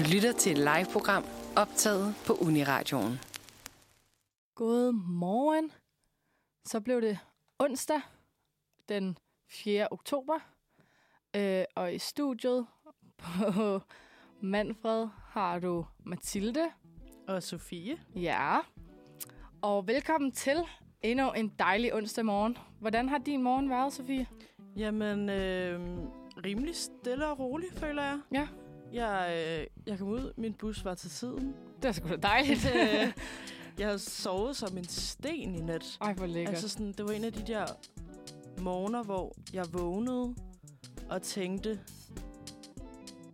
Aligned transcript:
Du 0.00 0.04
lytter 0.14 0.32
til 0.32 0.52
et 0.52 0.58
live-program 0.58 1.24
optaget 1.56 2.14
på 2.26 2.32
Uniradioen. 2.32 3.20
God 4.54 4.92
morgen. 4.92 5.72
Så 6.64 6.80
blev 6.80 7.02
det 7.02 7.18
onsdag 7.58 8.00
den 8.88 9.18
4. 9.50 9.88
oktober. 9.90 10.34
Øh, 11.36 11.64
og 11.76 11.94
i 11.94 11.98
studiet 11.98 12.66
på 13.18 13.80
Manfred 14.40 15.08
har 15.28 15.58
du 15.58 15.86
Mathilde. 16.04 16.70
Og 17.28 17.42
Sofie. 17.42 17.98
Ja. 18.16 18.58
Og 19.62 19.86
velkommen 19.86 20.32
til 20.32 20.58
endnu 21.02 21.32
en 21.32 21.52
dejlig 21.58 21.94
onsdag 21.94 22.24
morgen. 22.24 22.58
Hvordan 22.78 23.08
har 23.08 23.18
din 23.18 23.42
morgen 23.42 23.70
været, 23.70 23.92
Sofie? 23.92 24.26
Jamen, 24.76 25.28
øh, 25.28 25.80
rimelig 26.44 26.76
stille 26.76 27.26
og 27.26 27.38
rolig, 27.38 27.68
føler 27.72 28.02
jeg. 28.02 28.20
Ja. 28.32 28.48
Jeg, 28.92 29.28
øh, 29.30 29.66
jeg 29.86 29.98
kom 29.98 30.08
ud, 30.08 30.32
min 30.36 30.52
bus 30.52 30.84
var 30.84 30.94
til 30.94 31.10
tiden. 31.10 31.54
Det 31.82 31.88
er 31.88 31.92
sgu 31.92 32.08
da 32.08 32.16
dejligt. 32.16 32.66
Øh, 32.74 33.12
jeg 33.78 33.86
havde 33.86 33.98
sovet 33.98 34.56
som 34.56 34.78
en 34.78 34.84
sten 34.84 35.54
i 35.54 35.60
nat. 35.60 35.98
Ej, 36.00 36.12
hvor 36.14 36.26
lækkert. 36.26 36.54
Altså 36.54 36.68
sådan, 36.68 36.92
det 36.92 37.04
var 37.04 37.12
en 37.12 37.24
af 37.24 37.32
de 37.32 37.52
der 37.52 37.66
morgener, 38.60 39.02
hvor 39.02 39.36
jeg 39.52 39.64
vågnede 39.72 40.34
og 41.10 41.22
tænkte, 41.22 41.80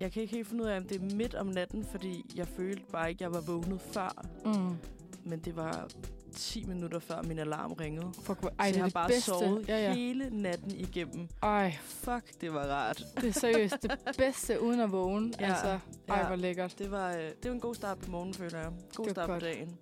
jeg 0.01 0.13
kan 0.13 0.23
ikke 0.23 0.35
helt 0.35 0.49
finde 0.49 0.65
ud 0.65 0.69
af, 0.69 0.77
om 0.77 0.85
det 0.85 1.03
er 1.03 1.17
midt 1.17 1.35
om 1.35 1.47
natten, 1.47 1.85
fordi 1.85 2.25
jeg 2.37 2.49
følte 2.49 2.83
bare 2.93 3.11
ikke, 3.11 3.25
jeg 3.25 3.33
var 3.33 3.41
vågnet 3.41 3.81
før. 3.81 4.25
Mm. 4.45 4.77
Men 5.25 5.39
det 5.39 5.57
var 5.57 5.89
10 6.37 6.65
minutter 6.65 6.99
før 6.99 7.23
min 7.23 7.39
alarm 7.39 7.73
ringede. 7.73 8.07
Fuck, 8.23 8.41
hvor- 8.41 8.49
Så 8.49 8.55
ej, 8.59 8.67
det 8.67 8.75
jeg 8.77 8.85
har 8.85 8.91
bare 8.91 9.09
bedste. 9.09 9.23
sovet 9.23 9.69
Ja, 9.69 9.79
ja. 9.85 9.95
hele 9.95 10.31
natten 10.33 10.71
igennem. 10.71 11.29
Ej, 11.43 11.77
Fuck, 11.83 12.41
det 12.41 12.55
var 12.55 12.67
rart. 12.67 13.03
det 13.21 13.29
er 13.29 13.33
seriøst 13.41 13.83
det 13.83 13.91
bedste 14.19 14.63
uden 14.63 14.81
at 14.81 14.93
vågne. 14.93 15.33
Ja, 15.41 15.47
Altså, 15.47 15.79
ej, 16.09 16.19
ja. 16.19 16.27
hvor 16.27 16.37
lækkert. 16.37 16.75
Det 16.79 16.91
var, 16.91 17.11
øh, 17.13 17.19
det 17.23 17.37
var 17.45 17.53
en 17.53 17.61
god 17.61 17.75
start 17.75 17.99
på 17.99 18.11
morgenen, 18.11 18.35
føler 18.35 18.59
jeg. 18.59 18.71
God 18.95 19.11
start 19.11 19.27
godt. 19.29 19.41
på 19.41 19.47
dagen. 19.47 19.77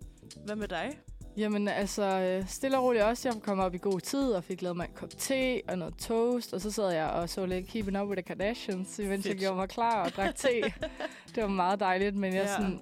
Hvad 0.45 0.57
med 0.57 0.69
dig? 0.69 0.99
Jamen 1.37 1.69
altså, 1.69 2.03
øh, 2.03 2.49
stille 2.49 2.79
og 2.79 2.85
roligt 2.85 3.05
også. 3.05 3.29
Jeg 3.29 3.43
kom 3.43 3.59
op 3.59 3.75
i 3.75 3.79
god 3.79 4.01
tid 4.01 4.33
og 4.33 4.45
fik 4.45 4.63
lavet 4.63 4.77
mig 4.77 4.85
en 4.85 4.95
kop 4.95 5.09
te 5.19 5.61
og 5.69 5.79
noget 5.79 5.95
toast. 5.99 6.53
Og 6.55 6.61
så 6.61 6.71
sad 6.71 6.91
jeg 6.93 7.07
og 7.09 7.29
så 7.29 7.47
lidt 7.47 7.67
Keeping 7.67 8.01
Up 8.01 8.09
with 8.09 8.23
the 8.23 8.35
Kardashians, 8.37 8.99
imens 8.99 9.27
jeg 9.27 9.37
gjorde 9.37 9.57
mig 9.57 9.69
klar 9.69 10.05
og 10.05 10.11
drak 10.11 10.35
te. 10.35 10.49
det 11.35 11.43
var 11.43 11.49
meget 11.49 11.81
dejligt, 11.81 12.17
men 12.17 12.35
jeg 12.35 12.43
Ja. 12.45 12.53
sådan, 12.57 12.81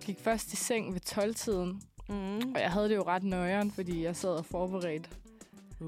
gik 0.00 0.18
først 0.20 0.52
i 0.52 0.56
seng 0.56 0.94
ved 0.94 1.00
12-tiden. 1.08 1.82
Mm. 2.08 2.52
Og 2.54 2.60
jeg 2.60 2.70
havde 2.70 2.88
det 2.88 2.96
jo 2.96 3.02
ret 3.02 3.22
nøjeren, 3.22 3.70
fordi 3.70 4.04
jeg 4.04 4.16
sad 4.16 4.30
og 4.30 4.44
forberedte. 4.44 5.10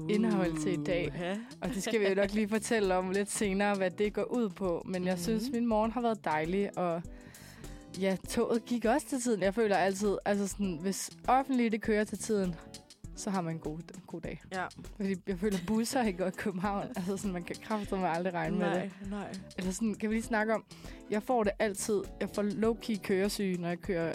indhold 0.09 0.57
til 0.63 0.73
i 0.79 0.83
dag. 0.83 1.11
Og 1.61 1.69
det 1.69 1.83
skal 1.83 1.99
vi 1.99 2.07
jo 2.07 2.15
nok 2.15 2.33
lige 2.33 2.49
fortælle 2.49 2.95
om 2.95 3.11
lidt 3.11 3.31
senere, 3.31 3.75
hvad 3.75 3.91
det 3.91 4.13
går 4.13 4.23
ud 4.23 4.49
på. 4.49 4.81
Men 4.85 5.05
jeg 5.05 5.13
Mhm. 5.13 5.21
synes, 5.23 5.43
min 5.53 5.65
morgen 5.65 5.91
har 5.91 6.01
været 6.01 6.25
dejlig, 6.25 6.77
og 6.77 7.01
ja, 7.99 8.17
toget 8.29 8.65
gik 8.65 8.85
også 8.85 9.07
til 9.09 9.21
tiden. 9.21 9.41
Jeg 9.41 9.53
føler 9.55 9.75
altid, 9.77 10.17
altså 10.25 10.47
sådan, 10.47 10.77
hvis 10.81 11.09
offentligt 11.27 11.71
det 11.71 11.81
kører 11.81 12.03
til 12.03 12.17
tiden, 12.17 12.55
så 13.15 13.29
har 13.29 13.41
man 13.41 13.53
en 13.53 13.59
god, 13.59 13.79
god 14.07 14.21
dag. 14.21 14.41
Ja, 14.53 14.65
Fordi 14.95 15.15
jeg 15.27 15.39
føler, 15.39 15.57
busser 15.67 16.03
ikke 16.03 16.27
i 16.27 16.31
København. 16.31 16.87
Altså 16.95 17.17
sådan, 17.17 17.33
man 17.33 17.43
kan 17.43 17.55
kraftedeme 17.63 18.09
aldrig 18.09 18.33
regne 18.33 18.57
med 18.57 18.65
nej, 18.67 18.81
det. 18.81 19.09
nej. 19.11 19.31
Eller 19.57 19.71
sådan, 19.71 19.93
kan 19.95 20.09
vi 20.09 20.15
lige 20.15 20.23
snakke 20.23 20.53
om, 20.55 20.63
jeg 21.09 21.23
får 21.23 21.43
det 21.43 21.51
altid, 21.59 22.01
jeg 22.21 22.29
får 22.29 22.43
low-key 22.43 23.01
køresyge, 23.03 23.57
når 23.61 23.67
jeg 23.67 23.79
kører 23.79 24.13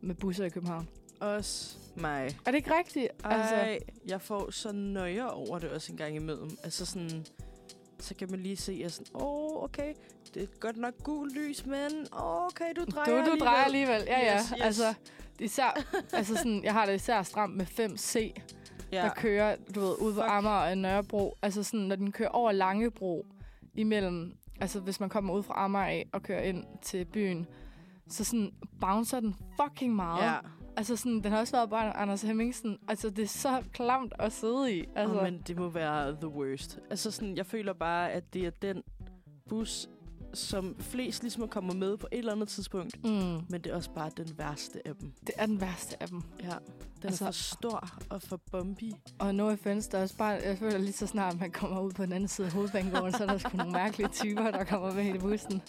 med 0.00 0.14
busser 0.14 0.44
i 0.44 0.48
København. 0.48 0.88
Også 1.22 1.76
mig. 1.96 2.36
Er 2.46 2.50
det 2.50 2.54
ikke 2.54 2.76
rigtigt? 2.78 3.08
Altså, 3.24 3.54
Ej, 3.54 3.78
jeg 4.06 4.20
får 4.20 4.50
så 4.50 4.72
nøje 4.72 5.30
over 5.30 5.58
det 5.58 5.70
også 5.70 5.92
en 5.92 5.98
gang 5.98 6.16
imellem. 6.16 6.50
Altså 6.64 6.86
sådan, 6.86 7.26
så 7.98 8.14
kan 8.14 8.30
man 8.30 8.40
lige 8.40 8.56
se, 8.56 8.82
at 8.84 8.92
sådan, 8.92 9.06
åh, 9.14 9.22
oh, 9.22 9.64
okay, 9.64 9.94
det 10.34 10.42
er 10.42 10.46
godt 10.60 10.76
nok 10.76 10.94
gul 11.02 11.30
lys, 11.30 11.66
men 11.66 12.06
okay, 12.12 12.72
du 12.76 12.84
drejer 12.84 13.24
du, 13.24 13.30
du 13.30 13.36
drejer 13.40 13.64
alligevel. 13.64 14.02
Ja, 14.06 14.20
ja. 14.20 14.36
Yes, 14.36 14.48
yes. 14.48 14.60
Altså, 14.60 14.94
især, 15.38 15.84
altså 16.12 16.34
sådan, 16.36 16.64
jeg 16.64 16.72
har 16.72 16.86
det 16.86 16.94
især 16.94 17.22
stramt 17.22 17.56
med 17.56 17.66
5C, 17.66 18.32
ja. 18.92 19.02
der 19.02 19.14
kører, 19.14 19.56
du 19.74 19.80
ved, 19.80 19.94
ude 20.00 20.14
på 20.14 20.20
Fuck. 20.20 20.30
Amager 20.30 20.70
og 20.70 20.78
Nørrebro. 20.78 21.38
Altså 21.42 21.62
sådan, 21.62 21.80
når 21.80 21.96
den 21.96 22.12
kører 22.12 22.28
over 22.28 22.52
Langebro 22.52 23.26
imellem, 23.74 24.36
altså 24.60 24.80
hvis 24.80 25.00
man 25.00 25.08
kommer 25.08 25.34
ud 25.34 25.42
fra 25.42 25.54
Amager 25.56 25.86
af 25.86 26.08
og 26.12 26.22
kører 26.22 26.42
ind 26.42 26.64
til 26.82 27.04
byen, 27.04 27.46
så 28.08 28.24
sådan 28.24 28.52
bouncer 28.80 29.20
den 29.20 29.34
fucking 29.60 29.94
meget. 29.94 30.24
Ja, 30.24 30.38
Altså 30.76 30.96
sådan, 30.96 31.20
den 31.24 31.32
har 31.32 31.38
også 31.38 31.56
været 31.56 31.70
bare 31.70 31.96
Anders 31.96 32.22
Hemmingsen. 32.22 32.78
Altså, 32.88 33.10
det 33.10 33.22
er 33.22 33.28
så 33.28 33.62
klamt 33.72 34.12
at 34.18 34.32
sidde 34.32 34.76
i. 34.76 34.80
Altså, 34.80 34.92
altså. 34.96 35.16
oh, 35.16 35.22
men 35.22 35.42
det 35.46 35.56
må 35.56 35.68
være 35.68 36.16
the 36.20 36.28
worst. 36.28 36.78
Altså 36.90 37.10
sådan, 37.10 37.36
jeg 37.36 37.46
føler 37.46 37.72
bare, 37.72 38.12
at 38.12 38.34
det 38.34 38.46
er 38.46 38.50
den 38.50 38.82
bus, 39.48 39.88
som 40.34 40.76
flest 40.80 41.22
ligesom 41.22 41.48
kommer 41.48 41.74
med 41.74 41.96
på 41.96 42.06
et 42.12 42.18
eller 42.18 42.32
andet 42.32 42.48
tidspunkt. 42.48 43.04
mm, 43.04 43.10
Men 43.48 43.52
det 43.52 43.66
er 43.66 43.74
også 43.74 43.90
bare 43.90 44.10
den 44.16 44.38
værste 44.38 44.88
af 44.88 44.94
dem. 44.96 45.12
det 45.26 45.34
er 45.36 45.46
den 45.46 45.60
værste 45.60 46.02
af 46.02 46.08
dem. 46.08 46.22
Ja, 46.42 46.46
den 46.46 46.54
Altså- 47.04 47.24
er 47.24 47.28
for 47.28 47.32
stor 47.32 47.88
og 48.10 48.22
for 48.22 48.40
bumpy. 48.50 48.92
Og 49.18 49.34
no 49.34 49.50
offense, 49.52 49.90
der 49.90 49.98
er 49.98 50.02
også 50.02 50.16
bare, 50.16 50.28
jeg 50.44 50.58
føler 50.58 50.78
lige 50.78 50.92
så 50.92 51.06
snart, 51.06 51.40
man 51.40 51.50
kommer 51.50 51.80
ud 51.80 51.92
på 51.92 52.02
den 52.04 52.12
anden 52.12 52.28
side 52.28 52.46
af 52.46 52.52
hovedbanegården, 52.52 53.12
så 53.12 53.22
er 53.22 53.26
der 53.28 53.38
sgu 53.38 53.56
nogle 53.56 53.72
mærkelige 53.72 54.08
typer, 54.08 54.50
der 54.50 54.64
kommer 54.64 54.92
med 54.94 55.14
i 55.14 55.18
bussen. 55.18 55.62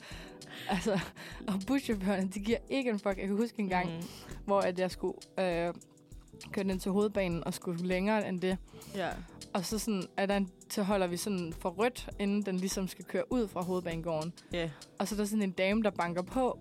Altså, 0.69 0.99
og 1.47 1.53
buschaufførerne, 1.67 2.29
de 2.33 2.39
giver 2.39 2.57
ikke 2.69 2.89
en 2.89 2.99
fuck. 2.99 3.17
Jeg 3.17 3.27
kan 3.27 3.35
huske 3.37 3.59
en 3.59 3.69
gang, 3.69 3.89
mm. 3.97 4.03
Hvor 4.45 4.59
at 4.61 4.79
jeg 4.79 4.91
skulle 4.91 5.17
øh, 5.39 5.73
køre 6.51 6.65
ind 6.65 6.79
til 6.79 6.91
hovedbanen 6.91 7.43
og 7.43 7.53
skulle 7.53 7.83
længere 7.87 8.27
end 8.29 8.41
det. 8.41 8.57
Ja. 8.95 9.09
Og 9.53 9.65
så, 9.65 9.79
sådan, 9.79 10.03
er 10.17 10.25
der 10.25 10.37
en, 10.37 10.49
så 10.69 10.83
holder 10.83 11.07
vi 11.07 11.17
sådan 11.17 11.53
for 11.59 11.69
rødt, 11.69 12.09
inden 12.19 12.41
den 12.41 12.57
ligesom 12.57 12.87
skal 12.87 13.05
køre 13.05 13.31
ud 13.31 13.47
fra 13.47 13.61
hovedbanegården. 13.63 14.33
Ja. 14.53 14.69
Og 14.99 15.07
så 15.07 15.15
er 15.15 15.17
der 15.17 15.25
sådan 15.25 15.41
en 15.41 15.51
dame, 15.51 15.83
der 15.83 15.89
banker 15.89 16.21
på, 16.21 16.59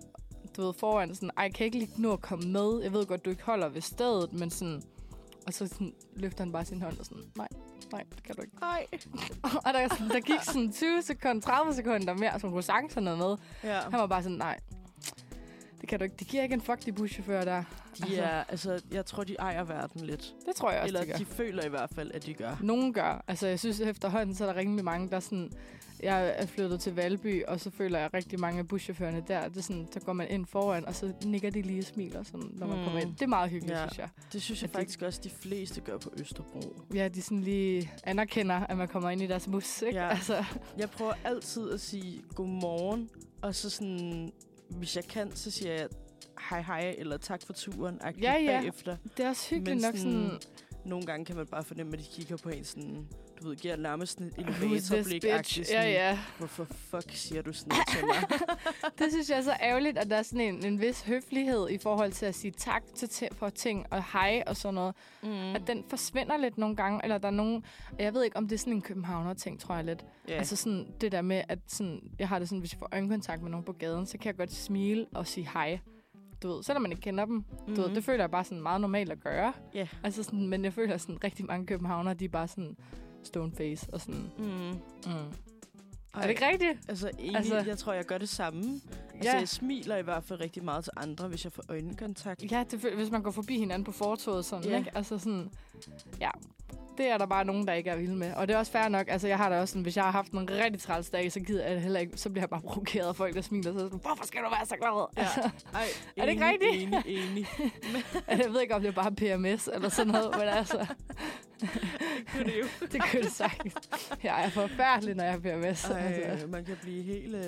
du 0.57 0.61
ved, 0.65 0.73
foran 0.73 1.15
sådan, 1.15 1.31
ej, 1.37 1.43
jeg 1.43 1.53
kan 1.53 1.65
ikke 1.65 1.77
lige 1.77 2.01
nå 2.01 2.13
at 2.13 2.21
komme 2.21 2.51
med. 2.51 2.81
Jeg 2.83 2.93
ved 2.93 3.05
godt, 3.05 3.25
du 3.25 3.29
ikke 3.29 3.43
holder 3.43 3.69
ved 3.69 3.81
stedet, 3.81 4.33
men 4.33 4.49
sådan... 4.49 4.81
Og 5.47 5.53
så 5.53 5.67
sådan, 5.67 5.93
løfter 6.15 6.43
han 6.43 6.51
bare 6.51 6.65
sin 6.65 6.81
hånd 6.81 6.99
og 6.99 7.05
sådan, 7.05 7.23
nej, 7.37 7.47
nej, 7.91 8.03
det 8.15 8.23
kan 8.23 8.35
du 8.35 8.41
ikke. 8.41 8.53
Ej. 8.61 8.87
og 9.65 9.73
der, 9.73 9.87
der 9.87 10.19
gik 10.19 10.41
sådan 10.41 10.71
20 10.71 11.01
sekunder, 11.01 11.41
30 11.41 11.73
sekunder 11.73 12.13
mere, 12.13 12.39
som 12.39 12.51
kunne 12.51 12.63
sagtens 12.63 12.93
have 12.93 13.03
noget 13.03 13.19
med. 13.19 13.37
Ja. 13.71 13.79
Han 13.79 13.99
var 13.99 14.07
bare 14.07 14.23
sådan, 14.23 14.37
nej, 14.37 14.59
det 15.83 15.89
kan 15.89 15.99
du 15.99 16.03
ikke. 16.03 16.15
Det 16.19 16.27
giver 16.27 16.43
ikke 16.43 16.53
en 16.53 16.61
fuck, 16.61 16.85
de 16.85 16.91
buschauffører 16.93 17.45
der. 17.45 17.63
De 18.07 18.17
er, 18.17 18.43
altså, 18.43 18.81
jeg 18.91 19.05
tror, 19.05 19.23
de 19.23 19.35
ejer 19.39 19.63
verden 19.63 20.01
lidt. 20.05 20.33
Det 20.47 20.55
tror 20.55 20.71
jeg 20.71 20.79
også, 20.81 20.87
Eller 20.87 20.99
det 20.99 21.09
gør. 21.09 21.17
de 21.17 21.25
føler 21.25 21.65
i 21.65 21.69
hvert 21.69 21.89
fald, 21.95 22.11
at 22.13 22.25
de 22.25 22.33
gør. 22.33 22.57
Nogen 22.61 22.93
gør. 22.93 23.23
Altså, 23.27 23.47
jeg 23.47 23.59
synes 23.59 23.79
efterhånden, 23.79 24.35
så 24.35 24.47
er 24.47 24.53
der 24.53 24.59
rimelig 24.59 24.85
mange, 24.85 25.09
der 25.09 25.19
sådan... 25.19 25.51
Jeg 26.03 26.33
er 26.37 26.45
flyttet 26.45 26.79
til 26.79 26.95
Valby, 26.95 27.43
og 27.45 27.59
så 27.59 27.69
føler 27.71 27.99
jeg 27.99 28.13
rigtig 28.13 28.39
mange 28.39 28.59
af 28.59 28.67
buschaufførerne 28.67 29.23
der. 29.27 29.47
Det 29.47 29.57
er 29.57 29.61
sådan, 29.61 29.87
så 29.93 29.99
går 29.99 30.13
man 30.13 30.27
ind 30.29 30.45
foran, 30.45 30.85
og 30.85 30.95
så 30.95 31.13
nikker 31.25 31.49
de 31.49 31.61
lige 31.61 31.79
og 31.79 31.83
smiler, 31.85 32.23
sådan, 32.23 32.49
når 32.53 32.67
man 32.67 32.77
Mm. 32.77 32.83
kommer 32.83 32.99
ind. 32.99 33.13
Det 33.15 33.21
er 33.21 33.27
meget 33.27 33.49
hyggeligt, 33.49 33.79
Ja. 33.79 33.87
synes 33.87 33.97
jeg. 33.99 34.09
Det 34.33 34.41
synes 34.41 34.61
jeg 34.61 34.69
At 34.69 34.73
de- 34.75 34.79
faktisk 34.79 35.01
også, 35.01 35.19
de 35.23 35.29
fleste 35.29 35.81
gør 35.81 35.97
på 35.97 36.13
Østerbro. 36.19 36.61
Ja, 36.93 37.07
de 37.07 37.21
sådan 37.21 37.41
lige 37.41 37.91
anerkender, 38.03 38.55
at 38.55 38.77
man 38.77 38.87
kommer 38.87 39.09
ind 39.09 39.21
i 39.21 39.27
deres 39.27 39.47
bus, 39.51 39.81
ikke? 39.81 39.99
Ja. 39.99 40.07
Altså, 40.09 40.43
Jeg 40.77 40.89
prøver 40.89 41.13
altid 41.23 41.71
at 41.71 41.81
sige 41.81 42.21
godmorgen, 42.35 43.09
og 43.41 43.55
så 43.55 43.69
sådan, 43.69 44.31
hvis 44.77 44.95
jeg 44.95 45.03
kan, 45.03 45.35
så 45.35 45.51
siger 45.51 45.73
jeg 45.73 45.87
hej 46.49 46.61
hej, 46.61 46.95
eller 46.97 47.17
tak 47.17 47.41
for 47.45 47.53
turen, 47.53 47.99
Ja, 48.21 48.33
ja. 48.33 48.57
bagefter. 48.59 48.97
det 49.17 49.25
er 49.25 49.29
også 49.29 49.49
hyggeligt 49.49 49.81
Men 49.81 49.91
nok 49.91 49.97
sådan... 49.97 50.39
Nogle 50.85 51.05
gange 51.05 51.25
kan 51.25 51.35
man 51.35 51.47
bare 51.47 51.63
fornemme, 51.63 51.93
at 51.93 51.99
de 51.99 52.05
kigger 52.11 52.37
på 52.37 52.49
en 52.49 52.63
sådan, 52.63 53.07
du 53.43 53.47
ved, 53.49 53.55
giver 53.57 53.75
nærmest 53.77 54.11
sådan 54.13 54.27
et 54.27 54.33
elevatorblik? 54.37 55.21
Ja, 55.71 55.89
ja. 55.89 56.19
Hvorfor 56.37 56.63
fuck 56.63 57.11
siger 57.11 57.41
du 57.41 57.53
sådan 57.53 57.69
noget 57.71 57.87
til 57.87 58.05
mig? 58.05 58.39
Det 58.99 59.11
synes 59.11 59.29
jeg 59.29 59.37
er 59.37 59.41
så 59.41 59.55
ærgerligt, 59.61 59.97
at 59.97 60.09
der 60.09 60.15
er 60.15 60.21
sådan 60.21 60.41
en, 60.41 60.65
en 60.65 60.81
vis 60.81 61.01
høflighed 61.01 61.69
i 61.69 61.77
forhold 61.77 62.11
til 62.11 62.25
at 62.25 62.35
sige 62.35 62.51
tak 62.51 62.83
til 62.95 63.09
ti- 63.09 63.27
for 63.31 63.49
ting 63.49 63.85
og 63.91 64.03
hej 64.13 64.43
og 64.47 64.57
sådan 64.57 64.73
noget. 64.73 64.95
mm. 65.23 65.29
At 65.55 65.61
den 65.67 65.83
forsvinder 65.89 66.37
lidt 66.37 66.57
nogle 66.57 66.75
gange, 66.75 66.99
eller 67.03 67.17
der 67.17 67.27
er 67.27 67.31
nogen... 67.31 67.63
Jeg 67.99 68.13
ved 68.13 68.23
ikke, 68.23 68.37
om 68.37 68.47
det 68.47 68.55
er 68.55 68.59
sådan 68.59 68.73
en 68.73 68.81
københavner-ting, 68.81 69.59
tror 69.59 69.75
jeg 69.75 69.83
lidt. 69.83 70.05
ja. 70.27 70.33
Altså 70.33 70.55
sådan 70.55 70.87
det 71.01 71.11
der 71.11 71.21
med, 71.21 71.41
at 71.49 71.59
sådan, 71.67 71.99
jeg 72.19 72.27
har 72.27 72.39
det 72.39 72.49
sådan, 72.49 72.59
hvis 72.59 72.73
jeg 72.73 72.79
får 72.79 72.89
øjenkontakt 72.91 73.41
med 73.41 73.51
nogen 73.51 73.65
på 73.65 73.71
gaden, 73.73 74.05
så 74.05 74.17
kan 74.17 74.25
jeg 74.27 74.35
godt 74.37 74.53
smile 74.53 75.05
og 75.15 75.27
sige 75.27 75.49
hej. 75.53 75.79
Du 76.43 76.47
ved, 76.55 76.63
selvom 76.63 76.81
man 76.81 76.91
ikke 76.91 77.01
kender 77.01 77.25
dem. 77.25 77.35
Mm. 77.35 77.75
Du 77.75 77.81
ved, 77.81 77.85
Mhm. 77.87 77.95
det 77.95 78.03
føler 78.03 78.19
jeg 78.23 78.31
bare 78.31 78.43
sådan 78.43 78.61
meget 78.61 78.81
normalt 78.81 79.11
at 79.11 79.19
gøre. 79.19 79.53
Ja. 79.73 79.87
Altså 80.03 80.23
sådan, 80.23 80.47
men 80.47 80.63
jeg 80.63 80.73
føler 80.73 80.97
sådan, 80.97 81.23
rigtig 81.23 81.45
mange 81.45 81.65
københavnere, 81.67 82.13
de 82.13 82.25
er 82.25 82.29
bare 82.29 82.47
sådan 82.47 82.77
stone 83.27 83.51
face 83.57 83.87
og 83.93 84.01
sådan... 84.01 84.31
Mm. 84.37 84.45
Mm. 84.45 85.11
Er 86.13 86.17
Ej, 86.17 86.21
det 86.21 86.29
ikke 86.29 86.47
rigtigt? 86.47 86.79
Altså, 86.89 87.07
egentlig, 87.19 87.35
Altså- 87.37 87.63
jeg 87.69 87.77
tror, 87.77 87.93
jeg 87.93 88.05
gør 88.05 88.17
det 88.17 88.29
samme. 88.29 88.81
Altså, 89.15 89.31
Ja. 89.31 89.37
jeg 89.37 89.49
smiler 89.49 89.97
i 89.97 90.01
hvert 90.01 90.23
fald 90.23 90.39
rigtig 90.39 90.63
meget 90.63 90.83
til 90.83 90.93
andre, 90.97 91.27
hvis 91.27 91.43
jeg 91.43 91.51
får 91.51 91.63
øjenkontakt. 91.69 92.51
Ja, 92.51 92.63
det, 92.71 92.79
hvis 92.79 93.11
man 93.11 93.21
går 93.23 93.31
forbi 93.31 93.57
hinanden 93.59 93.83
på 93.83 93.91
fortoget 93.91 94.45
sådan, 94.45 94.69
Ja. 94.69 94.77
ikke? 94.77 94.91
Altså 94.95 95.17
sådan, 95.17 95.49
ja. 96.19 96.29
Det 96.97 97.07
er 97.07 97.17
der 97.17 97.25
bare 97.25 97.45
nogen, 97.45 97.67
der 97.67 97.73
ikke 97.73 97.89
er 97.89 97.95
vilde 97.95 98.15
med. 98.15 98.33
Og 98.33 98.47
det 98.47 98.53
er 98.53 98.57
også 98.57 98.71
fair 98.71 98.87
nok. 98.87 99.07
Altså, 99.09 99.27
jeg 99.27 99.37
har 99.37 99.49
da 99.49 99.59
også 99.61 99.71
sådan, 99.71 99.81
hvis 99.83 99.95
jeg 99.97 100.03
har 100.05 100.11
haft 100.11 100.31
en 100.31 100.49
rigtig 100.49 100.81
træls 100.81 101.09
dag, 101.09 101.31
så 101.31 101.39
gider 101.39 101.67
jeg 101.67 101.81
heller 101.81 101.99
ikke. 101.99 102.17
Så 102.17 102.29
bliver 102.29 102.41
jeg 102.41 102.49
bare 102.49 102.61
provokeret 102.61 103.07
af 103.07 103.15
folk, 103.15 103.35
der 103.35 103.41
smiler. 103.41 103.71
Så 103.71 103.79
er 103.79 103.83
sådan, 103.83 103.99
hvorfor 103.99 104.25
skal 104.25 104.41
du 104.43 104.49
være 104.49 104.65
så 104.65 104.75
glad? 104.75 105.05
Ja. 105.17 105.21
Altså, 105.21 105.49
Ej, 105.73 105.83
Er 106.17 106.25
det 106.25 106.31
ikke 106.31 106.43
enig, 106.45 106.63
rigtigt? 106.67 107.05
Enig, 107.05 107.25
enig. 107.29 107.47
jeg 108.43 108.53
ved 108.53 108.61
ikke, 108.61 108.75
om 108.75 108.81
det 108.81 108.87
er 108.87 108.91
bare 109.03 109.11
PMS 109.11 109.69
eller 109.73 109.89
sådan 109.89 110.11
noget, 110.13 110.31
men 110.37 110.47
altså, 110.47 110.85
Kunne 112.31 112.43
det 112.45 112.53
jo. 112.59 112.65
det 112.91 113.01
kunne 113.11 113.21
det 113.23 113.31
sagtens. 113.31 113.73
Jeg 114.23 114.45
er 114.45 114.49
forfærdelig, 114.49 115.15
når 115.15 115.23
jeg 115.23 115.41
PMS. 115.41 115.85
Ej, 115.85 115.99
Altså. 115.99 116.47
man 116.47 116.65
kan 116.65 116.75
blive 116.81 117.03
helt... 117.03 117.35
Øh... 117.35 117.41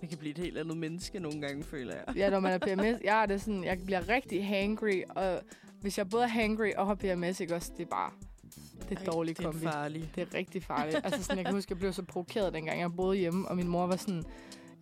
Det 0.00 0.08
kan 0.08 0.18
blive 0.18 0.30
et 0.30 0.38
helt 0.38 0.58
andet 0.58 0.76
menneske 0.76 1.18
nogle 1.20 1.40
gange, 1.40 1.64
føler 1.64 1.94
jeg. 1.94 2.16
Ja, 2.16 2.30
når 2.30 2.40
man 2.40 2.52
er 2.52 2.58
PMS, 2.66 3.00
jeg 3.04 3.22
er 3.22 3.26
det 3.26 3.40
sådan, 3.40 3.64
jeg 3.64 3.78
bliver 3.84 4.08
rigtig 4.08 4.46
hangry, 4.46 5.02
og 5.08 5.40
hvis 5.80 5.98
jeg 5.98 6.08
både 6.08 6.22
er 6.24 6.28
hangry 6.28 6.70
og 6.76 6.86
har 6.86 6.94
PMS, 6.94 7.40
ikke 7.40 7.54
også, 7.54 7.72
det 7.76 7.82
er 7.82 7.88
bare, 7.90 8.10
det 8.88 8.98
er 8.98 9.04
dårligt 9.04 9.38
Det 9.38 9.44
er 9.46 9.50
kombi. 9.50 9.64
farligt. 9.66 10.08
Det 10.14 10.22
er 10.22 10.34
rigtig 10.34 10.62
farligt. 10.62 11.00
altså 11.04 11.22
sådan, 11.22 11.36
jeg 11.36 11.44
kan 11.44 11.54
huske, 11.54 11.72
jeg 11.72 11.78
blev 11.78 11.92
så 11.92 12.02
provokeret, 12.02 12.54
dengang 12.54 12.80
jeg 12.80 12.92
boede 12.96 13.16
hjemme, 13.18 13.48
og 13.48 13.56
min 13.56 13.68
mor 13.68 13.86
var 13.86 13.96
sådan, 13.96 14.24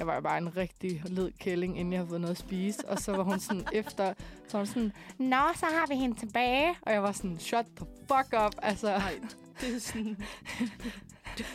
jeg 0.00 0.06
var 0.06 0.14
jo 0.14 0.20
bare 0.20 0.38
en 0.38 0.56
rigtig 0.56 1.02
led 1.06 1.31
kælling, 1.38 1.79
inden 1.79 1.93
jeg 1.93 1.99
havde 2.00 2.08
fået 2.08 2.20
noget 2.20 2.35
at 2.35 2.38
spise. 2.38 2.88
Og 2.88 2.99
så 2.99 3.12
var 3.12 3.23
hun 3.23 3.41
sådan 3.41 3.67
efter, 3.73 4.14
så 4.49 4.52
var 4.52 4.58
hun 4.58 4.67
sådan, 4.67 4.93
Nå, 5.19 5.43
så 5.55 5.67
har 5.67 5.87
vi 5.88 5.94
hende 5.94 6.19
tilbage. 6.19 6.75
Og 6.82 6.93
jeg 6.93 7.02
var 7.02 7.12
sådan, 7.12 7.38
shut 7.38 7.67
the 7.76 7.87
fuck 8.08 8.43
up. 8.47 8.55
Altså, 8.62 8.87
Nej, 8.87 9.14
det 9.61 9.76
er 9.76 9.81
sådan... 9.81 10.17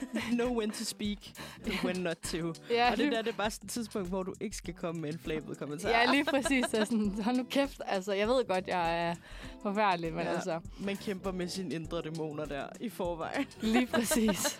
know 0.31 0.59
when 0.59 0.71
to 0.71 0.83
speak, 0.83 1.17
and 1.65 1.73
when 1.83 1.95
not 1.95 2.17
to. 2.17 2.53
ja, 2.69 2.91
Og 2.91 2.97
det 2.97 3.11
der, 3.11 3.21
det 3.21 3.31
er 3.31 3.37
bare 3.37 3.51
sådan 3.51 3.65
et 3.65 3.71
tidspunkt, 3.71 4.09
hvor 4.09 4.23
du 4.23 4.33
ikke 4.41 4.55
skal 4.55 4.73
komme 4.73 5.01
med 5.01 5.13
en 5.13 5.19
flabet 5.19 5.57
kommentar. 5.57 5.89
Ja, 5.89 6.11
lige 6.11 6.25
præcis. 6.25 6.65
Så 6.65 6.85
sådan, 6.85 7.21
hold 7.21 7.37
nu 7.37 7.43
kæft. 7.43 7.81
Altså, 7.85 8.13
jeg 8.13 8.27
ved 8.27 8.47
godt, 8.47 8.67
jeg 8.67 9.07
er 9.09 9.15
forfærdelig, 9.61 10.13
men 10.13 10.25
ja. 10.25 10.33
altså, 10.33 10.59
Man 10.79 10.97
kæmper 10.97 11.31
med 11.31 11.47
sine 11.47 11.75
indre 11.75 12.01
dæmoner 12.01 12.45
der 12.45 12.67
i 12.79 12.89
forvejen. 12.89 13.45
lige 13.61 13.87
præcis. 13.87 14.59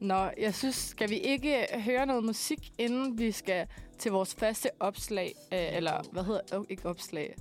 Nå, 0.00 0.30
jeg 0.38 0.54
synes, 0.54 0.74
skal 0.74 1.10
vi 1.10 1.16
ikke 1.16 1.66
høre 1.84 2.06
noget 2.06 2.24
musik, 2.24 2.70
inden 2.78 3.18
vi 3.18 3.32
skal 3.32 3.66
til 3.98 4.12
vores 4.12 4.34
faste 4.34 4.68
opslag? 4.80 5.34
Øh, 5.52 5.76
eller, 5.76 6.02
hvad 6.12 6.24
hedder 6.24 6.40
oh, 6.52 6.64
ikke 6.68 6.88
opslag. 6.88 7.34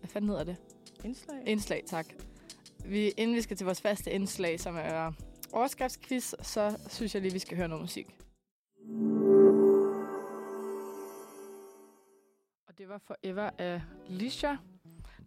Hvad 0.00 0.10
fanden 0.10 0.30
hedder 0.30 0.44
det? 0.44 0.56
Indslag? 1.04 1.36
Indslag, 1.46 1.82
tak. 1.86 2.06
Vi, 2.84 3.08
inden 3.08 3.36
vi 3.36 3.40
skal 3.42 3.56
til 3.56 3.64
vores 3.64 3.80
faste 3.80 4.10
indslag, 4.10 4.60
som 4.60 4.76
er 4.76 5.12
overskriftsquiz, 5.52 6.34
så 6.42 6.78
synes 6.88 7.14
jeg 7.14 7.22
lige, 7.22 7.32
vi 7.32 7.38
skal 7.38 7.56
høre 7.56 7.68
noget 7.68 7.82
musik. 7.82 8.06
Og 12.68 12.78
det 12.78 12.88
var 12.88 12.98
Forever 13.06 13.50
af 13.58 13.80
Lisha. 14.08 14.54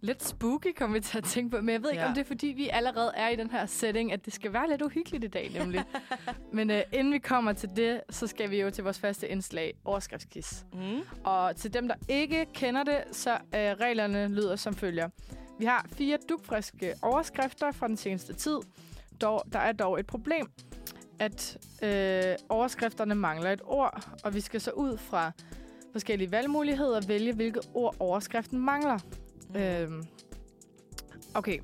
Lidt 0.02 0.24
spooky, 0.24 0.74
kom 0.76 0.94
vi 0.94 1.00
til 1.00 1.18
at 1.18 1.24
tænke 1.24 1.50
på. 1.56 1.62
Men 1.62 1.74
jeg 1.74 1.84
ved 1.84 1.90
ikke, 1.92 2.02
Ja. 2.02 2.08
om 2.08 2.14
det 2.14 2.22
er, 2.22 2.26
fordi 2.26 2.48
vi 2.48 2.70
allerede 2.70 3.12
er 3.16 3.30
i 3.30 3.36
den 3.36 3.50
her 3.52 3.66
setting, 3.66 4.12
at 4.12 4.26
det 4.26 4.34
skal 4.34 4.54
være 4.54 4.70
lidt 4.70 4.82
uhyggeligt 4.82 5.24
i 5.24 5.28
dag, 5.28 5.50
nemlig. 5.54 5.84
Men 6.54 6.70
uh, 6.70 6.78
inden 6.94 7.14
vi 7.14 7.20
kommer 7.20 7.54
til 7.54 7.70
det, 7.76 8.02
så 8.10 8.28
skal 8.28 8.50
vi 8.50 8.62
jo 8.62 8.72
til 8.72 8.84
vores 8.84 9.00
faste 9.00 9.28
indslag, 9.30 9.74
overskriftsquiz. 9.86 10.64
Mm. 10.74 11.00
Og 11.24 11.56
til 11.56 11.74
dem, 11.74 11.88
der 11.88 11.96
ikke 12.08 12.46
kender 12.54 12.84
det, 12.84 13.04
så 13.12 13.34
øh, 13.34 13.40
reglerne 13.54 14.28
lyder 14.28 14.56
som 14.56 14.74
følger. 14.76 15.10
Vi 15.60 15.66
har 15.66 15.86
fire 15.92 16.18
dugfriske 16.30 16.94
overskrifter 17.02 17.72
fra 17.72 17.88
den 17.88 17.98
seneste 17.98 18.34
tid. 18.34 18.58
Dog, 19.22 19.44
der 19.54 19.60
er 19.60 19.72
dog 19.72 20.00
et 20.00 20.08
problem, 20.08 20.52
at 21.20 21.58
øh, 21.84 22.36
overskrifterne 22.50 23.16
mangler 23.16 23.52
et 23.52 23.62
ord, 23.66 24.10
og 24.24 24.34
vi 24.34 24.42
skal 24.42 24.62
så 24.62 24.72
ud 24.72 24.98
fra 24.98 25.32
forskellige 25.92 26.32
valgmuligheder 26.32 27.02
vælge, 27.08 27.34
hvilket 27.34 27.70
ord 27.74 27.96
overskriften 28.00 28.60
mangler. 28.60 29.00
Mm. 29.50 29.56
Øhm, 29.56 30.04
okay, 31.34 31.60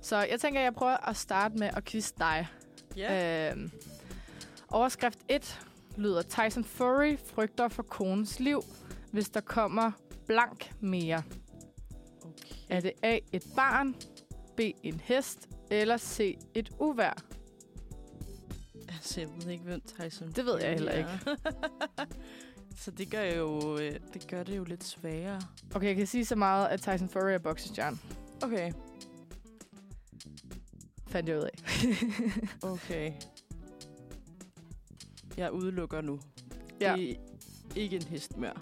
så 0.00 0.16
jeg 0.30 0.40
tænker, 0.40 0.60
at 0.60 0.64
jeg 0.64 0.74
prøver 0.74 1.08
at 1.08 1.16
starte 1.16 1.58
med 1.58 1.70
at 1.76 1.84
quizze 1.84 2.14
dig. 2.18 2.48
Ja. 2.96 3.50
Øhm, 3.50 3.70
overskrift 4.68 5.18
1 5.28 5.60
lyder, 5.96 6.22
Tyson 6.22 6.64
Fury 6.64 7.16
frygter 7.26 7.68
for 7.68 7.82
konens 7.82 8.40
liv, 8.40 8.62
hvis 9.12 9.28
der 9.28 9.40
kommer 9.40 9.92
blank 10.26 10.72
mere. 10.80 11.22
Okay. 12.22 12.54
Er 12.68 12.80
det 12.80 12.92
A, 13.02 13.18
et 13.32 13.44
barn, 13.56 13.94
B, 14.56 14.60
en 14.82 15.00
hest, 15.04 15.48
eller 15.80 15.96
C, 15.96 16.38
et 16.54 16.70
uvær? 16.78 17.22
Altså, 18.88 19.20
jeg 19.20 19.28
ved 19.36 19.48
ikke, 19.52 19.64
hvem 19.64 19.80
Tyson 19.80 20.32
Det 20.32 20.44
ved 20.44 20.60
jeg 20.60 20.72
heller 20.72 20.92
er. 20.92 21.18
Så 22.76 22.90
det 22.90 23.10
gør, 23.10 23.22
jo, 23.22 23.78
øh, 23.78 23.92
det 24.14 24.26
gør 24.30 24.42
det 24.42 24.56
jo 24.56 24.64
lidt 24.64 24.84
sværere. 24.84 25.40
Okay, 25.74 25.86
jeg 25.86 25.96
kan 25.96 26.06
sige 26.06 26.24
så 26.24 26.36
meget, 26.36 26.68
at 26.68 26.80
Tyson 26.80 27.08
Fury 27.08 27.30
er 27.30 27.38
boksestjerne. 27.38 27.98
Okay. 28.42 28.72
Fandt 31.06 31.28
jeg 31.28 31.38
ud 31.38 31.42
af. 31.42 31.58
Okay. 32.70 33.12
Jeg 35.36 35.52
udelukker 35.52 36.00
nu. 36.00 36.20
Ja. 36.80 36.94
Det 36.96 37.10
er 37.10 37.14
ikke 37.76 37.96
en 37.96 38.02
hest 38.02 38.36
mere. 38.36 38.54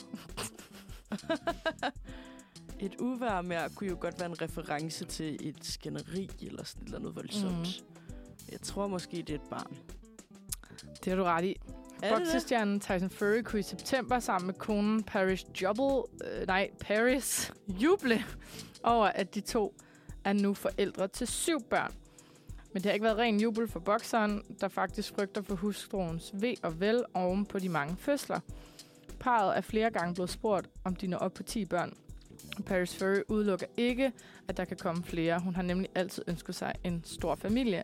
et 2.81 2.97
uvær 2.99 3.41
mere 3.41 3.69
kunne 3.75 3.91
jo 3.91 3.97
godt 4.01 4.21
være 4.21 4.29
en 4.29 4.43
reference 4.43 5.05
til 5.05 5.49
et 5.49 5.65
skænderi 5.65 6.31
eller 6.43 6.65
sådan 6.65 6.85
eller 6.85 6.99
andet 6.99 7.17
voldsomt. 7.17 7.57
Mm. 7.57 8.01
Jeg 8.53 8.61
tror 8.61 8.87
måske, 8.87 9.17
det 9.17 9.31
er 9.31 9.35
et 9.35 9.49
barn. 9.51 9.77
Det 11.05 11.07
har 11.07 11.17
du 11.17 11.25
ret 11.25 11.45
i. 11.45 11.57
Er? 12.03 12.19
Boksestjernen 12.19 12.81
Tyson 12.81 13.11
Fury 13.11 13.43
kunne 13.45 13.61
i 13.61 13.63
september 13.63 14.19
sammen 14.19 14.47
med 14.47 14.55
konen 14.55 15.03
Paris 15.03 15.47
Jubble, 15.63 16.03
øh, 16.25 16.47
nej, 16.47 16.71
Paris 16.81 17.53
juble 17.69 18.25
over, 18.83 19.07
at 19.07 19.35
de 19.35 19.41
to 19.41 19.75
er 20.25 20.33
nu 20.33 20.55
forældre 20.55 21.09
til 21.09 21.27
syv 21.27 21.61
børn. 21.71 21.95
Men 22.73 22.83
det 22.83 22.85
har 22.87 22.93
ikke 22.93 23.05
været 23.05 23.17
ren 23.19 23.41
jubel 23.41 23.69
for 23.69 23.81
bokseren, 23.81 24.43
der 24.61 24.69
faktisk 24.69 25.15
frygter 25.15 25.43
for 25.43 25.55
hustruens 25.55 26.31
ved 26.35 26.55
og 26.63 26.81
vel 26.81 27.05
oven 27.15 27.47
på 27.47 27.59
de 27.59 27.69
mange 27.69 27.97
fødsler. 27.97 28.41
Parret 29.21 29.57
er 29.57 29.61
flere 29.61 29.91
gange 29.91 30.15
blevet 30.15 30.31
spurgt, 30.31 30.69
om 30.85 30.97
de 30.97 31.07
når 31.07 31.19
op 31.19 31.35
på 31.35 31.43
10 31.43 31.65
børn. 31.65 31.93
Paris 32.63 32.99
Fury 32.99 33.21
udelukker 33.29 33.67
ikke, 33.77 34.13
at 34.49 34.57
der 34.57 34.65
kan 34.65 34.77
komme 34.77 35.03
flere. 35.05 35.41
Hun 35.41 35.55
har 35.55 35.63
nemlig 35.63 35.89
altid 35.95 36.23
ønsket 36.29 36.55
sig 36.55 36.73
en 36.85 37.05
stor 37.05 37.35
familie. 37.35 37.83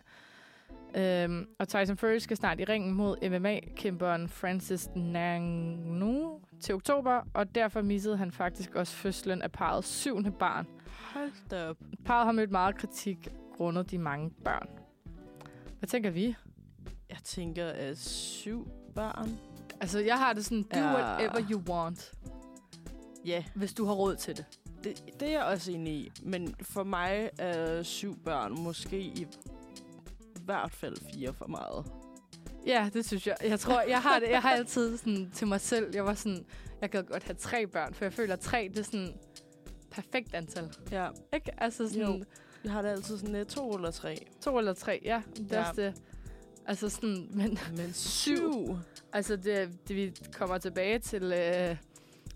Øhm, 0.97 1.47
og 1.59 1.69
Tyson 1.69 1.97
Fury 1.97 2.19
skal 2.19 2.37
snart 2.37 2.61
i 2.61 2.65
ringen 2.65 2.93
mod 2.95 3.17
MMA-kæmperen 3.31 4.29
Francis 4.29 4.89
Ngannou 4.97 6.41
til 6.61 6.75
oktober, 6.75 7.21
og 7.35 7.55
derfor 7.55 7.83
missede 7.83 8.17
han 8.17 8.33
faktisk 8.33 8.75
også 8.75 8.93
fødslen 8.95 9.43
af 9.43 9.53
parets 9.53 9.89
syvende 9.89 10.31
barn. 10.31 10.67
Hold 11.15 11.33
da 11.51 11.69
op. 11.69 11.77
Parret 12.05 12.25
har 12.25 12.33
mødt 12.33 12.51
meget 12.51 12.77
kritik 12.77 13.29
grundet 13.57 13.91
de 13.91 13.99
mange 13.99 14.31
børn. 14.45 14.69
Hvad 15.79 15.89
tænker 15.89 16.11
vi? 16.11 16.37
Jeg 17.11 17.19
tænker, 17.25 17.67
at 17.67 17.99
syv 17.99 18.69
børn. 18.95 19.39
Altså, 19.81 19.99
jeg 20.01 20.19
har 20.19 20.33
det 20.33 20.45
sådan, 20.45 20.63
do 20.63 20.79
Ja. 20.79 20.95
whatever 20.95 21.51
you 21.51 21.61
want, 21.69 22.13
Ja, 23.25 23.45
hvis 23.55 23.75
du 23.75 23.85
har 23.85 23.95
råd 23.95 24.17
til 24.17 24.37
det. 24.37 24.45
Det, 24.89 25.21
det 25.21 25.29
er 25.29 25.33
jeg 25.33 25.43
også 25.45 25.73
enig 25.73 25.93
i. 25.95 26.13
Men 26.23 26.55
for 26.63 26.85
mig 26.85 27.31
er 27.39 27.83
syv 27.83 28.17
børn 28.25 28.53
måske 28.63 28.99
i 29.01 29.27
hvert 30.45 30.73
fald 30.73 30.97
fire 31.13 31.35
for 31.35 31.47
meget. 31.47 31.87
Ja, 32.67 32.91
det 32.95 33.07
synes 33.07 33.27
jeg. 33.27 33.37
Jeg 33.45 33.61
tror, 33.61 33.81
jeg 33.81 34.03
har 34.03 34.19
det. 34.19 34.29
Jeg 34.31 34.43
har 34.43 34.51
altid 34.51 34.97
sådan 34.97 35.31
til 35.35 35.47
mig 35.47 35.61
selv, 35.61 35.95
jeg 35.95 36.05
var 36.05 36.15
sådan, 36.15 36.45
jeg 36.81 36.91
gad 36.91 37.03
godt 37.03 37.23
have 37.23 37.35
tre 37.37 37.67
børn, 37.67 37.95
for 37.95 38.05
jeg 38.05 38.13
føler, 38.13 38.33
at 38.35 38.41
tre, 38.41 38.69
det 38.71 38.79
er 38.79 38.83
sådan 38.83 39.15
perfekt 39.91 40.35
antal. 40.35 40.71
Ja, 40.91 41.09
Ikke? 41.35 41.51
Altså 41.63 41.89
sådan 41.89 42.03
Jo. 42.19 42.25
jeg 42.65 42.73
har 42.73 42.83
det 42.83 42.89
altid 42.89 43.19
sådan 43.19 43.47
to 43.47 43.71
eller 43.71 43.91
tre. 43.91 44.17
to 44.41 44.59
eller 44.59 44.73
tre, 44.73 45.01
ja. 45.05 45.23
Det 45.37 45.53
er 45.53 45.73
Ja. 45.77 45.83
det. 45.87 45.95
Altså 46.67 46.89
sådan, 46.89 47.27
men 47.31 47.59
Men 47.77 47.93
syv? 48.21 48.77
altså 49.13 49.37
det, 49.37 49.71
det, 49.89 49.97
vi 49.97 50.17
kommer 50.33 50.59
tilbage 50.59 50.99
til 50.99 51.23
øh, 51.23 51.77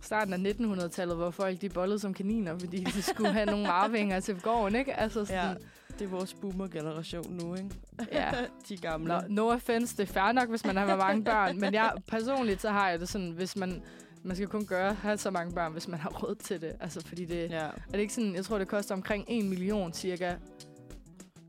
starten 0.00 0.46
af 0.46 0.52
1900-tallet, 0.52 1.16
hvor 1.16 1.30
folk 1.30 1.60
de 1.60 1.68
bollede 1.68 1.98
som 1.98 2.14
kaniner, 2.14 2.58
fordi 2.58 2.84
de 2.84 3.02
skulle 3.12 3.32
have 3.32 3.46
nogle 3.46 3.68
arvinger 3.68 4.20
til 4.20 4.40
gården, 4.40 4.74
ikke? 4.76 4.94
Altså 4.94 5.20
Ja, 5.20 5.24
sådan, 5.26 5.56
det 5.98 6.04
er 6.04 6.08
vores 6.08 6.34
boomer-generation 6.34 7.32
nu, 7.32 7.54
ikke? 7.54 7.70
ja. 8.12 8.30
De 8.68 8.76
gamle. 8.76 9.08
Nå, 9.08 9.20
no 9.28 9.50
offense, 9.50 9.96
det 9.96 10.02
er 10.08 10.12
fair 10.12 10.32
nok, 10.32 10.48
hvis 10.48 10.64
man 10.66 10.76
har 10.76 10.96
mange 10.96 11.24
børn, 11.24 11.60
men 11.60 11.74
jeg 11.74 11.92
personligt, 12.08 12.60
så 12.62 12.70
har 12.70 12.90
jeg 12.90 13.00
det 13.00 13.08
sådan, 13.08 13.30
hvis 13.30 13.56
man, 13.56 13.82
man 14.22 14.36
skal 14.36 14.48
kun 14.48 14.66
gøre, 14.66 14.94
have 14.94 15.16
så 15.18 15.30
mange 15.30 15.54
børn, 15.54 15.72
hvis 15.72 15.88
man 15.88 16.00
har 16.00 16.10
råd 16.10 16.34
til 16.34 16.60
det. 16.60 16.72
Altså, 16.80 17.06
fordi 17.06 17.24
det, 17.24 17.50
Ja. 17.50 17.56
er 17.66 17.70
det 17.92 17.98
ikke 17.98 18.14
sådan, 18.14 18.34
jeg 18.34 18.44
tror, 18.44 18.58
det 18.58 18.68
koster 18.68 18.94
omkring 18.94 19.24
1 19.28 19.44
million 19.44 19.92
cirka 19.92 20.34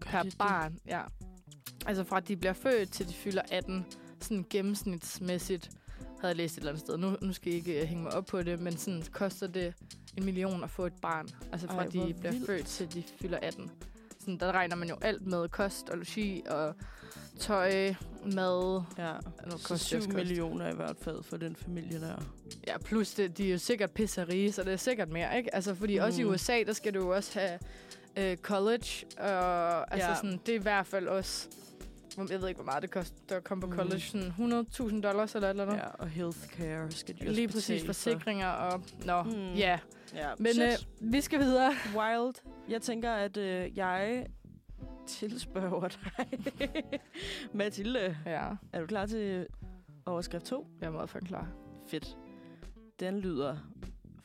per 0.01 0.21
det 0.23 0.31
det? 0.31 0.37
barn. 0.37 0.77
Ja. 0.87 1.01
Altså 1.85 2.03
fra 2.03 2.19
de 2.19 2.37
bliver 2.37 2.53
født 2.53 2.91
til 2.91 3.07
de 3.09 3.13
fylder 3.13 3.41
18, 3.51 3.85
sådan 4.21 4.45
gennemsnitsmæssigt, 4.49 5.69
havde 6.21 6.29
jeg 6.31 6.35
læst 6.37 6.53
et 6.53 6.57
eller 6.57 6.71
andet 6.71 6.85
sted. 6.85 6.97
Nu, 6.97 7.15
nu 7.21 7.33
skal 7.33 7.53
I 7.53 7.55
ikke 7.55 7.81
øh, 7.81 7.87
hænge 7.87 8.03
mig 8.03 8.13
op 8.13 8.25
på 8.25 8.43
det, 8.43 8.59
men 8.59 8.77
sådan 8.77 9.03
koster 9.11 9.47
det 9.47 9.73
en 10.17 10.25
million 10.25 10.63
at 10.63 10.69
få 10.69 10.85
et 10.85 10.93
barn. 11.01 11.27
Altså 11.51 11.67
fra 11.67 11.77
Ej, 11.77 11.83
de 11.85 11.89
bliver 12.19 12.31
vildt. 12.31 12.45
født 12.45 12.65
til 12.65 12.93
de 12.93 13.03
fylder 13.21 13.37
18. 13.41 13.71
Sådan, 14.19 14.37
der 14.37 14.51
regner 14.51 14.75
man 14.75 14.89
jo 14.89 14.95
alt 15.01 15.27
med 15.27 15.49
kost 15.49 15.89
og 15.89 15.97
logi 15.97 16.43
og 16.49 16.75
tøj, 17.39 17.93
mad. 18.25 18.81
Ja, 18.97 19.13
Nu 19.13 19.51
det 19.51 19.59
7 19.61 19.73
også 19.73 19.95
kost. 19.97 20.13
millioner 20.13 20.71
i 20.71 20.75
hvert 20.75 20.97
fald 21.01 21.23
for 21.23 21.37
den 21.37 21.55
familie 21.55 21.99
der. 22.01 22.15
Ja, 22.67 22.77
plus 22.77 23.13
det, 23.13 23.37
de 23.37 23.47
er 23.47 23.51
jo 23.51 23.57
sikkert 23.57 23.91
pisserige, 23.91 24.51
så 24.51 24.63
det 24.63 24.73
er 24.73 24.77
sikkert 24.77 25.09
mere, 25.09 25.37
ikke? 25.37 25.55
Altså, 25.55 25.75
fordi 25.75 25.99
mm. 25.99 26.05
også 26.05 26.21
i 26.21 26.23
Mm. 26.23 26.29
USA, 26.29 26.63
der 26.63 26.73
skal 26.73 26.93
du 26.93 26.99
jo 26.99 27.15
også 27.15 27.39
have 27.39 27.59
øh, 28.17 28.37
college, 28.37 29.05
og 29.17 29.93
altså 29.93 30.09
Ja. 30.09 30.15
sådan, 30.15 30.39
det 30.45 30.49
er 30.55 30.59
i 30.59 30.61
hvert 30.61 30.87
fald 30.87 31.07
også, 31.07 31.47
jeg 32.17 32.41
ved 32.41 32.47
ikke, 32.47 32.57
hvor 32.57 32.65
meget 32.65 32.81
det 32.83 32.91
koster 32.91 33.37
at 33.37 33.43
komme 33.43 33.61
på 33.61 33.67
Mm. 33.67 33.73
college, 33.73 33.99
sådan 33.99 34.27
100.000 34.27 35.01
dollars 35.01 35.35
eller 35.35 35.47
et 35.47 35.49
eller 35.49 35.63
andet. 35.63 35.77
Ja, 35.77 35.87
og 35.87 36.07
healthcare 36.07 36.91
skal 36.91 37.15
de 37.15 37.21
også 37.21 37.33
Lige 37.33 37.47
præcis, 37.47 37.85
forsikringer 37.85 38.47
og... 38.47 38.83
Nå, 39.05 39.23
Mm. 39.23 39.53
ja. 39.53 39.79
Ja, 40.15 40.29
Men 40.39 40.53
shit. 40.53 40.63
øh, 41.01 41.13
vi 41.13 41.21
skal 41.21 41.39
videre. 41.39 41.71
Wild. 41.95 42.33
Jeg 42.69 42.81
tænker, 42.81 43.11
at 43.11 43.37
øh, 43.37 43.77
jeg 43.77 44.25
tilspørger 45.07 45.87
dig. 45.87 46.27
Mathilde, 47.53 48.17
Ja, 48.25 48.47
er 48.73 48.79
du 48.79 48.85
klar 48.85 49.05
til 49.05 49.47
overskrift 50.05 50.45
2? 50.45 50.67
jeg 50.81 50.87
er 50.87 50.91
meget 50.91 51.09
for 51.09 51.19
klar. 51.19 51.47
Fedt. 51.87 52.17
Den 52.99 53.19
lyder, 53.19 53.57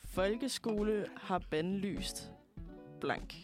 folkeskole 0.05 1.07
har 1.16 1.38
bandlyst 1.50 2.31
blank. 3.00 3.35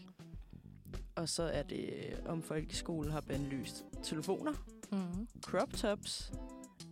Og 1.17 1.29
så 1.29 1.43
er 1.43 1.63
det, 1.63 1.91
øh, 1.97 2.19
om 2.27 2.43
folkeskolen 2.43 3.13
har 3.13 3.21
bandlyst 3.21 3.85
telefoner, 4.03 4.53
Mm. 4.93 5.29
crop 5.45 5.73
tops 5.73 6.33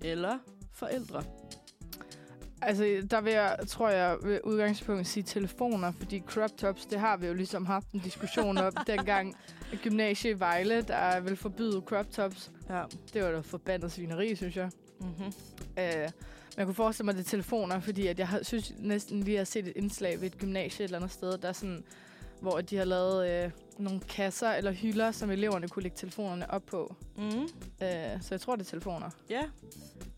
eller 0.04 0.38
forældre. 0.72 1.24
Altså, 2.62 3.06
der 3.10 3.20
vil 3.20 3.32
jeg, 3.32 3.58
tror 3.68 3.88
jeg, 3.88 4.16
ved 4.22 4.40
udgangspunkt 4.44 5.06
sige 5.06 5.22
telefoner, 5.22 5.92
fordi 5.92 6.20
crop 6.26 6.50
tops, 6.58 6.86
det 6.86 7.00
har 7.00 7.16
vi 7.16 7.26
jo 7.26 7.34
ligesom 7.34 7.66
haft 7.66 7.90
en 7.92 8.00
diskussion 8.00 8.58
om 8.58 8.72
dengang 8.86 9.36
at 9.72 9.78
gymnasie 9.82 10.30
i 10.30 10.38
Vejle, 10.40 10.82
der 10.82 11.20
vil 11.20 11.36
forbyde 11.36 11.80
crop 11.86 12.10
tops. 12.10 12.50
Ja. 12.68 12.82
Det 13.14 13.22
var 13.24 13.30
da 13.30 13.40
forbandet 13.40 13.92
svineri, 13.92 14.34
synes 14.34 14.56
jeg. 14.56 14.70
Mm-hmm. 15.00 15.32
Øh, 15.78 15.94
men 15.96 16.56
jeg 16.56 16.66
kunne 16.66 16.74
forestille 16.74 17.04
mig, 17.04 17.14
det 17.14 17.20
er 17.20 17.28
telefoner, 17.30 17.80
fordi 17.80 18.06
at 18.06 18.18
jeg 18.18 18.28
har, 18.28 18.42
synes 18.42 18.72
næsten 18.78 19.20
lige 19.22 19.40
at 19.40 19.48
set 19.48 19.66
et 19.68 19.72
indslag 19.76 20.20
ved 20.20 20.26
et 20.26 20.38
gymnasie 20.38 20.84
et 20.84 20.88
eller 20.88 20.98
andet 20.98 21.10
sted, 21.12 21.38
der 21.38 21.48
er 21.48 21.52
sådan, 21.52 21.84
hvor 22.40 22.60
de 22.60 22.76
har 22.76 22.84
lavet 22.84 23.30
øh, 23.30 23.50
nogle 23.78 24.00
kasser 24.00 24.50
eller 24.50 24.72
hylder, 24.72 25.10
som 25.12 25.30
eleverne 25.30 25.68
kunne 25.68 25.82
lægge 25.82 25.96
telefonerne 25.96 26.50
op 26.50 26.66
på. 26.66 26.94
Mm. 27.16 27.42
Øh, 27.42 27.48
så 28.20 28.28
jeg 28.30 28.40
tror, 28.40 28.56
det 28.56 28.66
er 28.66 28.70
telefoner. 28.70 29.10
Ja, 29.30 29.42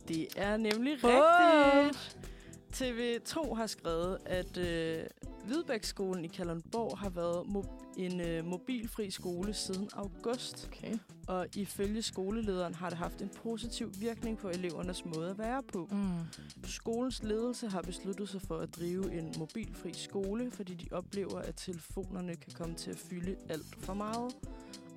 det 0.08 0.28
er 0.36 0.56
nemlig 0.56 1.04
Åh! 1.04 1.10
rigtigt. 1.10 2.16
TV2 2.74 3.54
har 3.54 3.66
skrevet, 3.66 4.18
at 4.26 4.56
øh, 4.56 5.04
Hvidbækskolen 5.46 6.24
i 6.24 6.28
Kalundborg 6.28 6.98
har 6.98 7.10
været 7.10 7.42
mo- 7.42 7.82
en 7.96 8.20
øh, 8.20 8.44
mobilfri 8.44 9.10
skole 9.10 9.54
siden 9.54 9.88
august. 9.92 10.70
Okay. 10.72 10.98
Og 11.26 11.46
ifølge 11.56 12.02
skolelederen 12.02 12.74
har 12.74 12.88
det 12.88 12.98
haft 12.98 13.22
en 13.22 13.28
positiv 13.28 13.92
virkning 14.00 14.38
på 14.38 14.48
elevernes 14.48 15.04
måde 15.04 15.30
at 15.30 15.38
være 15.38 15.62
på. 15.62 15.88
Mm. 15.90 16.08
Skolens 16.64 17.22
ledelse 17.22 17.68
har 17.68 17.82
besluttet 17.82 18.28
sig 18.28 18.42
for 18.42 18.58
at 18.58 18.76
drive 18.76 19.18
en 19.18 19.34
mobilfri 19.38 19.92
skole, 19.92 20.50
fordi 20.50 20.74
de 20.74 20.86
oplever, 20.92 21.38
at 21.38 21.54
telefonerne 21.56 22.36
kan 22.36 22.52
komme 22.54 22.74
til 22.74 22.90
at 22.90 22.98
fylde 22.98 23.36
alt 23.48 23.76
for 23.78 23.94
meget. 23.94 24.36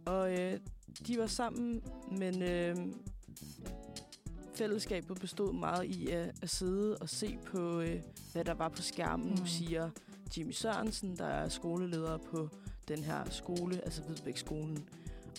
Og 0.06 0.40
øh, 0.40 0.60
de 1.08 1.18
var 1.18 1.28
sammen, 1.28 1.82
men 2.12 2.42
øh, 2.42 2.76
fællesskabet 4.56 5.20
bestod 5.20 5.54
meget 5.54 5.86
i 5.86 6.10
at, 6.10 6.32
at 6.42 6.50
sidde 6.50 6.98
og 6.98 7.10
se 7.10 7.38
på, 7.46 7.80
øh, 7.80 8.02
hvad 8.32 8.46
der 8.46 8.54
var 8.54 8.70
på 8.70 8.82
skærmen, 8.82 9.30
mm. 9.30 9.46
Siger 9.46 9.90
Jimmy 10.38 10.52
Sørensen, 10.52 11.18
der 11.18 11.26
er 11.26 11.50
skoleleder 11.50 12.18
på 12.18 12.50
den 12.88 13.00
her 13.00 13.30
skole, 13.30 13.82
altså 13.86 14.02
Hvidbæk-skolen. 14.02 14.90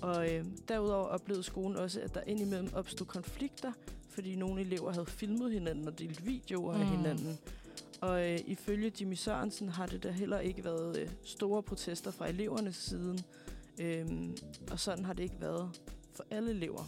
Og 0.02 0.34
øh, 0.34 0.44
derudover 0.68 1.06
oplevede 1.06 1.42
skolen 1.42 1.76
også, 1.76 2.00
at 2.00 2.14
der 2.14 2.20
indimellem 2.26 2.70
opstod 2.74 3.06
konflikter, 3.06 3.72
fordi 4.10 4.36
nogle 4.36 4.60
elever 4.60 4.92
havde 4.92 5.06
filmet 5.06 5.52
hinanden 5.52 5.88
og 5.88 5.98
delt 5.98 6.26
videoer 6.26 6.74
mm. 6.76 6.80
af 6.80 6.86
hinanden. 6.86 7.38
Og 8.00 8.32
øh, 8.32 8.38
ifølge 8.46 8.92
Jimmy 9.00 9.14
Sørensen 9.14 9.68
har 9.68 9.86
det 9.86 10.02
der 10.02 10.10
heller 10.10 10.38
ikke 10.38 10.64
været 10.64 10.98
øh, 10.98 11.08
store 11.24 11.62
protester 11.62 12.10
fra 12.10 12.28
elevernes 12.28 12.76
side. 12.76 13.18
Øhm, 13.80 14.36
og 14.70 14.80
sådan 14.80 15.04
har 15.04 15.12
det 15.12 15.22
ikke 15.22 15.40
været 15.40 15.70
for 16.14 16.24
alle 16.30 16.50
elever. 16.50 16.84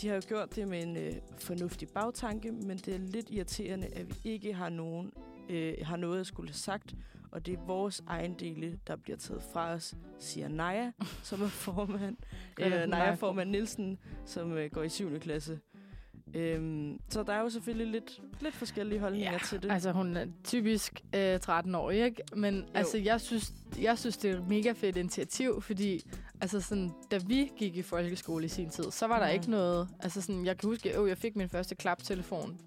De 0.00 0.08
har 0.08 0.14
jo 0.14 0.22
gjort 0.28 0.56
det 0.56 0.68
med 0.68 0.82
en 0.82 0.96
øh, 0.96 1.14
fornuftig 1.38 1.88
bagtanke, 1.88 2.52
men 2.52 2.78
det 2.78 2.94
er 2.94 2.98
lidt 2.98 3.30
irriterende, 3.30 3.86
at 3.86 4.08
vi 4.08 4.30
ikke 4.30 4.52
har, 4.52 4.68
nogen, 4.68 5.12
øh, 5.50 5.74
har 5.82 5.96
noget 5.96 6.20
at 6.20 6.26
skulle 6.26 6.48
have 6.50 6.54
sagt, 6.56 6.94
og 7.32 7.46
det 7.46 7.54
er 7.54 7.66
vores 7.66 8.02
egen 8.06 8.34
dele, 8.34 8.78
der 8.86 8.96
bliver 8.96 9.16
taget 9.16 9.42
fra 9.52 9.70
os, 9.72 9.94
siger 10.18 10.48
Naja, 10.48 10.90
som 11.22 11.42
er 11.42 11.46
formand. 11.48 12.16
Øh, 12.60 12.86
Naja 12.86 13.14
formand 13.14 13.50
Nielsen, 13.50 13.98
som 14.24 14.52
øh, 14.52 14.70
går 14.70 14.82
i 14.82 14.88
7. 14.88 15.18
klasse. 15.20 15.60
Øhm, 16.34 17.00
så 17.08 17.22
der 17.22 17.32
er 17.32 17.40
jo 17.40 17.48
selvfølgelig 17.48 17.86
lidt, 17.86 18.20
lidt 18.40 18.54
forskellige 18.54 18.98
holdninger 19.00 19.32
Ja, 19.32 19.38
til 19.38 19.62
det. 19.62 19.70
Altså, 19.70 19.92
hun 19.92 20.16
er 20.16 20.26
typisk 20.44 21.00
øh, 21.14 21.40
13 21.40 21.74
år, 21.74 21.90
ikke? 21.90 22.22
Men 22.36 22.56
jo. 22.56 22.64
altså, 22.74 22.98
jeg 22.98 23.20
synes, 23.20 23.52
jeg 23.80 23.98
synes, 23.98 24.16
det 24.16 24.30
er 24.30 24.36
et 24.38 24.48
mega 24.48 24.72
fedt 24.72 24.96
initiativ, 24.96 25.62
fordi 25.62 26.00
altså, 26.40 26.60
sådan, 26.60 26.90
da 27.10 27.18
vi 27.26 27.50
gik 27.58 27.76
i 27.76 27.82
folkeskole 27.82 28.44
i 28.44 28.48
sin 28.48 28.70
tid, 28.70 28.84
så 28.90 29.06
var 29.06 29.18
der 29.18 29.26
Mhm. 29.26 29.34
ikke 29.34 29.50
noget... 29.50 29.88
Altså, 30.00 30.20
sådan, 30.22 30.46
jeg 30.46 30.58
kan 30.58 30.68
huske, 30.68 30.96
at 30.96 31.08
jeg 31.08 31.18
fik 31.18 31.36
min 31.36 31.48
første 31.48 31.74
klaptelefon, 31.74 32.60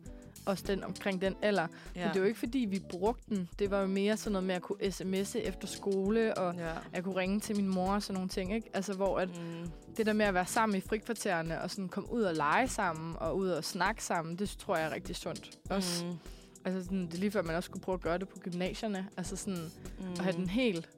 også 0.46 0.64
den 0.68 0.84
omkring 0.84 1.22
den 1.22 1.36
alder. 1.42 1.68
Ja. 1.96 2.00
Men 2.06 2.08
det 2.14 2.14
var 2.14 2.20
jo 2.20 2.24
ikke, 2.28 2.40
fordi 2.40 2.58
vi 2.60 2.80
brugte 2.90 3.36
den. 3.36 3.50
Det 3.60 3.72
var 3.72 3.82
jo 3.82 3.88
mere 3.88 4.18
sådan 4.18 4.32
noget 4.32 4.44
med 4.48 4.56
at 4.56 4.62
kunne 4.62 4.80
sms'e 4.82 5.38
efter 5.38 5.68
skole, 5.68 6.38
og 6.38 6.56
Ja. 6.56 6.72
jeg 6.94 7.04
kunne 7.04 7.16
ringe 7.16 7.40
til 7.40 7.56
min 7.56 7.68
mor 7.68 7.94
og 7.94 8.04
sådan 8.04 8.14
nogle 8.14 8.30
ting, 8.30 8.54
ikke? 8.56 8.70
Altså, 8.74 8.94
hvor 8.94 9.20
at 9.20 9.30
Mm. 9.30 9.70
det 9.98 10.06
der 10.06 10.14
med 10.14 10.26
at 10.26 10.34
være 10.34 10.46
sammen 10.46 10.78
i 10.78 10.82
frikvartererne, 10.82 11.62
og 11.62 11.72
sådan 11.72 11.90
komme 11.90 12.12
ud 12.14 12.22
og 12.22 12.36
lege 12.36 12.68
sammen, 12.68 13.16
og 13.20 13.38
ud 13.38 13.50
og 13.50 13.64
snakke 13.64 14.04
sammen, 14.04 14.36
det 14.36 14.50
tror 14.50 14.76
jeg 14.78 14.86
er 14.86 14.94
rigtig 14.94 15.16
sundt. 15.16 15.58
Også 15.70 16.06
Mm. 16.06 16.12
Altså 16.66 16.84
sådan, 16.84 17.06
det 17.06 17.14
er 17.14 17.18
lige 17.18 17.32
før, 17.32 17.42
man 17.42 17.56
også 17.56 17.68
skulle 17.68 17.84
prøve 17.84 17.94
at 17.94 18.02
gøre 18.02 18.18
det 18.18 18.30
på 18.30 18.40
gymnasierne. 18.40 19.08
Altså 19.18 19.36
sådan, 19.36 19.72
Mm. 20.00 20.06
at 20.12 20.20
have 20.20 20.36
den 20.36 20.50
helt... 20.50 20.90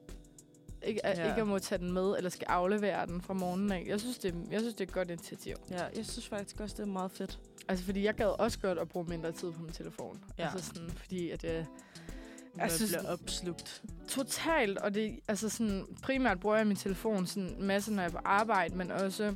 Ikke, 0.82 1.06
at, 1.06 1.18
Ja. 1.18 1.28
ikke 1.28 1.40
at 1.40 1.46
må 1.46 1.58
tage 1.58 1.78
den 1.78 1.92
med, 1.92 2.14
eller 2.16 2.30
skal 2.30 2.46
aflevere 2.48 3.06
den 3.06 3.20
fra 3.22 3.34
morgenen 3.34 3.72
af. 3.72 3.84
Jeg 3.88 4.00
synes, 4.00 4.18
det, 4.18 4.34
jeg 4.50 4.60
synes, 4.60 4.74
det 4.74 4.80
er 4.80 4.88
et 4.88 4.92
godt 4.92 5.10
initiativ. 5.10 5.54
Ja, 5.70 5.84
jeg 5.96 6.06
synes 6.06 6.28
faktisk 6.28 6.60
også, 6.60 6.74
det 6.76 6.82
er 6.82 6.86
meget 6.92 7.10
fedt. 7.12 7.38
Altså, 7.68 7.84
fordi 7.84 8.04
jeg 8.04 8.14
gad 8.14 8.26
også 8.40 8.58
godt 8.58 8.78
at 8.78 8.88
bruge 8.88 9.06
mindre 9.08 9.32
tid 9.32 9.52
på 9.52 9.60
min 9.62 9.72
telefon. 9.72 10.24
Ja. 10.38 10.50
Altså 10.52 10.66
sådan, 10.66 10.90
fordi 10.90 11.30
at... 11.30 11.44
Øh, 11.44 11.50
Jeg 11.50 11.64
Jeg 12.62 12.70
synes- 12.72 12.90
bliver 12.96 13.12
opslugt. 13.12 13.82
totalt, 14.08 14.78
og 14.78 14.94
det, 14.94 15.20
altså 15.28 15.48
sådan, 15.48 15.86
primært 16.02 16.40
bruger 16.40 16.56
jeg 16.56 16.66
min 16.66 16.76
telefon 16.76 17.26
sådan 17.26 17.48
en 17.58 17.64
masse, 17.66 17.92
når 17.92 18.02
jeg 18.02 18.08
er 18.08 18.12
på 18.12 18.20
arbejde, 18.24 18.76
men 18.76 18.90
også, 18.90 19.34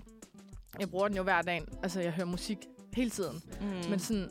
jeg 0.78 0.90
bruger 0.90 1.08
den 1.08 1.16
jo 1.16 1.22
hver 1.22 1.42
dag. 1.42 1.62
Altså, 1.82 2.00
jeg 2.00 2.12
hører 2.12 2.26
musik 2.26 2.58
hele 2.92 3.10
tiden. 3.10 3.42
Mm. 3.60 3.90
Men 3.90 3.98
sådan, 3.98 4.28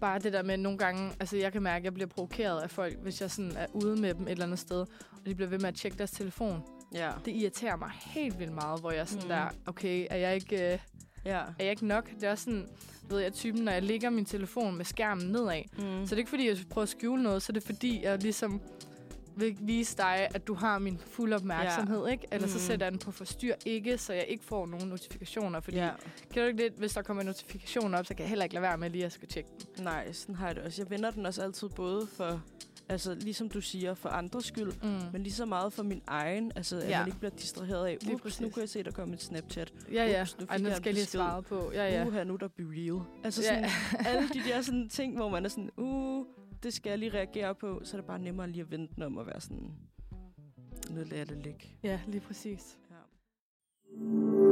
bare 0.00 0.18
det 0.18 0.32
der 0.32 0.42
med 0.42 0.56
nogle 0.56 0.78
gange, 0.78 1.12
altså 1.20 1.36
jeg 1.36 1.52
kan 1.52 1.62
mærke, 1.62 1.76
at 1.78 1.84
jeg 1.84 1.94
bliver 1.94 2.08
provokeret 2.08 2.60
af 2.60 2.70
folk, 2.70 2.98
hvis 3.02 3.20
jeg 3.20 3.30
sådan 3.30 3.52
er 3.56 3.66
ude 3.74 4.00
med 4.00 4.14
dem 4.14 4.22
et 4.26 4.30
eller 4.30 4.44
andet 4.44 4.58
sted, 4.58 4.80
og 4.80 5.26
de 5.26 5.34
bliver 5.34 5.48
ved 5.48 5.58
med 5.58 5.68
at 5.68 5.74
tjekke 5.74 5.98
deres 5.98 6.10
telefon. 6.10 6.62
ja. 6.94 7.12
Det 7.24 7.34
irriterer 7.34 7.76
mig 7.76 7.90
helt 7.94 8.38
vildt 8.38 8.52
meget, 8.52 8.80
hvor 8.80 8.90
jeg 8.90 9.08
sådan 9.08 9.22
mm. 9.22 9.28
der, 9.28 9.48
okay, 9.66 10.06
er 10.10 10.16
jeg 10.16 10.34
ikke, 10.34 10.72
øh, 10.72 10.78
ja. 11.24 11.38
er 11.38 11.44
jeg 11.58 11.70
ikke 11.70 11.86
nok? 11.86 12.10
Det 12.14 12.22
er 12.24 12.30
også 12.30 12.44
sådan, 12.44 12.68
ved 13.10 13.18
jeg, 13.20 13.32
typen, 13.32 13.62
når 13.62 13.72
jeg 13.72 13.82
lægger 13.82 14.10
min 14.10 14.24
telefon 14.24 14.76
med 14.76 14.84
skærmen 14.84 15.26
nedad. 15.26 15.62
Mm. 15.78 15.82
Så 15.82 16.02
det 16.04 16.12
er 16.12 16.16
ikke, 16.16 16.30
fordi 16.30 16.48
jeg 16.48 16.56
prøver 16.70 16.82
at 16.82 16.88
skjule 16.88 17.22
noget, 17.22 17.42
så 17.42 17.52
det 17.52 17.62
er, 17.62 17.66
fordi 17.66 18.02
jeg 18.04 18.22
ligesom 18.22 18.60
vil 19.36 19.56
vise 19.60 19.96
dig, 19.96 20.28
at 20.34 20.46
du 20.46 20.54
har 20.54 20.78
min 20.78 20.98
fulde 21.10 21.36
opmærksomhed, 21.36 22.04
ja. 22.04 22.12
ikke? 22.12 22.26
Eller 22.32 22.48
så 22.48 22.54
Mm. 22.54 22.60
sætter 22.60 22.86
jeg 22.86 22.92
den 22.92 22.98
på 22.98 23.12
forstyr 23.12 23.54
ikke, 23.66 23.98
så 23.98 24.12
jeg 24.12 24.24
ikke 24.28 24.44
får 24.44 24.66
nogen 24.66 24.88
notifikationer. 24.88 25.60
Fordi 25.60 25.76
ja. 25.76 25.90
kan 26.32 26.42
du 26.42 26.48
ikke 26.48 26.62
det, 26.64 26.72
hvis 26.76 26.92
der 26.92 27.02
kommer 27.02 27.22
notifikationer 27.22 27.98
op, 27.98 28.06
så 28.06 28.14
kan 28.14 28.20
jeg 28.22 28.28
heller 28.28 28.44
ikke 28.44 28.54
lade 28.54 28.62
være 28.62 28.78
med 28.78 28.90
lige 28.90 29.04
at 29.04 29.12
skulle 29.12 29.30
tjekke 29.30 29.50
den. 29.76 29.84
Nej, 29.84 30.12
sådan 30.12 30.34
har 30.34 30.46
jeg 30.46 30.56
det 30.56 30.62
også. 30.64 30.82
Jeg 30.82 30.90
vender 30.90 31.10
den 31.10 31.26
også 31.26 31.42
altid 31.42 31.68
både 31.68 32.06
for, 32.16 32.42
altså 32.88 33.14
ligesom 33.14 33.48
du 33.48 33.60
siger, 33.60 33.94
for 33.94 34.08
andres 34.08 34.44
skyld, 34.44 34.72
Mm. 34.82 34.88
men 35.12 35.22
lige 35.22 35.32
så 35.32 35.44
meget 35.46 35.72
for 35.72 35.82
min 35.82 36.02
egen, 36.06 36.52
altså 36.56 36.76
at 36.80 36.88
Ja. 36.88 36.98
man 36.98 37.06
ikke 37.08 37.18
bliver 37.18 37.30
distraheret 37.30 37.86
af, 37.86 37.96
ups, 37.96 38.06
nu 38.10 38.18
præcis. 38.18 38.54
kan 38.54 38.60
jeg 38.60 38.68
se, 38.68 38.82
der 38.82 38.90
kommer 38.90 39.14
et 39.14 39.22
Snapchat. 39.22 39.72
Ja, 39.92 40.04
ja. 40.06 40.22
Ups, 40.22 40.38
nu 40.40 40.46
Ej, 40.50 40.56
fik 40.58 40.66
jeg 40.66 40.76
skal 40.76 40.84
jeg 40.90 40.94
lige 40.94 41.06
svaret 41.06 41.44
på. 41.44 41.70
Ja, 41.74 41.88
ja. 41.94 42.06
Uha, 42.06 42.24
nu 42.24 42.34
er 42.34 42.38
der 42.38 42.48
be 42.48 42.62
real. 42.62 43.00
Altså 43.24 43.42
ja. 43.42 43.46
sådan, 43.70 44.06
alle 44.08 44.28
de 44.28 44.38
der 44.48 44.62
sådan 44.62 44.88
ting, 44.88 45.16
hvor 45.16 45.28
man 45.28 45.44
er 45.44 45.48
sådan, 45.48 45.70
uh, 45.76 46.26
det 46.62 46.74
skal 46.74 46.90
jeg 46.90 46.98
lige 46.98 47.10
reagere 47.14 47.54
på, 47.54 47.80
så 47.84 47.96
er 47.96 48.00
det 48.00 48.06
bare 48.06 48.18
nemmere 48.18 48.48
lige 48.50 48.60
at 48.62 48.70
vente 48.70 49.06
om 49.06 49.18
at 49.18 49.26
være 49.26 49.40
sådan, 49.40 49.70
nu 50.90 50.96
lader 50.96 51.16
jeg 51.16 51.28
det 51.28 51.36
ligge. 51.44 51.68
ja, 51.82 52.00
lige 52.08 52.20
præcis. 52.20 52.78
Ja. 52.90 54.47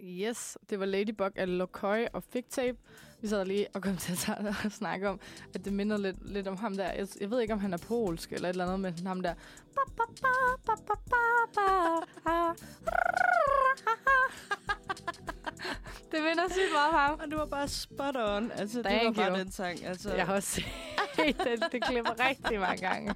Yes, 0.00 0.58
det 0.70 0.80
var 0.80 0.86
Ladybug 0.86 1.30
af 1.36 1.58
Lokøj 1.58 2.08
og 2.12 2.22
Fig 2.32 2.44
Tape. 2.50 2.78
Vi 3.20 3.28
sad 3.28 3.46
lige 3.46 3.66
og 3.74 3.82
kom 3.82 3.96
til 3.96 4.12
at 4.66 4.72
snakke 4.72 5.08
om, 5.08 5.20
at 5.54 5.64
det 5.64 5.72
minder 5.72 5.96
lidt, 5.96 6.30
lidt 6.32 6.48
om 6.48 6.56
ham 6.56 6.76
der. 6.76 6.92
Jeg, 6.92 7.06
jeg 7.20 7.30
ved 7.30 7.40
ikke, 7.40 7.54
om 7.54 7.60
han 7.60 7.72
er 7.72 7.78
polsk 7.78 8.32
eller 8.32 8.48
et 8.48 8.52
eller 8.52 8.64
andet, 8.66 8.80
men 8.80 9.06
ham 9.06 9.22
der. 9.22 9.34
Det 16.12 16.22
minder 16.22 16.42
sygt 16.50 16.72
meget 16.72 16.88
om 16.88 16.94
ham. 16.94 17.18
Og 17.22 17.26
det 17.30 17.38
var 17.38 17.46
bare 17.46 17.68
spot 17.68 18.16
on. 18.16 18.50
Altså, 18.50 18.78
det 18.78 18.86
Thank 18.86 19.16
var 19.16 19.22
bare 19.22 19.30
you. 19.32 19.38
den 19.38 19.52
sang. 19.52 19.84
Altså, 19.84 20.14
Jeg 20.14 20.26
har 20.26 20.34
også 20.34 20.60
set 21.16 21.36
den. 21.46 21.62
Det 21.72 21.84
klipper 21.84 22.28
rigtig 22.28 22.60
mange 22.60 22.88
gange. 22.88 23.14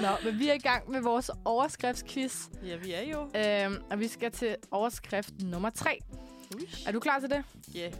Nå, 0.00 0.08
men 0.24 0.38
vi 0.38 0.48
er 0.48 0.54
i 0.54 0.58
gang 0.58 0.90
med 0.90 1.00
vores 1.00 1.30
overskriftsquiz. 1.44 2.48
Ja, 2.66 2.76
vi 2.76 2.92
er 2.92 3.02
jo. 3.02 3.20
Øhm, 3.36 3.82
og 3.90 4.00
vi 4.00 4.08
skal 4.08 4.32
til 4.32 4.56
overskrift 4.70 5.42
nummer 5.42 5.70
3. 5.70 5.98
Uish. 6.56 6.88
Er 6.88 6.92
du 6.92 7.00
klar 7.00 7.18
til 7.18 7.30
det? 7.30 7.44
Ja. 7.74 7.80
Yeah. 7.80 7.92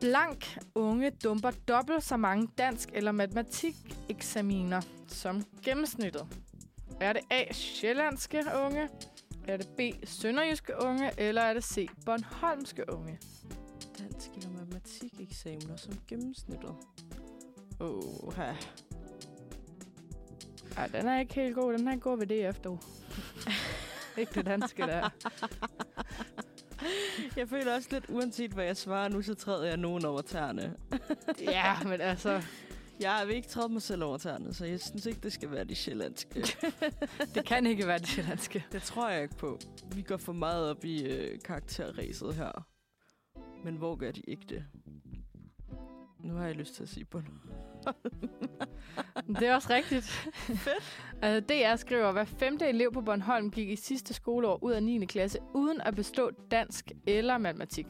Blank 0.00 0.58
unge 0.74 1.10
dumper 1.10 1.50
dobbelt 1.68 2.04
så 2.04 2.16
mange 2.16 2.48
dansk- 2.58 2.90
eller 2.92 3.12
matematikeksaminer 3.12 4.80
som 5.08 5.44
gennemsnittet. 5.64 6.26
Er 7.00 7.12
det 7.12 7.22
A. 7.30 7.52
Sjællandske 7.52 8.44
unge? 8.64 8.88
Er 9.48 9.56
det 9.56 9.68
B. 9.76 9.80
Sønderjyske 10.04 10.72
unge? 10.82 11.10
Eller 11.18 11.42
er 11.42 11.54
det 11.54 11.64
C. 11.64 11.88
Bornholmske 12.06 12.92
unge? 12.92 13.18
Dansk 13.98 14.30
eller 14.36 14.50
matematik-eksamener 14.50 15.76
som 15.76 15.92
gennemsnittet. 16.08 16.74
Åh, 17.80 17.88
oh, 17.88 18.34
Ej, 20.76 20.86
den 20.86 21.06
er 21.06 21.20
ikke 21.20 21.34
helt 21.34 21.54
god. 21.54 21.72
Den 21.72 21.88
er 21.88 21.96
god 21.96 22.18
ved 22.18 22.26
det 22.26 22.46
efter. 22.48 22.76
ikke 24.18 24.34
det 24.34 24.46
danske 24.46 24.82
der. 24.82 25.08
Jeg 27.36 27.48
føler 27.48 27.74
også 27.74 27.88
lidt, 27.92 28.04
uanset 28.08 28.50
hvad 28.50 28.64
jeg 28.64 28.76
svarer 28.76 29.08
nu, 29.08 29.22
så 29.22 29.34
træder 29.34 29.64
jeg 29.64 29.76
nogen 29.76 30.04
over 30.04 30.22
tæerne. 30.22 30.76
ja, 31.40 31.76
men 31.84 32.00
altså, 32.00 32.42
Jeg 33.00 33.24
vil 33.26 33.36
ikke 33.36 33.48
træde 33.48 33.68
mig 33.68 33.82
selv 33.82 34.04
over 34.04 34.18
tæerne, 34.18 34.54
så 34.54 34.64
jeg 34.64 34.80
synes 34.80 35.06
ikke, 35.06 35.20
det 35.22 35.32
skal 35.32 35.50
være 35.50 35.64
de 35.64 35.74
sjællandske. 35.74 36.40
det 37.34 37.44
kan 37.46 37.66
ikke 37.66 37.86
være 37.86 37.98
det 37.98 38.08
sjællandske. 38.08 38.64
det 38.72 38.82
tror 38.82 39.08
jeg 39.08 39.22
ikke 39.22 39.36
på. 39.36 39.58
Vi 39.94 40.02
går 40.02 40.16
for 40.16 40.32
meget 40.32 40.70
op 40.70 40.84
i 40.84 41.02
øh, 41.02 41.40
karakterræset 41.44 42.34
her. 42.34 42.66
Men 43.64 43.76
hvor 43.76 43.96
gør 43.96 44.10
de 44.10 44.20
ikke 44.28 44.44
det? 44.48 44.64
Nu 46.24 46.34
har 46.34 46.46
jeg 46.46 46.54
lyst 46.54 46.74
til 46.74 46.82
at 46.82 46.88
sige 46.88 47.04
på 47.04 47.22
Det 49.38 49.48
er 49.48 49.54
også 49.54 49.68
rigtigt. 49.70 50.04
Fedt. 50.64 51.02
altså, 51.22 51.54
DR 51.54 51.76
skriver, 51.76 52.06
at 52.06 52.12
hver 52.12 52.24
femte 52.24 52.68
elev 52.68 52.92
på 52.92 53.00
Bornholm 53.00 53.50
gik 53.50 53.70
i 53.70 53.76
sidste 53.76 54.14
skoleår 54.14 54.64
ud 54.64 54.72
af 54.72 54.82
9. 54.82 55.06
klasse 55.06 55.38
uden 55.54 55.80
at 55.80 55.94
bestå 55.94 56.30
dansk 56.50 56.92
eller 57.06 57.38
matematik. 57.38 57.86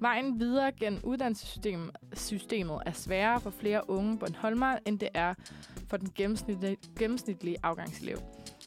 Vejen 0.00 0.40
videre 0.40 0.72
gennem 0.72 1.00
uddannelsessystemet 1.04 1.90
systemet 2.14 2.82
er 2.86 2.92
sværere 2.92 3.40
for 3.40 3.50
flere 3.50 3.90
unge 3.90 4.18
Bornholmere, 4.18 4.88
end 4.88 4.98
det 4.98 5.08
er 5.14 5.34
for 5.88 5.96
den 5.96 6.08
gennemsnitlige, 6.14 6.76
gennemsnitlige 6.98 7.56
afgangselev. 7.62 8.18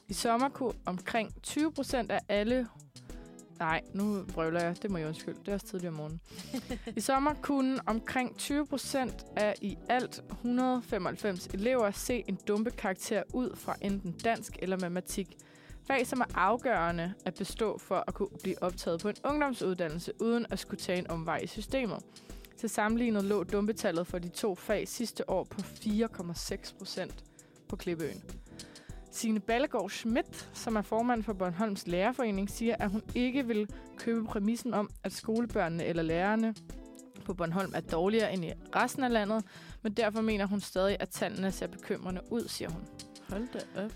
I 0.08 0.14
sommer 0.14 0.50
kunne 0.50 0.74
omkring 0.86 1.42
20 1.44 1.72
procent 1.72 2.12
af 2.12 2.20
alle... 2.30 2.68
Nej, 3.60 3.82
nu 3.94 4.24
brøvler 4.34 4.64
jeg. 4.64 4.82
Det 4.82 4.92
må 4.92 4.98
jeg 4.98 5.08
undskylde. 5.08 5.40
Det 5.40 5.48
er 5.48 5.54
også 5.54 5.66
tidligere 5.66 5.90
om 5.90 5.94
morgenen. 5.94 6.22
I 6.98 7.02
sommer 7.02 7.34
kunne 7.42 7.80
omkring 7.86 8.38
20 8.38 8.68
procent 8.68 9.26
af 9.36 9.56
i 9.62 9.78
alt 9.90 10.24
195 10.30 11.48
elever 11.48 11.92
se 11.92 12.24
en 12.28 12.40
dumpe 12.48 12.72
karakter 12.72 13.24
ud 13.34 13.56
fra 13.56 13.76
enten 13.82 14.12
dansk 14.12 14.58
eller 14.60 14.78
matematik. 14.78 15.38
Fag, 15.88 16.08
som 16.08 16.22
er 16.22 16.26
afgørende 16.36 17.14
at 17.26 17.34
bestå 17.34 17.78
for 17.78 18.04
at 18.08 18.14
kunne 18.14 18.30
blive 18.44 18.64
optaget 18.64 19.02
på 19.02 19.10
en 19.10 19.16
ungdomsuddannelse, 19.24 20.12
uden 20.22 20.46
at 20.50 20.60
skulle 20.60 20.80
tage 20.80 21.00
en 21.00 21.10
omvej 21.10 21.38
i 21.44 21.48
systemet. 21.48 22.00
Til 22.58 22.70
sammenlignet 22.70 23.24
lå 23.24 23.44
dumpetallet 23.44 24.08
for 24.08 24.20
de 24.20 24.30
to 24.30 24.56
fag 24.56 24.88
sidste 24.88 25.30
år 25.30 25.44
på 25.44 25.62
4,6 25.62 26.78
procent 26.78 27.24
på 27.68 27.76
Klippeøen. 27.76 28.24
Signe 29.16 29.40
Ballegaard 29.40 29.90
Schmidt, 29.90 30.50
som 30.54 30.76
er 30.76 30.82
formand 30.82 31.24
for 31.24 31.34
Bornholms 31.34 31.88
Lærerforening, 31.88 32.50
siger, 32.50 32.76
at 32.80 32.90
hun 32.90 33.02
ikke 33.16 33.48
vil 33.48 33.68
købe 33.98 34.26
præmissen 34.26 34.74
om, 34.74 34.90
at 35.04 35.14
skolebørnene 35.14 35.86
eller 35.86 36.04
lærerne 36.04 36.56
på 37.26 37.34
Bornholm 37.34 37.72
er 37.76 37.80
dårligere 37.80 38.34
end 38.34 38.46
i 38.46 38.52
resten 38.76 39.04
af 39.04 39.12
landet, 39.12 39.44
men 39.82 39.94
derfor 39.94 40.22
mener 40.22 40.46
hun 40.46 40.62
stadig, 40.62 40.98
at 41.00 41.10
tallene 41.10 41.52
ser 41.52 41.68
bekymrende 41.68 42.22
ud, 42.32 42.48
siger 42.48 42.70
hun. 42.70 42.82
Hold 43.30 43.48
da 43.54 43.84
op. 43.84 43.92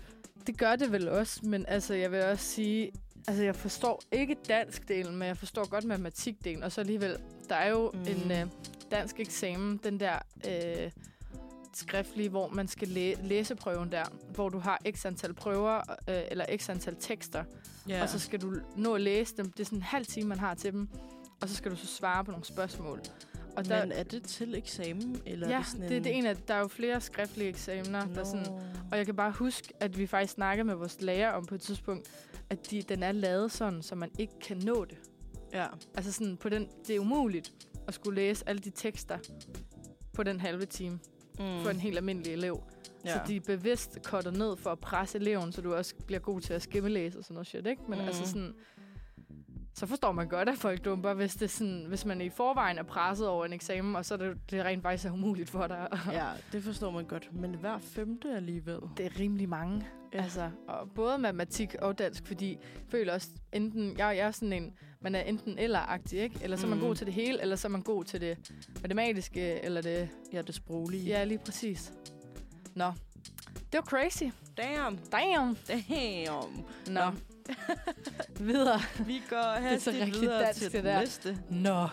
Det 0.46 0.58
gør 0.58 0.76
det 0.76 0.92
vel 0.92 1.08
også, 1.08 1.40
men 1.42 1.64
altså, 1.68 1.94
jeg 1.94 2.12
vil 2.12 2.22
også 2.24 2.44
sige, 2.44 2.92
altså 3.28 3.42
jeg 3.44 3.56
forstår 3.56 4.02
ikke 4.12 4.36
dansk-delen, 4.48 5.10
men 5.16 5.28
jeg 5.28 5.36
forstår 5.36 5.68
godt 5.68 5.84
matematik-delen, 5.84 6.62
og 6.64 6.72
så 6.72 6.80
alligevel, 6.80 7.16
der 7.48 7.54
er 7.54 7.70
jo 7.70 7.90
Mm. 7.94 8.00
en 8.00 8.30
øh, 8.32 8.46
dansk 8.90 9.20
eksamen, 9.20 9.80
den 9.84 10.00
der 10.00 10.14
øh, 10.48 10.90
skriftlige, 11.76 12.28
hvor 12.28 12.48
man 12.48 12.68
skal 12.68 12.88
læ- 12.88 13.14
læseprøven 13.22 13.92
der, 13.92 14.04
hvor 14.34 14.48
du 14.48 14.58
har 14.58 14.80
x 14.90 15.06
antal 15.06 15.34
prøver, 15.34 15.76
øh, 16.08 16.22
eller 16.30 16.44
x 16.56 16.68
antal 16.68 16.96
tekster, 17.00 17.44
ja. 17.88 18.02
og 18.02 18.08
så 18.08 18.18
skal 18.18 18.40
du 18.40 18.54
nå 18.76 18.94
at 18.94 19.00
læse 19.00 19.36
dem. 19.36 19.50
Det 19.52 19.60
er 19.60 19.64
sådan 19.64 19.78
en 19.78 19.82
halv 19.82 20.06
time, 20.06 20.28
man 20.28 20.38
har 20.38 20.54
til 20.54 20.72
dem, 20.72 20.88
og 21.40 21.48
så 21.48 21.54
skal 21.54 21.70
du 21.70 21.76
så 21.76 21.86
svare 21.86 22.24
på 22.24 22.30
nogle 22.30 22.44
spørgsmål. 22.46 23.00
Og 23.56 23.68
der, 23.68 23.84
Men 23.84 23.92
er 23.92 24.02
det 24.02 24.22
til 24.22 24.54
eksamen? 24.54 25.22
Eller 25.26 25.46
er 25.46 25.50
ja, 25.52 25.58
det, 25.58 25.66
sådan 25.66 25.88
det, 25.88 25.96
en... 25.96 26.04
det 26.04 26.12
er 26.12 26.16
en 26.16 26.26
af, 26.26 26.36
der 26.36 26.54
er 26.54 26.58
jo 26.58 26.68
flere 26.68 27.00
skriftlige 27.00 27.48
eksamener, 27.48 28.06
der 28.06 28.24
sådan, 28.24 28.46
og 28.90 28.98
jeg 28.98 29.06
kan 29.06 29.16
bare 29.16 29.30
huske, 29.30 29.72
at 29.80 29.98
vi 29.98 30.06
faktisk 30.06 30.34
snakkede 30.34 30.64
med 30.64 30.74
vores 30.74 31.00
lærer 31.00 31.32
om 31.32 31.46
på 31.46 31.54
et 31.54 31.60
tidspunkt, 31.60 32.10
at 32.50 32.70
de, 32.70 32.82
den 32.82 33.02
er 33.02 33.12
lavet 33.12 33.52
sådan, 33.52 33.82
så 33.82 33.94
man 33.94 34.10
ikke 34.18 34.32
kan 34.40 34.56
nå 34.56 34.84
det. 34.84 34.98
Ja. 35.52 35.66
Altså 35.94 36.12
sådan, 36.12 36.36
på 36.36 36.48
den, 36.48 36.68
det 36.86 36.96
er 36.96 37.00
umuligt 37.00 37.52
at 37.88 37.94
skulle 37.94 38.16
læse 38.16 38.44
alle 38.48 38.60
de 38.60 38.70
tekster 38.70 39.18
på 40.12 40.22
den 40.22 40.40
halve 40.40 40.66
time 40.66 40.98
Mm. 41.40 41.62
for 41.62 41.70
en 41.70 41.80
helt 41.80 41.96
almindelig 41.96 42.32
elev. 42.32 42.62
Ja. 43.04 43.12
Så 43.14 43.20
de 43.26 43.40
bevidst 43.40 43.98
kortet 44.04 44.32
ned 44.38 44.56
for 44.56 44.70
at 44.70 44.78
presse 44.78 45.18
eleven, 45.18 45.52
så 45.52 45.60
du 45.60 45.74
også 45.74 45.94
bliver 46.06 46.18
god 46.20 46.40
til 46.40 46.52
at 46.54 46.62
skimmelæse 46.62 47.18
og 47.18 47.24
sådan 47.24 47.34
noget 47.34 47.46
shit, 47.46 47.66
ikke? 47.66 47.82
Men 47.88 47.98
Mm. 47.98 48.02
mm. 48.02 48.08
altså 48.08 48.26
sådan, 48.26 48.54
så 49.74 49.86
forstår 49.86 50.12
man 50.12 50.28
godt, 50.28 50.48
at 50.48 50.58
folk 50.58 50.84
dumper, 50.84 51.14
hvis, 51.14 51.34
det 51.34 51.50
sådan, 51.50 51.84
hvis 51.88 52.04
man 52.04 52.20
i 52.20 52.30
forvejen 52.30 52.78
er 52.78 52.82
presset 52.82 53.28
over 53.28 53.44
en 53.44 53.52
eksamen, 53.52 53.96
og 53.96 54.04
så 54.04 54.14
er 54.14 54.18
det, 54.18 54.36
det 54.50 54.64
rent 54.64 54.82
faktisk 54.82 55.04
er 55.06 55.12
umuligt 55.12 55.50
for 55.50 55.66
dig. 55.66 55.88
Ja, 56.12 56.26
det 56.52 56.62
forstår 56.62 56.90
man 56.90 57.04
godt. 57.04 57.28
Men 57.32 57.54
hver 57.54 57.78
femte 57.78 58.36
alligevel. 58.36 58.78
Det 58.96 59.06
er 59.06 59.20
rimelig 59.20 59.48
mange. 59.48 59.86
Ja. 60.14 60.22
Altså, 60.22 60.50
og 60.68 60.90
både 60.94 61.18
matematik 61.18 61.74
og 61.82 61.98
dansk, 61.98 62.26
fordi 62.26 62.50
jeg 62.50 62.58
føler 62.88 63.12
også, 63.14 63.28
enten, 63.52 63.98
jeg, 63.98 64.16
jeg 64.16 64.26
er 64.26 64.30
sådan 64.30 64.52
en, 64.52 64.72
man 65.00 65.14
er 65.14 65.20
enten 65.20 65.58
eller-agtig, 65.58 66.18
ikke? 66.18 66.38
Eller 66.42 66.56
så 66.56 66.66
er 66.66 66.70
man 66.70 66.78
Mm. 66.78 66.84
god 66.84 66.94
til 66.94 67.06
det 67.06 67.14
hele, 67.14 67.40
eller 67.42 67.56
så 67.56 67.68
er 67.68 67.70
man 67.70 67.82
god 67.82 68.04
til 68.04 68.20
det 68.20 68.52
matematiske, 68.82 69.64
eller 69.64 69.82
det... 69.82 70.08
Ja, 70.32 70.42
det 70.42 70.54
sproglige. 70.54 71.04
Ja, 71.04 71.24
lige 71.24 71.38
præcis. 71.38 71.92
Nå. 72.74 72.92
Det 73.54 73.74
var 73.78 73.80
crazy. 73.82 74.22
Damn. 74.56 74.98
Damn. 75.12 75.56
Damn. 75.68 76.64
Nå. 76.86 77.00
Videre. 78.40 78.80
Vi 79.06 79.22
går 79.30 79.36
er 79.36 79.60
så 79.78 79.90
hastigt 79.90 79.96
rigtig 80.04 80.20
videre 80.20 80.40
dansk, 80.42 80.60
til 80.60 80.72
det 80.72 80.84
der. 80.84 81.00
næste. 81.00 81.38
Nå. 81.50 81.88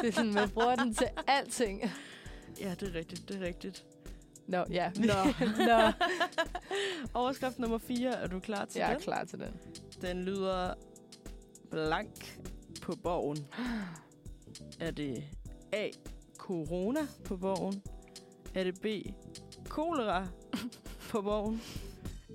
Det 0.00 0.08
er 0.08 0.12
sådan, 0.12 0.32
man 0.34 0.50
bruger 0.50 0.76
den 0.76 0.94
til 0.94 1.06
alting. 1.26 1.82
Ja, 2.60 2.74
det 2.80 2.88
er 2.88 2.94
rigtigt, 2.98 3.28
det 3.28 3.36
er 3.42 3.46
rigtigt. 3.46 3.84
Nå, 4.46 4.64
ja. 4.70 4.90
Nå. 4.96 5.12
Nå. 5.68 5.92
Overskrift 7.14 7.58
nummer 7.58 7.78
4, 7.78 8.10
er 8.12 8.26
du 8.26 8.40
klar 8.40 8.64
til 8.64 8.78
Jeg 8.78 8.88
er 8.88 8.94
den? 8.94 9.02
klar 9.02 9.24
til 9.24 9.38
den. 9.38 9.56
Den 10.02 10.22
lyder 10.24 10.74
blank 11.70 12.40
på 12.82 12.96
borgen. 13.02 13.46
Er 14.80 14.90
det 14.90 15.24
A. 15.72 15.88
Corona 16.38 17.00
på 17.24 17.36
borgen? 17.36 17.82
Er 18.54 18.64
det 18.64 18.80
B. 18.80 18.86
Kolera 19.68 20.26
på 21.10 21.22
borgen? 21.22 21.62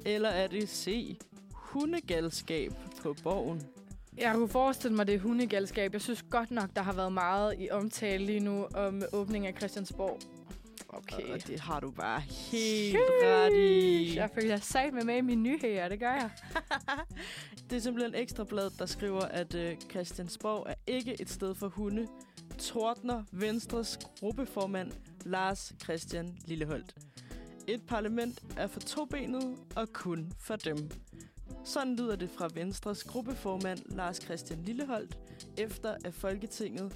Eller 0.06 0.30
er 0.30 0.48
det 0.48 0.70
C. 0.70 1.18
Hundegalskab 1.54 2.74
på 3.06 3.16
borgen? 3.24 3.62
Jeg 4.18 4.34
kunne 4.36 4.50
forestille 4.50 4.96
mig, 4.96 5.08
det 5.08 5.16
er 5.16 5.20
hundegalskab. 5.20 5.94
Jeg 5.94 6.02
synes 6.02 6.26
godt 6.30 6.52
nok, 6.52 6.70
der 6.76 6.82
har 6.82 6.94
været 6.94 7.14
meget 7.14 7.56
i 7.60 7.70
omtale 7.70 8.26
lige 8.26 8.40
nu 8.40 8.68
om 8.74 9.04
åbning 9.14 9.48
af 9.48 9.54
Christiansborg. 9.58 10.20
Okay. 10.90 11.34
Og 11.34 11.48
det 11.48 11.60
har 11.60 11.80
du 11.80 11.92
bare 11.92 12.20
helt 12.20 12.98
ret 13.24 13.54
i. 13.54 14.16
Jeg 14.16 14.30
føler, 14.36 14.58
sat 14.58 14.94
med 14.94 15.04
med 15.04 15.18
i 15.18 15.22
mine 15.22 15.42
nyheder, 15.42 15.90
det 15.90 16.00
gør 16.00 16.12
jeg. 16.12 16.30
Det 17.70 17.76
er 17.76 17.80
simpelthen 17.80 18.16
Ekstrabladet, 18.16 18.74
der 18.80 18.86
skriver, 18.86 19.22
at 19.22 19.56
øh, 19.56 19.76
Christiansborg 19.92 20.66
er 20.70 20.76
ikke 20.88 21.22
et 21.22 21.30
sted 21.30 21.56
for 21.56 21.68
hunde. 21.68 22.08
Tordner 22.60 23.24
Venstres 23.32 24.00
gruppeformand 24.20 24.92
Lars 25.26 25.74
Christian 25.84 26.38
Lilleholdt. 26.46 26.96
Et 27.68 27.82
parlament 27.88 28.44
er 28.58 28.68
for 28.68 28.80
tobenet 28.80 29.58
og 29.76 29.94
kun 29.94 30.32
for 30.40 30.56
dem. 30.56 30.90
Sådan 31.64 31.96
lyder 31.96 32.16
det 32.16 32.30
fra 32.30 32.50
Venstres 32.54 33.04
gruppeformand 33.04 33.80
Lars 33.86 34.18
Christian 34.18 34.60
Lilleholdt, 34.60 35.18
efter 35.58 35.96
at 36.06 36.14
Folketinget 36.14 36.94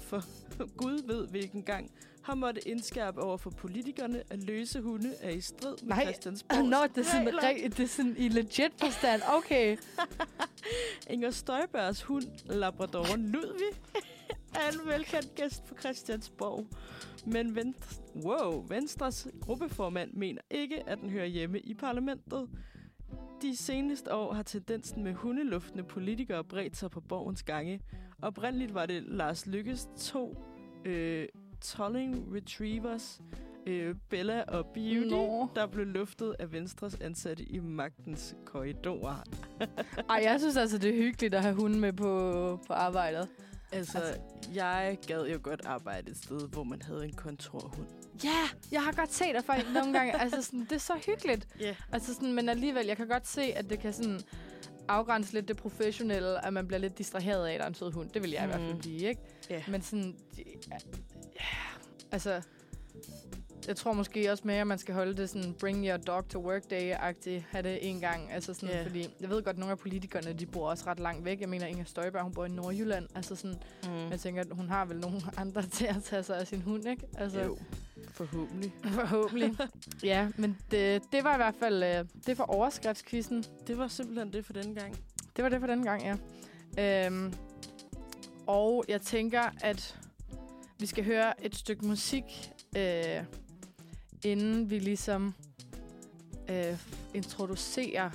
for 0.00 0.24
Gud 0.82 1.06
ved 1.06 1.28
hvilken 1.28 1.62
gang 1.62 1.90
har 2.22 2.34
måttet 2.34 2.66
indskærpe 2.66 3.20
over 3.20 3.36
for 3.36 3.50
politikerne, 3.50 4.22
at 4.30 4.42
løse 4.42 4.80
hunde 4.80 5.14
er 5.20 5.30
i 5.30 5.40
strid 5.40 5.76
med 5.82 5.88
Nej. 5.88 6.02
Christiansborgs 6.04 6.70
Nå, 6.70 6.76
det 6.94 6.98
er 6.98 7.10
sådan, 7.10 7.72
det 7.72 7.80
er 7.80 7.86
sådan 7.86 8.14
i 8.18 8.28
legit 8.28 8.72
forstand. 8.78 9.22
Okay. 9.28 9.76
Inger 11.10 11.30
Støjbergs 11.30 12.02
hund, 12.02 12.24
Labradoren 12.46 13.28
Ludvig, 13.28 13.80
er 14.54 14.70
en 14.72 14.88
velkendt 14.88 15.34
gæst 15.34 15.64
på 15.64 15.74
Christiansborg. 15.80 16.66
Men 17.26 17.54
Venstre, 17.54 18.02
wow, 18.24 18.66
Venstres 18.68 19.28
gruppeformand 19.40 20.12
mener 20.12 20.42
ikke, 20.50 20.88
at 20.88 20.98
den 20.98 21.10
hører 21.10 21.26
hjemme 21.26 21.60
i 21.60 21.74
parlamentet. 21.74 22.48
De 23.42 23.56
seneste 23.56 24.14
år 24.14 24.32
har 24.32 24.42
tendensen 24.42 25.04
med 25.04 25.14
hundeluftende 25.14 25.84
politikere 25.84 26.44
bredt 26.44 26.76
sig 26.76 26.90
på 26.90 27.00
borgens 27.00 27.42
gange. 27.42 27.80
Oprindeligt 28.22 28.74
var 28.74 28.86
det 28.86 29.02
Lars 29.02 29.46
Lykkes 29.46 29.88
to 29.98 30.36
øh, 30.84 31.28
Tolling 31.60 32.34
Retrievers, 32.34 33.20
øh, 33.66 33.94
Bella 34.08 34.42
og 34.42 34.66
Beauty, 34.66 35.10
Nå. 35.10 35.48
der 35.54 35.66
blev 35.66 35.86
luftet 35.86 36.36
af 36.38 36.52
Venstres 36.52 36.94
ansatte 37.00 37.44
i 37.44 37.58
magtens 37.58 38.36
korridorer. 38.44 39.22
Ej, 40.10 40.20
jeg 40.24 40.40
synes 40.40 40.56
altså, 40.56 40.78
det 40.78 40.90
er 40.90 41.02
hyggeligt 41.02 41.34
at 41.34 41.42
have 41.42 41.54
hunden 41.54 41.80
med 41.80 41.92
på, 41.92 42.60
på 42.66 42.72
arbejdet. 42.72 43.28
Altså, 43.72 43.98
altså, 43.98 44.20
jeg 44.54 44.98
gad 45.06 45.26
jo 45.26 45.38
godt 45.42 45.66
arbejde 45.66 46.10
et 46.10 46.16
sted, 46.16 46.48
hvor 46.48 46.64
man 46.64 46.82
havde 46.82 47.04
en 47.04 47.12
kontorhund. 47.12 47.88
Ja, 48.24 48.48
jeg 48.72 48.82
har 48.84 48.92
godt 48.92 49.12
set 49.12 49.34
dig 49.34 49.44
faktisk 49.44 49.72
nogle 49.74 49.92
gange. 49.98 50.20
altså, 50.20 50.42
sådan, 50.42 50.60
det 50.60 50.72
er 50.72 50.78
så 50.78 50.92
hyggeligt. 51.06 51.48
Yeah. 51.62 51.74
Altså 51.92 52.14
sådan, 52.14 52.32
men 52.32 52.48
alligevel, 52.48 52.86
jeg 52.86 52.96
kan 52.96 53.08
godt 53.08 53.26
se, 53.28 53.42
at 53.42 53.70
det 53.70 53.78
kan 53.80 53.92
sådan 53.92 54.20
afgrænse 54.88 55.32
lidt 55.32 55.48
det 55.48 55.56
professionelle, 55.56 56.46
at 56.46 56.52
man 56.52 56.66
bliver 56.66 56.78
lidt 56.80 56.98
distraheret 56.98 57.46
af, 57.46 57.52
at 57.52 57.58
der 57.58 57.64
er 57.64 57.68
en 57.68 57.74
sød 57.74 57.92
hund. 57.92 58.10
Det 58.10 58.22
vil 58.22 58.30
jeg 58.30 58.40
mm. 58.42 58.48
i 58.48 58.48
hvert 58.52 58.60
fald 58.60 58.72
Mm. 58.74 58.78
blive, 58.78 59.00
ikke? 59.08 59.20
Ja. 59.50 59.62
Men 59.68 59.82
sådan, 59.82 60.16
ja, 61.40 61.46
altså, 62.12 62.42
jeg 63.68 63.76
tror 63.76 63.92
måske 63.92 64.32
også 64.32 64.42
mere, 64.46 64.60
at 64.60 64.66
man 64.66 64.78
skal 64.78 64.94
holde 64.94 65.16
det 65.16 65.30
sådan, 65.30 65.54
bring 65.60 65.86
your 65.88 65.96
dog 65.96 66.28
to 66.28 66.38
work 66.38 66.62
day-agtigt, 66.70 67.42
have 67.50 67.62
det 67.62 67.78
en 67.90 68.00
gang. 68.00 68.32
Altså 68.32 68.54
sådan, 68.54 68.68
yeah. 68.68 68.86
fordi 68.86 69.08
jeg 69.20 69.28
ved 69.30 69.42
godt, 69.42 69.54
at 69.54 69.58
nogle 69.58 69.72
af 69.72 69.78
politikerne, 69.78 70.32
de 70.32 70.46
bor 70.46 70.70
også 70.70 70.84
ret 70.86 71.00
langt 71.00 71.24
væk. 71.24 71.40
Jeg 71.40 71.48
mener, 71.48 71.66
Inger 71.66 71.84
Støjberg, 71.84 72.22
hun 72.22 72.32
bor 72.34 72.44
i 72.44 72.48
Nordjylland. 72.48 73.06
Altså 73.14 73.34
sådan, 73.36 73.56
Mm. 73.84 73.90
mm. 73.90 74.10
jeg 74.10 74.20
tænker, 74.20 74.40
at 74.40 74.46
hun 74.52 74.68
har 74.68 74.84
vel 74.84 74.98
nogle 75.00 75.20
andre 75.36 75.62
til 75.76 75.86
at 75.86 76.02
tage 76.04 76.22
sig 76.22 76.36
af 76.38 76.46
sin 76.46 76.62
hund, 76.62 76.88
ikke? 76.88 77.06
Altså, 77.18 77.40
Jo, 77.40 77.58
forhåbentlig. 78.16 78.72
Forhåbentlig. 79.00 79.56
ja, 80.02 80.28
men 80.36 80.58
det, 80.70 81.02
det 81.12 81.24
var 81.24 81.34
i 81.34 81.36
hvert 81.36 81.54
fald 81.58 81.82
øh, 81.82 82.04
det 82.26 82.36
for 82.36 82.44
overskriftskvisten. 82.44 83.44
Det 83.66 83.78
var 83.78 83.88
simpelthen 83.88 84.32
det 84.32 84.46
for 84.46 84.52
den 84.52 84.74
gang. 84.74 84.96
Det 85.36 85.44
var 85.44 85.48
det 85.48 85.60
for 85.60 85.66
den 85.66 85.84
gang, 85.84 86.02
ja. 86.02 86.16
Øhm, 86.78 87.34
og 88.46 88.84
jeg 88.88 89.02
tænker, 89.02 89.42
at 89.60 89.98
vi 90.78 90.86
skal 90.86 91.04
høre 91.04 91.44
et 91.44 91.54
stykke 91.54 91.86
musik, 91.86 92.24
øh, 92.76 93.24
inden 94.24 94.70
vi 94.70 94.78
ligesom 94.78 95.34
øh, 96.48 96.78
introducerer 97.14 98.10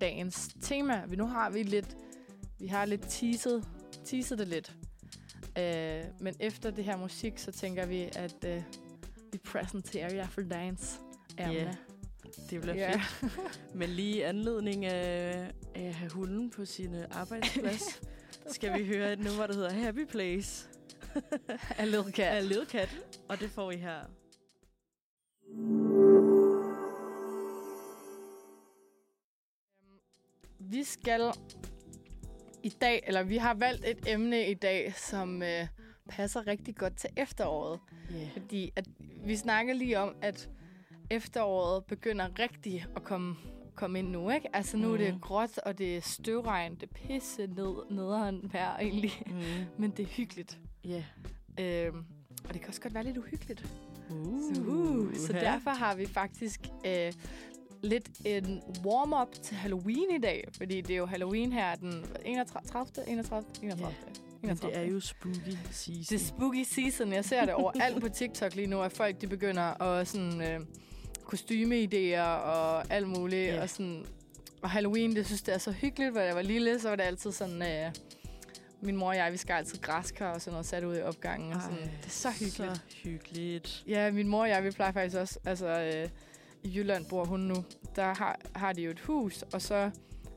dagens 0.00 0.48
tema. 0.60 1.04
Vi 1.08 1.16
nu 1.16 1.26
har 1.26 1.50
vi 1.50 1.62
lidt, 1.62 1.96
vi 2.58 2.66
har 2.66 2.84
lidt 2.84 3.06
teaset, 3.08 3.68
teaset 4.04 4.38
det 4.38 4.48
lidt. 4.48 4.72
Øh, 5.58 6.04
men 6.20 6.34
efter 6.40 6.70
det 6.70 6.84
her 6.84 6.96
musik, 6.96 7.38
så 7.38 7.52
tænker 7.52 7.86
vi, 7.86 8.08
at 8.16 8.44
øh, 8.46 8.62
vi 9.36 9.40
præsenterer 9.44 10.14
jer 10.14 10.26
for 10.26 10.40
dagens 10.40 11.00
emne. 11.38 11.52
Ja. 11.54 11.74
Det 12.50 12.60
bliver 12.60 12.74
Ja. 12.74 13.00
fedt. 13.20 13.60
Men 13.74 13.88
lige 13.90 14.16
i 14.16 14.20
anledning 14.20 14.84
af, 14.84 15.52
at 15.74 15.94
have 15.94 16.10
hunden 16.10 16.50
på 16.50 16.64
sin 16.64 16.94
øh, 16.94 17.04
arbejdsplads, 17.10 18.00
skal 18.54 18.78
vi 18.78 18.86
høre 18.86 19.12
et 19.12 19.18
nummer, 19.18 19.46
der 19.46 19.54
hedder 19.54 19.70
Happy 19.70 20.04
Place 20.06 20.68
A 21.78 21.84
little 21.84 22.12
cat. 22.12 22.26
af 22.36 22.48
Lil 22.48 22.66
Cat. 22.68 22.96
Og 23.28 23.40
det 23.40 23.50
får 23.50 23.70
I 23.70 23.76
her. 23.76 24.00
Vi 30.58 30.84
skal 30.84 31.32
i 32.62 32.68
dag, 32.68 33.02
eller 33.06 33.22
vi 33.22 33.36
har 33.36 33.54
valgt 33.54 33.84
et 33.86 33.98
emne 34.06 34.50
i 34.50 34.54
dag, 34.54 34.94
som 34.96 35.42
øh, 35.42 35.66
passer 36.08 36.46
rigtig 36.46 36.76
godt 36.76 36.96
til 36.96 37.10
efteråret. 37.16 37.80
Yeah. 38.14 38.30
Fordi 38.32 38.72
at 38.76 38.84
vi 39.24 39.36
snakker 39.36 39.74
lige 39.74 39.98
om, 40.00 40.14
at 40.22 40.48
efteråret 41.10 41.84
begynder 41.84 42.38
rigtig 42.38 42.86
at 42.96 43.04
komme, 43.04 43.36
komme 43.74 43.98
ind 43.98 44.08
nu, 44.08 44.30
ikke? 44.30 44.56
Altså 44.56 44.76
nu 44.76 44.88
mm. 44.88 44.94
er 44.94 44.98
det 44.98 45.10
Mhm. 45.12 45.20
gråt, 45.20 45.58
og 45.58 45.78
det 45.78 45.96
er 45.96 46.00
støvregn, 46.00 46.74
det 46.74 46.82
er 46.82 46.94
pisse 46.94 47.46
ned, 47.46 47.90
nederen 47.90 48.50
vejr 48.52 48.76
egentlig. 48.78 49.22
Mm. 49.26 49.42
Men 49.78 49.90
det 49.90 50.02
er 50.02 50.06
hyggeligt. 50.06 50.58
Yeah. 50.86 51.02
Øhm, 51.60 52.04
og 52.48 52.54
det 52.54 52.60
kan 52.60 52.68
også 52.68 52.80
godt 52.80 52.94
være 52.94 53.04
lidt 53.04 53.18
uhyggeligt. 53.18 53.66
Uh. 54.10 54.54
Så, 54.54 54.60
uh, 54.62 55.14
så 55.16 55.32
derfor 55.32 55.70
har 55.70 55.94
vi 55.96 56.06
faktisk 56.06 56.60
øh, 56.86 57.12
lidt 57.82 58.10
en 58.24 58.62
warm-up 58.84 59.32
til 59.42 59.56
Halloween 59.56 60.10
i 60.16 60.18
dag. 60.18 60.48
Fordi 60.56 60.80
det 60.80 60.90
er 60.90 60.96
jo 60.96 61.06
Halloween 61.06 61.52
her 61.52 61.74
den 61.74 62.04
31. 62.24 63.08
31. 63.08 63.44
31. 63.62 63.94
Men 64.42 64.56
det 64.56 64.76
er 64.76 64.82
jo 64.82 65.00
spooky 65.00 65.56
season. 65.70 66.02
Det 66.08 66.12
er 66.12 66.18
spooky 66.26 66.62
season. 66.62 67.12
Jeg 67.12 67.24
ser 67.24 67.44
det 67.44 67.54
overalt 67.54 68.00
på 68.00 68.08
TikTok 68.08 68.54
lige 68.54 68.66
nu, 68.66 68.80
at 68.82 68.92
folk 68.92 69.20
de 69.20 69.26
begynder 69.26 69.82
at 69.82 70.08
sådan 70.08 70.40
øh, 70.42 70.60
kostymeidéer 71.24 72.20
og 72.22 72.92
alt 72.92 73.08
muligt. 73.08 73.54
Ja. 73.54 73.62
Og, 73.62 73.70
sådan, 73.70 74.04
og 74.62 74.70
Halloween, 74.70 75.16
det 75.16 75.26
synes 75.26 75.42
det 75.42 75.54
er 75.54 75.58
så 75.58 75.72
hyggeligt. 75.72 76.12
Hvor 76.12 76.20
jeg 76.20 76.34
var 76.34 76.42
lille, 76.42 76.80
så 76.80 76.88
var 76.88 76.96
det 76.96 77.02
altid 77.02 77.32
sådan... 77.32 77.62
Øh, 77.62 77.92
min 78.80 78.96
mor 78.96 79.08
og 79.08 79.16
jeg, 79.16 79.32
vi 79.32 79.36
skal 79.36 79.54
altid 79.54 79.78
græskar 79.78 80.34
og 80.34 80.40
sådan 80.40 80.52
noget 80.52 80.66
sat 80.66 80.84
ud 80.84 80.96
i 80.96 81.02
opgangen. 81.02 81.52
Og 81.52 81.62
sådan. 81.62 81.78
Ej, 81.78 81.84
Det 81.84 82.06
er 82.06 82.10
så 82.10 82.30
hyggeligt. 82.30 82.76
Så 82.76 82.96
hyggeligt. 83.04 83.84
Ja, 83.88 84.10
min 84.10 84.28
mor 84.28 84.40
og 84.42 84.48
jeg, 84.48 84.64
vi 84.64 84.70
plejer 84.70 84.92
faktisk 84.92 85.16
også, 85.16 85.38
altså 85.44 85.66
øh, 85.66 86.08
i 86.62 86.76
Jylland 86.78 87.06
bor 87.06 87.24
hun 87.24 87.40
nu, 87.40 87.64
der 87.96 88.14
har, 88.14 88.40
har 88.54 88.72
de 88.72 88.82
jo 88.82 88.90
et 88.90 89.00
hus, 89.00 89.42
og 89.42 89.62
så 89.62 89.90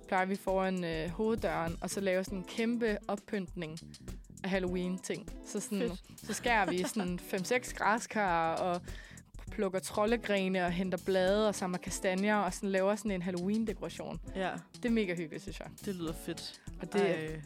plejer 0.09 0.25
vi 0.25 0.35
foran 0.35 0.83
øh, 0.83 1.09
hoveddøren, 1.09 1.77
og 1.81 1.89
så 1.89 1.99
laver 2.01 2.23
sådan 2.23 2.37
en 2.39 2.43
kæmpe 2.45 2.97
oppyntning 3.07 3.79
af 4.43 4.49
Halloween-ting. 4.49 5.29
Så, 5.47 5.59
sådan, 5.59 5.79
Fedt. 5.79 6.01
så 6.27 6.33
skærer 6.33 6.69
vi 6.69 6.83
sådan 6.83 7.19
5-6 7.33 7.73
græskar 7.73 8.55
og 8.55 8.81
plukker 9.51 9.79
troldegrene 9.79 10.65
og 10.65 10.71
henter 10.71 10.97
blade 11.05 11.47
og 11.47 11.55
samler 11.55 11.77
kastanjer 11.77 12.35
og 12.35 12.53
sådan 12.53 12.69
laver 12.69 12.95
sådan 12.95 13.11
en 13.11 13.21
Halloween-dekoration. 13.21 14.19
Ja, 14.35 14.51
Det 14.75 14.85
er 14.85 14.89
mega 14.89 15.15
hyggeligt, 15.15 15.41
synes 15.43 15.59
jeg. 15.59 15.67
det 15.85 15.95
lyder 15.95 16.13
fedt. 16.13 16.61
Og 16.81 16.93
det, 16.93 17.01
Ej. 17.01 17.41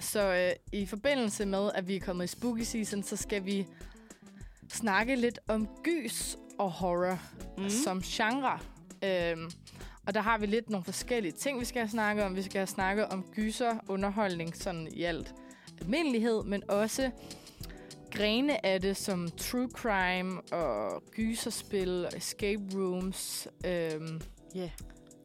så 0.00 0.34
øh, 0.34 0.80
i 0.80 0.86
forbindelse 0.86 1.46
med, 1.46 1.70
at 1.74 1.88
vi 1.88 1.96
er 1.96 2.00
kommet 2.00 2.24
i 2.24 2.28
spooky 2.28 2.62
season, 2.62 3.02
så 3.02 3.16
skal 3.16 3.44
vi 3.44 3.66
snakke 4.72 5.16
lidt 5.16 5.38
om 5.48 5.68
gys 5.84 6.36
og 6.58 6.70
horror 6.70 7.18
Mm. 7.56 7.62
mm. 7.62 7.70
som 7.70 8.00
genre. 8.02 8.58
Øhm, 9.04 9.50
og 10.06 10.14
der 10.14 10.20
har 10.20 10.38
vi 10.38 10.46
lidt 10.46 10.70
nogle 10.70 10.84
forskellige 10.84 11.32
ting, 11.32 11.60
vi 11.60 11.64
skal 11.64 11.80
have 11.80 11.88
snakket 11.90 12.24
om. 12.24 12.36
Vi 12.36 12.42
skal 12.42 12.58
have 12.58 12.66
snakket 12.66 13.06
om 13.06 13.24
gyser, 13.34 13.78
underholdning 13.88 14.56
sådan 14.56 14.88
i 14.92 15.02
alt 15.02 15.34
almindelighed, 15.80 16.42
men 16.44 16.62
også 16.70 17.10
grene 18.10 18.66
af 18.66 18.80
det 18.80 18.96
som 18.96 19.30
true 19.30 19.68
crime 19.74 20.40
og 20.40 21.02
gyserspil 21.10 22.06
og 22.06 22.16
escape 22.16 22.62
rooms. 22.74 23.48
Øhm, 23.66 24.20
Ja, 24.54 24.70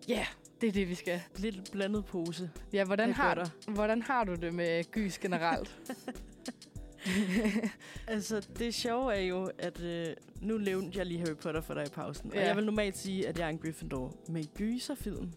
ja, 0.07 0.25
det 0.61 0.67
er 0.67 0.71
det, 0.71 0.89
vi 0.89 0.95
skal. 0.95 1.21
lidt 1.37 1.71
blandet 1.71 2.05
pose. 2.05 2.49
Ja, 2.73 2.83
hvordan 2.85 3.13
har, 3.13 3.49
hvordan 3.71 4.01
har 4.01 4.23
du 4.23 4.35
det 4.35 4.53
med 4.53 4.91
gys 4.91 5.17
generelt? 5.17 5.77
Altså, 8.07 8.47
det 8.59 8.73
sjove 8.73 9.15
er 9.15 9.19
jo, 9.21 9.51
at 9.59 9.81
øh, 9.81 10.05
nu 10.41 10.57
nævnte 10.57 10.97
jeg 10.97 11.05
lige 11.05 11.19
Harry 11.19 11.35
Potter 11.35 11.61
for 11.61 11.73
dig 11.73 11.85
i 11.87 11.89
pausen. 11.89 12.31
Ja. 12.33 12.39
Og 12.39 12.45
jeg 12.47 12.55
vil 12.55 12.65
normalt 12.65 12.97
sige, 12.97 13.27
at 13.27 13.39
jeg 13.39 13.45
er 13.45 13.49
en 13.49 13.57
Gryffindor. 13.57 14.15
Men 14.29 14.45
gyserfilm? 14.55 15.31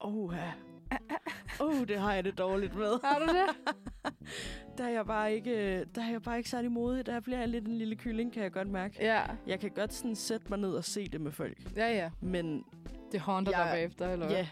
Åh, 0.00 0.34
ja. 0.36 0.52
Åh, 1.60 1.86
det 1.88 1.98
har 2.00 2.14
jeg 2.14 2.24
det 2.24 2.38
dårligt 2.38 2.74
med. 2.74 2.98
har 3.04 3.18
du 3.18 3.26
det? 3.26 3.74
Der 4.78 4.84
er 4.84 4.88
jeg 4.88 5.06
bare 5.06 5.34
ikke, 5.34 5.84
der 5.84 6.02
er 6.02 6.10
jeg 6.10 6.22
bare 6.22 6.38
ikke 6.38 6.50
særlig 6.50 6.72
modig. 6.72 7.06
Der 7.06 7.20
bliver 7.20 7.38
jeg 7.38 7.48
lidt 7.48 7.66
en 7.66 7.78
lille 7.78 7.96
kylling, 7.96 8.32
kan 8.32 8.42
jeg 8.42 8.52
godt 8.52 8.68
mærke. 8.68 8.96
Ja, 9.00 9.22
Jeg 9.46 9.60
kan 9.60 9.70
godt 9.70 9.94
sådan 9.94 10.16
sætte 10.16 10.46
mig 10.48 10.58
ned 10.58 10.70
og 10.72 10.84
se 10.84 11.08
det 11.08 11.20
med 11.20 11.32
folk. 11.32 11.58
ja, 11.76 11.92
ja. 11.96 12.10
Men 12.20 12.64
Det 13.12 13.20
haunter 13.20 13.52
Jeg- 13.58 13.64
dig 13.66 13.72
bagefter, 13.72 14.12
eller 14.12 14.26
hvad? 14.26 14.36
ja, 14.36 14.48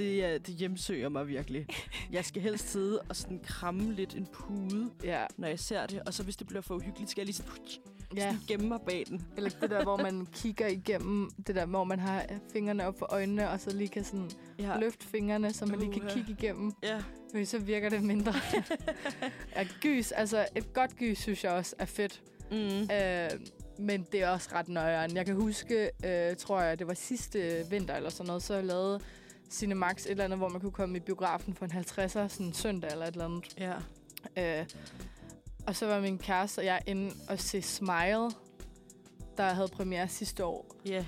det, 0.00 0.24
er, 0.24 0.38
det 0.38 0.54
hjemsøger 0.54 1.08
mig 1.08 1.28
virkelig. 1.28 1.66
Jeg 2.12 2.24
skal 2.24 2.42
helst 2.42 2.68
sidde 2.70 3.00
og 3.08 3.16
sådan 3.16 3.40
kramme 3.44 3.92
lidt 3.94 4.14
en 4.14 4.26
pude, 4.32 4.90
Ja, 5.04 5.24
når 5.36 5.48
jeg 5.48 5.58
ser 5.58 5.86
det. 5.86 6.02
Og 6.06 6.14
så 6.14 6.22
hvis 6.22 6.36
det 6.36 6.46
bliver 6.46 6.62
for 6.62 6.74
uhyggeligt, 6.74 7.10
skal 7.10 7.20
jeg 7.20 7.26
lige 7.26 7.36
sådan, 7.36 7.52
ja. 8.16 8.20
sådan 8.20 8.38
gemme 8.48 8.68
mig 8.68 8.80
bag 8.86 9.04
den. 9.08 9.26
Eller 9.36 9.50
det 9.50 9.70
der, 9.70 9.82
hvor 9.82 9.96
man 9.96 10.26
kigger 10.32 10.66
igennem, 10.66 11.30
det 11.46 11.54
der, 11.54 11.66
hvor 11.66 11.84
man 11.84 11.98
har 11.98 12.24
fingrene 12.52 12.86
op 12.86 12.98
for 12.98 13.06
øjnene, 13.12 13.50
og 13.50 13.60
så 13.60 13.76
lige 13.76 13.88
kan 13.88 14.04
sådan 14.04 14.30
Ja. 14.58 14.78
løfte 14.78 15.06
fingrene, 15.06 15.52
så 15.52 15.66
man 15.66 15.78
lige 15.78 15.92
kan 15.92 16.02
kigge 16.08 16.30
igennem. 16.32 16.72
Ja. 16.82 17.02
Fordi 17.30 17.44
så 17.44 17.58
virker 17.58 17.88
det 17.88 18.02
mindre. 18.02 18.34
ja, 19.56 19.66
gys, 19.80 20.12
altså 20.12 20.46
et 20.56 20.72
godt 20.72 20.96
gys, 20.96 21.18
synes 21.18 21.44
jeg 21.44 21.52
også 21.52 21.74
er 21.78 21.84
fedt. 21.86 22.22
Mm. 22.50 22.56
Øh, 22.56 23.30
men 23.78 24.06
det 24.12 24.22
er 24.22 24.28
også 24.28 24.48
ret 24.52 24.68
nøjeren. 24.68 25.16
Jeg 25.16 25.26
kan 25.26 25.34
huske, 25.34 25.90
øh, 26.04 26.36
tror 26.36 26.60
jeg, 26.60 26.78
det 26.78 26.86
var 26.86 26.94
sidste 26.94 27.64
vinter 27.70 27.94
eller 27.94 28.10
sådan 28.10 28.26
noget, 28.26 28.42
så 28.42 28.60
lavede 28.60 29.00
Cinemax 29.50 30.04
et 30.04 30.10
eller 30.10 30.24
andet, 30.24 30.38
hvor 30.38 30.48
man 30.48 30.60
kunne 30.60 30.72
komme 30.72 30.96
i 30.96 31.00
biografen 31.00 31.54
for 31.54 31.64
en 31.64 31.70
50'er, 31.72 32.06
sådan 32.06 32.46
en 32.46 32.52
søndag 32.52 32.90
eller 32.92 33.06
et 33.06 33.12
eller 33.12 33.24
andet. 33.24 33.54
Ja. 34.36 34.60
Øh, 34.60 34.66
og 35.66 35.76
så 35.76 35.86
var 35.86 36.00
min 36.00 36.18
kæreste 36.18 36.58
og 36.58 36.64
jeg 36.64 36.82
inde 36.86 37.10
og 37.28 37.38
se 37.40 37.62
Smile, 37.62 38.30
der 39.36 39.42
havde 39.54 39.68
premiere 39.68 40.08
sidste 40.08 40.44
år. 40.44 40.76
Ja. 40.86 41.04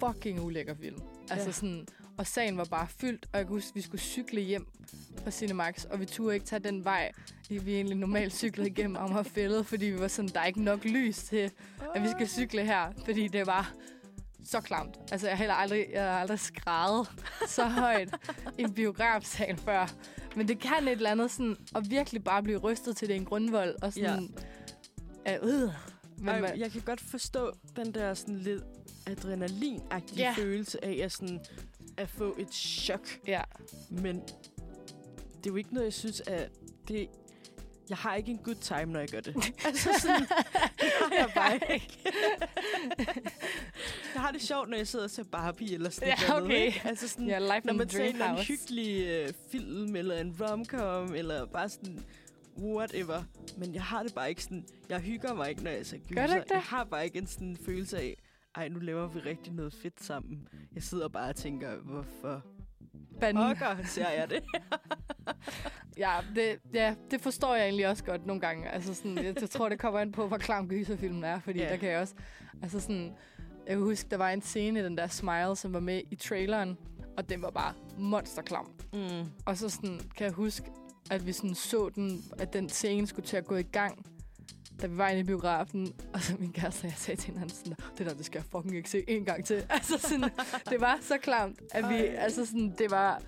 Fucking 0.00 0.40
ulækker 0.40 0.74
film. 0.74 0.98
Altså 1.30 1.46
Ja. 1.46 1.52
sådan, 1.52 1.86
og 2.18 2.26
sagen 2.26 2.56
var 2.56 2.64
bare 2.64 2.86
fyldt, 2.88 3.26
og 3.32 3.38
jeg 3.38 3.46
kunne 3.46 3.56
huske, 3.56 3.68
at 3.68 3.74
vi 3.76 3.80
skulle 3.80 4.00
cykle 4.00 4.40
hjem 4.40 4.66
fra 5.24 5.30
Cinemax, 5.30 5.84
og 5.84 6.00
vi 6.00 6.06
turde 6.06 6.34
ikke 6.34 6.46
tage 6.46 6.60
den 6.60 6.84
vej, 6.84 7.12
vi 7.48 7.74
egentlig 7.74 7.96
normalt 7.96 8.32
cyklede 8.34 8.68
igennem 8.68 8.96
Amagerfællet, 8.96 9.66
fordi 9.66 9.86
vi 9.86 10.00
var 10.00 10.08
sådan, 10.08 10.28
der 10.28 10.40
er 10.40 10.44
ikke 10.46 10.62
nok 10.62 10.84
lys 10.84 11.18
til, 11.18 11.50
at 11.94 12.02
vi 12.02 12.08
skal 12.08 12.28
cykle 12.28 12.64
her, 12.64 12.92
fordi 13.04 13.28
det 13.28 13.46
var 13.46 13.72
så 14.48 14.60
klamt. 14.60 14.98
Altså, 15.12 15.26
jeg 15.26 15.36
har 15.36 15.38
heller 15.38 15.54
aldrig, 15.54 15.86
jeg 15.92 16.02
har 16.02 16.20
aldrig 16.20 16.40
skrevet 16.40 17.08
så 17.56 17.64
højt 17.64 18.14
i 18.58 18.62
en 18.62 18.74
biografsal 18.74 19.56
før. 19.56 19.94
Men 20.36 20.48
det 20.48 20.58
kan 20.58 20.88
et 20.88 20.92
eller 20.92 21.10
andet 21.10 21.30
sådan, 21.30 21.56
at 21.76 21.90
virkelig 21.90 22.24
bare 22.24 22.42
blive 22.42 22.58
rystet 22.58 22.96
til 22.96 23.08
det 23.08 23.16
en 23.16 23.24
grundvold, 23.24 23.74
og 23.82 23.92
sådan, 23.92 24.34
ja. 25.26 25.36
øh, 25.36 25.62
øh. 25.62 25.70
Men, 26.18 26.28
Ej, 26.28 26.40
man, 26.40 26.58
jeg 26.58 26.72
kan 26.72 26.80
godt 26.80 27.00
forstå 27.00 27.52
den 27.76 27.94
der 27.94 28.14
sådan 28.14 28.38
lidt 28.38 28.62
adrenalinagtige 29.06 30.18
Ja. 30.20 30.32
følelse 30.36 30.84
af 30.84 31.00
at, 31.04 31.12
sådan, 31.12 31.40
at 31.96 32.08
få 32.08 32.34
et 32.38 32.54
chok. 32.54 33.08
ja, 33.26 33.42
Men 33.90 34.16
det 34.16 35.46
er 35.46 35.50
jo 35.50 35.56
ikke 35.56 35.74
noget, 35.74 35.84
jeg 35.84 35.92
synes, 35.92 36.22
at 36.26 36.50
det... 36.88 37.08
Jeg 37.88 37.96
har 37.98 38.14
ikke 38.14 38.30
en 38.30 38.38
good 38.38 38.54
time, 38.54 38.84
når 38.84 39.00
jeg 39.00 39.08
gør 39.08 39.20
det. 39.20 39.34
altså 39.66 39.88
sådan, 40.00 40.20
det 40.20 40.90
har 41.00 41.14
jeg 41.18 41.30
bare 41.34 41.54
ikke. 41.74 41.98
jeg 44.14 44.22
har 44.22 44.30
det 44.32 44.42
sjovt, 44.42 44.68
når 44.68 44.76
jeg 44.76 44.86
sidder 44.86 45.04
og 45.04 45.10
ser 45.10 45.22
Barbie 45.24 45.74
eller 45.74 45.90
sådan 45.90 46.08
Ja, 46.08 46.28
noget. 46.28 46.44
okay. 46.44 46.66
Ikke? 46.66 46.82
Altså 46.84 47.08
sådan, 47.08 47.26
ja 47.28 47.38
life 47.38 47.66
når 47.66 47.72
man 47.72 47.88
ser 47.88 48.04
en 48.04 48.36
hyggelig 48.44 49.06
øh, 49.06 49.28
film, 49.50 49.96
eller 49.96 50.18
en 50.20 50.36
romcom, 50.40 51.14
eller 51.14 51.46
bare 51.46 51.68
sådan 51.68 52.04
whatever. 52.58 53.22
Men 53.56 53.74
jeg 53.74 53.82
har 53.82 54.02
det 54.02 54.14
bare 54.14 54.28
ikke 54.28 54.42
sådan... 54.42 54.64
Jeg 54.88 55.00
hygger 55.00 55.34
mig 55.34 55.48
ikke, 55.50 55.64
når 55.64 55.70
jeg 55.70 55.86
ser 55.86 55.98
gyser. 55.98 56.14
Gør 56.14 56.26
du 56.26 56.32
ikke 56.34 56.44
det? 56.44 56.50
Jeg 56.50 56.62
har 56.62 56.84
bare 56.84 57.04
ikke 57.04 57.18
en 57.18 57.26
sådan 57.26 57.56
følelse 57.66 57.98
af, 57.98 58.16
ej, 58.54 58.68
nu 58.68 58.78
laver 58.78 59.08
vi 59.08 59.20
rigtig 59.20 59.52
noget 59.52 59.74
fedt 59.82 60.04
sammen. 60.04 60.48
Jeg 60.74 60.82
sidder 60.82 61.08
bare 61.08 61.28
og 61.28 61.36
tænker, 61.36 61.76
hvorfor 61.76 62.44
Banden. 63.20 63.44
pokker 63.48 63.84
ser 63.86 64.08
jeg 64.10 64.30
det? 64.30 64.42
Ja, 65.98 66.12
det, 66.34 66.58
ja, 66.74 66.94
det 67.10 67.20
forstår 67.20 67.54
jeg 67.54 67.64
egentlig 67.64 67.88
også 67.88 68.04
godt 68.04 68.26
nogle 68.26 68.40
gange. 68.40 68.68
Altså 68.70 68.94
sådan, 68.94 69.18
jeg, 69.24 69.40
jeg 69.40 69.50
tror, 69.50 69.68
det 69.68 69.78
kommer 69.78 70.00
an 70.00 70.12
på, 70.12 70.26
hvor 70.28 70.38
klam 70.38 70.68
gyserfilmen 70.68 71.24
er, 71.24 71.40
fordi 71.40 71.58
Ja. 71.58 71.68
der 71.68 71.76
kan 71.76 71.88
jeg 71.88 71.98
også... 72.00 72.14
Altså 72.62 72.80
sådan, 72.80 73.12
jeg 73.66 73.76
kan 73.76 73.82
huske, 73.84 74.08
der 74.10 74.16
var 74.16 74.30
en 74.30 74.42
scene 74.42 74.80
i 74.80 74.82
den 74.82 74.98
der 74.98 75.06
Smile, 75.06 75.56
som 75.56 75.72
var 75.72 75.80
med 75.80 76.02
i 76.10 76.14
traileren, 76.16 76.78
og 77.16 77.28
den 77.28 77.42
var 77.42 77.50
bare 77.50 77.72
monsterklam. 77.98 78.70
Mm. 78.92 79.24
Og 79.46 79.56
så 79.56 79.68
sådan, 79.68 80.00
kan 80.16 80.24
jeg 80.24 80.32
huske, 80.32 80.70
at 81.10 81.26
vi 81.26 81.32
sådan 81.32 81.54
så 81.54 81.88
den, 81.94 82.22
at 82.38 82.52
den 82.52 82.68
scene 82.68 83.06
skulle 83.06 83.26
til 83.26 83.36
at 83.36 83.44
gå 83.46 83.56
i 83.56 83.62
gang, 83.62 84.06
da 84.82 84.86
vi 84.86 84.96
var 84.96 85.08
inde 85.08 85.20
i 85.20 85.24
biografen, 85.24 85.92
og 86.12 86.22
så 86.22 86.36
min 86.38 86.52
kæreste, 86.52 86.86
jeg 86.86 86.94
sagde 86.96 87.20
til 87.20 87.38
hende, 87.38 87.54
sådan, 87.54 87.76
det 87.98 88.06
der, 88.06 88.14
det 88.14 88.26
skal 88.26 88.38
jeg 88.38 88.44
fucking 88.44 88.76
ikke 88.76 88.90
se 88.90 89.04
en 89.08 89.24
gang 89.24 89.44
til. 89.44 89.66
Altså 89.70 89.98
sådan, 89.98 90.30
det 90.70 90.80
var 90.80 90.98
så 91.02 91.18
klamt, 91.18 91.60
at 91.70 91.88
vi, 91.88 91.94
Ej. 91.94 92.14
altså 92.18 92.46
sådan, 92.46 92.74
det 92.78 92.90
var, 92.90 93.22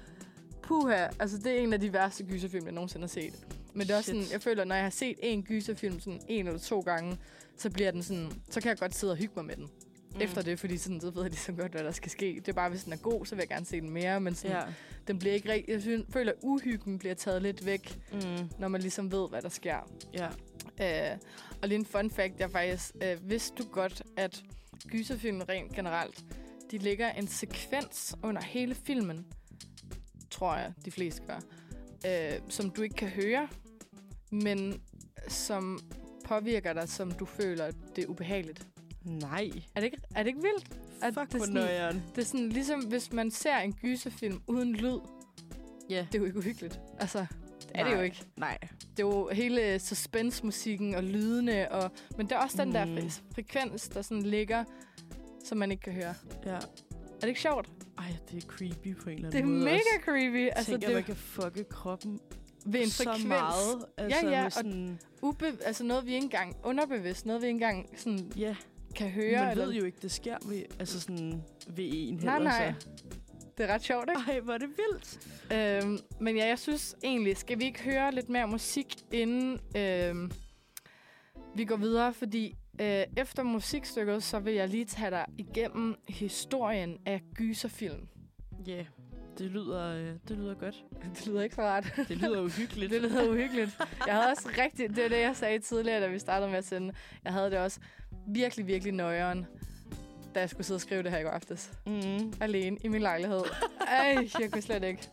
puha, 0.62 1.06
altså 1.20 1.38
det 1.38 1.46
er 1.46 1.60
en 1.60 1.72
af 1.72 1.80
de 1.80 1.92
værste 1.92 2.24
gyserfilm, 2.24 2.64
jeg 2.64 2.72
nogensinde 2.74 3.02
har 3.02 3.08
set. 3.08 3.46
Men 3.74 3.86
det 3.86 3.92
er 3.92 3.96
også 3.98 4.10
Shit. 4.12 4.22
sådan, 4.24 4.32
jeg 4.32 4.42
føler, 4.42 4.64
når 4.64 4.74
jeg 4.74 4.84
har 4.84 4.90
set 4.90 5.16
en 5.22 5.42
gyserfilm 5.42 6.00
sådan 6.00 6.20
en 6.28 6.46
eller 6.46 6.60
to 6.60 6.80
gange, 6.80 7.18
så 7.56 7.70
bliver 7.70 7.90
den 7.90 8.02
sådan, 8.02 8.32
så 8.50 8.60
kan 8.60 8.68
jeg 8.68 8.78
godt 8.78 8.94
sidde 8.94 9.12
og 9.12 9.16
hygge 9.16 9.32
mig 9.36 9.44
med 9.44 9.56
den. 9.56 9.66
Mm. 10.14 10.20
Efter 10.20 10.42
det, 10.42 10.60
fordi 10.60 10.76
sådan, 10.76 11.00
så 11.00 11.10
ved 11.10 11.22
jeg 11.22 11.30
ligesom 11.30 11.56
godt, 11.56 11.72
hvad 11.72 11.84
der 11.84 11.90
skal 11.92 12.10
ske. 12.10 12.34
Det 12.36 12.48
er 12.48 12.52
bare, 12.52 12.70
hvis 12.70 12.84
den 12.84 12.92
er 12.92 12.96
god, 12.96 13.26
så 13.26 13.34
vil 13.34 13.42
jeg 13.42 13.48
gerne 13.48 13.66
se 13.66 13.80
den 13.80 13.90
mere, 13.90 14.20
men 14.20 14.34
sådan, 14.34 14.56
Ja. 14.56 14.62
den 15.08 15.18
bliver 15.18 15.34
ikke 15.34 15.52
rigtig... 15.52 15.72
Jeg 15.72 15.82
synes, 15.82 16.04
føler, 16.12 16.32
at 16.32 16.38
uhyggen 16.42 16.98
bliver 16.98 17.14
taget 17.14 17.42
lidt 17.42 17.66
væk, 17.66 17.98
Mm. 18.12 18.20
når 18.58 18.68
man 18.68 18.80
ligesom 18.80 19.12
ved, 19.12 19.28
hvad 19.28 19.42
der 19.42 19.48
sker. 19.48 19.90
Ja. 20.14 20.28
Øh, 20.80 21.18
og 21.62 21.68
lige 21.68 21.78
en 21.78 21.86
fun 21.86 22.10
fact, 22.10 22.40
jeg 22.40 22.50
faktisk... 22.50 22.94
Øh, 23.02 23.30
vidste 23.30 23.62
du 23.62 23.68
godt, 23.72 24.02
at 24.16 24.42
gyserfilmen 24.88 25.48
rent 25.48 25.72
generelt, 25.74 26.24
de 26.70 26.78
ligger 26.78 27.10
en 27.12 27.26
sekvens 27.28 28.16
under 28.22 28.42
hele 28.42 28.74
filmen, 28.74 29.26
tror 30.30 30.56
jeg, 30.56 30.72
de 30.84 30.90
fleste 30.90 31.22
gør, 31.26 31.40
øh, 32.06 32.40
som 32.48 32.70
du 32.70 32.82
ikke 32.82 32.94
kan 32.94 33.08
høre, 33.08 33.48
men 34.30 34.82
som 35.28 35.78
påvirker 36.24 36.72
dig, 36.72 36.88
som 36.88 37.12
du 37.12 37.24
føler, 37.24 37.70
det 37.96 38.04
er 38.04 38.08
ubehageligt. 38.08 38.66
Nej. 39.04 39.50
Er 39.74 39.80
det 39.80 39.84
ikke, 39.84 39.98
er 40.14 40.22
det 40.22 40.26
ikke 40.26 40.42
vildt? 40.42 40.80
At 41.02 41.14
Fuck, 41.14 41.32
det 41.32 41.40
er 41.40 41.44
sådan-. 41.44 42.02
Det 42.16 42.22
er 42.22 42.26
sådan, 42.26 42.48
ligesom 42.48 42.80
hvis 42.80 43.12
man 43.12 43.30
ser 43.30 43.56
en 43.56 43.72
gyserfilm 43.72 44.42
uden 44.46 44.72
lyd, 44.76 44.98
Ja. 45.90 46.06
det 46.12 46.14
er 46.14 46.18
jo 46.18 46.24
ikke 46.24 46.38
uhyggeligt. 46.38 46.80
Altså, 46.98 47.26
det 47.72 47.80
er 47.80 47.84
det 47.84 47.90
jo 47.90 47.96
Nej. 47.96 48.04
ikke. 48.04 48.22
Nej. 48.36 48.58
Det 48.96 49.02
er 49.02 49.06
jo 49.08 49.28
hele 49.32 49.78
suspense-musikken 49.78 50.94
og 50.94 51.02
lydene, 51.02 51.72
og, 51.72 51.90
men 52.16 52.28
der 52.28 52.36
er 52.36 52.40
også 52.40 52.64
den 52.64 52.74
der 52.74 52.84
Mm. 52.84 52.96
fre- 52.96 53.22
frekvens, 53.34 53.88
der 53.88 54.02
sådan 54.02 54.22
ligger, 54.22 54.64
som 55.44 55.58
man 55.58 55.70
ikke 55.70 55.82
kan 55.82 55.92
høre. 55.92 56.14
Ja. 56.46 56.50
Er 56.54 56.60
det 57.20 57.28
ikke 57.28 57.40
sjovt? 57.40 57.68
Ej, 57.98 58.04
det 58.30 58.44
er 58.44 58.48
creepy 58.48 58.96
på 58.96 59.10
en 59.10 59.16
eller 59.16 59.30
Det 59.30 59.38
anden 59.38 59.52
er 59.52 59.58
måde 59.58 59.64
mega 59.64 59.74
også. 59.76 60.04
creepy. 60.04 60.48
Altså, 60.56 60.70
Tænk, 60.72 60.82
at 60.82 60.88
det 60.88 60.94
man 60.96 61.04
kan 61.04 61.16
fucke 61.16 61.64
kroppen 61.64 62.20
ved 62.66 62.80
en 62.80 62.88
så 62.88 63.04
frekvens. 63.04 63.24
meget. 63.26 63.84
Altså, 63.98 64.26
ja, 64.28 64.36
med 64.36 64.44
og- 64.44 64.52
sådan, 64.52 64.98
Ube, 65.22 65.46
altså 65.64 65.84
noget, 65.84 66.06
vi 66.06 66.12
ikke 66.14 66.24
engang 66.24 66.56
underbevidst, 66.62 67.26
noget, 67.26 67.42
vi 67.42 67.46
ikke 67.46 67.54
engang 67.56 67.88
sådan, 67.96 68.32
ja, 68.36 68.56
kan 68.96 69.10
høre. 69.10 69.40
man 69.40 69.50
eller, 69.50 69.66
ved 69.66 69.74
jo 69.74 69.84
ikke, 69.84 69.98
det 70.02 70.10
sker 70.10 70.36
ved, 70.46 70.62
altså 70.78 71.00
sådan, 71.00 71.42
ved 71.68 71.88
en 71.92 72.14
Nej, 72.14 72.34
heller. 72.34 72.50
nej. 72.50 72.74
Så. 72.80 72.88
Det 73.60 73.70
er 73.70 73.74
ret 73.74 73.82
sjovt, 73.82 74.10
ikke? 74.10 74.32
Ej, 74.32 74.40
hvor 74.40 74.52
er 74.52 74.58
det 74.58 74.68
vildt. 74.68 75.28
Øhm, 75.52 75.98
men 76.20 76.36
ja, 76.36 76.46
jeg 76.46 76.58
synes 76.58 76.96
egentlig, 77.04 77.36
skal 77.36 77.58
vi 77.58 77.64
ikke 77.64 77.82
høre 77.82 78.14
lidt 78.14 78.28
mere 78.28 78.48
musik, 78.48 78.94
inden 79.12 79.60
øhm, 79.76 80.30
vi 81.54 81.64
går 81.64 81.76
videre? 81.76 82.12
Fordi 82.12 82.56
øh, 82.80 83.04
efter 83.16 83.42
musikstykket, 83.42 84.22
så 84.22 84.38
vil 84.38 84.54
jeg 84.54 84.68
lige 84.68 84.84
tage 84.84 85.10
dig 85.10 85.24
igennem 85.38 85.94
historien 86.08 86.98
af 87.06 87.22
gyserfilm. 87.34 88.08
Ja, 88.66 88.72
yeah. 88.72 88.86
det 89.38 89.50
lyder, 89.50 89.94
øh, 89.94 90.14
det 90.28 90.36
lyder 90.36 90.54
godt. 90.54 90.84
Det 91.14 91.26
lyder 91.26 91.42
ikke 91.42 91.54
så 91.54 91.62
rart. 91.62 91.92
Det 92.08 92.16
lyder 92.16 92.40
uhyggeligt. 92.40 92.92
det 92.92 93.02
lyder 93.02 93.28
uhyggeligt. 93.28 93.78
Jeg 94.06 94.14
havde 94.14 94.28
også 94.28 94.48
rigtig... 94.58 94.96
Det 94.96 95.04
er 95.04 95.08
det, 95.08 95.20
jeg 95.20 95.36
sagde 95.36 95.58
tidligere, 95.58 96.00
da 96.00 96.06
vi 96.06 96.18
startede 96.18 96.50
med 96.50 96.58
at 96.58 96.64
sende. 96.64 96.94
Jeg 97.24 97.32
havde 97.32 97.50
det 97.50 97.58
også 97.58 97.80
virkelig, 98.26 98.66
virkelig 98.66 98.92
nøjeren, 98.92 99.46
da 100.34 100.40
jeg 100.40 100.50
skulle 100.50 100.66
sidde 100.66 100.76
og 100.76 100.80
skrive 100.80 101.02
det 101.02 101.10
her 101.10 101.18
i 101.18 101.22
går 101.22 101.30
aftes. 101.30 101.72
Mm. 101.86 102.32
Alene 102.40 102.76
i 102.84 102.88
min 102.88 103.00
lejlighed. 103.02 103.40
Ej, 103.88 104.28
jeg 104.40 104.50
kunne 104.52 104.62
slet 104.62 104.84
ikke. 104.84 105.08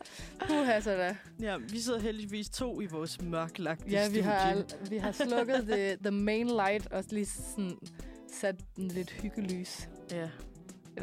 Puha, 0.48 0.80
så 0.80 0.92
da. 0.92 1.16
Ja, 1.42 1.58
vi 1.58 1.80
sidder 1.80 2.00
heldigvis 2.00 2.50
to 2.50 2.82
i 2.82 2.86
vores 2.86 3.22
mørklagte 3.22 3.86
Ja, 3.90 4.02
vi 4.08 4.14
studie. 4.14 4.24
har, 4.24 4.64
vi 4.90 4.98
har 4.98 5.12
slukket 5.12 5.64
the, 5.68 5.96
the 5.98 6.12
main 6.12 6.48
light 6.48 6.88
og 6.92 7.04
lige 7.10 7.26
sådan 7.26 7.78
sat 8.34 8.56
en 8.78 8.88
lidt 8.88 9.12
hyggelys. 9.12 9.90
Ja, 10.12 10.16
Eller, 10.16 10.30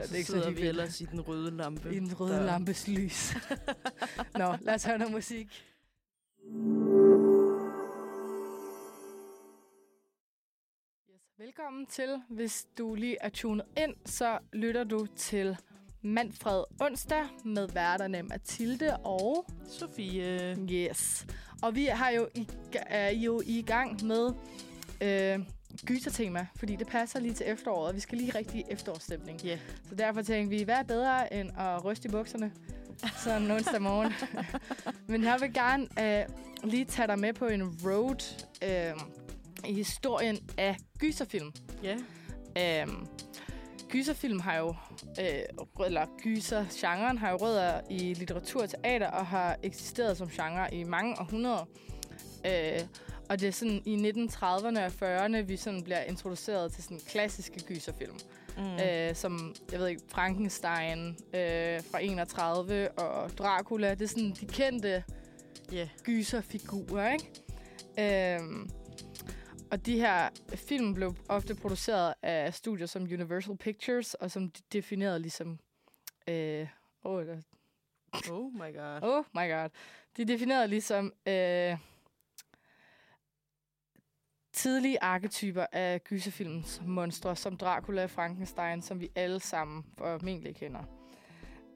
så 0.06 0.08
det 0.08 0.12
er 0.12 0.16
ikke 0.16 0.26
så 0.26 0.32
sidder 0.32 0.44
vi 0.44 0.50
hyggeligt. 0.50 0.68
ellers 0.68 1.00
i 1.00 1.04
den 1.04 1.20
røde 1.20 1.50
lampe. 1.56 1.94
I 1.94 1.98
den 1.98 2.20
røde 2.20 2.32
der- 2.34 2.44
lampes 2.44 2.88
lys. 2.88 3.34
Nå, 4.38 4.54
lad 4.60 4.74
os 4.74 4.84
høre 4.84 4.98
noget 4.98 5.14
musik. 5.14 5.64
Velkommen 11.38 11.86
til. 11.86 12.22
Hvis 12.28 12.66
du 12.78 12.94
lige 12.94 13.16
er 13.20 13.28
tunet 13.28 13.66
ind, 13.76 13.94
så 14.04 14.38
lytter 14.52 14.84
du 14.84 15.06
til 15.16 15.56
Manfred 16.02 16.64
Onsdag 16.80 17.24
med 17.44 17.68
værterne 17.68 18.22
Mathilde 18.22 18.96
og 18.96 19.46
Sofie. 19.68 20.56
Yes. 20.70 21.26
Og 21.62 21.74
vi 21.74 21.84
har 21.84 22.10
jo 22.10 22.28
i, 22.34 22.48
er 22.86 23.10
jo 23.10 23.42
i 23.46 23.62
gang 23.62 24.04
med 24.04 24.30
øh, 25.00 25.46
gysertema, 25.84 26.46
fordi 26.56 26.76
det 26.76 26.86
passer 26.86 27.20
lige 27.20 27.34
til 27.34 27.46
efteråret, 27.48 27.88
og 27.88 27.94
vi 27.94 28.00
skal 28.00 28.18
lige 28.18 28.38
rigtig 28.38 28.64
efterårsstemning. 28.70 29.40
Ja. 29.40 29.58
Så 29.88 29.94
derfor 29.94 30.22
tænkte 30.22 30.56
vi, 30.56 30.62
hvad 30.62 30.76
er 30.76 30.82
bedre 30.82 31.34
end 31.34 31.50
at 31.58 31.84
ryste 31.84 32.08
i 32.08 32.10
bukserne 32.10 32.52
sådan 33.24 33.50
onsdag 33.50 33.82
morgen. 33.82 34.12
Men 35.12 35.24
jeg 35.24 35.38
vil 35.40 35.54
gerne 35.54 35.86
øh, 36.00 36.26
lige 36.64 36.84
tage 36.84 37.08
dig 37.08 37.18
med 37.18 37.32
på 37.32 37.46
en 37.46 37.78
road 37.84 38.46
øh, 38.62 39.00
i 39.66 39.72
historien 39.72 40.38
af 40.58 40.76
gyserfilm. 40.98 41.52
Ja. 41.82 41.96
Øhm, 42.82 43.06
gyserfilm 43.88 44.40
har 44.40 44.56
jo, 44.56 44.74
øh, 45.20 45.86
eller 45.86 46.06
gyser-genren 46.22 47.18
har 47.18 47.30
jo 47.30 47.36
rødder 47.36 47.80
i 47.90 48.14
litteratur 48.14 48.62
og 48.62 48.70
teater 48.70 49.10
og 49.10 49.26
har 49.26 49.56
eksisteret 49.62 50.16
som 50.16 50.28
genre 50.28 50.74
i 50.74 50.84
mange 50.84 51.20
århundreder. 51.20 51.68
Øh, 52.46 52.80
og 53.28 53.40
det 53.40 53.48
er 53.48 53.52
sådan 53.52 53.82
i 53.84 54.10
1930'erne 54.10 54.80
og 54.80 54.92
40'erne, 55.02 55.36
vi 55.36 55.56
sådan 55.56 55.82
bliver 55.82 56.00
introduceret 56.02 56.72
til 56.72 56.82
sådan 56.82 57.00
klassiske 57.08 57.60
gyserfilm. 57.60 58.16
Mm. 58.56 58.62
Øh, 58.80 59.14
som, 59.14 59.54
jeg 59.72 59.80
ved 59.80 59.86
ikke, 59.88 60.02
Frankenstein 60.08 61.08
øh, 61.08 61.82
fra 61.90 61.98
31 62.02 62.90
og 62.90 63.30
Dracula. 63.38 63.90
Det 63.90 64.02
er 64.02 64.06
sådan 64.08 64.34
de 64.40 64.46
kendte 64.46 65.04
Ja. 65.72 65.88
gyserfigurer, 66.02 67.12
ikke? 67.12 67.30
Øhm, 68.38 68.70
og 69.74 69.86
de 69.86 69.98
her 69.98 70.28
film 70.54 70.94
blev 70.94 71.14
ofte 71.28 71.54
produceret 71.54 72.14
af 72.22 72.54
studier 72.54 72.86
som 72.86 73.02
Universal 73.02 73.56
Pictures, 73.56 74.14
og 74.14 74.30
som 74.30 74.50
de 74.50 74.62
definerede 74.72 75.18
ligesom... 75.18 75.58
Øh, 76.28 76.68
oh, 77.02 77.26
der, 77.26 77.36
Oh 78.30 78.52
my 78.52 78.76
god. 78.76 79.02
oh 79.10 79.24
my 79.34 79.50
god. 79.50 79.70
De 80.16 80.24
definerede 80.24 80.68
ligesom 80.68 81.12
øh, 81.26 81.76
tidlige 84.52 85.02
arketyper 85.02 85.66
af 85.72 86.04
gyserfilms 86.04 86.82
monstre, 86.86 87.36
som 87.36 87.56
Dracula, 87.56 88.06
Frankenstein, 88.06 88.82
som 88.82 89.00
vi 89.00 89.08
alle 89.14 89.40
sammen 89.40 89.84
formentlig 89.98 90.56
kender. 90.56 90.82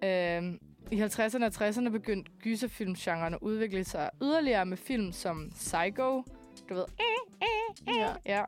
Øhm, 0.05 0.61
I 0.91 1.03
50'erne 1.03 1.45
og 1.45 1.69
60'erne 1.69 1.89
begyndte 1.89 2.33
gyserfilmgenren 2.43 3.35
at 3.35 3.41
udvikle 3.43 3.85
sig 3.85 4.11
yderligere 4.23 4.67
med 4.67 4.77
film 4.77 5.13
som 5.13 5.51
Psycho, 5.51 6.25
du 6.69 6.75
ved, 6.75 6.85
Ja. 7.87 8.15
ja. 8.27 8.45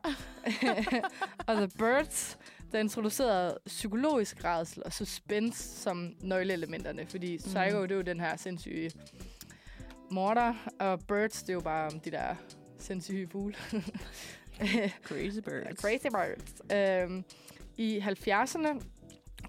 og 1.47 1.55
The 1.55 1.67
Birds, 1.77 2.37
der 2.71 2.79
introducerede 2.79 3.57
psykologisk 3.65 4.43
rædsel 4.43 4.83
og 4.85 4.93
suspense 4.93 5.63
som 5.81 6.13
nøgleelementerne, 6.21 7.05
fordi 7.05 7.37
Psycho, 7.37 7.59
Mhm. 7.79 7.81
det 7.87 7.91
er 7.91 7.95
jo 7.95 8.01
den 8.01 8.19
her 8.19 8.37
sindssyge 8.37 8.91
morder, 10.11 10.53
og 10.79 10.99
Birds, 11.07 11.41
det 11.43 11.49
er 11.49 11.53
jo 11.53 11.59
bare 11.61 11.89
de 12.05 12.11
der 12.11 12.35
sindssyge 12.79 13.27
fugle. 13.31 13.55
Crazy 15.07 15.39
birds. 15.39 15.81
Crazy 15.81 16.05
Birds. 16.11 16.61
Øhm, 16.73 17.23
I 17.77 17.99
70'erne 17.99 18.81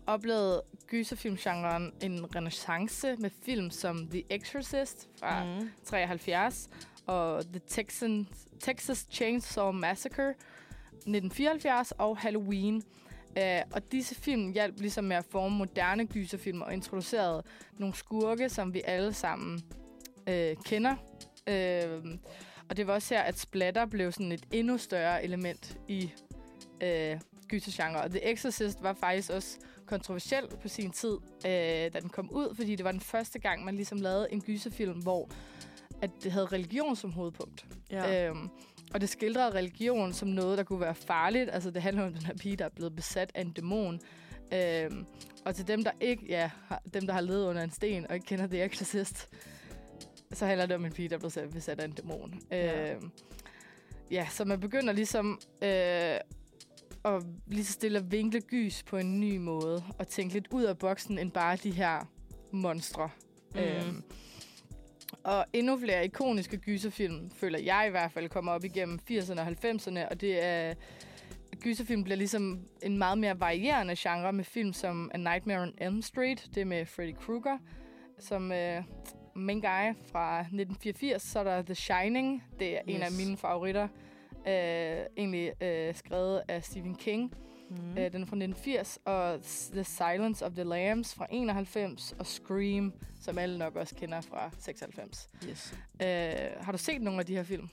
oplevede 0.06 0.62
gyserfilmgenren 0.86 1.92
en 2.02 2.36
renaissance 2.36 3.16
med 3.18 3.30
film 3.44 3.70
som 3.70 4.08
The 4.10 4.22
Exorcist 4.30 5.08
fra 5.18 5.44
Mm. 5.44 5.70
73 5.84 6.68
og 7.06 7.44
The 7.44 7.60
Texan, 7.68 8.28
Texas 8.62 9.06
Chainsaw 9.10 9.72
Massacre 9.72 10.28
1974 10.28 11.92
og 11.92 12.18
Halloween. 12.18 12.82
Uh, 13.36 13.72
og 13.72 13.92
disse 13.92 14.14
film 14.14 14.52
hjalp 14.52 14.80
ligesom 14.80 15.04
med 15.04 15.16
at 15.16 15.24
forme 15.30 15.56
moderne 15.56 16.06
gyserfilm 16.06 16.62
og 16.62 16.72
introducerede 16.72 17.42
nogle 17.78 17.94
skurke, 17.94 18.48
som 18.48 18.74
vi 18.74 18.82
alle 18.84 19.12
sammen 19.12 19.62
uh, 20.28 20.64
kender. 20.64 20.94
Uh, 21.50 22.12
og 22.68 22.76
det 22.76 22.86
var 22.86 22.92
også 22.92 23.14
her, 23.14 23.22
at 23.22 23.38
splatter 23.38 23.86
blev 23.86 24.12
sådan 24.12 24.32
et 24.32 24.46
endnu 24.52 24.78
større 24.78 25.24
element 25.24 25.78
i 25.88 26.12
øh, 26.82 27.20
gysergenre. 27.48 28.00
Og 28.00 28.10
The 28.10 28.32
Exorcist 28.32 28.82
var 28.82 28.92
faktisk 28.92 29.30
også 29.30 29.58
kontroversiel 29.86 30.44
på 30.62 30.68
sin 30.68 30.90
tid, 30.90 31.16
øh, 31.46 31.50
da 31.92 32.00
den 32.00 32.08
kom 32.08 32.30
ud, 32.30 32.54
fordi 32.54 32.76
det 32.76 32.84
var 32.84 32.92
den 32.92 33.00
første 33.00 33.38
gang, 33.38 33.64
man 33.64 33.74
ligesom 33.74 34.00
lavede 34.00 34.26
en 34.30 34.40
gyserfilm, 34.40 34.98
hvor 35.02 35.30
at 36.02 36.10
det 36.22 36.32
havde 36.32 36.46
religion 36.46 36.96
som 36.96 37.12
hovedpunkt. 37.12 37.66
Ja. 37.90 38.28
Øhm, 38.28 38.48
og 38.94 39.00
det 39.00 39.08
skildrede 39.08 39.54
religion 39.54 40.12
som 40.12 40.28
noget, 40.28 40.58
der 40.58 40.64
kunne 40.64 40.80
være 40.80 40.94
farligt. 40.94 41.50
Altså, 41.52 41.70
det 41.70 41.82
handler 41.82 42.02
om 42.02 42.12
den 42.14 42.22
her 42.22 42.34
pige, 42.36 42.56
der 42.56 42.64
er 42.64 42.68
blevet 42.68 42.96
besat 42.96 43.32
af 43.34 43.40
en 43.40 43.50
dæmon. 43.52 44.00
Øhm, 44.54 45.06
og 45.44 45.54
til 45.54 45.68
dem, 45.68 45.84
der 45.84 45.90
ikke, 46.00 46.26
ja, 46.28 46.50
dem, 46.94 47.06
der 47.06 47.12
har 47.12 47.20
levet 47.20 47.44
under 47.46 47.62
en 47.62 47.70
sten 47.70 48.06
og 48.08 48.14
ikke 48.14 48.26
kender 48.26 48.46
The 48.46 48.64
Exorcist, 48.64 49.28
så 50.32 50.46
handler 50.46 50.66
det 50.66 50.76
om 50.76 50.84
en 50.84 50.92
pige, 50.92 51.08
der 51.08 51.14
er 51.14 51.18
blevet 51.18 51.32
sat- 51.32 51.50
besat 51.50 51.80
af 51.80 51.84
en 51.84 51.92
dæmon. 51.92 52.40
Ja. 52.50 52.92
Øhm, 52.94 53.10
ja, 54.10 54.26
så 54.30 54.44
man 54.44 54.60
begynder 54.60 54.92
ligesom 54.92 55.40
øh, 55.62 55.68
at 57.04 57.22
lige 57.46 57.64
så 57.64 57.72
stille 57.72 57.98
at 57.98 58.10
vinkle 58.12 58.40
gys 58.40 58.82
på 58.82 58.96
en 58.96 59.20
ny 59.20 59.36
måde, 59.36 59.84
og 59.98 60.08
tænke 60.08 60.34
lidt 60.34 60.48
ud 60.50 60.62
af 60.62 60.78
boksen, 60.78 61.18
end 61.18 61.30
bare 61.30 61.56
de 61.56 61.70
her 61.70 62.08
monstre. 62.52 63.10
Mhm. 63.54 63.60
Øhm, 63.64 64.02
og 65.24 65.46
endnu 65.52 65.78
flere 65.78 66.04
ikoniske 66.04 66.56
gyserfilm, 66.56 67.30
føler 67.30 67.58
jeg 67.58 67.84
i 67.86 67.90
hvert 67.90 68.12
fald, 68.12 68.28
kommer 68.28 68.52
op 68.52 68.64
igennem 68.64 68.98
80'erne 69.10 69.40
og 69.40 69.46
90'erne, 69.46 70.08
og 70.10 70.20
det 70.20 70.44
er... 70.44 70.74
Gyserfilm 71.60 72.04
bliver 72.04 72.16
ligesom 72.16 72.60
en 72.82 72.98
meget 72.98 73.18
mere 73.18 73.40
varierende 73.40 73.94
genre 73.98 74.32
med 74.32 74.44
film 74.44 74.72
som 74.72 75.10
A 75.14 75.16
Nightmare 75.16 75.62
on 75.62 75.74
Elm 75.78 76.02
Street, 76.02 76.50
det 76.54 76.66
med 76.66 76.86
Freddy 76.86 77.14
Krueger, 77.14 77.58
som 78.18 78.52
øh, 78.52 78.82
main 79.34 79.60
guy 79.60 79.94
fra 80.12 80.40
1984. 80.40 81.22
Så 81.22 81.38
er 81.38 81.44
der 81.44 81.62
The 81.62 81.74
Shining, 81.74 82.44
det 82.58 82.76
er 82.76 82.80
yes. 82.88 82.96
en 82.96 83.02
af 83.02 83.12
mine 83.18 83.36
favoritter, 83.36 83.88
øh, 84.46 85.06
egentlig 85.16 85.62
øh, 85.62 85.94
skrevet 85.94 86.42
af 86.48 86.64
Stephen 86.64 86.94
King. 86.94 87.34
Mm. 87.76 87.98
Øh, 87.98 88.12
den 88.12 88.22
er 88.22 88.26
fra 88.26 88.36
1980, 88.36 88.98
og 89.04 89.40
The 89.72 89.84
Silence 89.84 90.46
of 90.46 90.52
the 90.52 90.64
Lambs 90.64 91.14
fra 91.14 91.26
91, 91.30 92.14
og 92.18 92.26
Scream, 92.26 92.92
som 93.20 93.38
alle 93.38 93.58
nok 93.58 93.76
også 93.76 93.94
kender 93.94 94.20
fra 94.20 94.50
96. 94.58 95.28
Yes. 95.48 95.74
Øh, 96.02 96.06
har 96.60 96.72
du 96.72 96.78
set 96.78 97.02
nogle 97.02 97.20
af 97.20 97.26
de 97.26 97.34
her 97.34 97.42
film? 97.42 97.68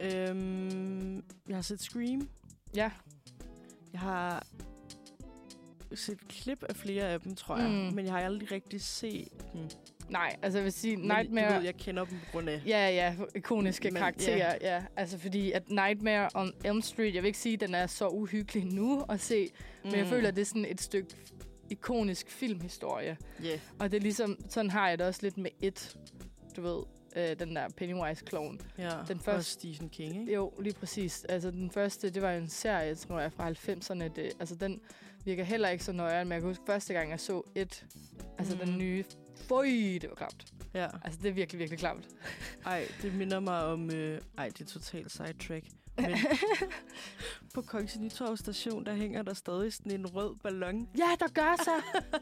Øhm, 0.00 1.24
jeg 1.48 1.56
har 1.56 1.62
set 1.62 1.80
Scream. 1.80 2.28
Ja. 2.74 2.90
Jeg 3.92 4.00
har 4.00 4.46
set 5.94 6.28
klip 6.28 6.62
af 6.62 6.76
flere 6.76 7.04
af 7.04 7.20
dem, 7.20 7.34
tror 7.36 7.56
jeg. 7.56 7.68
Mm. 7.70 7.94
Men 7.94 8.04
jeg 8.04 8.14
har 8.14 8.20
aldrig 8.20 8.52
rigtig 8.52 8.80
set 8.80 9.28
dem. 9.52 9.68
Nej, 10.10 10.36
altså 10.42 10.58
jeg 10.58 10.64
vil 10.64 10.72
sige, 10.72 10.96
Men 10.96 11.06
Nightmare... 11.06 11.48
Du 11.48 11.54
ved, 11.54 11.62
jeg 11.64 11.74
kender 11.76 12.04
dem 12.04 12.18
på 12.18 12.24
grund 12.32 12.48
af... 12.48 12.62
Ja, 12.66 12.88
ja, 12.90 13.14
ikoniske 13.34 13.90
Men, 13.90 13.96
karakterer, 14.00 14.56
ja. 14.60 14.74
ja. 14.76 14.82
Altså 14.96 15.18
fordi, 15.18 15.52
at 15.52 15.70
Nightmare 15.70 16.28
on 16.34 16.52
Elm 16.64 16.82
Street, 16.82 17.14
jeg 17.14 17.22
vil 17.22 17.26
ikke 17.26 17.38
sige, 17.38 17.54
at 17.54 17.60
den 17.60 17.74
er 17.74 17.86
så 17.86 18.08
uhyggelig 18.08 18.64
nu 18.64 19.04
at 19.08 19.20
se, 19.20 19.48
mm. 19.84 19.90
men 19.90 19.98
jeg 19.98 20.06
føler, 20.06 20.28
at 20.28 20.36
det 20.36 20.42
er 20.42 20.46
sådan 20.46 20.66
et 20.68 20.80
stykke 20.80 21.08
ikonisk 21.70 22.30
filmhistorie. 22.30 23.16
Yeah. 23.44 23.58
Og 23.78 23.90
det 23.90 23.96
er 23.96 24.00
ligesom, 24.02 24.36
sådan 24.48 24.70
har 24.70 24.88
jeg 24.88 24.98
det 24.98 25.06
også 25.06 25.20
lidt 25.22 25.38
med 25.38 25.50
et, 25.62 25.96
du 26.56 26.62
ved, 26.62 26.82
øh, 27.16 27.38
den 27.38 27.56
der 27.56 27.68
Pennywise-kloven. 27.76 28.60
Ja, 28.78 28.88
Den 28.88 28.90
første- 29.06 29.24
første 29.24 29.52
Stephen 29.52 29.88
King, 29.88 30.20
ikke? 30.20 30.34
Jo, 30.34 30.52
lige 30.60 30.74
præcis. 30.74 31.24
Altså 31.24 31.50
den 31.50 31.70
første, 31.70 32.10
det 32.10 32.22
var 32.22 32.32
en 32.32 32.48
serie, 32.48 32.94
tror 32.94 33.20
jeg, 33.20 33.32
fra 33.32 33.50
90'erne. 33.50 34.08
Det, 34.16 34.32
altså 34.40 34.54
den 34.54 34.80
virker 35.24 35.44
heller 35.44 35.68
ikke 35.68 35.84
så 35.84 35.92
nøjere, 35.92 36.24
men 36.24 36.32
jeg 36.32 36.40
kan 36.40 36.48
huske 36.48 36.64
første 36.66 36.94
gang, 36.94 37.10
jeg 37.10 37.20
så 37.20 37.42
et, 37.54 37.84
altså 38.38 38.54
mm. 38.54 38.60
den 38.66 38.78
nye, 38.78 39.04
Føj, 39.48 39.64
det 40.00 40.06
var 40.08 40.14
klamt. 40.16 40.44
Ja. 40.74 40.86
Altså, 41.04 41.20
det 41.22 41.28
er 41.28 41.32
virkelig, 41.32 41.58
virkelig 41.58 41.78
klamt. 41.78 42.08
Ej, 42.66 42.88
det 43.02 43.14
minder 43.14 43.40
mig 43.40 43.64
om... 43.64 43.90
Øh, 43.90 44.20
ej, 44.38 44.48
det 44.48 44.60
er 44.60 44.64
totalt 44.64 45.12
sidetrack. 45.12 45.64
Men 45.96 46.16
på 47.54 47.62
Kongens 47.62 47.98
Nytorv 47.98 48.36
station, 48.36 48.86
der 48.86 48.94
hænger 48.94 49.22
der 49.22 49.34
stadig 49.34 49.72
sådan 49.72 49.92
en 49.92 50.06
rød 50.06 50.36
ballon. 50.42 50.88
Ja, 50.98 51.08
der 51.20 51.28
gør 51.34 51.56
så. 51.64 51.70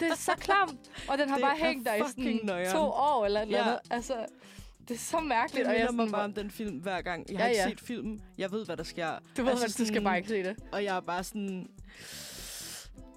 Det 0.00 0.08
er 0.10 0.14
så 0.14 0.32
klamt. 0.40 0.80
Og 1.08 1.18
den 1.18 1.28
har 1.28 1.36
Det 1.36 1.42
bare 1.44 1.56
hængt 1.56 1.86
der 1.86 1.94
i 1.94 1.98
sådan 2.08 2.40
nøjeren. 2.44 2.72
to 2.76 2.82
år 2.82 3.26
eller 3.26 3.40
et 3.40 3.44
eller 3.46 3.58
Ja. 3.58 3.64
andet. 3.64 3.78
Altså, 3.90 4.26
det 4.88 4.94
er 4.94 4.98
så 4.98 5.16
Det 5.18 5.26
mærkeligt. 5.26 5.66
og 5.66 5.74
jeg 5.74 5.80
minder 5.80 5.92
mig 5.92 6.02
sådan, 6.02 6.12
bare 6.12 6.24
om 6.24 6.32
den 6.32 6.50
film 6.50 6.76
hver 6.78 7.02
gang. 7.02 7.30
Jeg 7.30 7.38
har 7.38 7.44
Ja, 7.44 7.50
ikke 7.50 7.62
ja. 7.62 7.68
set 7.68 7.80
filmen. 7.80 8.22
Jeg 8.38 8.52
ved, 8.52 8.64
hvad 8.66 8.76
der 8.76 8.82
sker. 8.84 9.18
du 9.36 9.42
ved, 9.42 9.50
altså 9.50 9.64
altså, 9.64 9.78
du 9.78 9.84
skal 9.84 9.86
sådan- 9.86 10.04
bare 10.04 10.16
ikke 10.16 10.28
se 10.28 10.42
det. 10.42 10.56
Og 10.72 10.84
jeg 10.84 10.96
er 10.96 11.00
bare 11.00 11.24
sådan... 11.24 11.70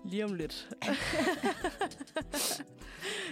Lige 0.06 0.26
om 0.26 0.34
lidt. 0.34 0.70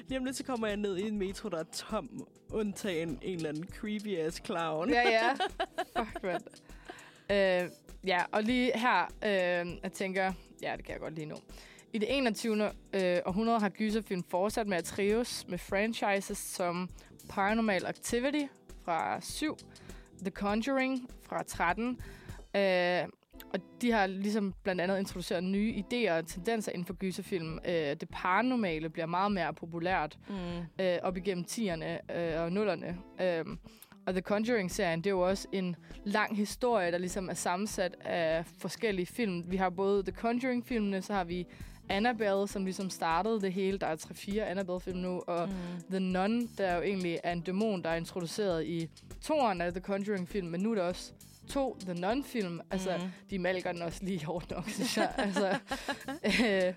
Lige 0.08 0.20
om 0.20 0.26
lidt, 0.26 0.36
så 0.36 0.44
kommer 0.44 0.68
jeg 0.68 0.78
ned 0.78 0.98
i 0.98 1.08
en 1.08 1.18
metro, 1.18 1.50
der 1.50 1.58
er 1.58 1.64
tom, 1.74 2.28
undtagen 2.52 3.20
en 3.22 3.36
eller 3.36 3.50
anden 3.50 3.64
creepy-ass 3.64 4.46
clown. 4.46 4.90
Ja, 4.90 5.10
ja. 5.10 5.34
Fuck, 5.98 6.24
mand. 6.24 6.44
Øh, 7.32 7.70
ja, 8.08 8.24
og 8.32 8.44
lige 8.44 8.72
her, 8.76 9.04
øh, 9.04 9.78
jeg 9.84 9.92
tænker, 9.94 10.34
ja, 10.62 10.74
det 10.78 10.86
kan 10.86 10.94
jeg 10.94 11.02
godt 11.02 11.16
lige 11.16 11.26
nu. 11.26 11.36
I 11.94 11.98
det 11.98 12.18
21. 12.18 12.72
Øh, 12.94 13.18
århundrede 13.26 13.60
har 13.60 13.70
gyserfilm 13.70 14.24
fortsat 14.24 14.68
med 14.68 14.78
at 14.78 14.84
trives 14.84 15.46
med 15.48 15.58
franchises 15.58 16.38
som 16.38 16.90
Paranormal 17.30 17.86
Activity 17.86 18.46
fra 18.86 19.22
7, 19.22 19.58
The 20.22 20.32
Conjuring 20.32 21.10
fra 21.24 21.44
13, 21.44 22.02
øh, 22.56 23.19
og 23.54 23.60
de 23.82 23.92
har 23.92 24.08
ligesom 24.08 24.54
blandt 24.64 24.82
andet 24.82 25.00
introduceret 25.00 25.44
nye 25.44 25.84
idéer 25.84 26.12
og 26.12 26.28
tendenser 26.28 26.72
inden 26.72 26.86
for 26.86 26.94
gyserfilm. 26.94 27.60
Øh, 27.68 27.74
det 27.74 28.10
paranormale 28.12 28.90
bliver 28.90 29.06
meget 29.06 29.32
mere 29.32 29.54
populært 29.54 30.18
Mm. 30.30 30.84
øh, 30.86 30.98
op 31.04 31.18
igennem 31.18 31.46
10'erne 31.52 32.16
øh, 32.18 32.42
og 32.42 32.48
0'erne. 32.48 33.24
Øh, 33.24 33.46
og 34.06 34.14
The 34.14 34.22
Conjuring-serien, 34.22 35.00
det 35.00 35.06
er 35.08 35.12
jo 35.12 35.20
også 35.30 35.48
en 35.52 35.76
lang 36.04 36.38
historie, 36.38 36.92
der 36.92 36.98
ligesom 36.98 37.30
er 37.30 37.34
sammensat 37.34 37.96
af 38.02 38.46
forskellige 38.60 39.06
film. 39.06 39.44
Vi 39.52 39.58
har 39.58 39.70
både 39.70 40.04
The 40.04 40.12
Conjuring-filmene, 40.12 41.02
så 41.02 41.14
har 41.14 41.24
vi 41.24 41.46
Annabelle, 41.90 42.48
som 42.48 42.64
ligesom 42.66 42.90
startede 42.90 43.42
det 43.42 43.54
hele. 43.54 43.78
Der 43.78 43.88
er 43.88 43.96
3-4 43.96 44.40
Annabelle-film 44.40 44.98
nu, 45.00 45.24
og 45.28 45.48
Mm. 45.48 45.54
The 45.90 46.00
Nun, 46.00 46.50
der 46.58 46.76
jo 46.76 46.82
egentlig 46.82 47.20
er 47.24 47.32
en 47.32 47.42
dæmon, 47.42 47.84
der 47.84 47.90
er 47.90 47.96
introduceret 47.96 48.66
i 48.66 48.90
toeren 49.22 49.62
af 49.62 49.72
The 49.72 49.82
Conjuring-film, 49.82 50.48
men 50.48 50.62
nu 50.62 50.72
er 50.72 50.76
der 50.76 50.82
også 50.84 51.14
to 51.50 51.78
The 51.86 51.94
Nun-film. 51.94 52.62
Altså, 52.72 52.98
Mm. 52.98 53.10
de 53.30 53.40
malker 53.40 53.72
den 53.72 53.82
også 53.82 54.04
lige 54.04 54.26
hårdt 54.26 54.52
nok, 54.52 54.70
synes 54.76 54.98
jeg. 54.98 55.14
altså, 55.18 55.60
øh, 56.46 56.74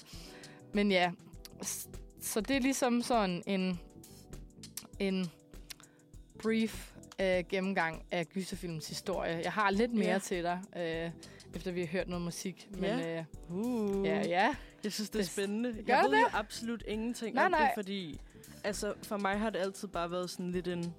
men 0.72 0.90
ja, 0.90 1.12
så 2.20 2.40
det 2.40 2.56
er 2.56 2.60
ligesom 2.60 3.02
sådan 3.02 3.42
en, 3.46 3.80
en 4.98 5.30
brief 6.42 6.92
øh, 7.20 7.44
gennemgang 7.48 8.02
af 8.10 8.26
gyserfilms 8.28 8.88
historie. 8.88 9.40
Jeg 9.44 9.52
har 9.52 9.70
lidt 9.70 9.92
mere 9.94 10.08
Ja. 10.12 10.18
til 10.18 10.42
dig, 10.42 10.60
øh, 10.76 11.10
efter 11.54 11.72
vi 11.72 11.80
har 11.80 11.86
hørt 11.86 12.08
noget 12.08 12.24
musik. 12.24 12.68
Men 12.70 12.84
Ja. 12.84 13.18
øh, 13.18 13.24
Uh. 13.50 14.06
ja, 14.06 14.22
ja. 14.28 14.54
Jeg 14.84 14.92
synes, 14.92 15.10
det 15.10 15.18
er 15.18 15.22
Det- 15.22 15.30
spændende. 15.30 15.72
Gør 15.86 15.94
jeg 15.94 16.02
det 16.04 16.10
ved 16.10 16.18
jo 16.18 16.26
absolut 16.32 16.84
ingenting 16.88 17.34
Nej, 17.34 17.44
om 17.44 17.50
nej. 17.50 17.60
det, 17.60 17.70
fordi 17.74 18.20
altså, 18.64 18.94
for 19.02 19.16
mig 19.16 19.38
har 19.38 19.50
det 19.50 19.58
altid 19.58 19.88
bare 19.88 20.10
været 20.10 20.30
sådan 20.30 20.50
lidt 20.52 20.68
en, 20.68 20.94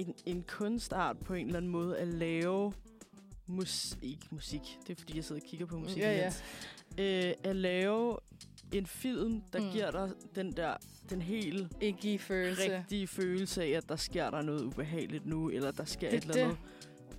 en, 0.00 0.14
en 0.26 0.44
kunstart 0.48 1.18
på 1.18 1.34
en 1.34 1.46
eller 1.46 1.56
anden 1.58 1.72
måde 1.72 1.98
at 1.98 2.08
lave 2.08 2.72
mus 3.46 3.98
ikke 4.02 4.26
musik. 4.30 4.78
Det 4.86 4.90
er 4.92 5.00
fordi, 5.00 5.16
jeg 5.16 5.24
sidder 5.24 5.40
og 5.42 5.46
kigger 5.48 5.66
på 5.66 5.78
musik. 5.78 5.98
Ja, 5.98 6.30
ja. 6.98 7.28
Øh, 7.28 7.34
at 7.44 7.56
lave 7.56 8.16
en 8.72 8.86
film, 8.86 9.40
der 9.52 9.60
Mm. 9.60 9.70
giver 9.72 9.90
dig 9.90 10.10
den 10.34 10.52
der 10.52 10.76
den 11.10 11.22
helt 11.22 11.72
Ikke 11.80 12.18
følelse. 12.18 12.76
rigtige 12.78 13.06
følelse 13.06 13.62
af, 13.64 13.68
at 13.68 13.88
der 13.88 13.96
sker 13.96 14.30
der 14.30 14.42
noget 14.42 14.64
ubehageligt 14.64 15.26
nu, 15.26 15.50
eller 15.50 15.70
der 15.70 15.84
sker 15.84 16.10
Det 16.10 16.16
et 16.16 16.22
eller 16.22 16.34
det. 16.34 16.40
andet. 16.40 16.58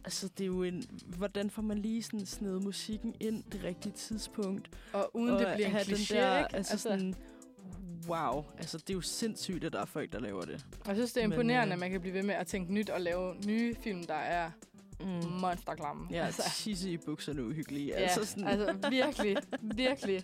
Altså, 0.04 0.28
det 0.38 0.44
er 0.44 0.48
jo 0.48 0.64
en... 0.64 0.84
Hvordan 1.18 1.50
får 1.50 1.62
man 1.62 1.78
lige 1.78 2.04
sådan 2.04 2.26
snedet 2.26 2.64
musikken 2.64 3.16
ind 3.20 3.44
det 3.52 3.64
rigtige 3.64 3.94
tidspunkt? 3.94 4.70
Og 4.94 5.12
uden 5.16 5.30
og 5.34 5.40
det 5.40 5.48
bliver 5.56 5.70
en 5.70 5.76
kliché, 5.76 5.90
den 6.14 6.18
der, 6.18 6.38
ikke? 6.38 6.56
Altså, 6.56 6.74
altså 6.74 6.78
sådan, 6.78 7.16
wow. 8.08 8.44
Altså, 8.58 8.78
det 8.78 8.90
er 8.90 8.94
jo 8.94 9.02
sindssygt, 9.02 9.64
at 9.64 9.74
der 9.74 9.82
er 9.82 9.86
folk, 9.86 10.12
der 10.12 10.20
laver 10.20 10.42
det. 10.42 10.66
jeg 10.88 10.96
synes, 10.96 11.14
det 11.14 11.24
er 11.24 11.28
men, 11.28 11.34
imponerende, 11.34 11.68
øh, 11.72 11.74
at 11.74 11.80
man 11.80 11.92
kan 11.92 12.02
blive 12.02 12.14
ved 12.14 12.24
med 12.24 12.36
at 12.36 12.48
tænke 12.48 12.74
nyt 12.74 12.90
og 12.90 13.02
lave 13.02 13.36
nye 13.48 13.76
film, 13.76 14.04
der 14.04 14.14
er 14.14 14.52
Mm. 15.06 15.28
monsterklamme. 15.42 16.08
Ja, 16.12 16.26
altså, 16.26 16.42
tisse 16.56 16.92
i 16.92 16.98
bukserne 16.98 17.44
uhyggelige. 17.46 17.88
ja, 17.88 17.94
altså, 17.96 18.26
sådan, 18.26 18.48
altså 18.48 18.90
virkelig, 18.90 19.38
virkelig. 19.86 20.24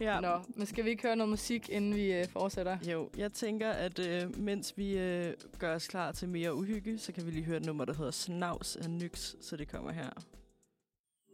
ja. 0.00 0.20
Nå, 0.20 0.40
men 0.56 0.66
skal 0.66 0.84
vi 0.84 0.90
ikke 0.90 1.02
høre 1.02 1.16
noget 1.16 1.30
musik, 1.30 1.68
inden 1.68 1.94
vi 1.94 2.12
øh, 2.12 2.28
fortsætter? 2.28 2.78
Jo, 2.92 3.10
jeg 3.16 3.32
tænker, 3.32 3.70
at 3.70 3.98
øh, 3.98 4.38
mens 4.38 4.72
vi 4.76 4.98
øh, 4.98 5.34
gør 5.58 5.74
os 5.74 5.88
klar 5.88 6.12
til 6.12 6.28
mere 6.28 6.54
uhygge, 6.54 6.98
så 6.98 7.12
kan 7.12 7.26
vi 7.26 7.30
lige 7.30 7.44
høre 7.44 7.56
et 7.56 7.66
nummer, 7.66 7.84
der 7.84 7.94
hedder 7.94 8.10
Snavs 8.10 8.76
af 8.76 8.90
Nyx, 8.90 9.34
så 9.40 9.56
det 9.56 9.68
kommer 9.68 9.92
her. 9.92 10.10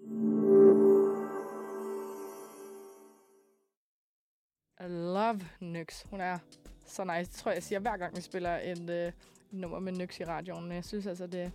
I 0.00 0.47
love 4.86 5.40
Nyx. 5.60 6.02
Hun 6.10 6.20
er 6.20 6.38
så 6.86 7.04
nice. 7.04 7.30
Det 7.30 7.30
tror 7.30 7.50
jeg, 7.50 7.56
jeg 7.56 7.62
siger 7.62 7.78
hver 7.78 7.96
gang, 7.96 8.16
vi 8.16 8.20
spiller 8.20 8.58
et 8.62 8.90
øh, 8.90 9.12
nummer 9.50 9.78
med 9.78 9.92
Nyx 9.92 10.20
i 10.20 10.24
radioen. 10.24 10.64
Men 10.64 10.72
jeg 10.72 10.84
synes 10.84 11.06
altså, 11.06 11.26
det... 11.26 11.52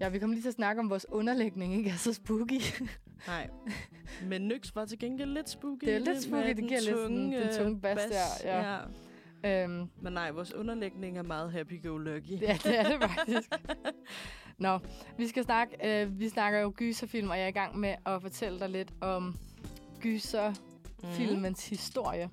Ja, 0.00 0.08
vi 0.08 0.18
kommer 0.18 0.34
lige 0.34 0.42
til 0.42 0.48
at 0.48 0.54
snakke 0.54 0.80
om 0.80 0.90
vores 0.90 1.06
underlægning, 1.08 1.74
ikke 1.74 1.90
er 1.90 1.96
så 1.96 2.12
spooky. 2.12 2.60
Nej. 3.26 3.50
Men 4.22 4.48
Nyx 4.48 4.74
var 4.74 4.84
til 4.84 4.98
gengæld 4.98 5.30
lidt 5.30 5.48
spooky. 5.48 5.80
Det 5.80 5.92
er 5.92 5.96
i 5.96 5.98
lidt 5.98 6.22
spooky, 6.22 6.48
det 6.48 6.56
giver 6.56 6.80
lidt 6.80 6.96
sådan 6.96 7.32
den 7.32 7.54
tunge 7.58 7.80
bas 7.80 7.98
der, 8.10 8.48
ja. 8.50 8.80
ja. 9.44 9.64
øhm, 9.64 9.88
Men 10.00 10.12
nej, 10.12 10.30
vores 10.30 10.54
underlægning 10.54 11.18
er 11.18 11.22
meget 11.22 11.52
happy-go-lucky. 11.52 12.42
ja, 12.42 12.58
det 12.62 12.78
er 12.78 12.98
det 12.98 13.10
faktisk. 13.10 13.50
Nå, 14.58 14.78
vi 15.18 15.26
skal 15.26 15.44
snakke, 15.44 16.02
øh, 16.02 16.20
vi 16.20 16.28
snakker 16.28 16.60
jo 16.60 16.72
gyserfilm, 16.76 17.30
og 17.30 17.36
jeg 17.36 17.44
er 17.44 17.48
i 17.48 17.52
gang 17.52 17.78
med 17.78 17.94
at 18.06 18.22
fortælle 18.22 18.60
dig 18.60 18.68
lidt 18.68 18.92
om 19.00 19.36
gyserfilmens 21.02 21.68
historie. 21.68 22.30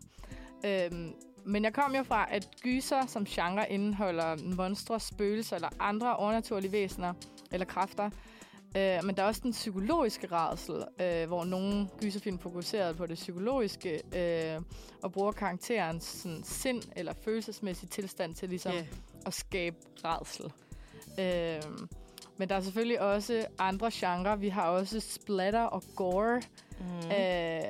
Øhm, 0.66 1.14
men 1.46 1.64
jeg 1.64 1.74
kom 1.74 1.96
jo 1.96 2.04
fra, 2.04 2.28
at 2.32 2.48
gyser 2.62 3.06
som 3.08 3.26
genre 3.26 3.70
indeholder 3.70 4.56
monstre, 4.56 5.00
spøgelser 5.00 5.56
eller 5.56 5.70
andre 5.80 6.16
overnaturlige 6.16 6.72
væsener 6.72 7.14
eller 7.52 7.66
kræfter. 7.66 8.10
Øh, 8.78 9.00
men 9.06 9.16
der 9.18 9.24
er 9.24 9.28
også 9.28 9.42
den 9.44 9.52
psykologiske 9.52 10.28
rædsel, 10.28 10.84
øh, 11.02 11.28
hvor 11.28 11.44
nogle 11.44 11.88
gyserfilm 12.02 12.40
fokuserer 12.40 12.94
på 12.94 13.06
det 13.06 13.16
psykologiske 13.16 14.02
øh, 14.16 14.62
og 15.04 15.12
bruger 15.12 15.32
karakterens 15.32 16.04
sådan, 16.06 16.44
sind 16.44 16.84
eller 16.96 17.14
følelsesmæssige 17.24 17.90
tilstand 17.90 18.36
til 18.36 18.50
ligesom 18.50 18.72
Ja. 18.74 18.86
at 19.26 19.34
skabe 19.34 19.76
rædsel. 20.06 20.46
Øh, 21.20 21.88
men 22.38 22.50
der 22.50 22.56
er 22.56 22.62
selvfølgelig 22.62 23.02
også 23.02 23.46
andre 23.60 23.90
genrer. 23.94 24.36
Vi 24.36 24.50
har 24.50 24.68
også 24.70 25.00
splatter 25.00 25.64
og 25.64 25.84
gore, 25.96 26.42
Mm. 26.80 26.86
øh, 27.12 27.64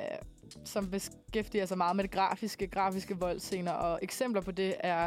som 0.66 0.92
beskæftiger 0.92 1.66
sig 1.66 1.78
meget 1.78 1.96
med 1.96 2.04
det 2.04 2.12
grafiske, 2.12 2.68
grafiske 2.68 3.18
voldscener. 3.20 3.72
Og 3.72 4.00
eksempler 4.02 4.42
på 4.42 4.52
det 4.52 4.76
er 4.80 5.06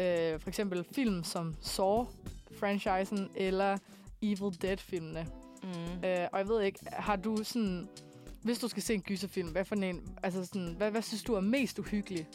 øh, 0.00 0.40
for 0.40 0.48
eksempel 0.48 0.84
film 0.94 1.24
som 1.24 1.54
Saw-franchisen 1.62 3.30
eller 3.34 3.78
Evil 4.22 4.62
Dead-filmene. 4.62 5.26
Mm. 5.62 6.04
Øh, 6.04 6.28
og 6.32 6.38
jeg 6.38 6.48
ved 6.48 6.62
ikke, 6.62 6.78
har 6.92 7.16
du 7.16 7.44
sådan... 7.44 7.88
Hvis 8.42 8.58
du 8.58 8.68
skal 8.68 8.82
se 8.82 8.94
en 8.94 9.02
gyserfilm, 9.02 9.48
hvad 9.48 9.64
for 9.64 9.74
en... 9.74 10.08
Altså 10.22 10.44
sådan, 10.44 10.74
hvad, 10.76 10.90
hvad 10.90 11.02
synes 11.02 11.22
du 11.22 11.34
er 11.34 11.40
mest 11.40 11.78
uhyggelig 11.78 12.26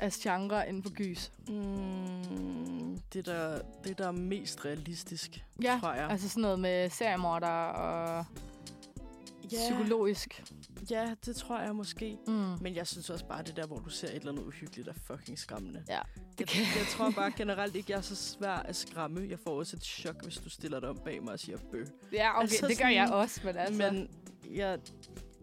af 0.00 0.12
genre 0.12 0.68
inden 0.68 0.82
for 0.82 0.90
gys? 0.90 1.32
Mm, 1.48 2.98
det, 3.12 3.26
der, 3.26 3.60
det, 3.84 3.98
der 3.98 4.06
er 4.08 4.12
mest 4.12 4.64
realistisk, 4.64 5.44
Ja, 5.62 5.78
tror 5.80 5.92
jeg. 5.94 6.10
altså 6.10 6.28
sådan 6.28 6.40
noget 6.42 6.60
med 6.60 6.90
seriemorder 6.90 7.48
og 7.48 8.24
ja, 9.52 9.56
psykologisk. 9.70 10.44
Ja, 10.90 11.14
det 11.26 11.36
tror 11.36 11.60
jeg 11.60 11.76
måske. 11.76 12.18
Mm. 12.26 12.32
Men 12.60 12.76
jeg 12.76 12.86
synes 12.86 13.10
også 13.10 13.26
bare, 13.26 13.42
det 13.42 13.56
der, 13.56 13.66
hvor 13.66 13.78
du 13.78 13.90
ser 13.90 14.08
et 14.08 14.14
eller 14.14 14.32
andet 14.32 14.44
uhyggeligt, 14.44 14.88
er 14.88 14.92
fucking 15.06 15.38
skræmmende. 15.38 15.84
Ja, 15.88 16.00
Jeg, 16.40 16.48
jeg 16.76 16.86
tror 16.90 17.10
bare 17.10 17.32
generelt 17.36 17.76
ikke, 17.76 17.92
jeg 17.92 17.96
er 17.98 18.02
så 18.02 18.16
svær 18.16 18.50
at 18.56 18.76
skræmme. 18.76 19.26
Jeg 19.30 19.38
får 19.38 19.58
også 19.58 19.76
et 19.76 19.82
chok, 19.84 20.24
hvis 20.24 20.36
du 20.36 20.50
stiller 20.50 20.80
dig 20.80 20.88
om 20.88 20.98
bag 21.04 21.22
mig 21.22 21.32
og 21.32 21.38
siger 21.40 21.58
bø. 21.70 21.84
Ja, 22.12 22.34
okay, 22.36 22.42
Altså 22.42 22.68
det 22.68 22.78
gør 22.78 22.88
jeg 22.88 23.08
sådan- 23.08 23.20
også, 23.22 23.40
men 23.44 23.56
altså... 23.56 23.92
Men 23.92 24.08
jeg, 24.54 24.78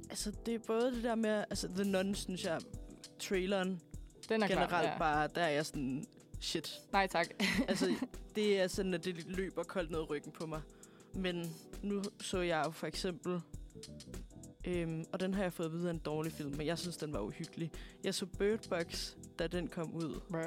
altså, 0.10 0.32
det 0.46 0.56
er 0.56 0.60
både 0.68 0.92
det 0.96 1.04
der 1.04 1.16
med, 1.16 1.44
altså 1.50 1.68
The 1.68 1.84
Nun, 1.92 2.16
synes 2.16 2.44
jeg, 2.44 2.60
traileren 3.20 3.82
den 4.30 4.44
er 4.44 4.48
generelt 4.48 4.70
klar, 4.70 4.84
ja. 4.84 4.98
bare, 4.98 5.28
der 5.36 5.42
er 5.42 5.50
jeg 5.50 5.66
sådan, 5.66 6.06
shit. 6.42 6.74
Nej, 6.92 7.08
tak. 7.08 7.28
Altså, 7.70 7.96
det 8.36 8.60
er 8.62 8.68
sådan, 8.68 8.94
at 8.94 9.06
det 9.06 9.26
løber 9.28 9.64
koldt 9.64 9.92
ned 9.92 10.10
ryggen 10.10 10.32
på 10.32 10.46
mig. 10.46 10.62
Men 11.14 11.54
nu 11.84 12.04
så 12.22 12.42
jeg 12.42 12.64
jo 12.66 12.72
for 12.72 12.88
eksempel, 12.88 13.42
øhm, 14.68 15.06
og 15.14 15.20
den 15.20 15.34
har 15.34 15.44
jeg 15.44 15.54
fået 15.54 15.66
at 15.68 15.74
vide 15.74 15.88
er 15.88 15.94
en 15.94 15.98
dårlig 16.00 16.32
film, 16.32 16.54
men 16.58 16.68
jeg 16.68 16.78
synes, 16.78 16.98
den 16.98 17.14
var 17.14 17.20
uhyggelig. 17.20 17.72
Jeg 18.04 18.14
så 18.14 18.26
Bird 18.26 18.70
Box, 18.70 19.12
da 19.40 19.48
den 19.48 19.68
kom 19.68 19.94
ud. 19.94 20.22
Bruh. 20.32 20.42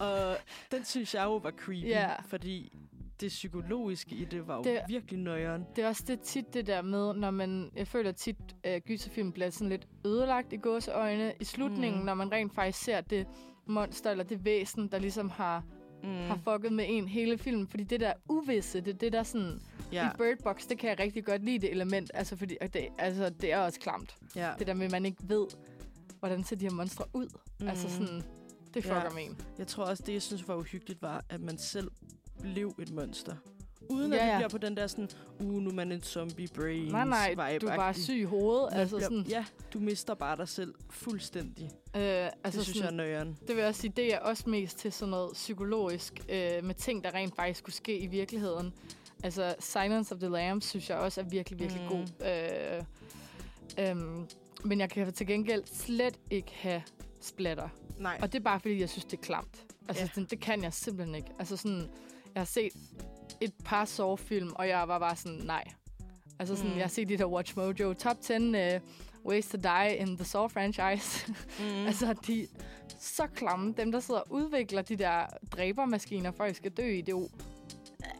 Og 0.00 0.36
den 0.72 0.84
synes 0.84 1.14
jeg 1.14 1.24
jo 1.24 1.36
var 1.36 1.50
creepy, 1.50 1.86
Ja. 1.88 2.20
fordi 2.22 2.72
det 3.20 3.28
psykologiske 3.28 4.14
i 4.14 4.24
det 4.24 4.46
var 4.48 4.56
jo 4.56 4.62
det... 4.62 4.80
virkelig 4.88 5.18
nøjeren. 5.20 5.66
Det 5.76 5.84
er 5.84 5.88
også 5.88 6.04
det 6.06 6.20
tit 6.20 6.54
det 6.54 6.66
der 6.66 6.82
med, 6.82 7.14
når 7.14 7.30
man... 7.30 7.70
Jeg 7.76 7.86
føler 7.88 8.12
tit, 8.12 8.36
at 8.62 8.84
gyserfilm 8.84 9.32
bliver 9.32 9.50
sådan 9.50 9.68
lidt 9.68 9.88
ødelagt 10.06 10.52
i 10.52 10.56
gåseøjne 10.56 11.32
i 11.40 11.44
slutningen, 11.44 12.00
Mm. 12.00 12.06
når 12.06 12.14
man 12.14 12.32
rent 12.32 12.54
faktisk 12.54 12.84
ser 12.84 13.00
det 13.00 13.26
monster 13.66 14.10
eller 14.10 14.24
det 14.24 14.44
væsen, 14.44 14.88
der 14.88 14.98
ligesom 14.98 15.30
har, 15.30 15.64
mm. 16.02 16.08
har 16.08 16.40
fucket 16.44 16.72
med 16.72 16.84
en 16.88 17.08
hele 17.08 17.38
filmen. 17.38 17.68
Fordi 17.68 17.84
det 17.84 18.00
der 18.00 18.12
uvisse, 18.28 18.80
det 18.80 19.00
det 19.00 19.12
der 19.12 19.22
sådan... 19.22 19.60
Ja. 19.92 20.08
I 20.08 20.16
Bird 20.18 20.38
Box, 20.42 20.66
det 20.68 20.78
kan 20.78 20.90
jeg 20.90 20.98
rigtig 20.98 21.24
godt 21.24 21.44
lide, 21.44 21.58
det 21.58 21.70
element. 21.70 22.10
Altså, 22.14 22.36
fordi 22.36 22.56
det, 22.72 22.88
altså, 22.98 23.28
det 23.40 23.52
er 23.52 23.58
også 23.58 23.80
klamt. 23.80 24.16
ja. 24.36 24.52
Det 24.58 24.66
der 24.66 24.74
med, 24.74 24.86
at 24.86 24.92
man 24.92 25.06
ikke 25.06 25.18
ved, 25.22 25.46
hvordan 26.18 26.44
ser 26.44 26.56
de 26.56 26.64
her 26.64 26.72
monstre 26.72 27.04
ud. 27.14 27.28
Mm. 27.60 27.68
Altså 27.68 27.90
sådan... 27.90 28.22
Det 28.74 28.84
fucker 28.84 29.02
Ja. 29.02 29.08
med 29.14 29.22
en. 29.24 29.38
Jeg 29.58 29.66
tror 29.66 29.84
også, 29.84 30.02
det 30.06 30.12
jeg 30.12 30.22
synes 30.22 30.48
var 30.48 30.54
uhyggeligt, 30.54 31.02
var, 31.02 31.24
at 31.28 31.40
man 31.40 31.58
selv 31.58 31.90
blev 32.40 32.74
et 32.78 32.90
monster. 32.90 33.36
Uden 33.90 34.12
Ja, 34.12 34.18
at 34.18 34.22
det 34.24 34.28
ja. 34.32 34.36
bliver 34.36 34.48
på 34.48 34.58
den 34.58 34.76
der 34.76 34.86
sådan, 34.86 35.08
uh, 35.40 35.46
nu 35.62 35.70
er 35.70 35.74
man 35.74 35.92
en 35.92 36.02
zombie 36.02 36.48
brain 36.48 36.84
Nej, 36.92 37.04
nej, 37.04 37.30
vibe 37.52 37.66
du 37.66 37.70
er 37.72 37.76
bare 37.76 37.94
syg 37.94 38.14
i 38.18 38.22
hovedet. 38.24 38.68
Altså 38.72 38.96
bliver, 38.96 39.08
sådan, 39.08 39.22
Ja, 39.28 39.44
du 39.72 39.78
mister 39.80 40.14
bare 40.14 40.36
dig 40.36 40.48
selv 40.48 40.74
fuldstændig. 40.90 41.64
øh, 41.64 41.70
Altså 42.02 42.30
det 42.44 42.52
synes 42.52 42.66
sådan, 42.66 42.82
jeg 42.82 42.86
er 42.92 42.96
nøjeren. 42.96 43.28
Det 43.40 43.48
vil 43.48 43.56
jeg 43.56 43.66
også 43.68 43.80
sige, 43.80 43.92
det 43.96 44.14
er 44.14 44.18
også 44.18 44.50
mest 44.50 44.78
til 44.78 44.92
sådan 44.92 45.10
noget 45.10 45.32
psykologisk, 45.32 46.20
øh, 46.28 46.64
med 46.64 46.74
ting, 46.74 47.04
der 47.04 47.14
rent 47.14 47.36
faktisk 47.36 47.64
kunne 47.64 47.72
ske 47.72 47.98
i 47.98 48.06
virkeligheden. 48.06 48.72
Altså, 49.24 49.54
Silence 49.58 50.14
of 50.14 50.20
the 50.20 50.28
Lambs 50.28 50.64
synes 50.68 50.90
jeg 50.90 50.98
også 50.98 51.20
er 51.20 51.24
virkelig, 51.24 51.58
virkelig 51.60 51.82
Mm. 51.82 51.88
god. 51.88 52.06
Øh, 53.78 53.90
øhm, 53.90 54.26
men 54.64 54.80
jeg 54.80 54.90
kan 54.90 55.12
til 55.12 55.26
gengæld 55.26 55.62
slet 55.66 56.18
ikke 56.30 56.52
have 56.54 56.82
splatter. 57.20 57.68
Nej. 57.98 58.18
Og 58.22 58.32
det 58.32 58.38
er 58.38 58.42
bare, 58.42 58.60
fordi 58.60 58.80
jeg 58.80 58.88
synes, 58.88 59.04
det 59.04 59.12
er 59.16 59.20
klamt. 59.22 59.64
Altså, 59.88 60.02
Ja. 60.04 60.08
sådan, 60.08 60.24
det 60.30 60.40
kan 60.40 60.62
jeg 60.62 60.72
simpelthen 60.72 61.14
ikke. 61.14 61.28
Altså, 61.38 61.56
sådan, 61.56 61.90
jeg 62.34 62.40
har 62.40 62.44
set 62.44 62.72
et 63.40 63.52
par 63.64 63.84
Saw-film, 63.84 64.52
og 64.54 64.68
jeg 64.68 64.88
var 64.88 64.98
bare 64.98 65.16
sådan, 65.16 65.38
nej. 65.44 65.64
Altså, 66.38 66.56
sådan, 66.56 66.70
Mm. 66.70 66.76
jeg 66.76 66.84
har 66.84 66.88
set 66.90 67.08
de 67.08 67.18
der 67.18 67.26
Watch 67.26 67.56
Mojo 67.56 67.92
Top 67.94 68.16
10 68.20 68.32
uh, 68.36 68.80
Ways 69.26 69.48
to 69.48 69.58
Die 69.58 69.96
in 69.96 70.16
the 70.18 70.24
Saw-franchise. 70.24 71.32
Mm. 71.58 71.86
Altså, 71.86 72.14
de 72.26 72.46
så 73.00 73.26
klamme. 73.26 73.74
Dem, 73.76 73.92
der 73.92 74.00
sidder 74.00 74.20
og 74.20 74.26
udvikler 74.30 74.82
de 74.82 74.96
der 74.96 75.26
dræbermaskiner, 75.52 76.30
folk 76.30 76.56
skal 76.56 76.70
dø 76.70 76.82
i, 76.90 77.00
det 77.00 77.08
er 77.08 77.12
jo... 77.12 77.28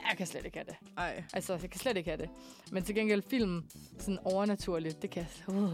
Jeg 0.08 0.16
kan 0.16 0.26
slet 0.26 0.44
ikke 0.44 0.58
have 0.58 0.66
det. 0.66 0.76
Ej. 0.98 1.24
Altså, 1.32 1.52
jeg 1.62 1.70
kan 1.70 1.80
slet 1.80 1.96
ikke 1.96 2.10
have 2.10 2.22
det. 2.22 2.28
Men 2.72 2.82
til 2.84 2.94
gengæld 2.94 3.22
film, 3.30 3.64
sådan 3.98 4.18
overnaturligt, 4.24 5.02
det 5.02 5.10
kan 5.10 5.26
jeg... 5.46 5.54
Uh. 5.54 5.70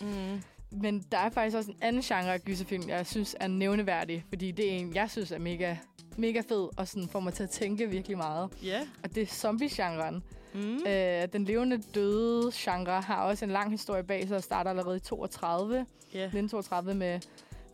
Mm. 0.00 0.42
Men 0.72 1.04
der 1.12 1.18
er 1.18 1.30
faktisk 1.30 1.56
også 1.56 1.70
en 1.70 1.76
anden 1.80 2.02
genre 2.02 2.32
af 2.34 2.42
gyserfilm, 2.44 2.88
jeg 2.88 3.06
synes 3.06 3.36
er 3.40 3.46
nævneværdig. 3.48 4.24
Fordi 4.28 4.50
det 4.50 4.72
er 4.72 4.76
en, 4.76 4.94
jeg 4.94 5.10
synes 5.10 5.32
er 5.32 5.38
mega, 5.38 5.76
mega 6.16 6.40
fed, 6.48 6.68
og 6.78 6.88
sådan 6.88 7.08
får 7.08 7.20
mig 7.20 7.34
til 7.34 7.42
at 7.42 7.50
tænke 7.50 7.90
virkelig 7.90 8.16
meget. 8.16 8.50
Ja. 8.64 8.80
Og 9.02 9.14
det 9.14 9.22
er 9.22 9.26
zombie-genren. 9.26 10.22
Mm. 10.54 10.78
Øh, 10.86 11.28
den 11.32 11.44
levende 11.44 11.82
døde 11.94 12.50
genre 12.54 13.00
har 13.00 13.22
også 13.24 13.44
en 13.44 13.50
lang 13.50 13.70
historie 13.70 14.02
bag 14.04 14.28
sig 14.28 14.36
og 14.36 14.42
starter 14.42 14.70
allerede 14.70 14.96
i 14.96 15.00
32, 15.00 15.74
Ja. 16.14 16.24
1932 16.24 16.94
med 16.94 17.20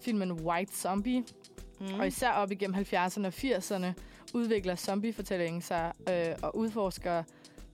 filmen 0.00 0.32
White 0.32 0.72
Zombie. 0.76 1.24
Mm. 1.80 1.86
Og 2.00 2.06
især 2.06 2.30
op 2.30 2.50
igennem 2.50 2.76
70'erne 2.76 3.26
og 3.26 3.32
80'erne 3.36 3.86
udvikler 4.34 4.74
zombiefortællingen 4.76 5.62
sig 5.62 5.92
øh, 6.10 6.34
og 6.42 6.56
udforsker 6.56 7.22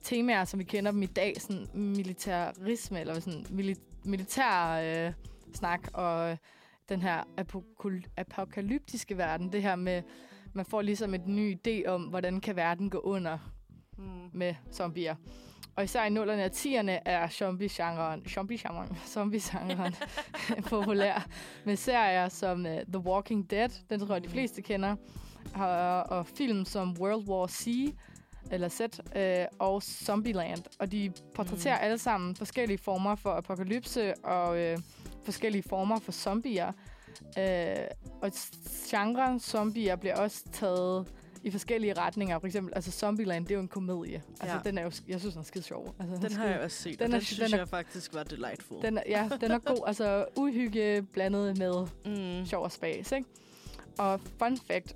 temaer, 0.03 0.45
som 0.45 0.59
vi 0.59 0.63
kender 0.63 0.91
dem 0.91 1.01
i 1.03 1.05
dag, 1.05 1.33
sådan 1.41 1.67
militarisme, 1.73 2.99
eller 2.99 3.19
sådan 3.19 3.45
mili- 3.49 3.94
militær 4.05 4.71
øh, 5.07 5.13
snak, 5.53 5.87
og 5.93 6.31
øh, 6.31 6.37
den 6.89 7.01
her 7.01 7.23
apokul- 7.41 8.09
apokalyptiske 8.17 9.17
verden, 9.17 9.51
det 9.51 9.61
her 9.61 9.75
med, 9.75 10.01
man 10.53 10.65
får 10.65 10.81
ligesom 10.81 11.13
et 11.13 11.27
ny 11.27 11.57
idé 11.57 11.87
om, 11.87 12.01
hvordan 12.03 12.41
kan 12.41 12.55
verden 12.55 12.89
gå 12.89 12.99
under 12.99 13.37
Mm. 13.97 14.29
med 14.33 14.55
zombier. 14.73 15.15
Og 15.75 15.83
især 15.83 16.03
i 16.05 16.07
0'erne 16.09 16.45
og 16.45 16.51
10'erne 16.55 16.91
er 17.05 17.27
zombie-genren, 17.29 18.25
zombie-genren, 18.27 18.97
zombie-genren 19.07 19.95
populær 20.69 21.27
med 21.65 21.75
serier 21.75 22.29
som 22.29 22.59
uh, 22.65 22.71
The 22.71 22.97
Walking 22.99 23.49
Dead, 23.51 23.69
den 23.89 23.99
tror 23.99 24.15
jeg 24.15 24.23
de 24.23 24.29
fleste 24.29 24.61
kender, 24.61 24.95
og, 25.55 26.03
og 26.03 26.27
film 26.27 26.65
som 26.65 26.95
World 26.99 27.29
War 27.29 27.47
C, 27.47 27.67
eller 28.51 28.69
Z, 28.69 28.81
øh, 29.15 29.45
og 29.59 29.83
Zombieland. 29.83 30.63
Og 30.79 30.91
de 30.91 31.11
portrætterer 31.35 31.77
Mm. 31.77 31.83
alle 31.83 31.97
sammen 31.97 32.35
forskellige 32.35 32.77
former 32.77 33.15
for 33.15 33.29
apokalypse 33.29 34.13
og 34.23 34.57
øh, 34.59 34.77
forskellige 35.23 35.63
former 35.63 35.99
for 35.99 36.11
zombier. 36.11 36.71
Øh, 37.39 37.75
og 38.21 38.31
genren 38.89 39.39
zombier 39.39 39.95
bliver 39.95 40.15
også 40.15 40.43
taget 40.53 41.07
i 41.43 41.51
forskellige 41.51 41.93
retninger. 41.93 42.39
For 42.39 42.47
eksempel, 42.47 42.73
altså 42.75 42.91
Zombieland, 42.91 43.45
det 43.45 43.51
er 43.51 43.55
jo 43.55 43.61
en 43.61 43.67
komedie. 43.67 44.23
Altså, 44.41 44.55
Ja. 44.55 44.61
den 44.63 44.77
er 44.77 44.83
jo, 44.83 44.91
jeg 45.07 45.19
synes, 45.19 45.33
den 45.33 45.41
er 45.41 45.45
skide 45.45 45.63
sjov. 45.63 45.95
Altså, 45.99 46.15
Den 46.15 46.25
er 46.37 46.37
har 46.41 46.45
jeg 46.47 46.59
også 46.59 46.77
set, 46.77 46.91
den 46.91 46.99
den, 46.99 47.11
er- 47.13 47.17
den 47.17 47.25
synes 47.25 47.39
den 47.39 47.53
er- 47.53 47.57
jeg 47.57 47.67
faktisk 47.69 48.13
var 48.13 48.23
delightful. 48.23 48.81
Den 48.81 48.97
er, 48.97 49.03
ja, 49.07 49.29
den 49.41 49.51
er 49.51 49.59
god. 49.59 49.83
Altså, 49.87 50.25
uhygge 50.37 51.01
blandet 51.13 51.57
med 51.57 51.87
mm. 52.39 52.45
sjov 52.45 52.63
og 52.63 52.71
spas, 52.71 53.11
ikke? 53.11 53.25
Og 53.97 54.19
fun 54.39 54.57
fact. 54.57 54.95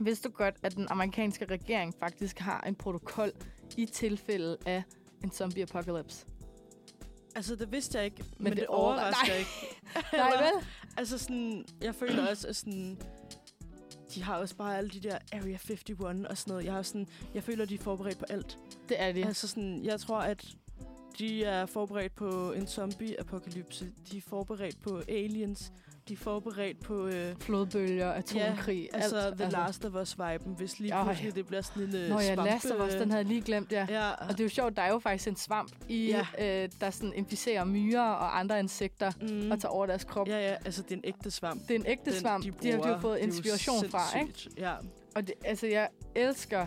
Vidste 0.00 0.28
du 0.28 0.34
godt, 0.34 0.54
at 0.62 0.76
den 0.76 0.86
amerikanske 0.90 1.44
regering 1.44 1.94
faktisk 2.00 2.38
har 2.38 2.60
en 2.60 2.74
protokol 2.74 3.32
i 3.76 3.86
tilfælde 3.86 4.56
af 4.66 4.82
en 5.24 5.30
zombie 5.32 5.62
apocalypse? 5.62 6.26
Altså, 7.36 7.56
det 7.56 7.72
vidste 7.72 7.98
jeg 7.98 8.04
ikke, 8.04 8.16
men, 8.36 8.44
Men 8.44 8.52
det 8.52 8.56
det, 8.60 8.66
overra- 8.66 8.74
overrasker 8.74 9.34
ikke. 9.34 9.50
Nej, 10.12 10.30
vel? 10.30 10.66
Altså 10.96 11.18
sådan, 11.18 11.64
jeg 11.80 11.94
føler 11.94 12.28
også, 12.30 12.48
at 12.48 12.56
sådan, 12.56 12.98
de 14.14 14.22
har 14.22 14.36
også 14.36 14.56
bare 14.56 14.78
alle 14.78 14.90
de 14.90 15.00
der 15.00 15.18
Area 15.32 15.58
51 15.68 16.26
og 16.30 16.38
sådan 16.38 16.50
noget. 16.52 16.64
Jeg, 16.64 16.72
har 16.72 16.82
sådan, 16.82 17.06
jeg 17.34 17.42
føler, 17.44 17.64
de 17.64 17.74
er 17.74 17.78
forberedt 17.78 18.18
på 18.18 18.24
alt. 18.30 18.58
Det 18.88 19.00
er 19.02 19.12
det. 19.12 19.24
Altså 19.26 19.48
sådan, 19.48 19.84
jeg 19.84 20.00
tror, 20.00 20.18
at 20.18 20.46
de 21.18 21.44
er 21.44 21.66
forberedt 21.66 22.14
på 22.14 22.52
en 22.52 22.66
zombie-apokalypse. 22.66 23.86
De 24.12 24.16
er 24.16 24.22
forberedt 24.28 24.82
på 24.82 25.02
aliens. 25.08 25.72
De 26.10 26.14
er 26.14 26.18
forberedt 26.18 26.80
på... 26.80 27.06
Øh, 27.06 27.36
Flodbølger, 27.40 28.12
atomkrig, 28.12 28.88
ja, 28.92 28.98
altså 28.98 29.16
alt. 29.16 29.38
The 29.38 29.50
Last 29.50 29.84
of 29.84 29.94
Us-viben, 29.94 30.54
hvis 30.56 30.78
lige 30.80 30.92
Ej. 30.92 31.04
pludselig 31.04 31.34
det 31.34 31.46
bliver 31.46 31.62
sådan 31.62 31.82
en 31.82 31.94
øh, 31.94 32.08
Nå 32.08 32.18
ja, 32.20 32.34
svampe... 32.34 32.50
Last 32.50 32.66
of 32.66 32.86
Us, 32.88 32.94
den 32.94 33.10
havde 33.10 33.22
jeg 33.22 33.26
lige 33.26 33.40
glemt, 33.42 33.72
ja. 33.72 33.86
Ja, 33.88 34.10
Og 34.10 34.28
det 34.28 34.40
er 34.40 34.44
jo 34.44 34.48
sjovt, 34.48 34.76
der 34.76 34.82
er 34.82 34.90
jo 34.90 34.98
faktisk 34.98 35.28
en 35.28 35.36
svamp, 35.36 35.72
i, 35.88 36.06
Ja. 36.38 36.62
øh, 36.64 36.68
der 36.80 36.90
sådan 36.90 37.12
inficerer 37.16 37.64
myrer 37.64 38.00
og 38.02 38.38
andre 38.38 38.58
insekter 38.58 39.12
mm, 39.20 39.50
og 39.50 39.60
tager 39.60 39.72
over 39.72 39.86
deres 39.86 40.04
krop. 40.04 40.28
ja, 40.28 40.38
ja, 40.50 40.56
altså 40.64 40.82
det 40.82 40.90
er 40.92 40.96
en 40.96 41.04
ægte 41.04 41.30
svamp. 41.30 41.62
Det 41.68 41.70
er 41.70 41.78
en 41.78 41.86
ægte 41.86 42.10
Den, 42.10 42.20
svamp. 42.20 42.44
De, 42.44 42.50
har 42.50 42.58
de 42.60 42.76
bruger. 42.76 42.88
jo 42.94 42.98
fået 43.00 43.14
Det 43.20 43.22
er 43.22 43.26
jo 43.26 43.32
inspiration 43.32 43.90
fra, 43.90 44.20
ikke? 44.20 44.50
Ja, 44.58 44.74
Og 45.14 45.26
det, 45.26 45.34
altså, 45.44 45.66
jeg 45.66 45.88
elsker 46.14 46.66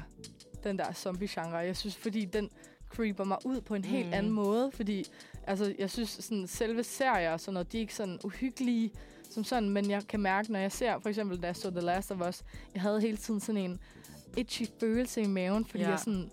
den 0.63 0.77
der 0.79 0.93
zombie-genre. 0.93 1.57
Jeg 1.57 1.77
synes, 1.77 1.95
fordi 1.95 2.25
den 2.25 2.49
creeper 2.89 3.23
mig 3.23 3.37
ud 3.45 3.61
på 3.61 3.75
en 3.75 3.83
helt 3.85 4.07
Mm. 4.07 4.13
anden 4.13 4.31
måde. 4.31 4.71
Fordi 4.73 5.05
altså, 5.47 5.73
jeg 5.79 5.89
synes, 5.89 6.09
sådan, 6.09 6.47
selve 6.47 6.83
serier 6.83 7.31
og 7.33 7.39
sådan 7.39 7.53
noget, 7.53 7.71
de 7.71 7.77
er 7.77 7.81
ikke 7.81 7.95
sådan 7.95 8.19
uhyggelige 8.23 8.91
som 9.33 9.43
sådan. 9.43 9.69
Men 9.69 9.89
jeg 9.89 10.03
kan 10.07 10.19
mærke, 10.19 10.51
når 10.51 10.59
jeg 10.59 10.71
ser, 10.71 10.99
for 10.99 11.09
eksempel 11.09 11.41
da 11.41 11.47
jeg 11.47 11.55
så 11.55 11.69
The 11.71 11.79
Last 11.81 12.11
of 12.11 12.27
Us, 12.29 12.43
jeg 12.73 12.81
havde 12.81 13.01
hele 13.01 13.17
tiden 13.17 13.39
sådan 13.39 13.61
en 13.61 13.79
itchy 14.37 14.63
følelse 14.79 15.21
i 15.21 15.27
maven, 15.27 15.65
fordi 15.65 15.83
Ja. 15.83 15.89
jeg 15.89 15.99
sådan, 15.99 16.31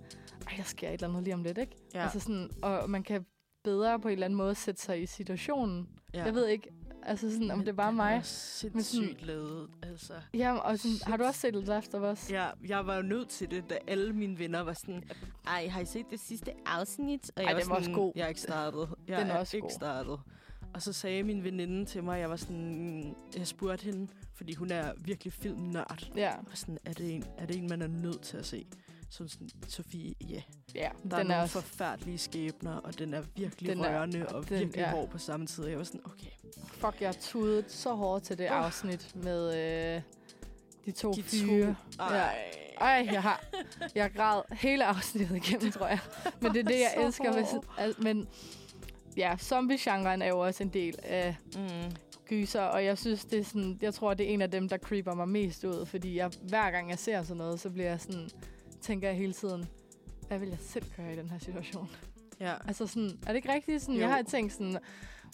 ej, 0.50 0.56
der 0.56 0.62
sker 0.62 0.88
et 0.88 0.92
eller 0.94 1.08
andet 1.08 1.22
lige 1.24 1.34
om 1.34 1.42
lidt, 1.42 1.58
ikke? 1.58 1.76
ja, 1.94 2.02
Altså 2.02 2.20
sådan, 2.20 2.50
og 2.62 2.90
man 2.90 3.02
kan 3.02 3.26
bedre 3.64 4.00
på 4.00 4.08
en 4.08 4.12
eller 4.12 4.24
anden 4.24 4.36
måde 4.36 4.54
sætte 4.54 4.82
sig 4.82 5.02
i 5.02 5.06
situationen. 5.06 5.88
ja. 6.14 6.24
Jeg 6.24 6.34
ved 6.34 6.46
ikke, 6.46 6.68
altså 7.02 7.30
sådan, 7.32 7.50
om 7.50 7.58
Men 7.58 7.66
det 7.66 7.72
er 7.72 7.76
bare 7.76 7.92
mig. 7.92 8.16
er 8.16 8.20
sindssygt 8.22 9.26
lavet, 9.26 9.70
altså. 9.82 10.12
Ja, 10.34 10.54
og 10.56 10.78
sådan, 10.78 10.96
har 11.06 11.16
du 11.16 11.24
også 11.24 11.40
set 11.40 11.54
The 11.54 11.62
Last 11.64 11.94
of 11.94 12.12
Us? 12.12 12.30
Ja, 12.30 12.46
jeg 12.68 12.86
var 12.86 12.96
jo 12.96 13.02
nødt 13.02 13.28
til 13.28 13.50
det, 13.50 13.70
da 13.70 13.78
alle 13.86 14.12
mine 14.12 14.38
venner 14.38 14.60
var 14.60 14.72
sådan, 14.72 15.02
ej, 15.46 15.66
har 15.68 15.80
I 15.80 15.84
set 15.84 16.06
det 16.10 16.20
sidste 16.20 16.52
afsnit? 16.66 17.30
Og 17.36 17.42
Ej, 17.42 17.48
jeg 17.48 17.54
var 17.56 17.60
den 17.60 17.70
var 17.70 17.76
også 17.76 17.84
sådan, 17.84 17.94
god. 18.00 18.12
Jeg 18.16 18.24
er 18.24 18.28
ikke 18.28 18.40
startet. 18.40 18.88
Jeg 19.08 19.20
Den 19.20 19.26
er 19.30 19.34
er 19.34 19.38
også 19.38 19.56
ikke 19.56 19.64
god. 19.68 19.70
startet. 19.74 20.18
Og 20.74 20.82
så 20.82 20.92
sagde 20.92 21.22
min 21.22 21.44
veninde 21.44 21.84
til 21.84 22.04
mig, 22.04 22.20
jeg 22.20 22.30
var 22.30 22.36
sådan, 22.36 23.14
jeg 23.36 23.46
spurgte 23.46 23.84
hende, 23.84 24.12
fordi 24.34 24.54
hun 24.54 24.70
er 24.70 24.92
virkelig 24.98 25.32
filmnørd. 25.32 26.08
Ja, 26.16 26.30
var 26.36 26.54
sådan, 26.54 26.78
er 26.84 26.92
det, 26.92 27.14
en, 27.14 27.24
er 27.38 27.46
det 27.46 27.56
en, 27.56 27.68
man 27.68 27.82
er 27.82 27.86
nødt 27.86 28.22
til 28.22 28.36
at 28.36 28.46
se? 28.46 28.66
Så 29.10 29.28
sådan, 29.28 29.48
Sofie, 29.68 30.14
ja. 30.28 30.42
ja. 30.74 30.88
Der 31.10 31.16
er 31.16 31.18
den 31.18 31.26
nogle 31.26 31.34
er 31.34 31.42
også, 31.42 31.60
forfærdelige 31.60 32.18
skæbner, 32.18 32.76
og 32.76 32.98
den 32.98 33.14
er 33.14 33.22
virkelig 33.36 33.70
Den 33.76 33.84
er- 33.84 33.88
rørende 33.98 34.18
er, 34.18 34.26
og 34.26 34.48
den- 34.48 34.58
virkelig 34.58 34.74
ja. 34.80 34.90
hård 34.90 35.08
på 35.10 35.18
samme 35.18 35.46
tid. 35.46 35.64
Og 35.64 35.70
jeg 35.70 35.78
var 35.78 35.84
sådan, 35.84 36.00
okay. 36.04 36.30
fuck, 36.68 37.00
jeg 37.00 37.14
tudet 37.20 37.72
så 37.72 37.94
hårdt 37.94 38.24
til 38.24 38.38
det 38.38 38.50
Åh. 38.50 38.56
afsnit 38.64 39.16
med 39.16 39.56
øh, 39.96 40.02
de 40.86 40.90
to 40.92 41.12
De 41.12 41.22
fyre. 41.22 41.76
to. 41.98 42.04
Ja. 42.04 42.08
Ej. 42.20 42.36
Ej, 42.80 43.08
jeg 43.12 43.22
har 43.22 43.44
jeg 43.94 44.10
græd 44.16 44.42
hele 44.52 44.84
afsnittet 44.84 45.36
igennem, 45.36 45.72
tror 45.72 45.86
jeg. 45.86 45.98
Men 46.40 46.52
det 46.54 46.60
er 46.60 46.64
det, 46.64 46.78
jeg 46.80 46.94
elsker. 47.04 47.32
Ved, 47.34 47.94
men 48.02 48.28
ja, 49.16 49.36
zombie-genren 49.38 50.22
er 50.22 50.28
jo 50.28 50.38
også 50.38 50.62
en 50.62 50.68
del 50.68 50.94
af 51.02 51.36
Mm. 51.56 51.92
gyser, 52.28 52.62
og 52.62 52.84
jeg 52.84 52.98
synes, 52.98 53.24
det 53.24 53.38
er 53.38 53.44
sådan, 53.44 53.78
jeg 53.82 53.94
tror, 53.94 54.14
det 54.14 54.26
er 54.30 54.34
en 54.34 54.42
af 54.42 54.50
dem, 54.50 54.68
der 54.68 54.78
creeper 54.78 55.14
mig 55.14 55.28
mest 55.28 55.64
ud, 55.64 55.86
fordi 55.86 56.16
jeg, 56.16 56.30
hver 56.48 56.70
gang 56.70 56.90
jeg 56.90 56.98
ser 56.98 57.22
sådan 57.22 57.36
noget, 57.36 57.60
så 57.60 57.70
bliver 57.70 57.88
jeg 57.88 58.00
sådan, 58.00 58.30
tænker 58.80 59.08
jeg 59.08 59.16
hele 59.16 59.32
tiden, 59.32 59.68
hvad 60.28 60.38
vil 60.38 60.48
jeg 60.48 60.58
selv 60.60 60.84
gøre 60.96 61.12
i 61.12 61.16
den 61.16 61.30
her 61.30 61.38
situation? 61.38 61.90
Ja. 62.40 62.54
Altså 62.68 62.86
sådan, 62.86 63.10
er 63.22 63.26
det 63.26 63.36
ikke 63.36 63.52
rigtigt? 63.52 63.82
Sådan, 63.82 63.94
Jo. 63.94 64.00
jeg 64.00 64.08
har 64.10 64.22
tænkt 64.22 64.52
sådan, 64.52 64.78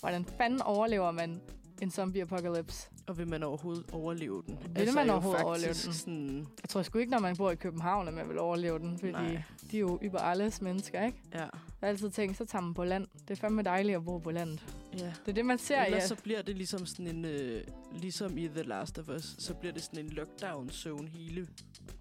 hvordan 0.01 0.25
fanden 0.25 0.63
overlever 0.63 1.11
man 1.11 1.41
en 1.83 1.91
zombie-apocalypse? 1.91 2.91
Og 3.07 3.19
vil 3.19 3.29
man 3.29 3.43
overhovedet 3.43 3.85
overleve 3.93 4.43
den? 4.47 4.59
Altså, 4.77 4.85
Vil 4.85 4.95
man 4.95 5.03
er 5.03 5.05
jo 5.07 5.13
overhovedet 5.13 5.45
overleve 5.45 5.69
den? 5.69 5.93
Sådan, 5.93 6.39
Jeg 6.63 6.69
tror 6.69 6.83
sgu 6.83 6.99
ikke, 6.99 7.11
når 7.11 7.19
man 7.19 7.37
bor 7.37 7.51
i 7.51 7.55
København, 7.55 8.09
at 8.09 8.15
man 8.15 8.29
vil 8.29 8.39
overleve 8.39 8.79
den, 8.79 8.99
fordi 8.99 9.13
Nej. 9.13 9.43
de 9.71 9.77
er 9.77 9.81
jo 9.81 9.99
über 10.03 10.19
alles 10.19 10.63
mennesker, 10.63 11.05
ikke? 11.07 11.19
ja. 11.35 11.39
Jeg 11.41 11.49
har 11.81 11.89
altid 11.89 12.11
tænkt, 12.11 12.37
så 12.37 12.45
tager 12.45 12.63
man 12.63 12.75
på 12.75 12.85
land. 12.85 13.07
Det 13.29 13.31
er 13.31 13.35
fandme 13.41 13.63
dejligt 13.63 13.97
at 13.97 14.05
bo 14.05 14.19
på 14.19 14.31
landet. 14.31 14.67
ja. 14.99 15.05
Det 15.05 15.29
er 15.29 15.33
det, 15.33 15.47
man 15.47 15.59
ser 15.59 15.83
Ellers 15.85 16.03
ja. 16.03 16.07
så 16.07 16.17
bliver 16.23 16.43
det 16.43 16.57
ligesom 16.57 16.87
sådan 16.87 17.07
en, 17.09 17.25
øh, 17.25 17.63
ligesom 17.93 18.39
i 18.39 18.49
The 18.49 18.63
Last 18.63 18.99
of 18.99 19.09
Us, 19.09 19.35
så 19.39 19.55
bliver 19.55 19.73
det 19.73 19.83
sådan 19.83 20.05
en 20.05 20.11
lockdown 20.11 20.71
zone 20.71 21.09
hele 21.09 21.47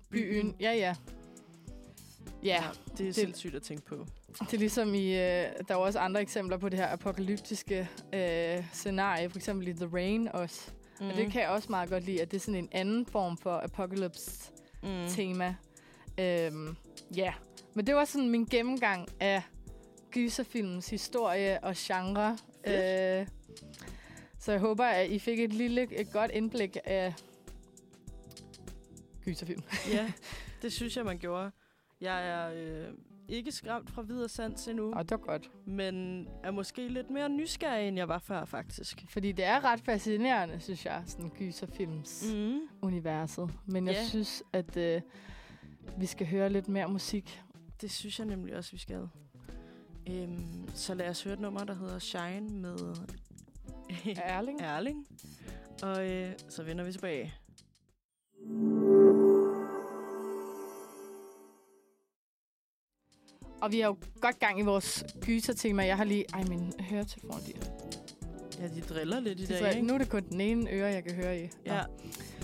byen. 0.09 0.55
Ja, 0.59 0.73
ja. 0.73 0.95
Ja, 2.43 2.63
det 2.97 3.07
er 3.07 3.13
sindssygt 3.13 3.55
at 3.55 3.61
tænke 3.61 3.85
på. 3.85 4.05
det 4.39 4.53
er 4.53 4.57
ligesom 4.57 4.93
i... 4.93 5.05
Øh, 5.07 5.47
der 5.67 5.69
er 5.69 5.75
også 5.75 5.99
andre 5.99 6.21
eksempler 6.21 6.57
på 6.57 6.69
det 6.69 6.79
her 6.79 6.87
apokalyptiske 6.87 7.89
øh, 8.13 8.65
scenarie, 8.73 9.29
for 9.29 9.37
eksempel 9.37 9.67
i 9.67 9.73
The 9.73 9.89
Rain 9.93 10.27
også. 10.27 10.71
Mm. 10.99 11.07
Og 11.07 11.15
det 11.15 11.31
kan 11.31 11.41
jeg 11.41 11.49
også 11.49 11.67
meget 11.69 11.89
godt 11.89 12.03
lide, 12.03 12.21
at 12.21 12.31
det 12.31 12.37
er 12.37 12.41
sådan 12.41 12.55
en 12.55 12.69
anden 12.71 13.05
form 13.05 13.37
for 13.37 13.61
apocalypse-tema. 13.63 15.49
mm. 15.49 15.55
Øhm, 16.23 16.75
ja, 17.15 17.33
men 17.73 17.87
det 17.87 17.95
var 17.95 18.05
sådan 18.05 18.29
min 18.29 18.45
gennemgang 18.45 19.07
af 19.19 19.41
gyserfilmens 20.11 20.89
historie 20.89 21.63
og 21.63 21.73
genre. 21.77 22.37
Fedt. 22.67 23.21
Øh, 23.21 23.27
så 24.39 24.51
jeg 24.51 24.61
håber, 24.61 24.85
at 24.85 25.09
I 25.09 25.19
fik 25.19 25.39
et 25.39 25.53
lille, 25.53 25.99
et 25.99 26.11
godt 26.11 26.31
indblik 26.31 26.77
af 26.85 27.13
gyserfilm. 29.23 29.63
ja, 29.91 30.11
det 30.61 30.73
synes 30.73 30.97
jeg, 30.97 31.05
man 31.05 31.17
gjorde. 31.17 31.51
Jeg 32.01 32.27
er 32.29 32.51
øh, 32.87 32.93
ikke 33.29 33.51
skræmt 33.51 33.89
fra 33.89 34.01
videre 34.01 34.29
sans 34.29 34.67
endnu, 34.67 34.93
Og 34.93 35.03
det 35.09 35.11
var 35.11 35.17
godt. 35.17 35.51
men 35.65 36.27
er 36.43 36.51
måske 36.51 36.87
lidt 36.87 37.09
mere 37.09 37.29
nysgerrig, 37.29 37.87
end 37.87 37.97
jeg 37.97 38.07
var 38.07 38.19
før, 38.19 38.45
faktisk. 38.45 39.05
Fordi 39.09 39.31
det 39.31 39.45
er 39.45 39.63
ret 39.63 39.79
fascinerende, 39.81 40.59
synes 40.59 40.85
jeg, 40.85 41.03
sådan 41.05 41.29
gyserfilms 41.29 42.23
mm. 42.35 42.59
Universet. 42.81 43.49
Men 43.65 43.87
jeg 43.87 43.93
Ja. 43.95 44.05
synes, 44.05 44.43
at 44.53 44.77
øh, 44.77 45.01
vi 45.97 46.05
skal 46.05 46.27
høre 46.27 46.49
lidt 46.49 46.67
mere 46.67 46.87
musik. 46.87 47.41
Det 47.81 47.91
synes 47.91 48.19
jeg 48.19 48.27
nemlig 48.27 48.55
også, 48.57 48.71
vi 48.71 48.77
skal. 48.77 49.07
Øhm, 50.09 50.67
så 50.73 50.93
lad 50.93 51.09
os 51.09 51.23
høre 51.23 51.33
et 51.33 51.39
nummer, 51.39 51.63
der 51.63 51.73
hedder 51.75 51.99
Shine 51.99 52.49
med 52.49 52.77
Erling? 54.15 54.61
Erling. 54.71 55.07
Og 55.83 56.11
øh, 56.11 56.33
så 56.49 56.63
vender 56.63 56.83
vi 56.83 56.91
tilbage. 56.91 57.33
Og 63.65 63.71
vi 63.71 63.81
er 63.81 63.85
jo 63.87 63.97
godt 64.21 64.39
gang 64.39 64.59
i 64.59 64.61
vores 64.61 65.03
gyser-tema. 65.21 65.85
Jeg 65.85 65.97
har 65.97 66.03
lige... 66.03 66.25
Ej, 66.33 66.43
min 66.43 66.73
høretelefon, 66.79 67.39
de, 67.47 67.53
Ja, 68.59 68.67
de 68.67 68.81
driller 68.81 69.19
lidt 69.19 69.39
i 69.39 69.45
de 69.45 69.53
dag, 69.53 69.59
tror, 69.59 69.67
ikke? 69.67 69.87
nu 69.87 69.93
er 69.93 69.97
det 69.97 70.09
kun 70.09 70.23
den 70.29 70.41
ene 70.41 70.71
øre, 70.71 70.87
jeg 70.93 71.03
kan 71.03 71.15
høre 71.15 71.39
i. 71.39 71.43
Nå. 71.65 71.73
Ja, 71.73 71.83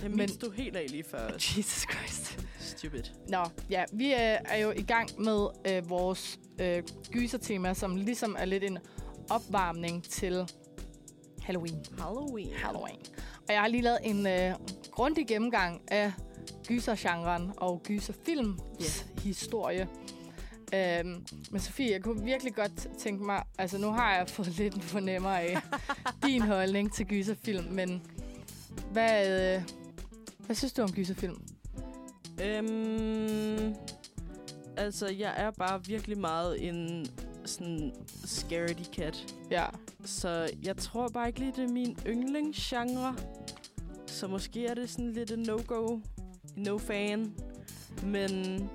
det 0.01 0.15
Men- 0.15 0.29
du 0.29 0.51
helt 0.51 0.75
af 0.75 0.85
lige 0.89 1.03
før. 1.03 1.27
Jesus 1.57 1.85
Christ. 1.91 2.39
Stupid. 2.59 3.03
Nå, 3.29 3.37
ja, 3.69 3.83
vi 3.93 4.05
øh, 4.13 4.19
er 4.19 4.57
jo 4.57 4.71
i 4.71 4.81
gang 4.81 5.09
med 5.21 5.47
øh, 5.67 5.89
vores 5.89 6.39
øh, 6.61 6.83
gyser-tema, 7.11 7.73
som 7.73 7.95
ligesom 7.95 8.35
er 8.39 8.45
lidt 8.45 8.63
en 8.63 8.77
opvarmning 9.29 10.03
til 10.03 10.49
Halloween. 11.41 11.85
Halloween. 11.99 12.53
Halloween. 12.53 12.99
Og 13.47 13.53
jeg 13.53 13.59
har 13.61 13.67
lige 13.67 13.83
lavet 13.83 13.99
en 14.03 14.27
øh, 14.27 14.53
grundig 14.91 15.27
gennemgang 15.27 15.81
af 15.87 16.11
gysergenren 16.67 17.51
og 17.57 17.81
gyserfilms 17.83 18.61
Ja. 18.79 19.21
historie. 19.23 19.87
Øhm, 20.73 21.25
men 21.51 21.59
Sofie, 21.59 21.91
jeg 21.91 22.03
kunne 22.03 22.23
virkelig 22.23 22.55
godt 22.55 22.87
tænke 22.99 23.25
mig... 23.25 23.43
Altså, 23.57 23.77
nu 23.77 23.87
har 23.87 24.15
jeg 24.15 24.29
fået 24.29 24.47
lidt 24.59 24.75
en 24.75 24.81
fornemmer 24.81 25.29
af 25.29 25.57
din 26.25 26.41
holdning 26.41 26.93
til 26.93 27.05
gyserfilm, 27.05 27.63
men 27.63 28.01
hvad, 28.91 29.55
øh, 29.57 29.63
hvad 30.45 30.55
synes 30.55 30.73
du 30.73 30.81
om 30.81 30.91
gyserfilm? 30.91 31.41
Øhm, 32.43 33.75
altså, 34.77 35.07
jeg 35.07 35.33
er 35.37 35.51
bare 35.51 35.85
virkelig 35.85 36.17
meget 36.17 36.67
en 36.67 37.07
sådan 37.45 37.93
scaredy 38.25 38.85
cat. 38.93 39.35
Ja. 39.51 39.65
Så 40.05 40.49
jeg 40.63 40.77
tror 40.77 41.07
bare 41.07 41.27
ikke 41.27 41.39
lige, 41.39 41.51
det 41.51 41.63
er 41.63 41.73
min 41.73 41.97
yndlingsgenre. 42.07 43.15
Så 44.07 44.27
måske 44.27 44.65
er 44.65 44.73
det 44.73 44.89
sådan 44.89 45.11
lidt 45.11 45.31
en 45.31 45.39
no-go, 45.39 45.99
no-fan. 46.55 47.33
Men 48.03 48.69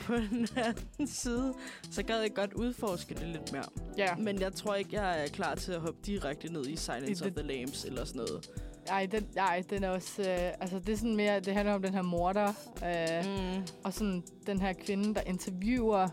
på 0.00 0.14
den 0.16 0.48
anden 0.56 1.06
side, 1.06 1.54
så 1.90 2.02
gad 2.02 2.20
jeg 2.20 2.34
godt 2.34 2.52
udforske 2.52 3.14
det 3.14 3.26
lidt 3.28 3.52
mere. 3.52 3.64
Ja. 3.98 4.14
Men 4.16 4.40
jeg 4.40 4.52
tror 4.54 4.74
ikke, 4.74 5.00
jeg 5.00 5.22
er 5.24 5.28
klar 5.28 5.54
til 5.54 5.72
at 5.72 5.80
hoppe 5.80 6.00
direkte 6.06 6.52
ned 6.52 6.66
i 6.66 6.76
Silence 6.76 7.10
I 7.24 7.28
of 7.28 7.32
det- 7.32 7.44
the 7.44 7.46
Lambs 7.58 7.84
eller 7.84 8.04
sådan 8.04 8.18
noget. 8.28 8.50
Ej, 8.86 9.06
den, 9.06 9.26
ej, 9.36 9.62
den 9.70 9.84
er 9.84 9.88
også... 9.90 10.22
Øh, 10.22 10.52
altså, 10.60 10.78
det 10.78 10.88
er 10.92 10.96
sådan 10.96 11.16
mere... 11.16 11.40
Det 11.40 11.54
handler 11.54 11.74
om 11.74 11.82
den 11.82 11.94
her 11.94 12.02
morder, 12.02 12.52
øh, 12.84 13.56
mm. 13.56 13.62
Og 13.84 13.92
sådan 13.92 14.22
den 14.46 14.60
her 14.60 14.72
kvinde, 14.72 15.14
der 15.14 15.20
interviewer 15.20 16.08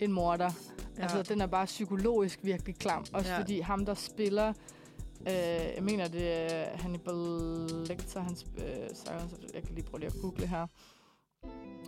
en 0.00 0.12
morder. 0.12 0.50
Ja. 0.98 1.02
Altså, 1.02 1.22
den 1.22 1.40
er 1.40 1.46
bare 1.46 1.66
psykologisk 1.66 2.38
virkelig 2.42 2.74
klam. 2.76 3.04
Også 3.12 3.30
Ja. 3.30 3.38
fordi 3.40 3.60
ham, 3.60 3.86
der 3.86 3.94
spiller... 3.94 4.52
Øh, 5.20 5.34
jeg 5.76 5.82
mener, 5.82 6.08
det 6.08 6.52
er 6.52 6.76
Hannibal 6.76 7.14
Lecter, 7.88 8.20
hans... 8.20 8.46
Øh, 8.58 8.64
Silence 8.94 9.36
of- 9.36 9.54
jeg 9.54 9.62
kan 9.62 9.74
lige 9.74 9.84
prøve 9.84 10.00
lige 10.00 10.10
at 10.14 10.20
google 10.22 10.46
her. 10.46 10.66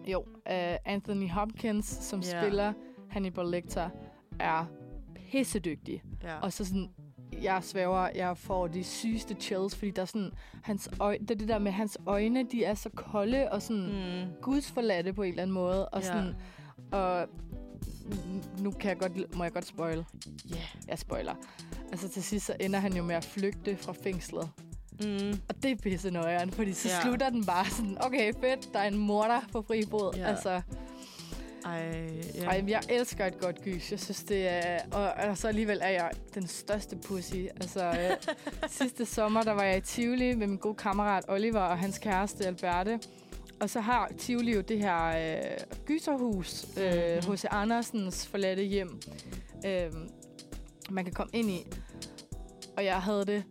Jo, 0.07 0.25
øh, 0.51 0.77
Anthony 0.85 1.31
Hopkins, 1.31 1.87
som 1.87 2.21
Ja. 2.21 2.41
spiller 2.43 2.73
Hannibal 3.11 3.47
Lecter, 3.47 3.91
er 4.41 4.65
pissedygtig. 5.31 6.03
ja. 6.23 6.39
Og 6.41 6.53
så 6.53 6.65
sådan, 6.65 6.91
jeg 7.43 7.65
svæver, 7.65 8.09
jeg 8.15 8.37
får 8.39 8.67
de 8.67 8.85
sygeste 8.85 9.35
chills, 9.35 9.77
fordi 9.77 9.91
der 9.91 10.03
er 10.03 10.07
sådan, 10.07 10.31
hans 10.63 10.91
øje, 11.01 11.19
det, 11.19 11.41
det 11.41 11.49
der 11.49 11.59
med, 11.59 11.73
hans 11.73 11.99
øjne, 12.07 12.43
de 12.53 12.65
er 12.65 12.75
så 12.75 12.89
kolde 12.91 13.49
og 13.53 13.63
sådan 13.63 13.83
mm. 14.27 14.33
gudsforladte 14.43 15.13
på 15.13 15.23
en 15.23 15.29
eller 15.31 15.43
anden 15.43 15.55
måde. 15.55 15.89
Og, 15.89 16.01
Ja. 16.03 16.07
sådan, 16.07 16.35
og 16.93 17.29
nu 18.59 18.71
kan 18.71 18.89
jeg 18.91 18.99
godt, 18.99 19.37
må 19.37 19.45
jeg 19.45 19.53
godt 19.53 19.65
spoil. 19.67 20.05
Ja. 20.51 20.57
Jeg 20.89 20.99
spoiler. 20.99 21.35
Altså 21.93 22.09
til 22.09 22.23
sidst, 22.23 22.47
så 22.47 22.57
ender 22.61 22.79
han 22.79 22.93
jo 22.97 23.03
med 23.03 23.15
at 23.15 23.25
flygte 23.25 23.77
fra 23.77 23.93
fængslet. 23.93 24.51
Mm. 25.01 25.39
Og 25.49 25.63
det 25.63 25.71
er 25.71 25.77
pisse 25.83 26.11
nøjeren, 26.11 26.51
fordi 26.51 26.73
så 26.73 26.89
Ja. 26.89 27.01
slutter 27.03 27.31
den 27.31 27.45
bare 27.45 27.67
sådan, 27.71 27.97
okay, 28.01 28.33
fedt, 28.41 28.73
der 28.75 28.79
er 28.79 28.89
en 28.89 28.99
morder 28.99 29.41
på 29.53 29.63
fri 29.63 29.83
fod. 29.91 30.15
Ja. 30.17 30.27
Altså, 30.29 30.61
Ej, 31.65 32.11
ja. 32.35 32.45
ej, 32.45 32.65
jeg 32.69 32.81
elsker 32.89 33.27
et 33.27 33.39
godt 33.41 33.63
gys. 33.63 33.91
Jeg 33.91 34.01
synes, 34.01 34.23
det 34.23 34.49
er... 34.49 34.79
Og, 34.93 35.11
og 35.31 35.39
så 35.39 35.49
alligevel 35.49 35.79
er 35.83 35.89
jeg 35.89 36.11
den 36.35 36.47
største 36.47 36.97
pussy. 36.97 37.35
Altså, 37.61 37.85
øh, 37.87 38.17
sidste 38.79 39.07
sommer, 39.07 39.43
der 39.43 39.53
var 39.53 39.63
jeg 39.63 39.77
i 39.77 39.81
Tivoli 39.81 40.35
med 40.35 40.47
min 40.47 40.57
gode 40.59 40.75
kammerat 40.75 41.25
Oliver 41.29 41.61
og 41.61 41.79
hans 41.79 41.99
kæreste 41.99 42.47
Alberte. 42.47 43.01
Og 43.61 43.71
så 43.71 43.81
har 43.81 44.11
Tivoli 44.19 44.55
jo 44.55 44.61
det 44.61 44.79
her 44.79 45.07
øh, 45.07 45.57
gyserhus, 45.87 46.67
øh, 46.79 46.93
Mhm. 47.27 47.33
H.C. 47.35 47.45
Andersens 47.51 48.27
forladte 48.27 48.63
hjem, 48.63 49.01
øh, 49.67 49.93
man 50.91 51.05
kan 51.05 51.13
komme 51.15 51.31
ind 51.33 51.51
i. 51.51 51.67
Og 52.77 52.85
jeg 52.85 52.97
havde 53.03 53.25
det 53.27 53.45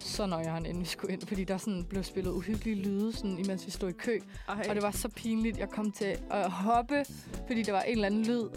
så 0.00 0.26
nøjeren, 0.26 0.66
inden 0.66 0.80
vi 0.80 0.86
skulle 0.88 1.12
ind, 1.12 1.22
fordi 1.22 1.44
der 1.44 1.58
sådan 1.58 1.84
blev 1.84 2.04
spillet 2.04 2.30
uhyggelige 2.30 2.82
lyde, 2.82 3.12
sådan, 3.12 3.38
imens 3.38 3.66
vi 3.66 3.70
stod 3.70 3.88
i 3.88 3.92
kø. 3.92 4.18
Ej. 4.48 4.66
Og 4.68 4.74
det 4.74 4.82
var 4.82 4.90
så 4.90 5.08
pinligt, 5.08 5.58
jeg 5.58 5.68
kom 5.70 5.92
til 5.92 6.18
at 6.30 6.50
hoppe, 6.50 7.04
fordi 7.46 7.62
der 7.62 7.72
var 7.72 7.82
en 7.82 7.92
eller 7.92 8.06
anden 8.06 8.24
lyd. 8.24 8.48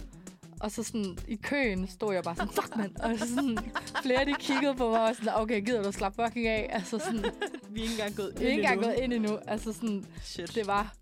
Og 0.60 0.72
så 0.72 0.84
sådan, 0.84 1.18
i 1.28 1.36
køen 1.36 1.88
stod 1.88 2.14
jeg 2.14 2.24
bare 2.24 2.36
sådan, 2.36 2.52
fuck 2.52 2.76
mand. 2.76 2.96
Og 2.96 3.20
så 3.20 3.28
sådan, 3.28 3.58
flere 4.04 4.26
de 4.26 4.34
kiggede 4.40 4.76
på 4.76 4.90
mig 4.90 5.10
og 5.10 5.16
sådan, 5.16 5.34
okay, 5.36 5.66
gider 5.66 5.84
du 5.84 5.92
slappe 5.92 6.24
fucking 6.26 6.48
af? 6.48 6.70
Altså 6.72 7.00
sådan, 7.00 7.26
Vi 7.70 7.80
er 7.80 7.84
ikke 7.84 7.94
engang 7.94 8.16
gået 8.16 8.34
vi 8.40 8.46
er 8.46 8.50
ikke 8.50 8.62
engang 8.62 8.84
gået 8.84 8.96
ind 9.02 9.14
endnu. 9.14 9.38
Altså 9.48 9.74
sådan, 9.74 10.06
Shit. 10.24 10.56
det 10.56 10.68
var 10.68 10.96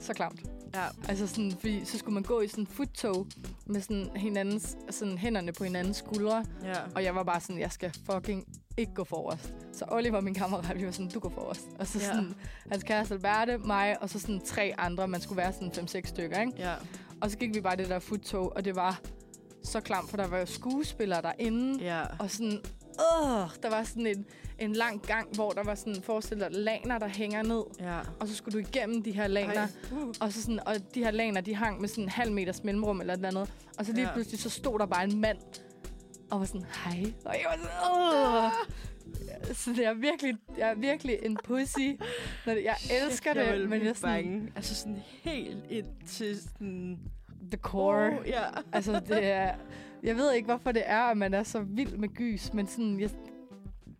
så 0.00 0.14
klamt. 0.14 0.40
Ja. 0.74 0.86
Altså 1.08 1.26
sådan, 1.26 1.52
fordi 1.52 1.84
så 1.84 1.98
skulle 1.98 2.14
man 2.14 2.22
gå 2.22 2.40
i 2.40 2.48
sådan 2.48 2.62
en 2.62 2.66
futtog 2.66 3.26
med 3.66 3.80
sådan 3.80 4.10
hinandens, 4.16 4.76
sådan 4.90 5.18
hænderne 5.18 5.52
på 5.52 5.64
hinandens 5.64 5.96
skuldre. 5.96 6.44
Ja. 6.64 6.74
Og 6.94 7.04
jeg 7.04 7.14
var 7.14 7.22
bare 7.22 7.40
sådan, 7.40 7.58
jeg 7.58 7.72
skal 7.72 7.92
fucking 8.10 8.44
ikke 8.76 8.94
gå 8.94 9.04
forrest. 9.04 9.54
Så 9.72 9.84
Oliver, 9.88 10.20
min 10.20 10.34
kammerat, 10.34 10.78
vi 10.78 10.84
var 10.86 10.90
sådan, 10.90 11.08
du 11.08 11.18
går 11.18 11.28
forrest. 11.28 11.66
Og 11.78 11.86
så 11.86 11.98
Ja. 11.98 12.04
sådan, 12.04 12.34
hans 12.70 12.82
kæreste 12.82 13.14
Alberte, 13.14 13.58
mig, 13.58 14.02
og 14.02 14.10
så 14.10 14.20
sådan 14.20 14.40
tre 14.40 14.74
andre. 14.78 15.08
Man 15.08 15.20
skulle 15.20 15.36
være 15.36 15.52
sådan 15.52 15.70
5-6 15.72 16.08
stykker, 16.08 16.40
ikke? 16.40 16.52
Ja. 16.58 16.74
Og 17.20 17.30
så 17.30 17.38
gik 17.38 17.54
vi 17.54 17.60
bare 17.60 17.76
det 17.76 17.88
der 17.88 17.98
futtog, 17.98 18.52
og 18.56 18.64
det 18.64 18.76
var 18.76 19.00
så 19.64 19.80
klamt, 19.80 20.10
for 20.10 20.16
der 20.16 20.26
var 20.26 20.38
jo 20.38 20.46
skuespillere 20.46 21.22
derinde. 21.22 21.84
Ja. 21.84 22.02
Og 22.18 22.30
sådan, 22.30 22.60
åh, 22.98 23.48
der 23.62 23.70
var 23.70 23.82
sådan 23.82 24.06
en, 24.06 24.24
en 24.58 24.72
lang 24.72 25.02
gang, 25.02 25.28
hvor 25.34 25.50
der 25.50 25.64
var 25.64 25.74
sådan, 25.74 26.02
forestil 26.02 26.40
dig, 26.40 26.48
laner, 26.50 26.98
der 26.98 27.08
hænger 27.08 27.42
ned. 27.42 27.62
Ja. 27.80 27.98
Og 28.20 28.28
så 28.28 28.34
skulle 28.34 28.52
du 28.62 28.68
igennem 28.68 29.02
de 29.02 29.12
her 29.12 29.26
laner. 29.26 29.54
Ej. 29.54 29.68
Uh. 29.92 30.08
Og, 30.20 30.32
så 30.32 30.42
sådan, 30.42 30.60
og 30.66 30.74
de 30.94 31.04
her 31.04 31.10
laner, 31.10 31.40
de 31.40 31.54
hang 31.54 31.80
med 31.80 31.88
sådan 31.88 32.04
en 32.04 32.10
halv 32.10 32.32
meters 32.32 32.64
mellemrum 32.64 33.00
eller 33.00 33.12
et 33.14 33.16
eller 33.18 33.28
andet. 33.28 33.54
Og 33.78 33.86
så 33.86 33.92
lige 33.92 34.06
ja. 34.08 34.12
pludselig, 34.14 34.40
så 34.40 34.50
stod 34.50 34.78
der 34.78 34.86
bare 34.86 35.04
en 35.04 35.20
mand, 35.20 35.38
og 36.30 36.38
var 36.40 36.46
sådan, 36.46 36.66
hej. 36.84 37.12
Og 37.24 37.34
jeg 37.34 37.46
var 37.50 37.56
sådan, 37.56 37.76
åh. 37.92 38.52
Så 39.54 39.70
det 39.72 39.86
er 39.86 39.94
virkelig, 39.94 40.36
jeg 40.58 40.70
er 40.70 40.74
virkelig 40.74 41.18
en 41.22 41.38
pussy. 41.44 41.88
Når 42.46 42.54
det, 42.54 42.64
jeg 42.64 42.76
elsker 43.04 43.32
jeg 43.34 43.56
det, 43.58 43.68
men 43.68 43.80
jeg 43.82 43.88
er 43.88 43.92
sådan, 43.94 44.24
bange. 44.24 44.52
Altså 44.56 44.74
sådan 44.74 45.02
helt 45.22 45.64
ind 45.70 45.86
til 46.06 46.40
sådan... 46.42 46.98
the 47.50 47.58
core. 47.58 48.18
Oh, 48.20 48.26
ja. 48.28 48.42
Altså, 48.72 49.00
det 49.00 49.24
er... 49.24 49.54
Jeg 50.02 50.16
ved 50.16 50.32
ikke, 50.32 50.46
hvorfor 50.46 50.72
det 50.72 50.82
er, 50.86 51.00
at 51.02 51.16
man 51.16 51.34
er 51.34 51.42
så 51.42 51.60
vild 51.60 51.96
med 51.96 52.08
gys, 52.08 52.52
men 52.52 52.66
sådan, 52.66 53.00
jeg, 53.00 53.10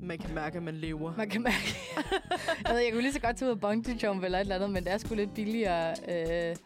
Man 0.00 0.18
kan 0.18 0.34
mærke, 0.34 0.56
at 0.56 0.62
man 0.62 0.74
lever. 0.74 1.16
man 1.16 1.28
kan 1.30 1.42
mærke... 1.42 1.76
jeg, 2.66 2.74
ved, 2.74 2.78
jeg 2.80 2.92
kunne 2.92 3.02
lige 3.02 3.12
så 3.12 3.20
godt 3.20 3.36
tage 3.36 3.48
ud 3.48 3.54
og 3.54 3.60
bungee 3.60 3.98
jump 4.02 4.24
eller 4.24 4.38
et 4.38 4.42
eller 4.42 4.54
andet, 4.54 4.70
men 4.70 4.84
det 4.84 4.92
er 4.92 4.98
sgu 4.98 5.14
lidt 5.14 5.34
billigere. 5.34 5.94
Øh... 6.08 6.56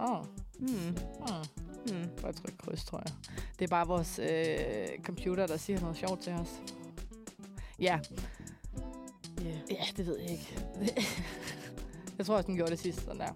Åh, 0.00 0.24
Hmm. 0.58 0.96
oh. 1.20 1.44
Hmm. 1.86 2.08
Bare 2.22 2.32
tryk 2.32 2.54
kryds, 2.58 2.84
tror 2.84 3.02
jeg. 3.06 3.14
Det 3.58 3.64
er 3.64 3.68
bare 3.68 3.86
vores 3.86 4.18
øh, 4.18 4.98
computer, 5.04 5.46
der 5.46 5.56
siger 5.56 5.80
noget 5.80 5.96
sjovt 5.96 6.20
til 6.20 6.32
os. 6.32 6.60
Ja, 7.78 7.98
Yeah. 9.42 9.56
ja, 9.70 9.84
det 9.96 10.06
ved 10.06 10.18
jeg 10.18 10.30
ikke. 10.30 10.58
jeg 12.18 12.26
tror 12.26 12.36
også, 12.36 12.46
den 12.46 12.56
gjorde 12.56 12.70
det 12.70 12.78
sidst, 12.78 13.00
sådan 13.04 13.20
der. 13.20 13.32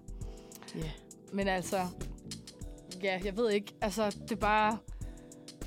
Yeah. 0.76 0.88
Men 1.32 1.48
altså, 1.48 1.86
ja, 3.02 3.20
jeg 3.24 3.36
ved 3.36 3.50
ikke. 3.50 3.74
Altså, 3.80 4.10
det 4.22 4.32
er 4.32 4.36
bare... 4.36 4.78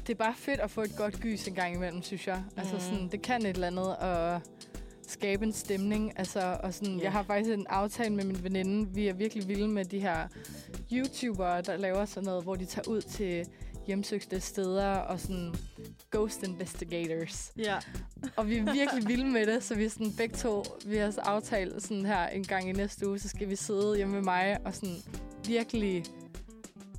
Det 0.07 0.09
er 0.13 0.17
bare 0.17 0.33
fedt 0.37 0.59
at 0.59 0.71
få 0.71 0.81
et 0.81 0.95
godt 0.97 1.19
gys 1.19 1.47
en 1.47 1.53
gang 1.55 1.75
imellem, 1.75 2.01
synes 2.01 2.27
jeg. 2.27 2.43
Altså, 2.57 2.73
Mhm. 2.73 2.83
sådan, 2.83 3.07
det 3.11 3.21
kan 3.21 3.41
et 3.41 3.49
eller 3.49 3.67
andet 3.67 3.95
at 3.99 4.41
skabe 5.07 5.45
en 5.45 5.53
stemning. 5.53 6.19
Altså, 6.19 6.57
og 6.63 6.73
sådan, 6.73 6.97
Ja. 6.97 7.03
Jeg 7.03 7.11
har 7.11 7.23
faktisk 7.23 7.53
en 7.53 7.65
aftale 7.69 8.15
med 8.15 8.23
min 8.23 8.43
veninde. 8.43 8.89
Vi 8.93 9.07
er 9.07 9.13
virkelig 9.13 9.47
vilde 9.47 9.67
med 9.67 9.85
de 9.85 9.99
her 9.99 10.27
YouTubere, 10.91 11.61
der 11.61 11.77
laver 11.77 12.05
sådan 12.05 12.25
noget, 12.27 12.43
hvor 12.43 12.55
de 12.55 12.65
tager 12.65 12.89
ud 12.89 13.01
til 13.01 13.47
hjemsøgte 13.87 14.39
steder 14.39 14.91
og 14.91 15.19
sådan 15.19 15.55
ghost 16.11 16.43
investigators. 16.43 17.51
Ja. 17.57 17.77
Og 18.35 18.49
vi 18.49 18.57
er 18.57 18.73
virkelig 18.73 19.07
vilde 19.07 19.27
med 19.27 19.45
det, 19.45 19.63
så 19.63 19.75
vi 19.75 19.89
sådan 19.89 20.13
begge 20.17 20.35
to, 20.35 20.63
vi 20.85 20.97
har 20.97 21.11
så 21.11 21.21
aftalt 21.21 21.83
sådan 21.83 22.05
her 22.05 22.27
en 22.27 22.43
gang 22.43 22.69
i 22.69 22.71
næste 22.71 23.07
uge, 23.07 23.19
så 23.19 23.29
skal 23.29 23.49
vi 23.49 23.55
sidde 23.55 23.95
hjemme 23.95 24.13
med 24.13 24.21
mig 24.21 24.57
og 24.65 24.75
sådan 24.75 24.95
virkelig 25.47 26.05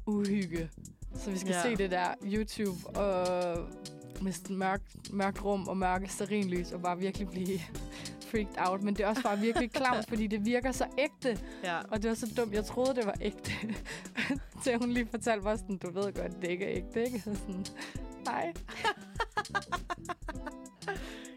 uhygge. 0.07 0.71
Så 1.19 1.31
vi 1.31 1.39
skal 1.39 1.53
ja. 1.53 1.63
se 1.63 1.77
det 1.77 1.91
der 1.91 2.15
YouTube 2.25 2.99
og 2.99 3.57
med 4.23 4.33
sådan 4.33 4.57
mørkt, 4.57 5.13
mørkt 5.13 5.45
rum 5.45 5.69
og 5.69 5.77
mørke 5.77 6.09
sterinlys 6.09 6.73
og 6.73 6.83
bare 6.83 6.99
virkelig 6.99 7.29
blive 7.29 7.59
freaked 8.31 8.55
out. 8.69 8.83
Men 8.83 8.95
det 8.95 9.05
er 9.05 9.09
også 9.09 9.23
bare 9.23 9.39
virkelig 9.39 9.71
klamt, 9.71 10.09
fordi 10.09 10.27
det 10.27 10.45
virker 10.45 10.73
så 10.73 10.85
ægte. 10.99 11.39
Ja. 11.65 11.79
Og 11.91 12.03
det 12.03 12.09
var 12.09 12.15
så 12.15 12.35
dumt. 12.37 12.53
Jeg 12.53 12.65
troede, 12.65 12.95
det 12.95 13.07
var 13.07 13.15
ægte. 13.21 13.51
Til 14.65 14.79
hun 14.79 14.91
lige 14.93 15.07
fortalte 15.07 15.45
mig 15.45 15.59
sådan, 15.59 15.77
du 15.77 15.91
ved 15.91 16.13
godt, 16.13 16.43
det 16.43 16.51
ikke 16.51 16.65
er 16.65 16.77
ægte, 16.77 17.05
ikke? 17.05 17.21
Så 17.21 17.35
sådan, 17.35 17.67
nej. 18.25 18.53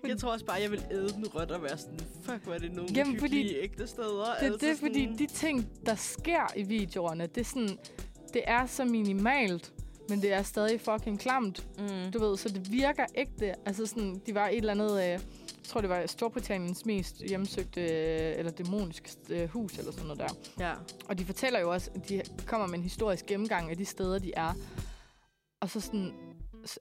Jeg 0.07 0.17
tror 0.17 0.31
også 0.31 0.45
bare, 0.45 0.61
jeg 0.61 0.71
vil 0.71 0.85
æde 0.91 1.09
den 1.09 1.27
rødt 1.35 1.51
og 1.51 1.63
være 1.63 1.77
sådan, 1.77 1.99
fuck, 2.23 2.43
hvor 2.43 2.53
er 2.53 2.57
det 2.57 2.75
nogle 2.75 2.89
Jamen, 2.95 3.19
fordi- 3.19 3.55
ægte 3.55 3.87
steder. 3.87 4.25
Det 4.39 4.47
er 4.47 4.51
altså 4.51 4.67
det, 4.67 4.77
fordi 4.77 5.03
sådan- 5.03 5.17
de 5.17 5.27
ting, 5.27 5.69
der 5.85 5.95
sker 5.95 6.53
i 6.55 6.63
videoerne, 6.63 7.27
det 7.27 7.41
er, 7.41 7.45
sådan, 7.45 7.77
det 8.33 8.41
er 8.47 8.65
så 8.65 8.85
minimalt, 8.85 9.73
men 10.09 10.21
det 10.21 10.33
er 10.33 10.43
stadig 10.43 10.81
fucking 10.81 11.19
klamt. 11.19 11.67
Mm. 11.79 12.11
Du 12.11 12.19
ved, 12.19 12.37
så 12.37 12.49
det 12.49 12.71
virker 12.71 13.05
ægte. 13.15 13.67
Altså 13.67 13.85
sådan, 13.85 14.21
de 14.25 14.35
var 14.35 14.47
et 14.47 14.57
eller 14.57 14.71
andet, 14.71 14.91
øh, 14.91 15.07
jeg 15.07 15.19
tror 15.63 15.81
det 15.81 15.89
var 15.89 16.05
Storbritanniens 16.05 16.85
mest 16.85 17.21
hjemsøgte, 17.27 17.81
øh, 17.81 18.39
eller 18.39 18.51
dæmoniske 18.51 19.09
øh, 19.29 19.49
hus, 19.49 19.77
eller 19.77 19.91
sådan 19.91 20.05
noget 20.05 20.19
der. 20.19 20.65
Ja. 20.65 20.73
Og 21.09 21.17
de 21.19 21.25
fortæller 21.25 21.59
jo 21.59 21.71
også, 21.71 21.91
at 21.95 22.09
de 22.09 22.21
kommer 22.45 22.67
med 22.67 22.75
en 22.75 22.83
historisk 22.83 23.25
gennemgang 23.25 23.69
af 23.69 23.77
de 23.77 23.85
steder, 23.85 24.19
de 24.19 24.31
er. 24.35 24.53
Og 25.61 25.69
så 25.69 25.81
sådan, 25.81 26.13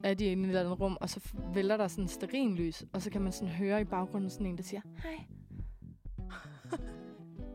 er 0.05 0.15
de 0.15 0.25
inde 0.25 0.43
i 0.43 0.45
et 0.45 0.49
eller 0.49 0.61
andet 0.61 0.81
rum, 0.81 0.97
og 1.01 1.11
så 1.11 1.21
vælter 1.55 1.77
der 1.77 1.89
sådan 1.89 2.09
sterinlys, 2.09 2.85
og 2.93 3.03
så 3.03 3.11
kan 3.11 3.23
man 3.23 3.33
sådan 3.33 3.49
høre 3.49 3.81
i 3.81 3.85
baggrunden 3.85 4.31
sådan 4.31 4.47
en, 4.47 4.57
der 4.57 4.63
siger, 4.63 4.81
hej. 5.03 5.25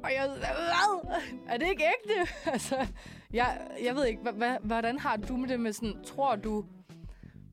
Og 0.03 0.11
jeg 0.13 0.23
sådan, 0.25 0.39
hvad? 0.39 1.21
Er 1.47 1.57
det 1.57 1.67
ikke 1.69 1.83
ægte? 1.83 2.31
altså, 2.53 2.87
jeg, 3.33 3.61
jeg 3.83 3.95
ved 3.95 4.05
ikke, 4.05 4.21
hvordan 4.63 4.99
har 4.99 5.17
du 5.17 5.37
med 5.37 5.49
det 5.49 5.59
med 5.59 5.73
sådan, 5.73 6.03
tror 6.05 6.35
du 6.35 6.65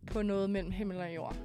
på 0.06 0.22
noget 0.22 0.50
mellem 0.50 0.72
himmel 0.72 0.98
og 1.00 1.14
jord? 1.14 1.36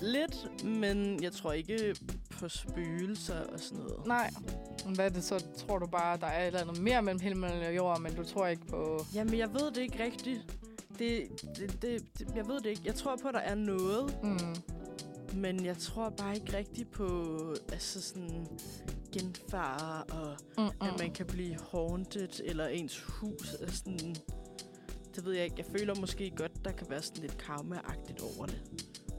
Lidt, 0.00 0.64
men 0.64 1.22
jeg 1.22 1.32
tror 1.32 1.52
ikke 1.52 1.96
på 2.30 2.48
spøgelser 2.48 3.40
og 3.52 3.60
sådan 3.60 3.78
noget. 3.84 4.06
Nej. 4.06 4.30
Hvad 4.94 5.04
er 5.04 5.08
det 5.08 5.24
så? 5.24 5.44
Tror 5.66 5.78
du 5.78 5.86
bare, 5.86 6.16
der 6.16 6.26
er 6.26 6.40
et 6.42 6.46
eller 6.46 6.60
andet 6.60 6.82
mere 6.82 7.02
mellem 7.02 7.20
himmel 7.20 7.50
og 7.66 7.76
jord, 7.76 8.00
men 8.00 8.14
du 8.14 8.24
tror 8.24 8.46
ikke 8.46 8.66
på... 8.66 9.04
Jamen, 9.14 9.38
jeg 9.38 9.52
ved 9.54 9.70
det 9.70 9.78
ikke 9.78 10.04
rigtigt. 10.04 10.40
Det, 10.98 11.28
det, 11.56 11.82
det, 11.82 12.18
det, 12.18 12.28
jeg 12.36 12.48
ved 12.48 12.60
det 12.60 12.66
ikke. 12.66 12.82
Jeg 12.84 12.94
tror 12.94 13.16
på, 13.22 13.28
at 13.28 13.34
der 13.34 13.40
er 13.40 13.54
noget, 13.54 14.18
Mm. 14.22 14.38
men 15.40 15.64
jeg 15.64 15.76
tror 15.78 16.08
bare 16.10 16.34
ikke 16.34 16.56
rigtigt 16.56 16.90
på 16.90 17.36
altså 17.72 18.02
sådan 18.02 18.46
genfare 19.12 20.04
og 20.04 20.36
Mm, 20.58 20.62
mm. 20.64 20.70
at 20.86 20.98
man 20.98 21.10
kan 21.12 21.26
blive 21.26 21.56
haunted, 21.72 22.40
eller 22.44 22.66
ens 22.66 22.98
hus 23.00 23.54
er 23.60 23.70
sådan... 23.70 24.16
Det 25.14 25.24
ved 25.26 25.32
jeg 25.34 25.44
ikke. 25.44 25.56
Jeg 25.58 25.66
føler 25.78 25.94
måske 25.94 26.30
godt, 26.36 26.64
der 26.64 26.72
kan 26.72 26.86
være 26.90 27.02
sådan 27.02 27.22
lidt 27.22 27.38
karma-agtigt 27.38 28.22
over 28.36 28.46
det. 28.46 28.62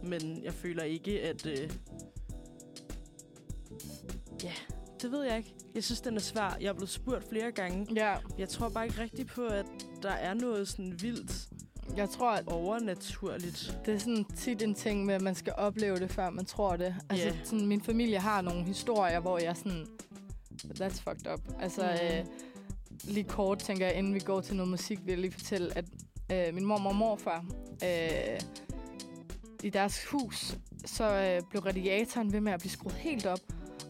Men 0.04 0.44
jeg 0.44 0.54
føler 0.54 0.84
ikke, 0.84 1.22
at... 1.22 1.46
Øh... 1.46 1.70
Ja, 4.44 4.54
det 5.02 5.12
ved 5.12 5.24
jeg 5.24 5.38
ikke. 5.38 5.56
Jeg 5.76 5.84
synes, 5.84 6.02
den 6.02 6.16
er 6.16 6.20
svær. 6.22 6.58
Jeg 6.62 6.68
er 6.70 6.74
blevet 6.74 6.90
spurgt 6.90 7.30
flere 7.30 7.52
gange. 7.52 7.88
Ja, 7.96 8.18
Jeg 8.38 8.50
tror 8.50 8.70
bare 8.70 8.86
ikke 8.86 9.02
rigtigt 9.02 9.30
på, 9.30 9.46
at 9.46 9.66
der 10.04 10.12
er 10.12 10.34
noget 10.34 10.68
sådan 10.68 11.02
vildt 11.02 11.50
jeg 11.98 12.10
tror, 12.10 12.32
at 12.32 12.48
overnaturligt. 12.48 13.80
det 13.86 13.94
er 13.94 13.98
sådan 13.98 14.26
tit 14.36 14.62
en 14.62 14.74
ting 14.74 15.06
med, 15.06 15.16
at 15.16 15.22
man 15.22 15.36
skal 15.36 15.54
opleve 15.58 16.00
det, 16.00 16.12
før 16.12 16.30
man 16.30 16.46
tror 16.46 16.76
det. 16.76 16.96
Altså, 17.10 17.26
Ja. 17.28 17.34
sådan, 17.44 17.66
min 17.68 17.82
familie 17.82 18.20
har 18.20 18.42
nogle 18.42 18.64
historier, 18.64 19.20
hvor 19.20 19.38
jeg 19.40 19.58
sådan... 19.58 19.86
That's 20.66 21.02
fucked 21.10 21.34
up. 21.34 21.40
Altså, 21.60 21.82
Mm. 21.82 22.18
øh, 22.18 22.26
lige 23.04 23.24
kort, 23.24 23.60
tænker 23.60 23.86
jeg, 23.86 23.96
inden 23.96 24.14
vi 24.14 24.20
går 24.20 24.42
til 24.42 24.56
noget 24.56 24.70
musik, 24.70 25.00
vil 25.06 25.12
jeg 25.12 25.18
lige 25.20 25.32
fortælle, 25.32 25.78
at 25.78 25.86
øh, 26.32 26.54
min 26.54 26.66
mormor 26.66 26.90
og 26.90 26.96
morfar, 26.96 27.46
øh, 27.84 28.40
i 29.64 29.70
deres 29.70 30.06
hus, 30.06 30.58
så 30.86 31.04
øh, 31.14 31.42
blev 31.50 31.62
radiatoren 31.64 32.34
ved 32.34 32.42
med 32.42 32.52
at 32.52 32.60
blive 32.60 32.72
skruet 32.72 32.96
helt 32.96 33.26
op. 33.26 33.40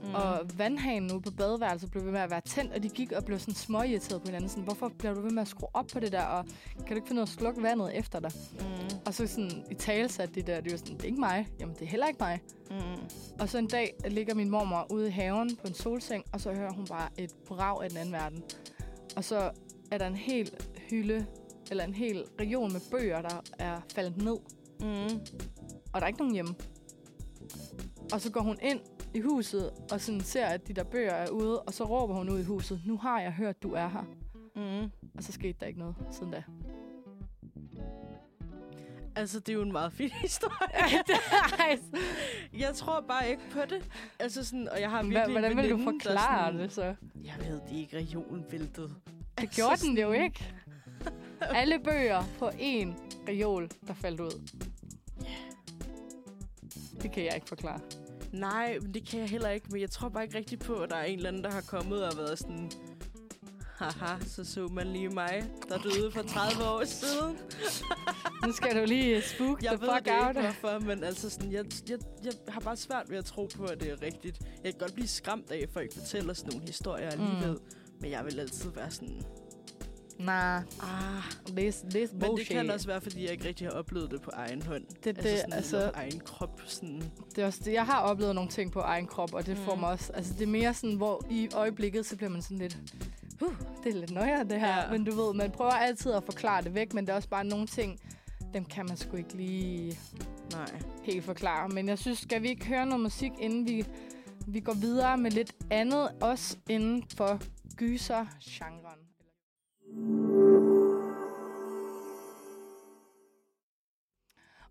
Mm. 0.03 0.15
Og 0.15 0.39
vandhanen 0.57 1.11
ude 1.11 1.21
på 1.21 1.31
badeværelset 1.31 1.91
blev 1.91 2.05
ved 2.05 2.11
med 2.11 2.19
at 2.19 2.31
være 2.31 2.41
tændt, 2.41 2.73
og 2.73 2.83
de 2.83 2.89
gik 2.89 3.11
og 3.11 3.25
blev 3.25 3.39
sådan 3.39 3.53
småirriteret 3.53 4.21
på 4.21 4.27
hinanden. 4.27 4.49
Sådan, 4.49 4.63
hvorfor 4.63 4.91
bliver 4.97 5.13
du 5.13 5.21
ved 5.21 5.31
med 5.31 5.41
at 5.41 5.47
skrue 5.47 5.69
op 5.75 5.85
på 5.93 5.99
det 5.99 6.11
der, 6.11 6.23
og 6.23 6.45
kan 6.77 6.87
du 6.89 6.95
ikke 6.95 7.07
finde 7.07 7.19
ud 7.19 7.27
af 7.27 7.31
at 7.31 7.37
slukke 7.37 7.63
vandet 7.63 7.97
efter 7.97 8.19
dig? 8.19 8.31
Mm. 8.59 8.97
Og 9.05 9.13
så 9.13 9.27
sådan 9.27 9.63
i 9.71 9.73
tale 9.73 10.09
satte 10.09 10.35
de 10.35 10.41
der, 10.41 10.61
det 10.61 10.71
var 10.71 10.77
sådan, 10.77 10.95
det 10.95 11.01
er 11.01 11.07
ikke 11.07 11.19
mig. 11.19 11.47
Jamen, 11.59 11.75
det 11.75 11.81
er 11.81 11.89
heller 11.89 12.07
ikke 12.07 12.17
mig. 12.19 12.39
Mm. 12.71 12.77
Og 13.39 13.49
så 13.49 13.57
en 13.57 13.67
dag 13.67 13.93
ligger 14.07 14.35
min 14.35 14.49
mormor 14.49 14.87
ude 14.91 15.07
i 15.07 15.11
haven 15.11 15.55
på 15.55 15.67
en 15.67 15.73
solseng, 15.73 16.23
og 16.33 16.41
så 16.41 16.53
hører 16.53 16.73
hun 16.73 16.85
bare 16.85 17.09
et 17.17 17.31
brag 17.47 17.83
af 17.83 17.89
den 17.89 17.97
anden 17.97 18.13
verden. 18.13 18.43
Og 19.15 19.23
så 19.23 19.51
er 19.91 19.97
der 19.97 20.07
en 20.07 20.15
hel 20.15 20.51
hylde, 20.89 21.25
eller 21.71 21.83
en 21.83 21.93
hel 21.93 22.23
region 22.39 22.73
med 22.73 22.81
bøger, 22.91 23.21
der 23.21 23.41
er 23.59 23.81
faldet 23.95 24.17
ned. 24.17 24.37
Mm. 24.79 25.19
Og 25.93 26.01
der 26.01 26.01
er 26.01 26.07
ikke 26.07 26.19
nogen 26.19 26.33
hjemme. 26.33 26.55
Og 28.13 28.21
så 28.21 28.31
går 28.31 28.41
hun 28.41 28.57
ind 28.61 28.79
i 29.13 29.19
huset, 29.19 29.71
og 29.91 30.01
sådan 30.01 30.21
ser, 30.21 30.45
at 30.45 30.67
de 30.67 30.73
der 30.73 30.83
bøger 30.83 31.11
er 31.11 31.29
ude, 31.29 31.61
og 31.61 31.73
så 31.73 31.83
råber 31.83 32.13
hun 32.15 32.29
ud 32.29 32.39
i 32.39 32.43
huset, 32.43 32.81
nu 32.85 32.97
har 32.97 33.21
jeg 33.21 33.31
hørt, 33.31 33.63
du 33.63 33.73
er 33.73 33.87
her. 33.87 34.03
Mm. 34.55 34.91
Og 35.17 35.23
så 35.23 35.31
skete 35.31 35.57
der 35.59 35.65
ikke 35.65 35.79
noget 35.79 35.95
siden 36.11 36.31
da. 36.31 36.43
Altså, 39.15 39.39
det 39.39 39.49
er 39.49 39.53
jo 39.53 39.61
en 39.61 39.71
meget 39.71 39.93
fin 39.93 40.09
historie. 40.21 40.73
Ej, 40.73 41.79
Jeg 42.59 42.75
tror 42.75 43.01
bare 43.01 43.29
ikke 43.29 43.41
på 43.51 43.59
det. 43.69 43.89
Altså 44.19 44.45
sådan, 44.45 44.69
og 44.69 44.81
jeg 44.81 44.89
har 44.89 45.03
virkelig 45.03 45.31
Hvordan 45.31 45.57
vil 45.57 45.69
du 45.69 45.77
forklare 45.83 46.45
sådan, 46.47 46.59
det 46.59 46.71
så? 46.71 46.95
Jeg 47.23 47.33
ved 47.39 47.61
det 47.69 47.75
ikke, 47.77 47.97
regionen 47.97 48.45
væltede. 48.51 48.89
Det 49.41 49.49
gjorde 49.51 49.75
den 49.81 49.97
jo 49.97 50.11
ikke. 50.11 50.53
Alle 51.41 51.79
bøger 51.79 52.23
på 52.39 52.47
én 52.49 52.93
reol, 53.29 53.69
der 53.87 53.93
faldt 53.93 54.19
ud. 54.19 54.49
Det 57.01 57.11
kan 57.11 57.23
jeg 57.25 57.35
ikke 57.35 57.47
forklare. 57.47 57.79
Nej, 58.33 58.77
men 58.81 58.93
det 58.93 59.07
kan 59.07 59.19
jeg 59.19 59.29
heller 59.29 59.49
ikke. 59.49 59.67
Men 59.71 59.81
jeg 59.81 59.89
tror 59.91 60.09
bare 60.09 60.23
ikke 60.23 60.37
rigtig 60.37 60.59
på, 60.59 60.73
at 60.73 60.89
der 60.89 60.95
er 60.95 61.03
en 61.03 61.15
eller 61.17 61.29
anden, 61.29 61.43
der 61.43 61.51
har 61.51 61.61
kommet 61.61 62.03
og 62.03 62.17
været 62.17 62.39
sådan... 62.39 62.71
Haha, 63.77 64.19
så 64.25 64.43
så 64.45 64.67
man 64.67 64.87
lige 64.87 65.09
mig, 65.09 65.43
der 65.69 65.77
døde 65.77 66.11
for 66.11 66.21
30 66.21 66.63
år 66.63 66.83
siden. 66.85 67.37
Nu 68.45 68.51
skal 68.51 68.81
du 68.81 68.85
lige 68.85 69.21
spook 69.21 69.63
Jeg 69.63 69.71
the 69.71 69.81
ved 69.81 69.93
fuck 69.95 70.07
out. 70.11 70.29
ikke, 70.29 70.41
hvorfor, 70.41 70.79
men 70.79 71.03
altså 71.03 71.29
sådan, 71.29 71.51
jeg, 71.51 71.65
jeg, 71.89 71.97
jeg 72.23 72.33
har 72.47 72.59
bare 72.59 72.77
svært 72.77 73.09
ved 73.09 73.17
at 73.17 73.25
tro 73.25 73.49
på, 73.55 73.63
at 73.63 73.79
det 73.79 73.89
er 73.91 74.01
rigtigt. 74.01 74.39
Jeg 74.63 74.71
kan 74.73 74.79
godt 74.79 74.93
blive 74.93 75.07
skræmt 75.07 75.51
af, 75.51 75.57
at 75.63 75.69
folk 75.73 75.93
fortæller 75.93 76.33
sådan 76.33 76.51
nogle 76.53 76.67
historier 76.67 77.09
alligevel. 77.09 77.51
Mm. 77.51 77.59
Men 78.01 78.11
jeg 78.11 78.25
vil 78.25 78.39
altid 78.39 78.69
være 78.71 78.91
sådan, 78.91 79.21
Nah, 80.19 80.61
ah. 80.81 81.23
this, 81.57 81.83
this 81.89 82.11
Men 82.11 82.21
det 82.21 82.27
bullshit. 82.29 82.47
kan 82.47 82.69
også 82.69 82.87
være, 82.87 83.01
fordi 83.01 83.23
jeg 83.23 83.31
ikke 83.31 83.47
rigtig 83.47 83.67
har 83.67 83.71
oplevet 83.73 84.11
det 84.11 84.21
på 84.21 84.31
egen 84.33 84.61
hånd. 84.61 84.83
det, 85.03 85.07
altså 85.07 85.23
det, 85.29 85.37
sådan 85.39 85.53
altså, 85.53 85.91
på 85.93 85.99
egen 85.99 86.19
krop. 86.19 86.61
Sådan. 86.65 87.03
det 87.35 87.41
er 87.41 87.45
også 87.45 87.61
det. 87.65 87.73
Jeg 87.73 87.85
har 87.85 88.01
oplevet 88.01 88.35
nogle 88.35 88.49
ting 88.49 88.71
på 88.71 88.79
egen 88.79 89.07
krop, 89.07 89.33
og 89.33 89.45
det 89.45 89.57
får 89.57 89.75
Mm. 89.75 89.79
mig 89.79 89.89
også... 89.89 90.13
Altså, 90.13 90.33
det 90.33 90.41
er 90.41 90.47
mere 90.47 90.73
sådan, 90.73 90.95
hvor 90.95 91.25
i 91.29 91.49
øjeblikket, 91.55 92.05
så 92.05 92.15
bliver 92.17 92.29
man 92.29 92.41
sådan 92.41 92.57
lidt... 92.57 92.77
Uh, 93.41 93.53
det 93.83 93.95
er 93.95 93.99
lidt 93.99 94.11
nøjere, 94.11 94.43
det 94.43 94.59
her. 94.59 94.77
Ja. 94.83 94.91
Men 94.91 95.03
du 95.03 95.11
ved, 95.15 95.33
man 95.33 95.51
prøver 95.51 95.71
altid 95.71 96.11
at 96.11 96.23
forklare 96.23 96.61
det 96.63 96.73
væk, 96.73 96.93
men 96.93 97.07
der 97.07 97.11
er 97.13 97.17
også 97.17 97.29
bare 97.29 97.43
nogle 97.43 97.67
ting, 97.67 97.99
dem 98.53 98.65
kan 98.65 98.85
man 98.87 98.97
sgu 98.97 99.15
ikke 99.17 99.33
lige 99.33 99.99
Nej. 100.51 100.81
helt 101.03 101.23
forklare. 101.23 101.69
Men 101.69 101.89
jeg 101.89 101.99
synes, 101.99 102.19
skal 102.19 102.41
vi 102.41 102.47
ikke 102.49 102.65
høre 102.65 102.85
noget 102.85 103.01
musik, 103.01 103.31
inden 103.39 103.67
vi, 103.67 103.85
vi 104.47 104.59
går 104.59 104.73
videre 104.73 105.17
med 105.17 105.31
lidt 105.31 105.53
andet, 105.71 106.09
også 106.21 106.57
inden 106.69 107.03
for 107.17 107.39
gyser-genren? 107.75 108.98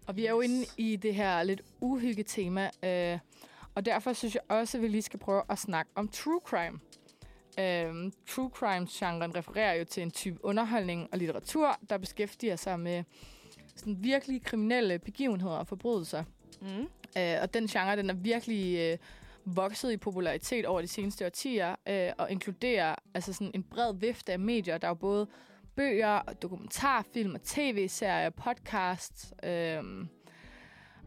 Og 0.07 0.17
vi 0.17 0.27
er 0.27 0.31
jo 0.31 0.41
inde 0.41 0.65
i 0.77 0.97
det 0.97 1.15
her 1.15 1.43
lidt 1.43 1.63
uhygge-tema, 1.81 2.71
øh, 2.83 3.19
og 3.75 3.87
derfor 3.87 4.13
synes 4.13 4.35
jeg 4.35 4.43
også, 4.49 4.79
at 4.79 4.83
vi 4.83 4.89
lige 4.89 5.03
skal 5.03 5.19
prøve 5.19 5.43
at 5.49 5.59
snakke 5.59 5.91
om 5.95 6.09
true 6.09 6.41
crime. 6.45 6.81
Øh, 7.59 8.13
true 8.29 8.51
crime-genren 8.55 9.37
refererer 9.37 9.75
jo 9.75 9.85
til 9.85 10.03
en 10.03 10.11
type 10.11 10.45
underholdning 10.45 11.09
og 11.13 11.19
litteratur, 11.19 11.79
der 11.91 11.99
beskæftiger 11.99 12.57
sig 12.57 12.81
med 12.81 13.05
sådan 13.77 13.97
virkelig 14.01 14.43
kriminelle 14.43 14.99
begivenheder 14.99 15.57
og 15.57 15.67
forbrydelser. 15.67 16.25
Mm. 16.61 16.89
Øh, 17.19 17.37
og 17.43 17.55
den 17.55 17.67
genre, 17.67 17.97
den 17.97 18.11
er 18.11 18.15
virkelig 18.15 18.79
øh, 18.79 18.99
vokset 19.57 19.93
i 19.93 19.97
popularitet 19.97 20.67
over 20.67 20.81
de 20.81 20.89
seneste 20.89 21.27
årtier, 21.27 21.77
øh, 21.89 22.13
og 22.19 22.31
inkluderer 22.31 22.95
altså 23.15 23.33
sådan 23.33 23.51
en 23.55 23.63
bred 23.63 23.95
vifte 23.95 24.33
af 24.33 24.39
medier. 24.39 24.79
Der 24.79 24.87
er 24.87 24.91
jo 24.91 24.95
både 24.95 25.27
bøger, 25.77 26.23
dokumentarfilm, 26.23 27.35
og 27.35 27.43
tv-serier, 27.43 28.31
podcasts. 28.31 29.35
Øh, 29.45 29.83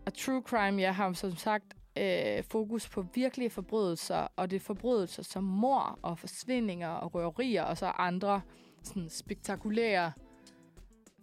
og 0.06 0.14
true 0.14 0.42
crime, 0.42 0.82
jeg 0.82 0.96
har 0.96 1.14
som 1.14 1.36
sagt 1.36 1.66
øh, 1.98 2.44
fokus 2.44 2.90
på 2.90 3.06
virkelige 3.14 3.50
forbrydelser, 3.50 4.28
og 4.36 4.52
det 4.52 4.56
er 4.56 4.60
forbrydelser 4.60 5.24
som 5.24 5.44
mor 5.44 6.00
og 6.02 6.20
forsvindinger 6.20 6.90
og 6.90 7.16
røverier, 7.16 7.64
og 7.64 7.78
så 7.78 7.86
andre 7.86 8.42
sådan 8.84 9.10
spektakulære 9.10 10.12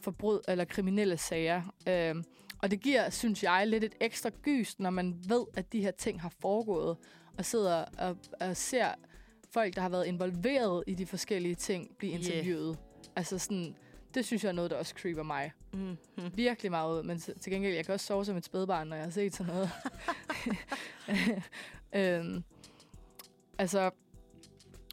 forbryd 0.01 0.41
eller 0.49 0.65
kriminelle 0.65 1.17
sager. 1.17 1.63
Øh, 1.89 2.15
og 2.63 2.71
det 2.71 2.81
giver, 2.81 3.11
synes 3.11 3.43
jeg, 3.43 3.67
lidt 3.67 3.85
et 3.85 3.95
ekstra 4.01 4.31
gys, 4.43 4.79
når 4.79 4.91
man 4.91 5.15
ved, 5.29 5.45
at 5.57 5.73
de 5.73 5.81
her 5.81 5.91
ting 5.91 6.21
har 6.21 6.33
foregået, 6.41 6.97
og 7.39 7.45
sidder 7.45 7.85
og, 7.99 8.17
og 8.41 8.57
ser 8.57 8.89
folk, 9.51 9.75
der 9.75 9.81
har 9.83 9.89
været 9.89 10.07
involveret 10.07 10.85
i 10.87 10.95
de 10.95 11.07
forskellige 11.07 11.55
ting, 11.55 11.91
blive 11.99 12.13
interviewet. 12.13 12.77
Yeah. 12.79 13.13
Altså 13.17 13.39
sådan, 13.39 13.77
det 14.15 14.25
synes 14.25 14.45
jeg 14.45 14.49
er 14.49 14.55
noget, 14.55 14.71
der 14.71 14.77
også 14.77 14.95
creeper 14.97 15.23
mig 15.23 15.53
Mm. 15.73 15.97
Mm. 16.17 16.31
virkelig 16.35 16.71
meget 16.71 16.99
ud. 16.99 17.03
Men 17.03 17.19
til 17.19 17.39
til 17.39 17.53
gengæld, 17.53 17.75
jeg 17.75 17.85
kan 17.85 17.95
også 17.95 18.07
sove 18.07 18.25
som 18.25 18.37
et 18.37 18.45
spædbarn, 18.45 18.87
når 18.87 18.97
jeg 18.97 19.05
har 19.05 19.11
set 19.11 19.35
sådan 19.37 19.55
noget. 19.55 19.71
øhm, 22.21 22.45
altså, 23.59 23.91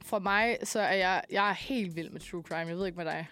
for 0.04 0.20
mig, 0.20 0.58
så 0.64 0.80
er 0.80 0.94
jeg, 0.94 1.24
jeg 1.32 1.50
er 1.50 1.54
helt 1.54 1.96
vild 1.96 2.10
med 2.10 2.20
true 2.22 2.44
crime. 2.44 2.68
Jeg 2.70 2.78
ved 2.78 2.86
ikke 2.86 2.98
med 2.98 3.06
dig. 3.06 3.28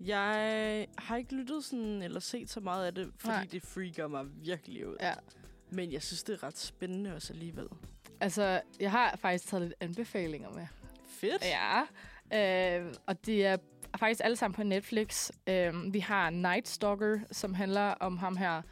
Jeg 0.00 0.86
har 0.98 1.16
ikke 1.16 1.34
lyttet 1.34 1.64
sådan, 1.64 2.02
eller 2.02 2.20
set 2.20 2.50
så 2.50 2.60
meget 2.60 2.86
af 2.86 2.94
det, 2.94 3.12
fordi 3.16 3.34
Nej. 3.34 3.46
Det 3.52 3.62
freaker 3.62 4.08
mig 4.08 4.26
virkelig 4.44 4.88
ud. 4.88 4.96
Ja. 5.00 5.14
Men 5.70 5.92
jeg 5.92 6.02
synes, 6.02 6.22
det 6.22 6.32
er 6.32 6.42
ret 6.42 6.58
spændende 6.58 7.14
også 7.14 7.32
alligevel. 7.32 7.66
Altså, 8.20 8.60
jeg 8.80 8.90
har 8.90 9.16
faktisk 9.16 9.46
taget 9.48 9.62
lidt 9.62 9.74
anbefalinger 9.80 10.50
med. 10.50 10.66
Fedt. 11.06 11.44
Ja. 11.44 11.80
Øh, 12.80 12.94
og 13.06 13.26
det 13.26 13.46
er 13.46 13.56
faktisk 13.98 14.20
alle 14.24 14.36
sammen 14.36 14.54
på 14.54 14.62
Netflix. 14.62 15.30
Øh, 15.46 15.74
vi 15.92 15.98
har 15.98 16.30
Night 16.30 16.68
Stalker, 16.68 17.18
som 17.32 17.54
handler 17.54 17.90
om 17.90 18.18
ham 18.18 18.36
her 18.36 18.62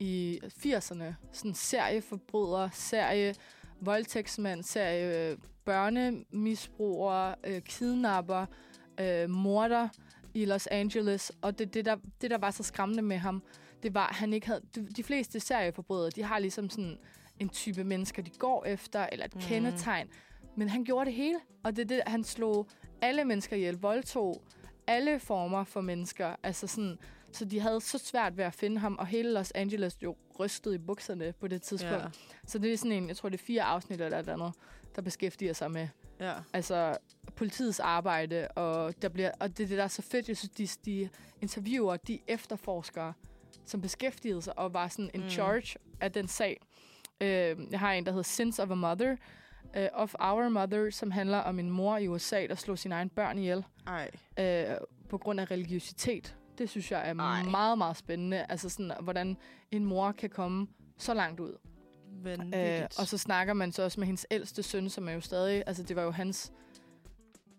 i 0.00 0.40
80'erne. 0.44 1.04
Sådan 1.32 1.54
serieforbryder, 1.54 2.68
serie 2.72 3.34
voldtægtsmand, 3.80 4.62
serie 4.62 5.30
øh, 5.30 5.38
børnemisbruger, 5.64 7.34
øh, 7.44 7.62
kidnapper, 7.62 8.46
øh, 9.00 9.30
morder 9.30 9.88
i 10.34 10.44
Los 10.44 10.66
Angeles. 10.66 11.32
Og 11.42 11.58
det, 11.58 11.74
det, 11.74 11.84
der, 11.84 11.96
det, 12.20 12.30
der 12.30 12.38
var 12.38 12.50
så 12.50 12.62
skræmmende 12.62 13.02
med 13.02 13.16
ham, 13.16 13.42
det 13.82 13.94
var, 13.94 14.06
at 14.06 14.14
han 14.14 14.32
ikke 14.32 14.46
havde... 14.46 14.60
De, 14.74 14.86
de 14.96 15.02
fleste 15.02 15.40
serieforbrydere, 15.40 16.10
de 16.10 16.22
har 16.22 16.38
ligesom 16.38 16.70
sådan 16.70 16.98
en 17.38 17.48
type 17.48 17.84
mennesker, 17.84 18.22
de 18.22 18.30
går 18.30 18.64
efter, 18.64 19.06
eller 19.12 19.24
et 19.24 19.34
mm. 19.34 19.40
kendetegn. 19.40 20.08
Men 20.56 20.68
han 20.68 20.84
gjorde 20.84 21.06
det 21.06 21.14
hele, 21.14 21.38
og 21.64 21.76
det 21.76 21.82
er 21.82 21.86
det, 21.86 22.02
han 22.06 22.24
slog 22.24 22.68
alle 23.02 23.24
mennesker 23.24 23.56
ihjel, 23.56 23.76
voldtog 23.76 24.42
alle 24.86 25.20
former 25.20 25.64
for 25.64 25.80
mennesker. 25.80 26.36
Altså 26.42 26.66
sådan, 26.66 26.98
så 27.32 27.44
de 27.44 27.60
havde 27.60 27.80
så 27.80 27.98
svært 27.98 28.36
ved 28.36 28.44
at 28.44 28.54
finde 28.54 28.78
ham, 28.78 28.96
og 28.98 29.06
hele 29.06 29.32
Los 29.32 29.50
Angeles 29.50 29.96
jo 30.02 30.16
rystede 30.40 30.74
i 30.74 30.78
bukserne 30.78 31.32
på 31.40 31.48
det 31.48 31.62
tidspunkt. 31.62 31.94
Ja. 31.94 32.02
Ja. 32.02 32.10
Så 32.46 32.58
det 32.58 32.72
er 32.72 32.78
sådan 32.78 32.92
en, 32.92 33.08
jeg 33.08 33.16
tror 33.16 33.28
det 33.28 33.40
er 33.40 33.44
fire 33.44 33.62
afsnit 33.62 34.00
eller 34.00 34.18
et 34.18 34.28
andet, 34.28 34.52
der 34.96 35.02
beskæftiger 35.02 35.52
sig 35.52 35.70
med 35.70 35.88
ja. 36.20 36.34
altså 36.52 36.96
politiets 37.38 37.80
arbejde, 37.80 38.48
og, 38.48 39.02
der 39.02 39.08
bliver, 39.08 39.30
og 39.40 39.48
det 39.58 39.64
er 39.64 39.68
det, 39.68 39.78
der 39.78 39.84
er 39.84 39.88
så 39.88 40.02
fedt. 40.02 40.28
Jeg 40.28 40.36
synes, 40.36 40.50
de, 40.50 40.90
de 40.90 41.08
interviewer 41.42 41.96
de 41.96 42.18
efterforskere, 42.26 43.12
som 43.66 43.80
beskæftigede 43.80 44.42
sig 44.42 44.58
og 44.58 44.74
var 44.74 44.88
sådan 44.88 45.10
in 45.14 45.20
Mm. 45.22 45.28
charge 45.30 45.78
af 46.00 46.12
den 46.12 46.28
sag. 46.28 46.60
Øh, 47.20 47.56
jeg 47.70 47.80
har 47.80 47.92
en, 47.92 48.04
der 48.06 48.12
hedder 48.12 48.22
Sins 48.22 48.58
of 48.58 48.70
a 48.70 48.74
Mother, 48.74 49.12
uh, 49.76 49.82
of 49.92 50.14
Our 50.20 50.48
Mother, 50.48 50.90
som 50.90 51.10
handler 51.10 51.38
om 51.38 51.58
en 51.58 51.70
mor 51.70 51.96
i 51.96 52.08
USA, 52.08 52.46
der 52.46 52.54
slog 52.54 52.78
sine 52.78 52.94
egne 52.94 53.10
børn 53.10 53.38
ihjel 53.38 53.64
Ej. 53.86 54.10
øh, 54.38 54.76
på 55.08 55.18
grund 55.18 55.40
af 55.40 55.50
religiøsitet. 55.50 56.36
Det 56.58 56.70
synes 56.70 56.92
jeg 56.92 57.00
er 57.08 57.14
Ej. 57.14 57.42
Meget, 57.42 57.78
meget 57.78 57.96
spændende. 57.96 58.46
Altså 58.48 58.68
sådan, 58.68 58.92
hvordan 59.00 59.36
en 59.70 59.84
mor 59.84 60.12
kan 60.12 60.30
komme 60.30 60.66
så 60.98 61.14
langt 61.14 61.40
ud. 61.40 61.54
Øh, 62.26 62.82
og 62.98 63.06
så 63.06 63.18
snakker 63.18 63.52
man 63.54 63.72
så 63.72 63.82
også 63.82 64.00
med 64.00 64.06
hendes 64.06 64.26
ældste 64.30 64.62
søn, 64.62 64.90
som 64.90 65.08
er 65.08 65.12
jo 65.12 65.20
stadig... 65.20 65.62
Altså, 65.66 65.82
det 65.82 65.96
var 65.96 66.02
jo 66.02 66.10
hans 66.10 66.52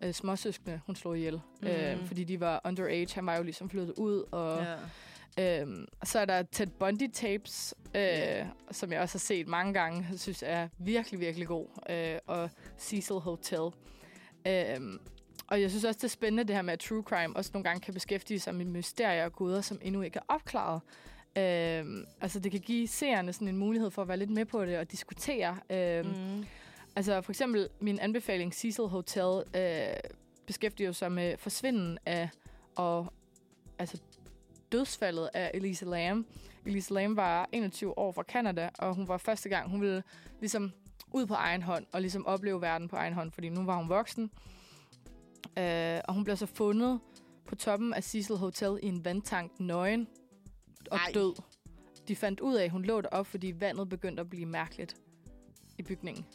øh, 0.04 0.14
småsøskende, 0.14 0.82
hun 0.86 0.96
slog 0.96 1.18
ihjel. 1.18 1.42
Mm. 1.62 1.68
Øh, 1.68 2.08
fordi 2.08 2.24
de 2.24 2.40
var 2.40 2.62
underage. 2.66 3.16
Han 3.16 3.26
var 3.26 3.38
jo 3.38 3.44
ligesom 3.44 3.70
flyttet 3.70 3.94
ud. 3.98 4.24
Og, 4.32 4.66
ja. 5.38 5.62
øh, 5.62 5.88
så 6.04 6.20
er 6.20 6.26
der 6.26 6.44
Ted 6.44 6.68
Bundy 6.68 7.10
tapes, 7.14 7.76
øh, 7.96 8.46
som 8.72 8.92
jeg 8.92 9.02
også 9.02 9.16
har 9.16 9.20
set 9.20 9.48
mange 9.48 9.74
gange. 9.74 10.08
Jeg 10.12 10.20
synes 10.20 10.44
er 10.48 10.68
virkelig, 10.78 11.20
virkelig 11.20 11.48
god. 11.48 11.68
Øh, 11.90 12.20
og 12.28 12.50
Cecil 12.80 13.16
Hotel. 13.16 13.72
Øh, 14.48 15.00
og 15.48 15.62
jeg 15.62 15.70
synes 15.70 15.86
også, 15.86 15.98
det 15.98 16.04
er 16.04 16.08
spændende, 16.08 16.44
det 16.44 16.56
her 16.56 16.62
med, 16.62 16.74
at 16.74 16.80
true 16.80 17.04
crime 17.04 17.36
også 17.36 17.52
nogle 17.54 17.64
gange 17.64 17.82
kan 17.82 17.94
beskæftige 17.94 18.40
sig 18.40 18.56
med 18.56 18.66
mysterier 18.66 19.26
og 19.26 19.34
koder, 19.34 19.62
som 19.62 19.80
endnu 19.82 20.02
ikke 20.02 20.20
er 20.20 20.34
opklaret. 20.34 20.82
Øhm, 21.38 22.06
altså, 22.22 22.40
det 22.40 22.52
kan 22.52 22.62
give 22.62 22.88
seerne 22.88 23.34
sådan 23.34 23.48
en 23.48 23.58
mulighed 23.58 23.92
for 23.92 24.02
at 24.02 24.08
være 24.08 24.18
lidt 24.18 24.30
med 24.30 24.46
på 24.46 24.66
det 24.66 24.78
og 24.78 24.92
diskutere. 24.92 25.58
Øhm, 25.70 26.08
mm. 26.08 26.46
Altså 26.96 27.22
for 27.22 27.32
eksempel 27.32 27.70
min 27.80 28.00
anbefaling 28.00 28.54
Cecil 28.54 28.88
Hotel 28.88 29.44
øh, 29.56 30.12
beskæftiger 30.46 30.92
sig 30.92 31.12
med 31.12 31.38
forsvinden 31.38 31.98
af 32.06 32.30
og 32.76 33.14
altså 33.80 34.02
dødsfaldet 34.72 35.30
af 35.34 35.52
Elisa 35.54 35.86
Lam. 35.86 36.26
Elisa 36.66 36.94
Lam 36.94 37.16
var 37.16 37.50
21 37.52 37.98
år 37.98 38.12
fra 38.12 38.24
Canada, 38.24 38.70
og 38.80 38.96
hun 38.96 39.08
var 39.08 39.18
første 39.18 39.50
gang, 39.50 39.70
hun 39.70 39.82
ville 39.82 40.04
ligesom 40.40 40.72
ud 41.12 41.26
på 41.26 41.34
egen 41.34 41.64
hånd 41.64 41.86
og 41.92 42.02
ligesom 42.02 42.26
opleve 42.26 42.62
verden 42.62 42.88
på 42.88 42.96
egen 42.96 43.14
hånd, 43.14 43.32
fordi 43.32 43.50
nu 43.50 43.64
var 43.64 43.78
hun 43.78 43.90
voksen. 43.90 44.32
Øh, 45.58 46.00
og 46.08 46.14
hun 46.14 46.24
blev 46.24 46.38
så 46.38 46.46
fundet 46.46 47.00
på 47.48 47.56
toppen 47.56 47.94
af 47.94 48.04
Cecil 48.04 48.38
Hotel 48.38 48.80
i 48.84 48.88
en 48.88 49.06
vandtank 49.06 49.60
nøgen 49.60 50.08
og 50.92 50.98
Ej. 50.98 51.12
død. 51.14 51.36
De 52.08 52.16
fandt 52.16 52.40
ud 52.40 52.56
af, 52.56 52.64
at 52.64 52.72
hun 52.72 52.84
lå 52.84 53.02
op, 53.12 53.28
fordi 53.28 53.54
vandet 53.60 53.90
begyndte 53.90 54.22
at 54.22 54.30
blive 54.30 54.46
mærkeligt 54.46 54.96
i 55.78 55.84
bygningen. 55.84 56.26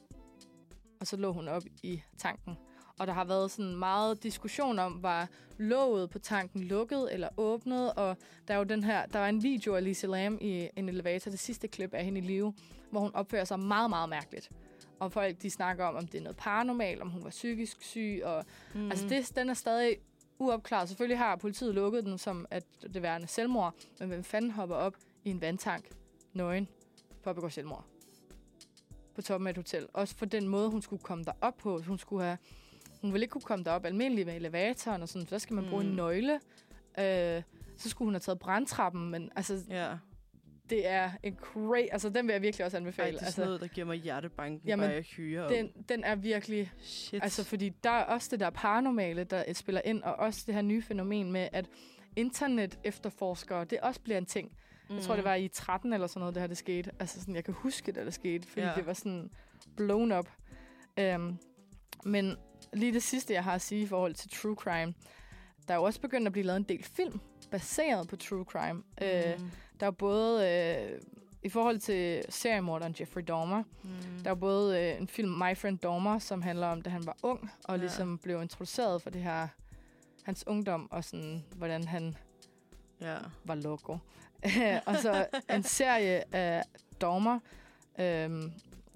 Og 1.04 1.08
så 1.08 1.16
lå 1.16 1.32
hun 1.32 1.48
op 1.48 1.62
i 1.82 2.02
tanken. 2.18 2.56
Og 2.98 3.06
der 3.06 3.12
har 3.12 3.24
været 3.24 3.50
sådan 3.50 3.76
meget 3.76 4.22
diskussion 4.22 4.78
om, 4.78 5.02
var 5.02 5.28
låget 5.58 6.10
på 6.10 6.18
tanken 6.18 6.64
lukket 6.64 7.14
eller 7.14 7.28
åbnet. 7.36 7.92
Og 7.94 8.16
der 8.48 8.54
er 8.54 8.58
jo 8.58 8.64
den 8.64 8.84
her, 8.84 9.06
der 9.06 9.18
var 9.18 9.28
en 9.28 9.42
video 9.42 9.74
af 9.74 9.84
Lisa 9.84 10.06
Lam 10.06 10.38
i 10.40 10.68
en 10.76 10.88
elevator, 10.88 11.30
det 11.30 11.40
sidste 11.40 11.68
klip 11.68 11.94
af 11.94 12.04
hende 12.04 12.20
i 12.20 12.22
live, 12.22 12.54
hvor 12.90 13.00
hun 13.00 13.14
opfører 13.14 13.44
sig 13.44 13.60
meget, 13.60 13.90
meget 13.90 14.08
mærkeligt. 14.08 14.50
Og 14.98 15.12
folk, 15.12 15.42
de 15.42 15.50
snakker 15.50 15.84
om, 15.84 15.94
om 15.94 16.06
det 16.06 16.18
er 16.18 16.22
noget 16.22 16.36
paranormalt, 16.36 17.00
om 17.00 17.10
hun 17.10 17.24
var 17.24 17.30
psykisk 17.30 17.82
syg. 17.82 18.20
Og, 18.24 18.44
mm. 18.74 18.90
Altså, 18.90 19.08
det, 19.08 19.36
den 19.36 19.50
er 19.50 19.54
stadig 19.54 19.96
uopklaret. 20.38 20.88
Selvfølgelig 20.88 21.18
har 21.18 21.36
politiet 21.36 21.74
lukket 21.74 22.04
den 22.04 22.18
som, 22.18 22.46
at 22.50 22.64
det 22.94 23.02
værende 23.02 23.26
selvmord. 23.26 23.74
Men 24.00 24.08
hvem 24.08 24.24
fanden 24.24 24.50
hopper 24.50 24.76
op 24.76 24.96
i 25.24 25.30
en 25.30 25.40
vandtank, 25.40 25.90
nøgen, 26.32 26.68
for 27.22 27.30
at 27.30 27.36
begå 27.36 27.48
selvmord? 27.48 27.93
På 29.14 29.22
toppen 29.22 29.46
af 29.46 29.50
et 29.50 29.56
hotel. 29.56 29.86
Også 29.92 30.16
for 30.16 30.26
den 30.26 30.48
måde, 30.48 30.70
hun 30.70 30.82
skulle 30.82 31.02
komme 31.02 31.24
derop 31.24 31.56
på. 31.56 31.78
Hun 31.86 31.98
skulle 31.98 32.24
have... 32.24 32.38
Hun 33.00 33.12
ville 33.12 33.24
ikke 33.24 33.32
kunne 33.32 33.42
komme 33.42 33.64
derop 33.64 33.84
almindeligt 33.84 34.26
med 34.26 34.36
elevatoren 34.36 35.02
og 35.02 35.08
sådan. 35.08 35.26
Så 35.28 35.38
skal 35.38 35.54
man 35.54 35.64
bruge 35.70 35.82
Mm. 35.84 35.88
en 35.90 35.96
nøgle. 35.96 36.40
Øh, 36.98 37.42
så 37.76 37.88
skulle 37.88 38.06
hun 38.06 38.14
have 38.14 38.20
taget 38.20 38.38
brandtrappen. 38.38 39.10
Men 39.10 39.30
altså, 39.36 39.58
Ja. 39.68 39.94
det 40.70 40.86
er 40.88 41.10
en 41.22 41.36
crazy... 41.36 41.88
Altså, 41.92 42.08
den 42.08 42.26
vil 42.26 42.32
jeg 42.32 42.42
virkelig 42.42 42.64
også 42.66 42.76
Ej, 42.76 42.80
anbefale. 42.80 43.08
det 43.12 43.14
er 43.14 43.18
altså, 43.18 43.32
sådan 43.36 43.46
noget, 43.48 43.60
der 43.60 43.66
giver 43.66 43.86
mig 43.86 43.96
hjertebanken, 43.96 44.60
Jamen, 44.68 44.84
bare 44.84 44.94
jeg 44.94 45.02
hyrer 45.02 45.48
den, 45.48 45.70
den 45.88 46.04
er 46.04 46.14
virkelig... 46.14 46.72
Shit. 46.82 47.22
Altså, 47.22 47.44
fordi 47.44 47.68
der 47.68 47.90
er 47.90 48.04
også 48.04 48.28
det 48.30 48.40
der 48.40 48.50
paranormale, 48.50 49.24
der 49.24 49.52
spiller 49.52 49.80
ind, 49.84 50.02
og 50.02 50.14
også 50.16 50.42
det 50.46 50.54
her 50.54 50.62
nye 50.62 50.82
fænomen 50.82 51.32
med, 51.32 51.48
at 51.52 51.66
internet 52.16 52.78
efterforskere, 52.84 53.64
det 53.64 53.80
også 53.80 54.00
bliver 54.00 54.18
en 54.18 54.26
ting. 54.26 54.52
Mm. 54.88 54.94
Jeg 54.96 55.04
tror, 55.04 55.14
det 55.16 55.24
var 55.24 55.34
i 55.34 55.48
13 55.48 55.92
eller 55.92 56.06
sådan 56.06 56.20
noget, 56.20 56.34
det 56.34 56.40
her 56.42 56.46
det 56.46 56.58
skete. 56.58 56.90
Altså, 56.98 57.20
sådan, 57.20 57.34
jeg 57.34 57.44
kan 57.44 57.54
huske, 57.54 57.92
det 57.92 58.14
skete, 58.14 58.48
fordi 58.48 58.66
Ja. 58.66 58.72
det 58.74 58.86
var 58.86 58.92
sådan 58.92 59.30
blown 59.76 60.12
up. 60.12 60.28
Um, 61.16 61.38
men 62.04 62.36
lige 62.72 62.92
det 62.92 63.02
sidste, 63.02 63.34
jeg 63.34 63.44
har 63.44 63.54
at 63.54 63.62
sige 63.62 63.82
i 63.82 63.86
forhold 63.86 64.14
til 64.14 64.30
true 64.30 64.54
crime, 64.56 64.94
der 65.68 65.74
er 65.74 65.78
jo 65.78 65.84
også 65.84 66.00
begyndt 66.00 66.26
at 66.26 66.32
blive 66.32 66.46
lavet 66.46 66.56
en 66.56 66.62
del 66.62 66.84
film, 66.84 67.20
baseret 67.50 68.08
på 68.08 68.16
true 68.16 68.44
crime. 68.44 68.74
Mm. 68.74 69.42
Uh, 69.42 69.50
der 69.80 69.86
er 69.86 69.90
både... 69.90 70.48
Øh, 70.50 71.00
I 71.42 71.48
forhold 71.48 71.78
til 71.78 72.22
seriemorderen 72.28 72.94
Jeffrey 73.00 73.22
Dahmer, 73.28 73.62
mm. 73.82 73.90
der 74.24 74.30
er 74.30 74.34
både 74.34 74.80
øh, 74.82 75.00
en 75.00 75.08
film, 75.08 75.30
My 75.30 75.56
Friend 75.56 75.78
Dahmer, 75.78 76.18
som 76.18 76.42
handler 76.42 76.66
om, 76.66 76.82
da 76.82 76.90
han 76.90 77.06
var 77.06 77.16
ung, 77.22 77.50
og 77.64 77.74
ja. 77.76 77.80
ligesom 77.80 78.18
blev 78.18 78.42
introduceret 78.42 79.02
for 79.02 79.10
det 79.10 79.22
her, 79.22 79.48
hans 80.22 80.46
ungdom, 80.46 80.88
og 80.92 81.04
sådan, 81.04 81.44
hvordan 81.56 81.84
han 81.84 82.16
Ja. 83.00 83.16
var 83.44 83.54
loco. 83.54 83.98
og 84.86 84.96
så 84.96 85.26
en 85.50 85.62
serie 85.62 86.34
af 86.34 86.62
Dahmer, 87.00 87.38
øhm, 87.98 88.52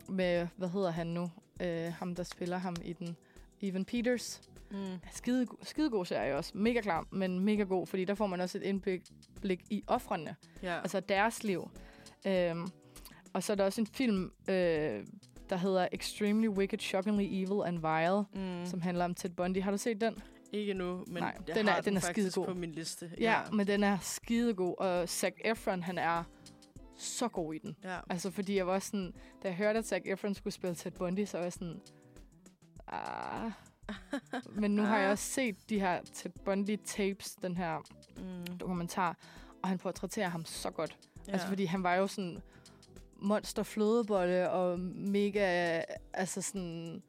med, 0.09 0.47
hvad 0.57 0.69
hedder 0.69 0.91
han 0.91 1.07
nu? 1.07 1.31
Øh, 1.63 1.93
ham, 1.93 2.15
der 2.15 2.23
spiller 2.23 2.59
ham 2.59 2.77
i 2.85 2.93
den. 2.93 3.17
Evan 3.63 3.85
Peters. 3.85 4.41
Mm. 4.71 4.79
Skide, 5.13 5.47
skide 5.63 5.91
god 5.91 6.07
serie 6.07 6.37
også. 6.37 6.53
Mega 6.55 6.81
klam, 6.81 7.09
men 7.11 7.41
mega 7.41 7.63
god, 7.63 7.87
fordi 7.87 8.05
der 8.05 8.15
får 8.15 8.27
man 8.27 8.41
også 8.41 8.59
et 8.59 8.63
indblik 8.63 9.03
blik 9.41 9.61
i 9.71 9.83
offrene 9.87 10.37
Ja. 10.63 10.79
altså 10.81 11.01
deres 11.01 11.45
liv. 11.45 11.71
Øhm, 12.27 12.69
og 13.33 13.43
så 13.43 13.53
er 13.53 13.57
der 13.57 13.65
også 13.65 13.81
en 13.81 13.87
film, 13.87 14.33
øh, 14.49 15.05
der 15.51 15.57
hedder 15.57 15.89
Extremely 15.93 16.49
Wicked, 16.49 16.79
Shockingly 16.79 17.25
Evil 17.25 17.63
and 17.67 17.79
Vile, 17.79 18.45
mm. 18.47 18.67
som 18.67 18.81
handler 18.81 19.05
om 19.05 19.15
Ted 19.15 19.31
Bundy. 19.31 19.63
Har 19.63 19.71
du 19.71 19.77
set 19.77 20.01
den? 20.01 20.23
Ikke 20.53 20.75
nu, 20.75 21.05
men 21.07 21.23
Nej, 21.23 21.37
jeg 21.49 21.55
den 21.57 21.69
har 21.69 21.77
er- 21.77 21.81
den 21.81 21.97
er 21.97 22.01
faktisk 22.01 22.31
skidegod. 22.33 22.47
på 22.55 22.59
min 22.61 22.73
liste. 22.73 23.11
Ja, 23.21 23.41
men 23.53 23.67
den 23.67 23.85
er 23.85 23.99
skidegod, 24.03 24.75
og 24.79 25.09
Zac 25.09 25.33
Efron, 25.45 25.83
han 25.83 25.99
er 25.99 26.25
så 26.97 27.29
god 27.29 27.55
i 27.55 27.59
den. 27.59 27.77
ja. 27.85 27.99
Altså, 28.11 28.31
fordi 28.31 28.57
jeg 28.57 28.67
var 28.67 28.79
sådan, 28.79 29.13
da 29.43 29.49
jeg 29.49 29.57
hørte, 29.57 29.79
at 29.79 29.87
Zac 29.87 30.03
Efron 30.05 30.35
skulle 30.35 30.55
spille 30.55 30.75
Ted 30.75 30.91
Bundy, 30.91 31.25
så 31.25 31.37
var 31.37 31.45
jeg 31.45 31.53
sådan, 31.53 31.81
ah. 32.89 33.51
Men 34.53 34.71
nu 34.77 34.83
har 34.83 34.97
jeg 34.99 35.07
Ah. 35.07 35.11
også 35.13 35.25
set 35.25 35.57
de 35.71 35.81
her 35.81 36.01
Ted 36.15 36.31
Bundy 36.45 36.79
tapes, 36.85 37.35
den 37.35 37.57
her 37.57 37.79
Mm. 38.17 38.57
dokumentar, 38.59 39.17
og 39.63 39.69
han 39.69 39.79
portrætterer 39.79 40.29
ham 40.29 40.45
så 40.45 40.71
godt. 40.71 40.99
ja. 41.27 41.33
Altså, 41.33 41.47
fordi 41.49 41.65
han 41.65 41.83
var 41.83 41.95
jo 41.95 42.07
sådan 42.07 42.39
monster 43.17 43.63
flødebolle 43.63 44.51
og 44.51 44.81
mega, 44.81 45.81
altså 46.13 46.43
sådan 46.43 47.03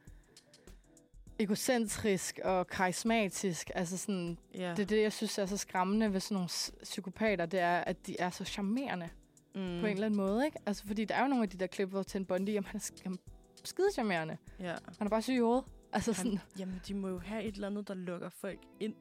egocentrisk 1.40 2.40
og 2.44 2.68
karismatisk. 2.68 3.72
Altså 3.76 3.98
sådan, 3.98 4.38
ja. 4.56 4.70
det 4.72 4.80
er 4.80 4.86
det, 4.86 5.02
jeg 5.02 5.14
synes 5.14 5.38
er 5.38 5.46
så 5.46 5.58
skræmmende 5.58 6.14
ved 6.14 6.20
sådan 6.20 6.36
nogle 6.36 6.50
psykopater, 6.84 7.46
det 7.46 7.60
er, 7.60 7.78
at 7.78 8.08
de 8.08 8.16
er 8.20 8.30
så 8.30 8.46
charmerende 8.46 9.10
mm. 9.56 9.62
på 9.80 9.86
en 9.86 9.86
eller 9.86 10.06
anden 10.06 10.18
måde, 10.18 10.46
ikke? 10.46 10.58
Altså, 10.66 10.88
fordi 10.88 11.06
der 11.06 11.16
er 11.16 11.22
jo 11.22 11.28
nogle 11.28 11.44
af 11.44 11.50
de 11.50 11.58
der 11.58 11.68
klip, 11.68 11.90
hvor 11.90 12.04
Ted 12.04 12.26
Bundy, 12.26 12.50
jamen, 12.50 12.66
han 12.68 12.82
er, 13.06 13.10
er 13.10 13.16
skide 13.64 13.92
charmerende. 13.94 14.38
Ja. 14.60 14.76
Han 14.98 15.08
er 15.08 15.10
bare 15.10 15.22
syg 15.22 15.34
i 15.34 15.40
hovedet. 15.40 15.64
Altså 15.94 16.14
sådan, 16.14 16.32
Han, 16.38 16.60
jamen, 16.60 16.82
de 16.88 16.94
må 16.94 17.08
jo 17.08 17.20
have 17.20 17.44
et 17.44 17.56
eller 17.56 17.68
andet, 17.68 17.88
der 17.88 17.94
lukker 17.94 18.30
folk 18.30 18.60
ind. 18.80 18.94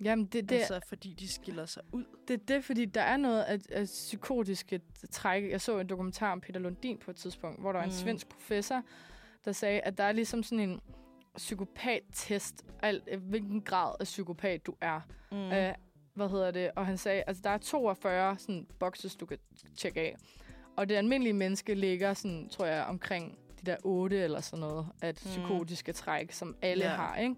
jamen, 0.00 0.24
det, 0.24 0.32
Det, 0.32 0.48
det, 0.48 0.56
altså, 0.56 0.80
fordi 0.88 1.16
de 1.20 1.28
skiller 1.28 1.66
sig 1.66 1.82
ud. 1.92 2.04
Det 2.28 2.34
er 2.34 2.44
det, 2.48 2.64
fordi 2.64 2.84
der 2.84 3.00
er 3.02 3.16
noget 3.16 3.42
af, 3.42 3.58
af 3.70 3.84
psykotiske 3.84 4.80
træk. 5.10 5.50
Jeg 5.50 5.60
så 5.60 5.78
en 5.78 5.86
dokumentar 5.88 6.32
om 6.32 6.40
Peter 6.40 6.60
Lundin 6.60 6.98
på 6.98 7.10
et 7.10 7.16
tidspunkt, 7.16 7.60
hvor 7.60 7.72
der 7.72 7.78
var 7.78 7.84
en 7.84 7.90
Mm. 7.90 7.96
svensk 7.96 8.28
professor, 8.28 8.82
der 9.44 9.52
sagde, 9.52 9.80
at 9.80 9.98
der 9.98 10.04
er 10.04 10.12
ligesom 10.12 10.42
sådan 10.42 10.70
en 10.70 10.80
psykopat-test, 11.36 12.64
alt, 12.82 13.08
øh, 13.12 13.22
hvilken 13.22 13.60
grad 13.62 13.94
af 14.00 14.04
psykopat 14.04 14.66
du 14.66 14.74
er. 14.80 15.00
Mm. 15.32 15.38
Øh, 15.52 15.74
hvad 16.14 16.28
hedder 16.28 16.50
det? 16.50 16.70
Og 16.76 16.86
han 16.86 16.98
sagde, 16.98 17.22
altså 17.26 17.42
der 17.44 17.50
er 17.50 17.58
42 17.58 18.38
sådan, 18.38 18.66
boxes, 18.78 19.16
du 19.16 19.26
kan 19.26 19.38
tjekke 19.78 20.00
af. 20.00 20.16
Og 20.76 20.88
det 20.88 20.94
almindelige 20.94 21.32
menneske 21.32 21.74
ligger 21.74 22.14
sådan, 22.14 22.48
tror 22.48 22.66
jeg, 22.66 22.84
omkring 22.84 23.38
de 23.60 23.66
der 23.66 23.76
8 23.84 24.16
eller 24.24 24.40
sådan 24.40 24.60
noget, 24.60 24.86
af 25.02 25.10
Mm. 25.10 25.14
psykotiske 25.30 25.92
træk, 25.92 26.32
som 26.32 26.56
alle 26.62 26.84
Ja. 26.84 26.90
har, 26.90 27.16
ikke? 27.16 27.34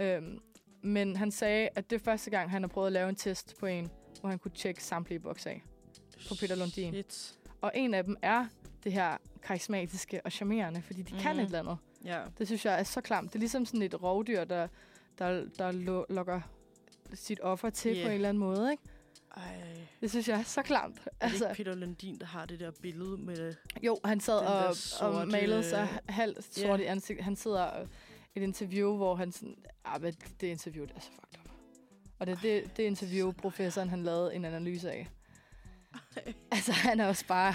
Øhm, 0.00 0.38
men 0.82 1.16
han 1.16 1.30
sagde, 1.30 1.68
at 1.74 1.90
det 1.90 2.00
er 2.00 2.04
første 2.04 2.30
gang, 2.30 2.50
han 2.50 2.62
har 2.62 2.68
prøvet 2.68 2.86
at 2.86 2.92
lave 2.92 3.08
en 3.08 3.14
test 3.16 3.54
på 3.60 3.66
en, 3.66 3.90
hvor 4.20 4.28
han 4.30 4.38
kunne 4.38 4.50
tjekke 4.54 4.84
samtlige 4.84 5.18
bokser 5.20 5.50
af. 5.50 5.62
på 6.28 6.34
Peter 6.40 6.54
Lundin. 6.56 6.92
Shit. 6.92 7.34
Og 7.60 7.72
en 7.74 7.94
af 7.94 8.04
dem 8.04 8.16
er 8.22 8.46
det 8.84 8.92
her 8.92 9.16
karismatiske 9.42 10.20
og 10.24 10.32
charmerende, 10.32 10.82
fordi 10.82 11.02
de 11.02 11.14
mm. 11.14 11.20
kan 11.20 11.38
et 11.38 11.44
eller 11.44 11.58
andet. 11.58 11.78
Ja. 12.06 12.22
Det 12.38 12.46
synes 12.46 12.64
jeg 12.64 12.78
er 12.78 12.82
så 12.82 13.00
klamt. 13.00 13.28
Det 13.32 13.34
er 13.34 13.40
ligesom 13.40 13.66
sådan 13.66 13.82
et 13.82 14.02
rovdyr, 14.02 14.44
der, 14.44 14.68
der, 15.18 15.44
der 15.58 15.72
lo- 15.72 16.04
lokker 16.08 16.40
sit 17.14 17.40
offer 17.42 17.70
til 17.70 17.96
Ja. 17.96 18.02
på 18.04 18.08
en 18.08 18.14
eller 18.14 18.28
anden 18.28 18.40
måde, 18.40 18.70
ikke? 18.72 18.82
Ej. 19.36 19.42
Det 20.00 20.10
synes 20.10 20.28
jeg 20.28 20.38
er 20.38 20.42
så 20.42 20.62
klamt. 20.62 20.98
Er 20.98 21.02
det 21.04 21.12
Altså, 21.20 21.44
ikke 21.48 21.56
Peter 21.56 21.74
Lundin, 21.74 22.18
der 22.18 22.26
har 22.26 22.46
det 22.46 22.60
der 22.60 22.70
billede 22.82 23.16
med... 23.18 23.54
jo, 23.82 23.98
han 24.04 24.20
sad 24.20 24.38
og, 24.38 24.76
sorte- 24.76 25.02
og 25.02 25.28
malede 25.28 25.64
sig 25.68 25.88
halvt 26.08 26.54
sort 26.54 26.80
Ja. 26.80 26.84
i 26.84 26.86
ansigt. 26.86 27.20
Han 27.22 27.36
sidder 27.36 27.62
og 27.62 27.88
et 28.34 28.42
interview, 28.42 28.96
hvor 28.96 29.14
han 29.14 29.32
sådan... 29.32 29.56
Ah, 29.84 30.02
men 30.02 30.14
det 30.40 30.46
interview, 30.46 30.84
det 30.86 30.96
er 30.96 31.00
så 31.00 31.10
fucked 31.10 31.40
up. 31.44 31.50
Og 32.18 32.26
det 32.26 32.32
er 32.32 32.38
det, 32.42 32.76
det 32.76 32.82
interview, 32.82 33.32
professoren 33.32 33.88
han 33.88 34.02
lavede 34.02 34.34
en 34.34 34.44
analyse 34.44 34.90
af. 34.90 35.08
Ej. 36.16 36.32
Altså, 36.50 36.72
han 36.72 37.00
er 37.00 37.06
også 37.06 37.26
bare 37.26 37.54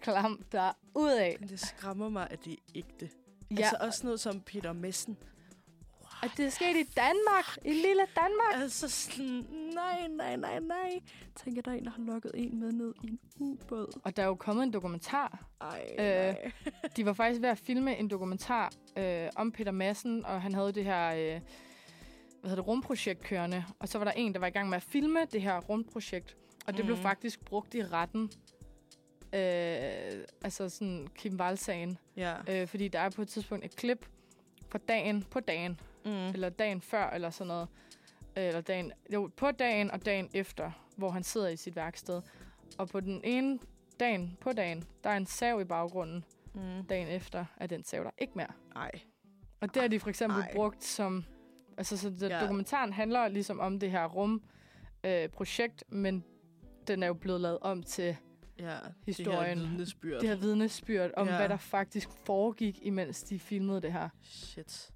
klam 0.00 0.42
der 0.52 0.72
ud 0.94 1.10
af. 1.10 1.36
Det 1.48 1.60
skræmmer 1.60 2.08
mig, 2.08 2.28
at 2.30 2.44
det 2.44 2.52
er 2.52 2.56
ægte. 2.74 3.10
Ja, 3.58 3.64
Altså 3.64 3.76
også 3.80 4.00
noget 4.06 4.20
som 4.20 4.40
Peter 4.40 4.72
Messen. 4.72 5.16
og 6.22 6.28
det 6.36 6.46
er 6.46 6.50
sket 6.50 6.76
i 6.76 6.82
Danmark. 6.96 7.56
I 7.64 7.72
lille 7.72 8.02
Danmark. 8.16 8.54
Altså 8.62 8.88
sådan, 8.88 9.46
nej, 9.74 10.08
nej, 10.08 10.36
nej, 10.36 10.58
nej. 10.60 11.00
Tænker, 11.44 11.62
der 11.62 11.70
er 11.70 11.74
en, 11.76 11.84
der 11.84 11.90
har 11.90 12.02
lukket 12.02 12.30
en 12.34 12.60
med 12.60 12.72
ned 12.72 12.94
i 13.02 13.06
en 13.08 13.18
ubåd. 13.40 14.00
Og 14.04 14.16
der 14.16 14.22
er 14.22 14.26
jo 14.26 14.34
kommet 14.34 14.62
en 14.62 14.72
dokumentar. 14.72 15.44
Ej, 15.60 15.86
Øh, 15.98 16.04
nej. 16.06 16.52
De 16.96 17.06
var 17.06 17.12
faktisk 17.12 17.42
ved 17.42 17.48
at 17.48 17.58
filme 17.58 17.96
en 17.96 18.08
dokumentar 18.10 18.72
øh, 18.98 19.28
om 19.36 19.52
Peter 19.52 19.72
Madsen, 19.72 20.24
og 20.26 20.42
han 20.42 20.54
havde 20.54 20.72
det 20.72 20.84
her 20.84 21.08
øh, 21.14 21.40
hvad 22.40 22.50
hedder 22.50 22.54
det, 22.62 22.66
rumprojekt 22.66 23.20
kørende. 23.22 23.64
Og 23.78 23.88
så 23.88 23.98
var 23.98 24.04
der 24.04 24.12
en, 24.12 24.32
der 24.32 24.38
var 24.40 24.46
i 24.46 24.50
gang 24.50 24.68
med 24.68 24.76
at 24.76 24.82
filme 24.82 25.18
det 25.32 25.42
her 25.42 25.60
rumprojekt, 25.60 26.36
og 26.66 26.72
det 26.72 26.78
mm. 26.80 26.86
blev 26.86 26.96
Mhm. 26.96 27.02
faktisk 27.02 27.44
brugt 27.44 27.74
i 27.74 27.84
retten. 27.84 28.30
Øh, 29.34 30.24
altså 30.44 30.68
sådan 30.68 31.08
Kim 31.14 31.40
Wall-sagen. 31.40 31.98
Ja. 32.16 32.34
Øh, 32.48 32.66
fordi 32.68 32.88
der 32.88 32.98
er 32.98 33.10
på 33.10 33.22
et 33.22 33.28
tidspunkt 33.28 33.64
et 33.64 33.76
klip 33.76 34.06
fra 34.68 34.78
dagen 34.88 35.22
på 35.30 35.40
dagen, 35.40 35.80
Mm. 36.04 36.10
eller 36.28 36.48
dagen 36.48 36.80
før, 36.80 37.10
eller 37.10 37.30
sådan 37.30 37.48
noget. 37.48 37.68
Øh, 38.36 38.44
Eller 38.44 38.60
dagen, 38.60 38.92
jo, 39.12 39.30
på 39.36 39.50
dagen 39.50 39.90
og 39.90 40.04
dagen 40.06 40.28
efter, 40.34 40.70
hvor 40.96 41.10
han 41.10 41.22
sidder 41.22 41.48
i 41.48 41.56
sit 41.56 41.76
værksted. 41.76 42.22
Og 42.78 42.88
på 42.88 43.00
den 43.00 43.20
ene 43.24 43.58
dagen 44.00 44.36
på 44.40 44.52
dagen, 44.52 44.84
der 45.04 45.10
er 45.10 45.16
en 45.16 45.26
sav 45.26 45.60
i 45.60 45.64
baggrunden, 45.64 46.24
Mm. 46.54 46.84
dagen 46.88 47.08
efter, 47.08 47.44
at 47.56 47.70
den 47.70 47.84
sav 47.84 48.04
der 48.04 48.10
ikke 48.18 48.32
mere. 48.36 48.52
Ej. 48.76 48.90
Og 49.60 49.74
det 49.74 49.82
har 49.82 49.88
de 49.88 50.00
for 50.00 50.08
eksempel 50.08 50.40
Ej. 50.40 50.52
brugt 50.54 50.84
som... 50.84 51.24
Altså, 51.76 51.96
så 51.96 52.10
det, 52.10 52.30
ja. 52.30 52.40
dokumentaren 52.40 52.92
handler 52.92 53.28
ligesom 53.28 53.60
om 53.60 53.78
det 53.80 53.90
her 53.90 54.06
rum 54.06 54.42
øh, 55.04 55.28
projekt, 55.28 55.84
men 55.88 56.24
den 56.86 57.02
er 57.02 57.06
jo 57.06 57.14
blevet 57.14 57.40
lavet 57.40 57.58
om 57.60 57.82
til 57.82 58.16
Ja, 58.62 58.76
Historien. 59.06 59.58
Det 59.58 59.64
her 59.66 59.70
vidnesbyrd. 59.70 60.20
det 60.20 60.28
her 60.28 60.36
vidnesbyrd 60.36 61.10
om, 61.16 61.26
Ja. 61.28 61.36
hvad 61.36 61.48
der 61.48 61.56
faktisk 61.56 62.08
foregik, 62.26 62.78
imens 62.82 63.22
de 63.22 63.38
filmede 63.38 63.80
det 63.82 63.92
her. 63.92 64.08
Shit. 64.22 64.88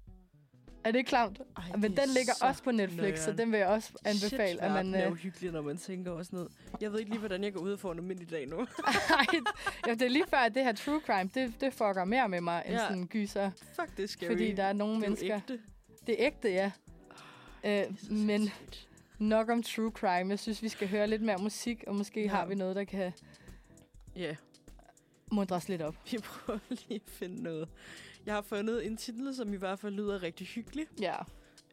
Er 0.83 0.91
det 0.91 1.05
klamt? 1.05 1.41
Ej, 1.57 1.63
Men 1.71 1.81
det 1.81 1.89
den 1.91 1.99
er 1.99 2.13
ligger 2.13 2.33
så 2.33 2.45
også 2.45 2.63
på 2.63 2.71
Netflix, 2.71 3.19
så 3.19 3.25
nøjeren. 3.25 3.37
den 3.37 3.51
vil 3.51 3.57
jeg 3.57 3.67
også 3.67 3.91
anbefale, 4.05 4.47
Shit, 4.49 4.59
at 4.59 4.71
man... 4.71 4.73
verden 4.73 4.95
er 4.95 5.05
Øh, 5.05 5.11
uhyggelig, 5.11 5.51
når 5.51 5.61
man 5.61 5.77
tænker 5.77 6.23
sådan 6.23 6.37
noget. 6.37 6.51
Jeg 6.81 6.91
ved 6.91 6.99
ikke 6.99 7.11
lige, 7.11 7.19
hvordan 7.19 7.43
jeg 7.43 7.53
går 7.53 7.59
ud 7.61 7.71
og 7.71 7.79
får 7.79 7.91
en 7.91 7.97
almindelig 7.97 8.29
dag 8.31 8.47
nu. 8.47 8.57
ej, 9.09 9.25
ja, 9.87 9.91
det 9.93 10.01
er 10.01 10.09
lige 10.09 10.25
før, 10.27 10.37
at 10.37 10.55
det 10.55 10.63
her 10.63 10.73
true 10.73 11.01
crime, 11.05 11.29
det, 11.33 11.53
det 11.61 11.73
fucker 11.73 12.03
mere 12.05 12.29
med 12.29 12.41
mig, 12.41 12.63
end 12.65 12.73
Ja. 12.75 12.79
sådan 12.79 12.97
en 12.97 13.07
gyser. 13.07 13.51
Fuck, 13.73 13.97
det 13.97 14.09
scary. 14.09 14.29
Fordi 14.29 14.51
der 14.51 14.63
er 14.63 14.73
nogle 14.73 14.95
det 14.95 15.03
er 15.03 15.07
mennesker... 15.09 15.35
ægte. 15.35 15.59
Det 16.07 16.21
er 16.21 16.27
ægte, 16.27 16.49
ja. 16.49 16.71
Øh, 17.63 17.71
Det 17.71 17.79
er 17.81 17.85
så 17.99 18.13
men 18.13 18.41
sindssygt. 18.41 18.87
nok 19.19 19.49
om 19.49 19.63
true 19.63 19.91
crime. 19.91 20.29
Jeg 20.29 20.39
synes, 20.39 20.63
vi 20.63 20.69
skal 20.69 20.87
høre 20.89 21.07
lidt 21.07 21.21
mere 21.21 21.37
musik, 21.37 21.83
og 21.87 21.95
måske 21.95 22.21
ja. 22.21 22.29
har 22.29 22.45
vi 22.45 22.55
noget, 22.55 22.75
der 22.75 22.83
kan 22.83 23.13
Ja, 24.17 24.35
mundre 25.31 25.55
os 25.55 25.69
lidt 25.69 25.81
op. 25.81 25.95
vi 26.11 26.17
prøver 26.17 26.59
lige 26.69 26.95
at 27.05 27.11
finde 27.11 27.43
noget. 27.43 27.69
Jeg 28.25 28.33
har 28.33 28.41
fundet 28.41 28.85
en 28.85 28.97
titel, 28.97 29.35
som 29.35 29.53
i 29.53 29.57
hvert 29.57 29.79
fald 29.79 29.93
lyder 29.93 30.23
rigtig 30.23 30.47
hyggelig. 30.47 30.87
Ja. 31.01 31.15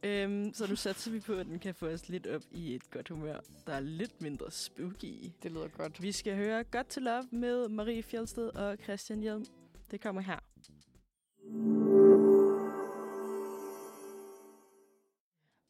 Øhm, 0.03 0.55
så 0.55 0.67
nu 0.67 0.77
satser 0.77 1.11
vi 1.11 1.21
på, 1.21 1.33
at 1.33 1.47
den 1.47 1.59
kan 1.59 1.75
få 1.75 1.87
os 1.87 2.09
lidt 2.09 2.27
op 2.27 2.43
i 2.53 2.75
et 2.75 2.91
godt 2.91 3.09
humør, 3.09 3.41
der 3.67 3.73
er 3.73 3.81
lidt 3.81 4.23
mindre 4.23 4.51
spooky. 4.51 5.33
Det 5.43 5.53
lyder 5.53 5.69
godt. 5.69 6.03
Vi 6.03 6.13
skal 6.13 6.37
høre 6.37 6.65
Godt 6.65 6.87
til 6.87 7.03
Love 7.03 7.29
med 7.31 7.69
Marie 7.69 8.03
Fjeldsted 8.03 8.49
og 8.49 8.77
Christian 8.83 9.21
Hjelm. 9.21 9.45
Det 9.91 10.01
kommer 10.01 10.21
her. 10.21 10.39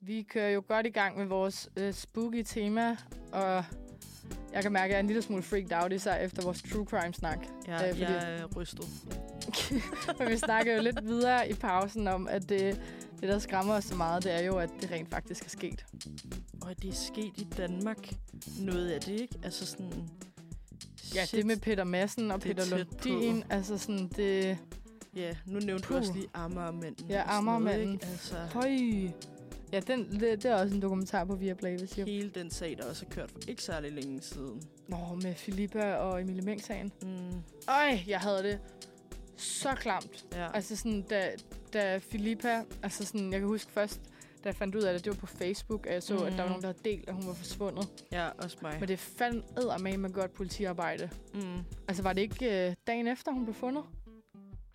Vi 0.00 0.22
kører 0.22 0.50
jo 0.50 0.64
godt 0.68 0.86
i 0.86 0.90
gang 0.90 1.18
med 1.18 1.26
vores 1.26 1.70
øh, 1.78 1.92
spooky 1.92 2.42
tema, 2.46 2.96
og 3.32 3.64
jeg 4.52 4.62
kan 4.62 4.72
mærke, 4.72 4.84
at 4.84 4.90
jeg 4.90 4.96
er 4.96 5.00
en 5.00 5.06
lille 5.06 5.22
smule 5.22 5.42
freaked 5.42 5.72
out, 5.82 5.92
især 5.92 6.14
efter 6.14 6.42
vores 6.42 6.62
true 6.72 6.84
crime-snak. 6.86 7.38
Ja, 7.68 7.74
Øh, 7.88 7.88
fordi- 7.88 8.02
jeg 8.02 8.38
er 8.38 8.46
rystet. 8.56 8.84
Men 10.18 10.28
vi 10.28 10.36
snakkede 10.36 10.76
jo 10.76 10.82
lidt 10.82 11.04
videre 11.04 11.50
i 11.50 11.54
pausen 11.54 12.08
om, 12.08 12.28
at 12.28 12.48
det, 12.48 12.80
det, 13.20 13.28
der 13.28 13.38
skræmmer 13.38 13.74
os 13.74 13.84
så 13.84 13.94
meget, 13.94 14.24
det 14.24 14.32
er 14.32 14.40
jo, 14.42 14.56
at 14.58 14.70
det 14.80 14.90
rent 14.90 15.10
faktisk 15.10 15.44
er 15.44 15.48
sket. 15.48 15.84
Og 16.62 16.82
det 16.82 16.90
er 16.90 16.94
sket 16.94 17.32
i 17.36 17.46
Danmark. 17.56 17.98
Noget 18.58 18.90
af 18.90 19.00
det, 19.00 19.20
ikke? 19.20 19.34
Altså 19.42 19.66
sådan... 19.66 20.08
Ja, 21.14 21.24
shit. 21.24 21.38
det 21.38 21.46
med 21.46 21.56
Peter 21.56 21.84
Madsen 21.84 22.30
og 22.30 22.42
Det 22.42 22.50
er 22.50 22.54
Peter. 22.54 22.76
Lundin, 23.06 23.44
altså 23.50 23.78
sådan, 23.78 24.08
det... 24.16 24.58
Ja, 25.16 25.34
nu 25.46 25.58
nævnte 25.58 25.88
du 25.88 25.96
også 25.96 26.12
lige 26.12 26.26
Amagermanden. 26.34 27.06
Ja, 27.08 27.22
Amagermanden. 27.38 28.00
Altså, 28.10 28.34
Høj. 28.36 28.70
Ja, 29.72 29.80
den, 29.80 30.10
det, 30.20 30.20
det 30.20 30.44
er 30.44 30.54
også 30.54 30.74
en 30.74 30.82
dokumentar 30.82 31.24
på 31.24 31.34
Viaplay, 31.34 31.78
hvis 31.78 31.98
jeg... 31.98 32.06
hele 32.06 32.30
den 32.30 32.50
sag, 32.50 32.76
der 32.78 32.88
også 32.88 33.04
er 33.10 33.14
kørt 33.14 33.30
for 33.30 33.38
ikke 33.48 33.62
særlig 33.62 33.92
længe 33.92 34.20
siden. 34.22 34.62
Nå, 34.88 34.96
med 35.22 35.34
Filippa 35.34 35.94
og 35.94 36.20
Emilie 36.22 36.42
Meng-sagen. 36.42 36.92
Mm, 37.02 37.42
Øj, 37.68 37.98
jeg 38.06 38.20
havde 38.20 38.42
det 38.42 38.58
så 39.36 39.74
klamt. 39.74 40.24
ja. 40.32 40.52
Altså 40.54 40.76
sådan, 40.76 41.02
da, 41.02 41.30
da 41.72 41.98
Filippa... 41.98 42.62
Altså 42.82 43.04
sådan, 43.06 43.32
jeg 43.32 43.40
kan 43.40 43.48
huske 43.48 43.72
først, 43.72 44.00
da 44.44 44.48
jeg 44.48 44.54
fandt 44.56 44.74
ud 44.74 44.82
af 44.82 44.94
det, 44.94 45.04
det 45.04 45.12
var 45.12 45.18
på 45.18 45.26
Facebook, 45.26 45.86
at 45.86 45.94
jeg 45.94 46.02
så, 46.02 46.14
mm. 46.16 46.22
at 46.22 46.32
der 46.32 46.36
var 46.36 46.42
Mhm. 46.44 46.48
nogen, 46.50 46.62
der 46.62 46.68
havde 46.68 46.78
delt, 46.96 47.08
at 47.08 47.14
hun 47.14 47.26
var 47.26 47.32
forsvundet. 47.34 47.88
ja, 48.12 48.28
også 48.38 48.56
mig. 48.62 48.76
Men 48.80 48.88
det 48.88 48.98
fandt 48.98 49.44
eddermame 49.58 49.96
med 49.96 50.10
godt 50.12 50.32
politiarbejde. 50.34 51.10
mm, 51.34 51.58
Altså, 51.88 52.02
var 52.02 52.12
det 52.12 52.22
ikke 52.22 52.68
øh, 52.68 52.74
dagen 52.86 53.06
efter, 53.08 53.32
hun 53.32 53.44
blev 53.44 53.54
fundet? 53.54 53.84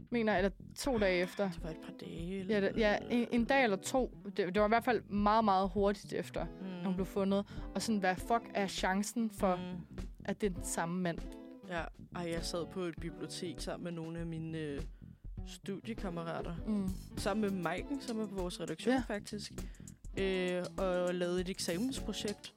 Mener, 0.10 0.38
eller 0.38 0.49
to 0.78 0.97
dage 0.97 1.22
efter? 1.22 1.51
det 1.51 1.64
var 1.64 1.70
et 1.70 1.78
par 1.86 1.93
dage. 1.99 2.45
Ja, 2.49 2.62
det, 2.62 2.78
ja 2.78 2.97
en, 3.10 3.28
en 3.32 3.45
dag 3.45 3.64
eller 3.64 3.78
to. 3.78 4.18
Det, 4.26 4.38
det 4.38 4.60
var 4.60 4.68
i 4.68 4.70
hvert 4.70 4.84
fald 4.84 5.01
meget, 5.03 5.45
meget 5.45 5.70
hurtigt 5.70 6.14
efter, 6.14 6.45
mm. 6.45 6.68
at 6.80 6.86
hun 6.86 6.93
blev 6.93 7.05
fundet. 7.05 7.45
Og 7.76 7.82
sådan, 7.82 7.99
hvad 7.99 8.16
fuck 8.16 8.51
er 8.53 8.68
chancen 8.68 9.32
for, 9.32 9.55
mm. 9.55 10.01
At 10.26 10.41
det 10.41 10.49
er 10.49 10.53
den 10.53 10.64
samme 10.66 11.01
mand? 11.01 11.20
Ja, 11.70 11.84
ej, 12.16 12.32
jeg 12.32 12.43
sad 12.43 12.66
på 12.66 12.82
et 12.82 12.95
bibliotek 13.01 13.60
sammen 13.60 13.84
med 13.84 13.91
nogle 13.91 14.20
af 14.20 14.26
mine 14.26 14.57
øh, 14.57 14.82
studiekammerater. 15.47 16.55
Mm. 16.68 16.89
Sammen 17.18 17.41
med 17.41 17.62
Maiken, 17.62 18.01
som 18.01 18.20
er 18.20 18.28
på 18.28 18.36
vores 18.36 18.62
redaktion 18.62 18.93
Ja. 18.95 19.03
faktisk. 19.07 19.51
Øh, 20.18 20.64
og 20.78 21.16
lavede 21.16 21.41
et 21.41 21.49
eksamensprojekt. 21.49 22.53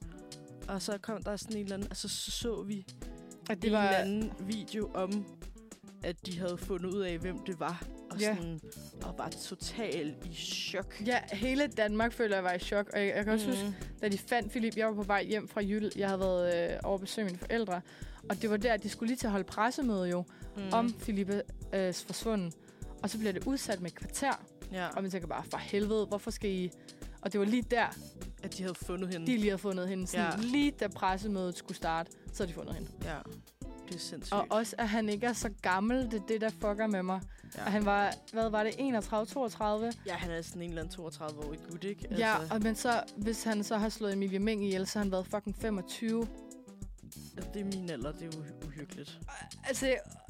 Og 0.67 0.81
så 0.81 0.97
kom 0.97 1.23
der 1.23 1.35
sådan 1.35 1.57
en 1.57 1.63
eller 1.63 1.75
anden... 1.75 1.87
Altså, 1.89 2.09
så 2.09 2.31
så 2.31 2.63
vi 2.63 2.85
At 3.49 3.61
det 3.61 3.67
en 3.67 3.75
eller 3.75 3.79
anden 3.89 4.33
video 4.39 4.91
om, 4.93 5.25
at 6.03 6.25
de 6.25 6.39
havde 6.39 6.57
fundet 6.57 6.93
ud 6.93 7.01
af, 7.01 7.17
hvem 7.17 7.37
det 7.45 7.59
var. 7.59 7.83
Og, 8.11 8.19
Ja. 8.19 8.35
sådan, 8.35 8.59
og 9.03 9.15
var 9.17 9.29
totalt 9.29 10.25
i 10.25 10.33
chok. 10.35 11.01
Ja, 11.05 11.19
hele 11.31 11.67
Danmark 11.67 12.13
føler 12.13 12.35
jeg 12.35 12.43
var 12.43 12.53
i 12.53 12.59
chok. 12.59 12.89
Og 12.93 12.99
jeg, 12.99 13.15
jeg 13.15 13.23
kan 13.23 13.33
også 13.33 13.45
mm. 13.47 13.51
huske, 13.51 13.73
da 14.01 14.07
de 14.09 14.17
fandt 14.17 14.51
Philip, 14.51 14.77
jeg 14.77 14.87
var 14.87 14.93
på 14.93 15.03
vej 15.03 15.23
hjem 15.23 15.47
fra 15.47 15.61
Jyld. 15.61 15.91
Jeg 15.95 16.07
havde 16.07 16.19
været 16.19 16.71
øh, 16.73 16.79
over 16.83 16.95
at 16.95 17.01
besøge 17.01 17.25
mine 17.25 17.37
forældre. 17.37 17.81
Og 18.29 18.41
det 18.41 18.49
var 18.49 18.57
der, 18.57 18.73
at 18.73 18.83
de 18.83 18.89
skulle 18.89 19.07
lige 19.07 19.17
til 19.17 19.27
at 19.27 19.31
holde 19.31 19.43
pressemøde 19.45 20.09
jo, 20.09 20.23
mm. 20.57 20.61
om 20.71 20.93
Philippe 20.99 21.41
øh, 21.73 21.93
forsvunden. 21.93 22.53
Og 23.03 23.09
så 23.09 23.17
bliver 23.17 23.33
det 23.33 23.43
udsat 23.47 23.81
med 23.81 23.91
et 23.91 23.95
kvarter. 23.97 24.43
Ja, 24.71 24.87
Og 24.87 25.01
man 25.01 25.11
tænker 25.11 25.27
bare, 25.27 25.43
for 25.43 25.57
helvede, 25.57 26.05
hvorfor 26.05 26.31
skal 26.31 26.49
I... 26.51 26.71
Og 27.21 27.31
det 27.33 27.39
var 27.39 27.45
lige 27.45 27.63
der, 27.71 27.85
at 28.43 28.57
de 28.57 28.63
havde 28.63 28.75
fundet 28.75 29.09
hende. 29.09 29.27
de 29.27 29.37
lige 29.37 29.49
havde 29.49 29.57
fundet 29.57 29.87
hende. 29.89 30.07
Sådan, 30.07 30.25
ja. 30.25 30.45
Lige 30.47 30.71
da 30.71 30.87
pressemødet 30.87 31.57
skulle 31.57 31.77
starte, 31.77 32.11
så 32.33 32.43
havde 32.43 32.49
de 32.49 32.53
fundet 32.53 32.75
hende. 32.75 32.89
Ja, 33.03 33.17
det 33.93 33.99
er 33.99 34.03
sindssygt. 34.03 34.33
Og 34.33 34.47
også, 34.49 34.75
at 34.77 34.89
han 34.89 35.09
ikke 35.09 35.25
er 35.27 35.33
så 35.33 35.49
gammel, 35.61 36.11
det 36.11 36.13
er 36.13 36.25
det, 36.27 36.41
der 36.41 36.49
fucker 36.49 36.87
med 36.87 37.03
mig. 37.03 37.21
ja. 37.57 37.65
Og 37.65 37.71
han 37.71 37.85
var, 37.85 38.13
hvad 38.33 38.49
var 38.49 38.63
det, 38.63 38.73
31, 38.77 39.25
32? 39.25 39.93
ja, 40.05 40.13
han 40.13 40.31
er 40.31 40.41
sådan 40.41 40.61
en 40.61 40.69
eller 40.69 40.81
anden 40.83 41.05
32-årig 41.05 41.59
gut, 41.71 41.83
ikke? 41.83 42.01
Altså. 42.09 42.17
Ja, 42.25 42.35
og, 42.51 42.61
men 42.61 42.75
så, 42.75 43.03
hvis 43.17 43.43
han 43.43 43.63
så 43.63 43.77
har 43.77 43.89
slået 43.89 44.13
Emilie 44.13 44.39
Meng 44.39 44.65
ihjel, 44.65 44.87
så 44.87 44.99
har 44.99 45.03
han 45.03 45.11
været 45.11 45.27
fucking 45.27 45.55
25. 45.61 46.27
altså, 47.37 47.49
det 47.53 47.61
er 47.61 47.65
min 47.65 47.89
alder, 47.89 48.11
det 48.11 48.35
er 48.35 48.37
uhy- 48.37 48.65
uhyggeligt. 48.67 49.19
Altså, 49.67 49.85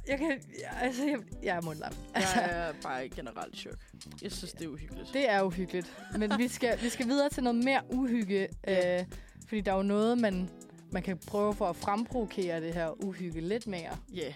jeg 0.07 0.17
kan... 0.17 0.29
Jeg, 0.31 0.77
altså, 0.81 1.03
jeg, 1.05 1.17
jeg 1.43 1.57
er 1.57 1.61
mundlam. 1.61 1.93
Altså, 2.13 2.39
Jeg 2.39 2.49
er 2.69 2.73
bare 2.83 3.09
generelt 3.09 3.55
i 3.55 3.57
chok. 3.57 3.77
Jeg 4.21 4.31
synes, 4.31 4.53
det 4.53 4.63
er 4.65 4.67
uhyggeligt. 4.69 5.09
det 5.13 5.29
er 5.29 5.41
uhyggeligt. 5.41 5.93
Men 6.17 6.31
vi 6.37 6.47
skal, 6.47 6.81
vi 6.81 6.89
skal 6.89 7.07
videre 7.07 7.29
til 7.29 7.43
noget 7.43 7.63
mere 7.63 7.81
uhygge. 7.89 8.47
Ja. 8.67 8.99
Øh, 8.99 9.05
fordi 9.47 9.61
der 9.61 9.71
er 9.71 9.75
jo 9.77 9.83
noget, 9.83 10.17
man, 10.17 10.49
man 10.93 11.03
kan 11.03 11.17
prøve 11.17 11.53
for 11.53 11.65
at 11.65 11.75
fremprovokere 11.75 12.61
det 12.61 12.73
her 12.73 13.03
uhygge 13.03 13.41
lidt 13.41 13.67
mere. 13.67 13.97
Ja. 14.13 14.21
Yeah. 14.21 14.33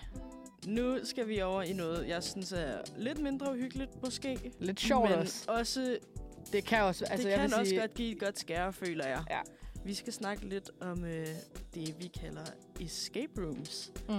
Nu 0.66 0.98
skal 1.04 1.28
vi 1.28 1.42
over 1.42 1.62
i 1.62 1.74
noget, 1.74 2.08
jeg 2.08 2.24
synes 2.24 2.52
er 2.52 2.78
lidt 2.98 3.22
mindre 3.22 3.52
uhyggeligt, 3.52 4.02
måske. 4.04 4.54
Lidt 4.60 4.80
sjovt 4.80 5.10
men 5.10 5.20
også. 5.20 5.46
også, 5.48 5.98
Det 6.52 6.64
kan 6.66 6.84
også... 6.84 7.06
altså, 7.06 7.28
det 7.28 7.32
jeg 7.32 7.50
kan 7.50 7.54
også 7.60 7.70
sige, 7.70 7.80
godt 7.80 7.94
give 7.94 8.12
et 8.12 8.20
godt 8.20 8.40
skære, 8.40 8.74
føler 8.74 9.08
jeg. 9.08 9.24
Ja. 9.30 9.40
Vi 9.86 9.94
skal 9.94 10.14
snakke 10.14 10.50
lidt 10.50 10.70
om 10.82 11.06
øh, 11.06 11.28
det, 11.74 11.96
vi 12.00 12.08
kalder 12.08 12.46
escape 12.82 13.42
rooms. 13.42 13.92
Mm. 14.10 14.16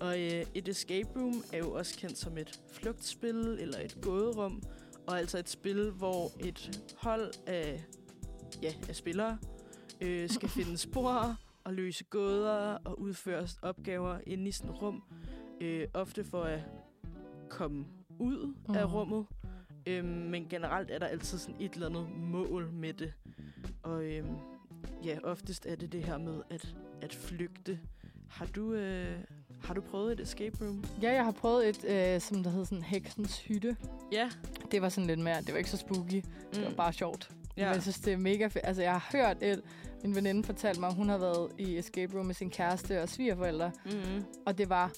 Og 0.00 0.20
øh, 0.20 0.44
et 0.54 0.68
escape 0.68 1.08
room 1.16 1.44
er 1.52 1.58
jo 1.58 1.72
også 1.72 1.96
kendt 1.98 2.18
som 2.18 2.38
et 2.38 2.60
flugtspil 2.72 3.36
eller 3.36 3.78
et 3.78 3.96
gåderum. 4.02 4.62
Og 5.06 5.18
altså 5.18 5.38
et 5.38 5.48
spil, 5.48 5.90
hvor 5.90 6.32
et 6.40 6.82
hold 6.96 7.32
af, 7.46 7.84
ja, 8.62 8.72
af 8.88 8.96
spillere 8.96 9.38
øh, 10.00 10.30
skal 10.30 10.48
finde 10.58 10.78
spor 10.78 11.36
og 11.64 11.74
løse 11.74 12.04
gåder 12.04 12.78
og 12.84 13.00
udføre 13.00 13.46
opgaver 13.62 14.18
inde 14.26 14.48
i 14.48 14.52
sådan 14.52 14.70
et 14.70 14.82
rum. 14.82 15.02
Øh, 15.60 15.88
ofte 15.94 16.24
for 16.24 16.42
at 16.42 16.60
komme 17.50 17.84
ud 18.18 18.46
mm. 18.68 18.74
af 18.74 18.84
Mhm. 18.86 18.94
rummet. 18.94 19.26
Øhm, 19.86 20.06
men 20.08 20.46
generelt 20.48 20.90
er 20.90 20.98
der 20.98 21.06
altid 21.06 21.38
sådan 21.38 21.60
et 21.60 21.72
eller 21.72 21.86
andet 21.88 22.10
mål 22.16 22.70
med 22.72 22.92
det. 22.92 23.12
Og 23.82 24.04
øhm, 24.04 24.36
ja, 25.04 25.18
oftest 25.22 25.66
er 25.66 25.76
det 25.76 25.92
det 25.92 26.04
her 26.04 26.18
med 26.18 26.42
at, 26.50 26.76
at 27.02 27.14
flygte. 27.14 27.80
Har 28.30 28.46
du, 28.46 28.72
øh, 28.72 29.18
har 29.62 29.74
du 29.74 29.80
prøvet 29.80 30.12
et 30.12 30.20
escape 30.20 30.64
room? 30.64 30.84
Ja, 31.02 31.12
jeg 31.12 31.24
har 31.24 31.32
prøvet 31.32 31.68
et, 31.68 31.84
øh, 32.14 32.20
som 32.20 32.42
der 32.42 32.50
hed 32.50 32.64
sådan 32.64 32.84
Heksens 32.84 33.38
Hytte. 33.40 33.76
Ja. 34.12 34.30
Det 34.70 34.82
var 34.82 34.88
sådan 34.88 35.06
lidt 35.06 35.20
mere... 35.20 35.40
Det 35.40 35.52
var 35.52 35.58
ikke 35.58 35.70
så 35.70 35.76
spooky. 35.76 36.22
Det 36.54 36.64
var 36.64 36.74
bare 36.76 36.92
sjovt. 36.92 37.30
Ja. 37.56 37.62
ja. 37.62 37.66
Men 37.68 37.74
jeg 37.74 37.82
synes, 37.82 37.98
det 37.98 38.12
er 38.12 38.16
mega 38.16 38.46
fedt. 38.46 38.64
Altså, 38.64 38.82
jeg 38.82 38.92
har 38.92 39.08
hørt 39.12 39.36
et... 39.42 39.62
Min 40.02 40.14
veninde 40.14 40.44
fortalte 40.44 40.80
mig, 40.80 40.88
at 40.88 40.94
hun 40.94 41.08
har 41.08 41.18
været 41.18 41.50
i 41.58 41.78
escape 41.78 42.16
room 42.16 42.26
med 42.26 42.34
sin 42.34 42.50
kæreste 42.50 43.02
og 43.02 43.08
svigerforældre. 43.08 43.72
Mm-hmm. 43.84 44.24
Og 44.46 44.58
det 44.58 44.68
var 44.68 44.90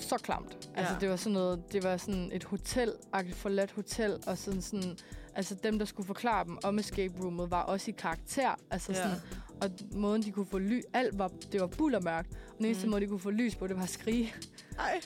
så 0.00 0.16
klamt. 0.22 0.70
Altså, 0.74 0.92
Ja. 0.94 1.00
det 1.00 1.08
var 1.08 1.16
sådan 1.16 1.32
noget... 1.32 1.62
Det 1.72 1.84
var 1.84 1.96
sådan 1.96 2.30
et 2.32 2.44
hotel, 2.44 2.92
et 3.28 3.34
forladt 3.34 3.70
hotel, 3.72 4.18
og 4.26 4.38
sådan 4.38 4.62
sådan... 4.62 4.96
Altså, 5.34 5.54
dem, 5.54 5.78
der 5.78 5.84
skulle 5.86 6.06
forklare 6.06 6.44
dem 6.44 6.58
om 6.64 6.78
escape 6.78 7.14
roomet, 7.22 7.50
var 7.50 7.62
også 7.62 7.90
i 7.90 7.94
karakter. 7.98 8.54
Altså, 8.70 8.92
Ja. 8.92 8.98
sådan, 9.02 9.16
og 9.62 9.70
måden, 9.94 10.22
de 10.22 10.30
kunne 10.30 10.46
få 10.46 10.58
lys... 10.58 10.82
Alt 10.92 11.18
var... 11.18 11.30
Det 11.52 11.60
var 11.60 11.66
bullermørkt. 11.66 12.28
Og 12.32 12.54
den 12.58 12.66
eneste 12.66 12.86
Mm. 12.86 12.90
måde, 12.90 13.00
de 13.00 13.06
kunne 13.06 13.20
få 13.20 13.30
lys 13.30 13.56
på, 13.56 13.66
det 13.66 13.76
var 13.76 13.82
at 13.82 13.88
skrige. 13.88 14.34
Ej. 14.78 15.00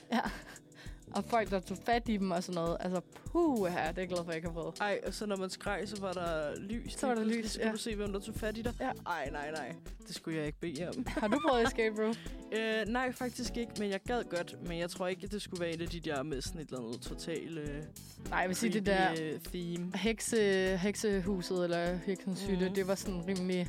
Og 1.16 1.24
folk, 1.24 1.50
der 1.50 1.60
tog 1.60 1.78
fat 1.86 2.08
i 2.08 2.16
dem 2.16 2.30
og 2.30 2.42
sådan 2.42 2.54
noget. 2.62 2.76
Altså, 2.80 3.00
puh, 3.24 3.66
her, 3.66 3.88
det 3.88 3.98
er 3.98 4.02
jeg 4.02 4.08
glad 4.08 4.16
for, 4.18 4.22
at 4.24 4.28
jeg 4.28 4.36
ikke 4.36 4.48
har 4.48 4.52
prøvet. 4.54 4.74
Ej, 4.80 5.00
og 5.06 5.14
så 5.14 5.26
når 5.26 5.36
man 5.36 5.50
skreg, 5.50 5.82
så 5.88 6.00
var 6.00 6.12
der 6.12 6.56
lys. 6.60 6.92
Så 6.98 7.06
var 7.06 7.14
der 7.14 7.24
lys. 7.24 7.50
Så 7.50 7.58
kunne 7.58 7.66
ja. 7.66 7.72
du 7.72 7.78
se, 7.78 7.96
hvem 7.96 8.12
der 8.12 8.20
tog 8.20 8.34
fat 8.34 8.58
i 8.58 8.62
dig. 8.62 8.72
Ja. 8.80 8.90
Ej, 9.06 9.28
nej, 9.32 9.50
nej. 9.50 9.74
Det 10.06 10.14
skulle 10.16 10.38
jeg 10.38 10.46
ikke 10.46 10.60
bede 10.60 10.88
om. 10.96 11.06
Har 11.20 11.28
du 11.28 11.38
prøvet 11.48 11.66
escape 11.66 12.02
room? 12.02 12.14
øh, 12.58 12.86
nej, 12.92 13.12
faktisk 13.12 13.56
ikke, 13.56 13.72
men 13.78 13.90
jeg 13.90 14.00
gad 14.06 14.22
godt. 14.24 14.56
Men 14.68 14.78
jeg 14.78 14.90
tror 14.90 15.06
ikke, 15.06 15.24
at 15.24 15.32
det 15.32 15.42
skulle 15.42 15.60
være 15.60 15.70
et 15.74 15.82
af 15.82 15.88
de 15.88 16.00
der 16.00 16.22
med 16.22 16.42
sådan 16.42 16.60
et 16.60 16.68
eller 16.68 16.84
andet 16.84 17.00
totalt 17.00 17.58
øh, 17.58 17.82
Nej, 18.30 18.38
jeg 18.38 18.48
vil 18.48 18.56
sige, 18.56 18.72
det 18.72 18.86
der 18.86 19.10
øh, 19.20 19.40
theme. 19.40 19.92
hekse, 19.94 20.76
heksehuset 20.76 21.64
eller 21.64 21.96
heksens 21.96 22.42
hytte, 22.42 22.64
Mhm. 22.66 22.74
det 22.74 22.86
var 22.88 22.94
sådan 22.94 23.26
rimelig 23.28 23.68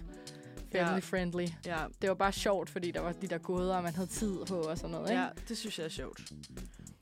family-friendly. 0.71 1.47
Ja, 1.65 1.77
Det 2.01 2.09
var 2.09 2.15
bare 2.15 2.31
sjovt, 2.31 2.69
fordi 2.69 2.91
der 2.91 3.01
var 3.01 3.11
de 3.11 3.27
der 3.27 3.37
gåder, 3.37 3.81
man 3.81 3.95
havde 3.95 4.07
tid 4.09 4.37
på 4.47 4.55
og 4.55 4.77
sådan 4.77 4.91
noget, 4.91 5.09
ikke? 5.09 5.21
ja, 5.21 5.27
det 5.49 5.57
synes 5.57 5.79
jeg 5.79 5.85
er 5.85 5.89
sjovt. 5.89 6.21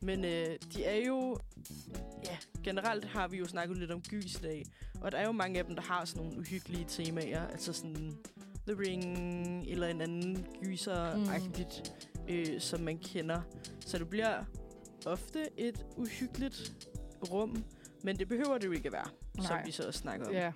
Men 0.06 0.26
øh, 0.26 0.58
de 0.74 0.84
er 0.84 1.06
jo... 1.06 1.38
Ja, 2.26 2.38
generelt 2.64 3.06
har 3.06 3.28
vi 3.28 3.38
jo 3.38 3.46
snakket 3.46 3.78
lidt 3.78 3.92
om 3.92 4.02
gys 4.02 4.36
i 4.36 4.38
dag. 4.38 4.64
Og 5.02 5.12
der 5.12 5.18
er 5.18 5.26
jo 5.26 5.32
mange 5.32 5.60
af 5.60 5.66
dem, 5.66 5.76
der 5.76 5.84
har 5.84 6.06
sådan 6.06 6.24
nogle 6.24 6.40
uhyggelige 6.40 6.86
temaer. 6.88 7.48
Altså 7.48 7.74
sådan 7.74 8.18
The 8.68 8.80
Ring 8.80 9.66
eller 9.68 9.88
en 9.88 10.02
anden 10.02 10.48
gyser-agtigt, 10.64 11.94
mm. 12.16 12.34
øh, 12.34 12.62
som 12.62 12.82
man 12.82 12.98
kender. 12.98 13.42
Så 13.80 13.98
det 13.98 14.10
bliver 14.10 14.44
ofte 15.06 15.48
et 15.58 15.86
uhyggeligt 15.98 16.74
rum. 17.32 17.64
Men 18.04 18.20
det 18.20 18.28
behøver 18.28 18.58
det 18.58 18.68
jo 18.68 18.72
ikke 18.72 18.88
at 18.88 18.94
være, 18.94 19.08
Nej. 19.38 19.48
som 19.48 19.58
vi 19.66 19.72
så 19.72 19.88
også 19.88 20.00
snakker 20.00 20.28
om. 20.28 20.34
Ja. 20.34 20.52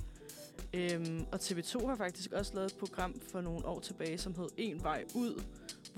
Øhm, 0.73 1.25
og 1.31 1.39
TV2 1.41 1.87
har 1.87 1.95
faktisk 1.95 2.31
også 2.31 2.55
lavet 2.55 2.71
et 2.71 2.77
program 2.79 3.21
for 3.31 3.41
nogle 3.41 3.65
år 3.65 3.79
tilbage, 3.79 4.17
som 4.17 4.35
hed 4.35 4.47
En 4.57 4.83
Vej 4.83 5.03
Ud, 5.15 5.43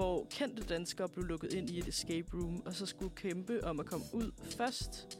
hvor 0.02 0.28
kendte 0.30 0.64
danskere 0.64 1.10
blev 1.10 1.26
lukket 1.26 1.54
ind 1.54 1.70
i 1.70 1.80
et 1.80 1.88
escape 1.88 2.28
room, 2.34 2.62
og 2.66 2.74
så 2.74 2.86
skulle 2.86 3.16
kæmpe 3.16 3.64
om 3.64 3.80
at 3.80 3.86
komme 3.86 4.06
ud 4.14 4.32
først. 4.58 5.20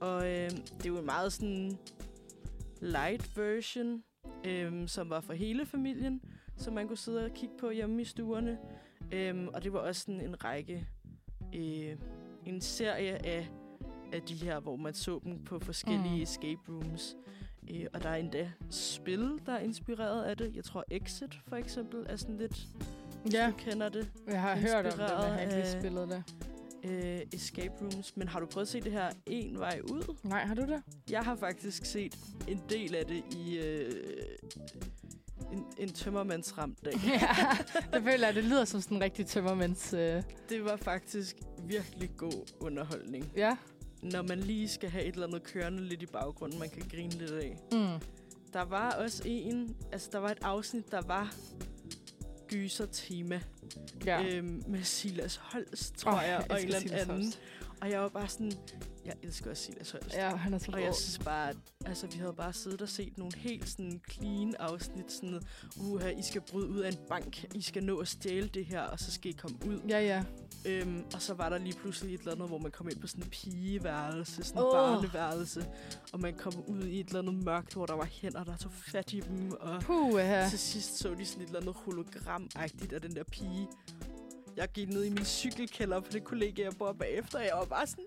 Og 0.00 0.30
øhm, 0.30 0.56
det 0.56 0.84
er 0.84 0.88
jo 0.88 0.98
en 0.98 1.04
meget 1.06 1.32
sådan 1.32 1.78
light 2.80 3.36
version, 3.36 4.02
øhm, 4.46 4.88
som 4.88 5.10
var 5.10 5.20
for 5.20 5.32
hele 5.32 5.66
familien, 5.66 6.22
som 6.56 6.74
man 6.74 6.86
kunne 6.88 6.96
sidde 6.96 7.24
og 7.24 7.30
kigge 7.34 7.54
på 7.60 7.70
hjemme 7.70 8.02
i 8.02 8.04
stuerne. 8.04 8.58
Øhm, 9.12 9.48
og 9.48 9.64
det 9.64 9.72
var 9.72 9.78
også 9.78 10.00
sådan 10.00 10.20
en 10.20 10.44
række, 10.44 10.86
øh, 11.54 11.96
en 12.46 12.60
serie 12.60 13.26
af, 13.26 13.48
af 14.12 14.22
de 14.22 14.34
her, 14.34 14.60
hvor 14.60 14.76
man 14.76 14.94
så 14.94 15.20
dem 15.24 15.44
på 15.44 15.58
forskellige 15.58 16.16
Mm. 16.16 16.22
escape 16.22 16.60
rooms. 16.68 17.16
Øh, 17.70 17.86
og 17.92 18.02
der 18.02 18.08
er 18.08 18.16
endda 18.16 18.52
spil, 18.70 19.40
der 19.46 19.52
er 19.52 19.58
inspireret 19.60 20.22
af 20.24 20.36
det. 20.36 20.56
Jeg 20.56 20.64
tror 20.64 20.84
Exit 20.90 21.38
for 21.48 21.56
eksempel 21.56 22.06
er 22.08 22.16
sådan 22.16 22.36
lidt, 22.36 22.66
Ja, 23.32 23.46
du 23.46 23.52
kender 23.56 23.88
det, 23.88 24.10
jeg 24.28 24.40
har 24.40 24.56
hørt 24.56 24.86
om 24.86 24.92
det, 24.92 24.98
men 24.98 25.08
jeg 25.08 25.32
har 25.32 25.40
ikke 25.40 25.54
lige 25.54 25.80
spillet 25.80 26.08
det. 26.08 26.22
øh, 26.84 27.20
escape 27.32 27.74
rooms. 27.80 28.16
Men 28.16 28.28
har 28.28 28.40
du 28.40 28.46
prøvet 28.46 28.64
at 28.66 28.68
se 28.68 28.80
det 28.80 28.92
her 28.92 29.10
En 29.26 29.58
Vej 29.58 29.80
Ud? 29.84 30.16
Nej, 30.22 30.44
har 30.44 30.54
du 30.54 30.62
det? 30.62 30.82
Jeg 31.10 31.20
har 31.20 31.36
faktisk 31.36 31.84
set 31.84 32.18
en 32.48 32.60
del 32.68 32.94
af 32.94 33.06
det 33.06 33.22
i 33.36 33.58
øh, 33.58 33.92
en, 35.52 35.64
en 35.78 35.88
tømmermandsramt 35.88 36.84
dag. 36.84 36.92
ja, 37.06 37.28
det 37.92 38.02
føler 38.02 38.26
jeg, 38.26 38.34
det 38.34 38.44
lyder 38.44 38.64
som 38.64 38.80
sådan 38.80 38.96
en 38.96 39.02
rigtig 39.02 39.26
tømmermænds... 39.26 39.92
Øh, 39.92 40.22
Det 40.48 40.64
var 40.64 40.76
faktisk 40.76 41.36
virkelig 41.64 42.10
god 42.16 42.52
underholdning. 42.60 43.32
ja. 43.36 43.56
Når 44.02 44.22
man 44.22 44.38
lige 44.40 44.68
skal 44.68 44.90
have 44.90 45.04
et 45.04 45.14
eller 45.14 45.26
andet 45.26 45.42
kørende 45.42 45.84
lidt 45.84 46.02
i 46.02 46.06
baggrunden, 46.06 46.58
man 46.58 46.68
kan 46.68 46.82
grine 46.90 47.10
lidt 47.12 47.30
af. 47.30 47.56
Mm. 47.72 48.06
Der 48.52 48.62
var 48.62 48.90
også 48.92 49.22
en, 49.26 49.76
altså 49.92 50.08
der 50.12 50.18
var 50.18 50.28
et 50.28 50.38
afsnit, 50.42 50.90
der 50.90 51.00
var 51.06 51.34
gyser-tema. 52.50 53.40
Ja. 54.06 54.24
Øhm, 54.24 54.64
med 54.68 54.82
Silas 54.82 55.36
Holst, 55.36 55.96
tror 55.96 56.12
oh, 56.12 56.22
jeg, 56.26 56.46
og 56.50 56.62
en 56.62 56.66
eller 56.66 57.00
anden. 57.00 57.34
Og 57.80 57.90
jeg 57.90 58.00
var 58.00 58.08
bare 58.08 58.28
sådan, 58.28 58.52
jeg 59.04 59.14
elsker 59.22 59.50
også 59.50 59.62
Silas 59.62 59.90
Holst. 59.90 60.14
Ja, 60.14 60.36
han 60.36 60.54
er 60.54 60.58
så 60.58 60.70
Og 60.72 60.82
jeg 60.82 60.94
synes 60.94 61.18
bare, 61.18 61.48
at 61.48 61.56
altså, 61.84 62.06
vi 62.06 62.18
havde 62.18 62.32
bare 62.32 62.52
siddet 62.52 62.82
og 62.82 62.88
set 62.88 63.18
nogle 63.18 63.32
helt 63.36 63.68
sådan 63.68 64.00
clean 64.10 64.54
afsnit. 64.58 65.12
Sådan, 65.12 65.40
uha, 65.76 66.08
I 66.08 66.22
skal 66.22 66.40
bryde 66.40 66.68
ud 66.68 66.78
af 66.78 66.88
en 66.88 66.98
bank. 67.08 67.44
I 67.54 67.62
skal 67.62 67.84
nå 67.84 67.98
at 67.98 68.08
stjæle 68.08 68.48
det 68.48 68.64
her, 68.64 68.80
og 68.80 69.00
så 69.00 69.10
skal 69.12 69.30
I 69.30 69.34
komme 69.34 69.56
ud. 69.66 69.80
Ja, 69.88 70.00
ja. 70.00 70.24
Øhm, 70.64 71.04
og 71.14 71.22
så 71.22 71.34
var 71.34 71.48
der 71.48 71.58
lige 71.58 71.76
pludselig 71.76 72.14
et 72.14 72.18
eller 72.20 72.32
andet, 72.32 72.48
hvor 72.48 72.58
man 72.58 72.70
kom 72.70 72.88
ind 72.88 73.00
på 73.00 73.06
sådan 73.06 73.24
en 73.24 73.30
pigeværelse, 73.30 74.44
sådan 74.44 74.62
en 74.62 74.66
Åh. 74.66 74.72
barneværelse. 74.72 75.66
Og 76.12 76.20
man 76.20 76.34
kom 76.34 76.52
ud 76.66 76.82
i 76.82 77.00
et 77.00 77.06
eller 77.06 77.18
andet 77.18 77.44
mørkt, 77.44 77.74
hvor 77.74 77.86
der 77.86 77.94
var 77.94 78.04
hænder, 78.04 78.44
der 78.44 78.56
tog 78.56 78.72
fat 78.72 79.12
i 79.12 79.20
dem. 79.20 79.52
Og 79.60 79.80
Puh, 79.80 80.20
til 80.50 80.58
sidst 80.58 80.98
så 80.98 81.14
de 81.14 81.26
sådan 81.26 81.42
et 81.42 81.46
eller 81.46 81.60
andet 81.60 81.74
hologram-agtigt 81.74 82.92
af 82.92 83.00
den 83.00 83.16
der 83.16 83.24
pige. 83.24 83.68
Jeg 84.60 84.68
gik 84.68 84.88
ned 84.88 85.04
i 85.04 85.10
min 85.10 85.24
cykelkælder 85.24 86.00
på 86.00 86.06
det 86.12 86.24
kollega, 86.24 86.62
jeg 86.62 86.72
bor 86.78 86.92
bagefter, 86.92 87.38
og 87.38 87.44
jeg 87.44 87.52
var 87.58 87.64
bare 87.64 87.86
sådan, 87.86 88.04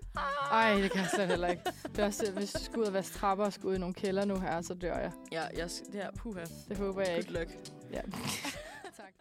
Ej, 0.52 0.74
det 0.74 0.90
kan 0.90 1.00
jeg 1.00 1.08
slet 1.14 1.28
heller 1.28 1.48
ikke. 1.48 1.62
Det 1.82 1.98
er 1.98 2.04
også, 2.06 2.32
hvis 2.32 2.52
du 2.52 2.64
skal 2.64 2.78
ud 2.78 2.84
og 2.84 2.92
vaske 2.92 3.14
trapper 3.18 3.44
og 3.44 3.52
skal 3.52 3.66
ud 3.66 3.74
i 3.74 3.78
nogle 3.78 3.94
kælder 3.94 4.24
nu 4.24 4.36
her, 4.36 4.62
så 4.62 4.74
dør 4.74 4.98
jeg. 4.98 5.12
ja, 5.32 5.42
jeg, 5.42 5.70
det 5.86 5.94
her, 5.94 6.10
puha, 6.16 6.44
Det 6.68 6.76
håber 6.76 7.00
jeg 7.00 7.10
good 7.10 7.18
ikke. 7.18 7.32
luck. 7.32 7.50
Ja. 7.92 8.00
tak. 9.00 9.14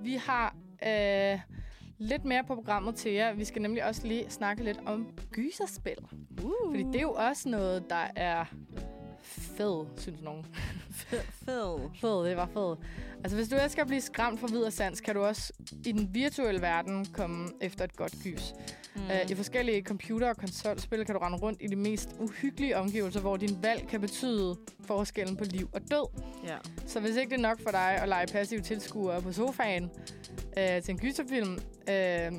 Vi 0.00 0.14
har 0.14 0.56
øh, 0.86 1.40
lidt 1.98 2.24
mere 2.24 2.44
på 2.44 2.54
programmet 2.54 2.94
til 2.94 3.12
jer. 3.12 3.32
Vi 3.32 3.44
skal 3.44 3.62
nemlig 3.62 3.84
også 3.84 4.06
lige 4.06 4.30
snakke 4.30 4.64
lidt 4.64 4.78
om 4.86 5.18
gyserspil. 5.32 5.98
Uh. 6.42 6.52
Fordi 6.70 6.82
det 6.82 6.96
er 6.96 7.02
jo 7.02 7.12
også 7.12 7.48
noget, 7.48 7.84
der 7.90 8.06
er 8.16 8.44
fed, 9.24 9.86
synes 9.96 10.20
nogen. 10.22 10.46
Fed. 10.90 11.78
Fed, 12.00 12.24
det 12.28 12.36
var 12.36 12.46
fed. 12.54 12.76
Altså, 13.24 13.36
hvis 13.36 13.48
du 13.48 13.56
elsker 13.56 13.82
at 13.82 13.88
blive 13.88 14.00
skræmt 14.00 14.40
for 14.40 14.46
vid 14.48 14.62
og 14.62 14.72
sans, 14.72 15.00
kan 15.00 15.14
du 15.14 15.20
også 15.24 15.52
i 15.86 15.92
den 15.92 16.14
virtuelle 16.14 16.60
verden 16.62 17.06
komme 17.12 17.48
efter 17.60 17.84
et 17.84 17.96
godt 17.96 18.12
gys. 18.24 18.54
Mm. 18.96 19.00
Mm. 19.02 19.06
Uh, 19.24 19.30
I 19.30 19.34
forskellige 19.34 19.82
computer- 19.82 20.28
og 20.28 20.36
konsolspil 20.36 21.04
kan 21.04 21.14
du 21.14 21.20
rende 21.20 21.38
rundt 21.38 21.62
i 21.62 21.66
de 21.66 21.76
mest 21.76 22.08
uhyggelige 22.20 22.76
omgivelser, 22.76 23.20
hvor 23.20 23.36
din 23.36 23.58
valg 23.62 23.88
kan 23.88 24.00
betyde 24.00 24.56
forskellen 24.86 25.36
på 25.36 25.44
liv 25.44 25.68
og 25.72 25.80
død. 25.90 26.22
ja. 26.46 26.56
Så 26.86 27.00
hvis 27.00 27.16
ikke 27.16 27.30
det 27.30 27.36
er 27.38 27.42
nok 27.48 27.62
for 27.62 27.70
dig 27.70 27.80
at 28.02 28.08
lege 28.08 28.26
passiv 28.26 28.60
tilskuer 28.62 29.20
på 29.20 29.32
sofaen 29.32 29.90
øh, 30.58 30.82
til 30.82 30.92
en 30.92 30.98
gyserfilm, 30.98 31.58
øh, 31.88 32.32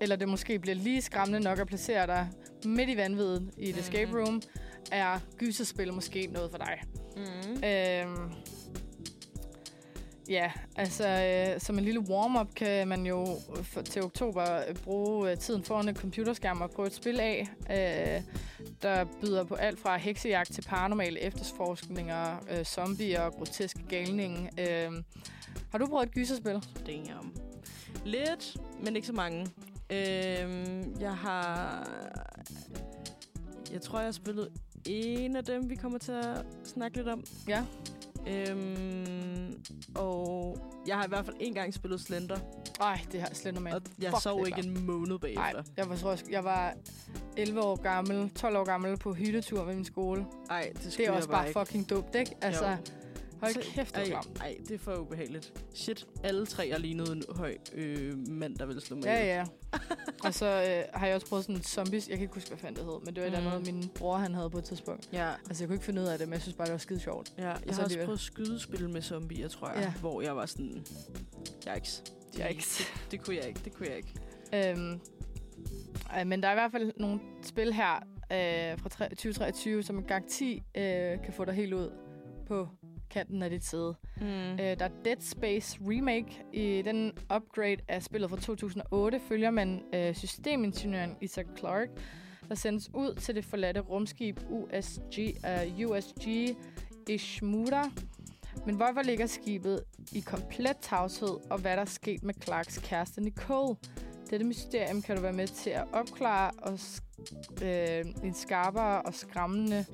eller 0.00 0.16
det 0.16 0.28
måske 0.28 0.58
bliver 0.58 0.74
lige 0.74 1.02
skræmmende 1.02 1.40
nok 1.40 1.58
at 1.58 1.66
placere 1.66 2.06
dig 2.06 2.28
midt 2.64 2.90
i 2.90 2.96
vanvittet 2.96 3.50
i 3.58 3.68
et 3.68 3.74
Mhm. 3.74 3.80
escape 3.80 4.12
room, 4.20 4.42
er 4.92 5.18
gyserspil 5.38 5.92
måske 5.92 6.26
noget 6.26 6.50
for 6.50 6.58
dig. 6.58 6.82
Mm. 7.16 7.64
Øhm, 7.64 8.32
ja, 10.28 10.52
altså 10.76 11.08
øh, 11.08 11.60
som 11.60 11.78
en 11.78 11.84
lille 11.84 12.00
warm-up 12.00 12.54
kan 12.54 12.88
man 12.88 13.06
jo 13.06 13.26
for, 13.62 13.82
til 13.82 14.02
oktober 14.02 14.56
øh, 14.68 14.74
bruge 14.74 15.30
øh, 15.30 15.38
tiden 15.38 15.64
foran 15.64 15.88
en 15.88 15.96
computerskærm 15.96 16.60
og 16.60 16.70
prøve 16.70 16.86
et 16.86 16.94
spil 16.94 17.20
af, 17.20 17.48
øh, 17.70 18.22
der 18.82 19.04
byder 19.20 19.44
på 19.44 19.54
alt 19.54 19.80
fra 19.80 19.96
heksejagt 19.96 20.52
til 20.52 20.62
paranormale 20.62 21.20
efterforskninger, 21.20 22.36
øh, 22.50 22.64
zombier 22.64 23.20
og 23.20 23.32
groteske 23.32 23.80
galninge. 23.88 24.50
Øh, 24.58 24.92
har 25.70 25.78
du 25.78 25.86
prøvet 25.86 26.06
et 26.06 26.14
gyserspil? 26.14 26.62
Damn. 26.86 27.36
Lidt, 28.04 28.56
men 28.84 28.96
ikke 28.96 29.06
så 29.06 29.12
mange. 29.12 29.46
Øhm, 29.90 30.96
jeg 31.00 31.16
har... 31.16 31.88
Jeg 33.72 33.82
tror, 33.82 33.98
jeg 33.98 34.06
har 34.06 34.12
spillet 34.12 34.48
en 34.86 35.36
af 35.36 35.44
dem, 35.44 35.70
vi 35.70 35.74
kommer 35.74 35.98
til 35.98 36.12
at 36.12 36.44
snakke 36.64 36.96
lidt 36.96 37.08
om. 37.08 37.24
Ja. 37.48 37.64
Øhm, 38.28 39.62
og 39.94 40.58
jeg 40.86 40.96
har 40.96 41.04
i 41.04 41.08
hvert 41.08 41.24
fald 41.24 41.36
en 41.40 41.54
gang 41.54 41.74
spillet 41.74 42.00
Slender, 42.00 42.36
Ej, 42.80 43.00
det 43.12 43.20
har 43.20 43.30
Slenderman. 43.32 43.72
og 43.72 43.82
jeg 44.02 44.10
Fuck, 44.10 44.22
sov 44.22 44.46
ikke 44.46 44.60
en 44.68 44.86
måned 44.86 45.18
bagefter. 45.18 45.52
Nej, 45.52 45.62
jeg 45.76 45.88
var, 45.88 45.96
tror, 45.96 46.10
jeg, 46.10 46.18
jeg 46.30 46.44
var 46.44 46.74
11 47.36 47.60
år 47.62 47.76
gammel, 47.82 48.30
12 48.30 48.56
år 48.56 48.64
gammel 48.64 48.96
på 48.96 49.12
hyttetur 49.14 49.64
med 49.64 49.74
min 49.74 49.84
skole. 49.84 50.26
Ej, 50.50 50.70
det 50.72 50.80
skulle 50.80 50.92
Det 50.92 51.00
er 51.00 51.04
jeg 51.04 51.12
også 51.12 51.28
bare 51.28 51.38
bare 51.38 51.48
ikke. 51.48 51.60
fucking 51.60 51.90
dumt, 51.90 52.14
ikke? 52.14 52.34
Altså, 52.40 52.68
Jo. 52.68 52.76
Hold 53.42 53.54
kæft, 53.74 53.94
det 53.96 54.08
ej, 54.08 54.14
var 54.14 54.22
klamt. 54.22 54.38
ej, 54.40 54.56
det 54.68 54.74
er 54.74 54.78
for 54.78 54.94
ubehageligt. 54.96 55.52
Shit, 55.74 56.06
alle 56.24 56.46
tre 56.46 56.68
er 56.68 56.78
lignede 56.78 57.12
en 57.12 57.22
høj 57.36 57.56
øh, 57.74 58.28
mand, 58.28 58.56
der 58.56 58.66
ville 58.66 58.80
slå 58.82 58.96
mig 58.96 59.04
Ja, 59.04 59.24
ja. 59.36 59.44
og 60.26 60.34
så 60.34 60.46
øh, 60.46 60.84
har 61.00 61.06
jeg 61.06 61.14
også 61.14 61.26
prøvet 61.26 61.44
sådan 61.44 61.56
en 61.56 61.62
zombies. 61.62 62.08
Jeg 62.08 62.16
kan 62.16 62.22
ikke 62.24 62.34
huske, 62.34 62.48
hvad 62.48 62.58
fanden 62.58 62.76
det 62.76 62.84
hed, 62.92 63.00
men 63.04 63.14
det 63.14 63.22
var 63.22 63.26
et 63.26 63.32
Mm. 63.32 63.36
eller 63.38 63.52
andet, 63.52 63.74
min 63.74 63.90
bror 63.94 64.16
han 64.16 64.34
havde 64.34 64.50
på 64.50 64.58
et 64.58 64.64
tidspunkt. 64.64 65.08
Ja, 65.12 65.32
Altså, 65.48 65.62
jeg 65.64 65.68
kunne 65.68 65.74
ikke 65.74 65.84
finde 65.84 66.02
ud 66.02 66.06
af 66.06 66.18
det, 66.18 66.28
men 66.28 66.32
jeg 66.32 66.42
synes 66.42 66.56
bare, 66.56 66.66
det 66.66 66.72
var 66.72 66.78
skide 66.78 67.00
sjovt. 67.00 67.32
ja. 67.38 67.48
Jeg 67.48 67.58
så 67.70 67.74
har 67.74 67.84
også 67.84 67.98
prøvet 68.04 68.20
skydespil 68.20 68.88
med 68.90 69.02
zombier, 69.02 69.48
tror 69.48 69.68
jeg. 69.70 69.78
Ja. 69.82 69.92
Hvor 70.00 70.22
jeg 70.22 70.36
var 70.36 70.46
sådan, 70.46 70.84
yikes. 71.76 72.02
Yikes. 72.50 72.76
Det, 72.78 73.10
det 73.10 73.20
kunne 73.24 73.36
jeg 73.36 73.48
ikke, 73.48 73.60
det 73.64 73.72
kunne 73.74 73.88
jeg 73.88 73.96
ikke. 73.96 74.14
Øhm, 74.70 75.00
øh, 76.20 76.26
men 76.26 76.42
der 76.42 76.48
er 76.48 76.52
i 76.52 76.54
hvert 76.54 76.72
fald 76.72 76.92
nogle 76.96 77.20
spil 77.42 77.72
her 77.72 77.94
øh, 78.32 78.78
fra 78.78 78.88
tre- 78.88 79.08
2023, 79.08 79.82
som 79.82 80.02
garanti 80.04 80.62
øh, 80.74 80.82
kan 81.24 81.32
få 81.32 81.44
dig 81.44 81.54
helt 81.54 81.74
ud 81.74 81.90
på 82.46 82.68
kanten 83.12 83.42
af 83.42 83.50
dit 83.50 83.64
sæde. 83.64 83.94
Mm. 84.20 84.52
Øh, 84.52 84.58
der 84.58 84.84
er 84.84 84.88
Dead 85.04 85.20
Space 85.20 85.78
Remake. 85.80 86.44
I 86.52 86.82
den 86.82 87.12
upgrade 87.36 87.76
af 87.88 88.02
spillet 88.02 88.30
fra 88.30 88.36
2008 88.36 89.20
følger 89.28 89.50
man 89.50 89.82
øh, 89.94 90.14
systemingeniøren 90.14 91.16
Isaac 91.20 91.46
Clarke, 91.58 91.92
der 92.48 92.54
sendes 92.54 92.90
ud 92.94 93.14
til 93.14 93.34
det 93.34 93.44
forladte 93.44 93.80
rumskib 93.80 94.40
USG, 94.50 95.18
uh, 95.78 95.90
USG 95.90 96.56
Ishimura, 97.08 97.90
Men 98.66 98.74
hvorfor 98.74 99.02
ligger 99.02 99.26
skibet 99.26 99.84
i 100.12 100.20
komplet 100.20 100.76
tavshed, 100.80 101.50
og 101.50 101.58
hvad 101.58 101.72
der 101.72 101.82
er 101.82 101.84
sket 101.84 102.22
med 102.22 102.34
Clarks 102.44 102.78
kæreste 102.78 103.20
Nicole? 103.20 103.76
Dette 104.30 104.46
mysterium 104.46 105.02
kan 105.02 105.16
du 105.16 105.22
være 105.22 105.32
med 105.32 105.46
til 105.46 105.70
at 105.70 105.84
opklare 105.92 106.50
og 106.58 106.78
øh, 107.62 108.04
en 108.24 108.34
skarpere 108.34 109.02
og 109.02 109.14
skræmmende 109.14 109.84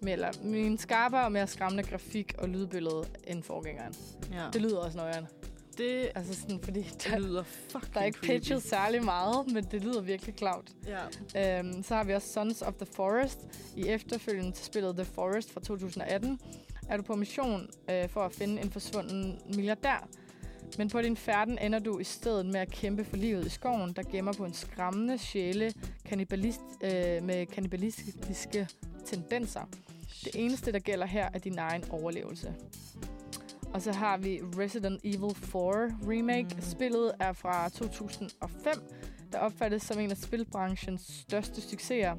med, 0.00 0.12
eller, 0.12 0.30
med 0.42 0.60
en 0.60 0.78
skarpere 0.78 1.24
og 1.24 1.32
mere 1.32 1.46
skræmmende 1.46 1.82
grafik 1.90 2.34
og 2.38 2.48
lydbillede 2.48 3.04
end 3.26 3.42
forgængeren. 3.42 3.94
Ja. 4.32 4.44
Det 4.52 4.62
lyder 4.62 4.78
også 4.78 4.96
nøjeren. 4.96 5.26
Det, 5.78 6.08
Altså 6.14 6.34
sådan, 6.40 6.60
fordi 6.60 6.82
det 6.82 7.06
der, 7.10 7.18
lyder 7.18 7.42
fucking 7.42 7.94
der 7.94 8.00
er 8.00 8.04
ikke 8.04 8.18
creepy. 8.18 8.32
pitchet 8.32 8.62
særlig 8.62 9.04
meget, 9.04 9.52
men 9.52 9.64
det 9.64 9.84
lyder 9.84 10.00
virkelig 10.00 10.34
klamt. 10.34 10.72
Ja. 11.34 11.58
Øhm, 11.58 11.82
så 11.82 11.94
har 11.94 12.04
vi 12.04 12.14
også 12.14 12.32
Sons 12.32 12.62
of 12.62 12.74
the 12.74 12.86
Forest. 12.86 13.38
I 13.76 13.88
efterfølgende 13.88 14.52
til 14.52 14.64
spillet 14.64 14.96
The 14.96 15.04
Forest 15.04 15.52
fra 15.52 15.60
2018 15.60 16.40
er 16.88 16.96
du 16.96 17.02
på 17.02 17.14
mission 17.16 17.68
øh, 17.90 18.08
for 18.08 18.20
at 18.20 18.32
finde 18.32 18.62
en 18.62 18.70
forsvunden 18.70 19.38
milliardær. 19.54 20.08
Men 20.78 20.88
på 20.88 21.02
din 21.02 21.16
færden 21.16 21.58
ender 21.58 21.78
du 21.78 21.98
i 21.98 22.04
stedet 22.04 22.46
med 22.46 22.60
at 22.60 22.70
kæmpe 22.70 23.04
for 23.04 23.16
livet 23.16 23.46
i 23.46 23.48
skoven, 23.48 23.92
der 23.92 24.02
gemmer 24.12 24.32
på 24.32 24.44
en 24.44 24.54
skræmmende 24.54 25.18
sjæle 25.18 25.72
kannibalist, 26.04 26.60
øh, 26.80 27.22
med 27.22 27.46
kannibalistiske 27.46 28.68
tendenser. 29.10 29.60
Det 30.24 30.30
eneste, 30.34 30.72
der 30.72 30.78
gælder 30.78 31.06
her, 31.06 31.28
er 31.34 31.38
din 31.38 31.58
egen 31.58 31.84
overlevelse. 31.90 32.54
Og 33.74 33.82
så 33.82 33.92
har 33.92 34.16
vi 34.16 34.40
Resident 34.58 35.00
Evil 35.04 35.34
4 35.34 35.60
Remake. 36.08 36.48
Mm. 36.56 36.62
Spillet 36.62 37.12
er 37.20 37.32
fra 37.32 37.68
2005, 37.68 38.72
der 39.32 39.38
opfattes 39.38 39.82
som 39.82 39.98
en 40.00 40.10
af 40.10 40.16
spilbranchens 40.16 41.00
største 41.00 41.60
succeser. 41.60 42.16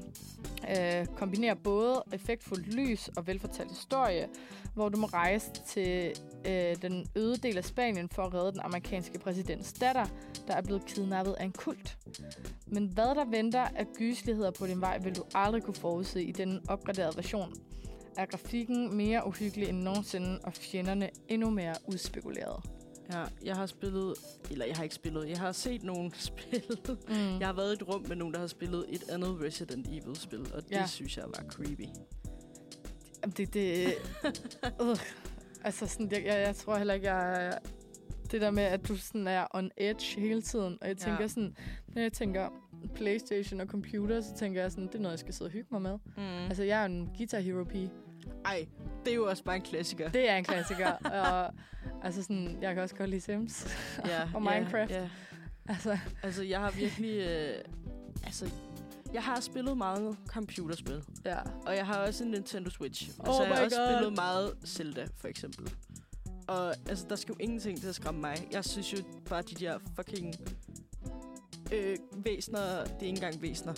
Øh, 0.70 1.06
kombinerer 1.06 1.54
både 1.54 2.02
effektfuldt 2.12 2.74
lys 2.74 3.08
og 3.16 3.26
velfortalt 3.26 3.70
historie, 3.70 4.28
hvor 4.74 4.88
du 4.88 4.98
må 4.98 5.06
rejse 5.06 5.50
til 5.66 6.12
øh, 6.46 6.76
den 6.82 7.06
øde 7.16 7.36
del 7.36 7.58
af 7.58 7.64
Spanien 7.64 8.08
for 8.08 8.22
at 8.22 8.34
redde 8.34 8.52
den 8.52 8.60
amerikanske 8.60 9.18
præsidents 9.18 9.72
datter, 9.72 10.06
der 10.46 10.54
er 10.54 10.62
blevet 10.62 10.86
kidnappet 10.86 11.32
af 11.32 11.44
en 11.44 11.52
kult. 11.52 11.98
Men 12.66 12.86
hvad 12.86 13.14
der 13.14 13.24
venter 13.24 13.60
af 13.60 13.86
gysligheder 13.98 14.50
på 14.50 14.66
din 14.66 14.80
vej, 14.80 14.98
vil 14.98 15.16
du 15.16 15.22
aldrig 15.34 15.62
kunne 15.62 15.74
forudse 15.74 16.22
i 16.22 16.32
den 16.32 16.60
opgraderede 16.68 17.16
version. 17.16 17.54
Er 18.16 18.26
grafikken 18.26 18.96
mere 18.96 19.26
uhyggelig 19.26 19.68
end 19.68 19.78
nogensinde, 19.78 20.38
og 20.42 20.52
fjenderne 20.52 21.10
endnu 21.28 21.50
mere 21.50 21.74
udspekuleret. 21.86 22.79
Ja, 23.12 23.24
jeg 23.44 23.56
har 23.56 23.66
spillet, 23.66 24.14
eller 24.50 24.64
jeg 24.66 24.76
har 24.76 24.82
ikke 24.82 24.94
spillet, 24.94 25.28
jeg 25.28 25.38
har 25.38 25.52
set 25.52 25.82
nogen 25.82 26.12
spil. 26.30 26.62
Mm. 27.08 27.14
Jeg 27.38 27.48
har 27.48 27.52
været 27.52 27.70
i 27.70 27.74
et 27.82 27.88
rum 27.88 28.04
med 28.08 28.16
nogen, 28.16 28.34
der 28.34 28.40
har 28.40 28.46
spillet 28.46 28.84
et 28.88 29.10
andet 29.10 29.40
Resident 29.42 29.86
Evil-spil, 29.86 30.40
og 30.54 30.62
det 30.62 30.70
Ja. 30.70 30.86
synes 30.86 31.16
jeg 31.16 31.24
var 31.26 31.44
creepy. 31.48 31.84
Jamen, 33.22 33.34
det, 33.36 33.54
det, 33.54 33.86
øh, 34.82 34.96
altså 35.64 35.86
sådan, 35.86 36.12
jeg, 36.12 36.24
jeg, 36.24 36.40
jeg 36.46 36.56
tror 36.56 36.76
heller 36.76 36.94
ikke, 36.94 37.12
jeg 37.12 37.58
det 38.30 38.40
der 38.40 38.50
med, 38.50 38.62
at 38.62 38.88
du 38.88 38.96
sådan 38.96 39.26
er 39.26 39.46
on 39.54 39.70
edge 39.76 40.20
hele 40.20 40.42
tiden, 40.42 40.78
og 40.80 40.88
jeg 40.88 40.96
Ja. 41.00 41.04
tænker 41.10 41.26
sådan, 41.26 41.56
når 41.88 42.02
jeg 42.02 42.12
tænker 42.12 42.48
Playstation 42.94 43.60
og 43.60 43.66
computer, 43.66 44.20
så 44.20 44.28
tænker 44.38 44.60
jeg 44.62 44.70
sådan, 44.70 44.86
det 44.86 44.94
er 44.94 44.98
noget, 44.98 45.12
jeg 45.12 45.18
skal 45.18 45.34
sidde 45.34 45.48
og 45.48 45.52
hygge 45.52 45.68
mig 45.70 45.82
med. 45.82 45.98
Mm. 46.16 46.22
Altså, 46.22 46.62
jeg 46.62 46.80
er 46.82 46.86
en 46.86 47.10
Guitar 47.18 47.38
Hero 47.40 47.64
pige. 47.64 47.90
Ej, 48.44 48.66
det 49.04 49.10
er 49.10 49.14
jo 49.14 49.28
også 49.28 49.44
bare 49.44 49.56
en 49.56 49.62
klassiker. 49.62 50.10
Det 50.10 50.30
er 50.30 50.36
en 50.36 50.44
klassiker, 50.44 50.92
og 51.20 51.54
altså 52.02 52.22
sådan, 52.22 52.58
jeg 52.62 52.74
kan 52.74 52.82
også 52.82 52.94
godt 52.94 53.10
lide 53.10 53.20
Sims. 53.20 53.66
ja, 54.06 54.22
og 54.34 54.42
ja, 54.44 54.60
Minecraft. 54.60 54.90
Ja. 54.90 55.08
altså, 55.68 55.98
Altså, 56.22 56.42
jeg 56.42 56.60
har 56.60 56.70
virkelig... 56.70 57.18
Øh, 57.20 57.54
altså, 58.24 58.50
jeg 59.12 59.22
har 59.22 59.40
spillet 59.40 59.76
meget 59.76 60.16
computerspil. 60.26 61.02
ja. 61.24 61.38
Og 61.66 61.76
jeg 61.76 61.86
har 61.86 61.96
også 61.98 62.24
en 62.24 62.30
Nintendo 62.30 62.70
Switch. 62.70 63.10
Og 63.18 63.28
Oh 63.28 63.34
så 63.34 63.44
har 63.44 63.54
jeg 63.54 63.64
også 63.64 63.76
God. 63.76 63.94
spillet 63.94 64.12
meget 64.12 64.54
Zelda, 64.66 65.06
for 65.16 65.28
eksempel. 65.28 65.72
Og 66.48 66.74
altså, 66.88 67.06
der 67.08 67.16
skal 67.16 67.32
jo 67.32 67.36
ingenting 67.40 67.80
til 67.80 67.88
at 67.88 67.94
skræmme 67.94 68.20
mig. 68.20 68.36
Jeg 68.52 68.64
synes 68.64 68.92
jo 68.92 68.98
bare, 69.28 69.42
de 69.42 69.54
der 69.54 69.78
fucking 69.96 70.34
øh, 71.72 71.96
væsner... 72.16 72.60
Det 72.84 72.90
er 72.90 73.06
ikke 73.06 73.08
engang 73.08 73.42
væsner. 73.42 73.74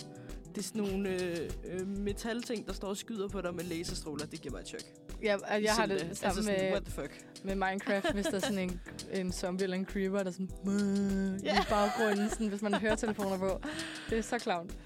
Det 0.55 0.57
er 0.57 0.63
sådan 0.63 0.81
nogle 0.81 1.09
øh, 1.09 1.49
øh, 1.65 1.87
metalting, 1.87 2.67
der 2.67 2.73
står 2.73 2.87
og 2.87 2.97
skyder 2.97 3.27
på 3.27 3.41
dig 3.41 3.55
med 3.55 3.63
laserstråler. 3.63 4.25
Det 4.25 4.41
giver 4.41 4.51
mig 4.53 4.61
et 4.61 4.67
chok. 4.67 4.81
Jeg, 5.23 5.39
jeg 5.63 5.73
har 5.73 5.85
det 5.85 5.99
sammen 5.99 6.09
altså 6.11 6.43
sådan, 6.43 6.61
med, 6.61 6.71
What 6.71 6.83
the 6.83 6.91
fuck? 6.93 7.25
med 7.43 7.55
Minecraft, 7.55 8.13
hvis 8.13 8.25
der 8.25 8.35
er 8.35 8.39
sådan 8.39 8.59
en, 8.59 8.81
en 9.21 9.31
zombie 9.31 9.63
eller 9.63 9.77
en 9.77 9.85
creeper, 9.85 10.23
der 10.23 10.31
sådan 10.31 10.49
yeah. 10.67 11.43
Ja. 11.45 11.61
i 11.61 11.65
baggrunden, 11.69 12.29
sådan, 12.29 12.47
hvis 12.47 12.61
man 12.61 12.73
har 12.73 12.79
høretelefoner 12.79 13.37
på. 13.37 13.61
Det 14.09 14.17
er 14.17 14.21
så 14.21 14.37
klavnt. 14.39 14.77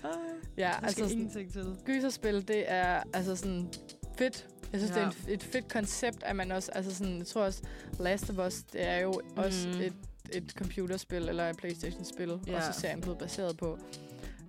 Ja, 0.57 0.61
Der 0.63 0.69
altså 0.69 0.95
sådan, 0.97 1.11
ingenting 1.11 1.53
til. 1.53 1.75
gyserspil, 1.85 2.47
det 2.47 2.63
er 2.71 3.03
altså 3.13 3.35
sådan 3.35 3.69
fedt. 4.17 4.47
Jeg 4.71 4.79
synes, 4.79 4.95
ja. 4.95 5.01
Ja. 5.01 5.05
det 5.09 5.15
er 5.27 5.27
et, 5.27 5.33
et 5.33 5.43
fedt 5.43 5.67
koncept, 5.71 6.23
at 6.23 6.35
man 6.35 6.51
også, 6.51 6.71
altså 6.71 6.95
sådan, 6.95 7.17
jeg 7.17 7.27
tror 7.27 7.41
også, 7.43 7.61
Last 7.99 8.29
of 8.29 8.47
Us, 8.47 8.63
det 8.73 8.87
er 8.87 8.97
jo 8.99 9.21
også 9.35 9.67
Mhm. 9.67 9.81
et, 9.81 9.93
et 10.33 10.51
computerspil, 10.57 11.29
eller 11.29 11.49
et 11.49 11.57
Playstation-spil, 11.57 12.29
ja. 12.47 12.51
Ja. 12.51 12.57
og 12.67 12.73
så 12.73 12.79
serien 12.79 13.01
blevet 13.01 13.17
baseret 13.19 13.57
på. 13.57 13.77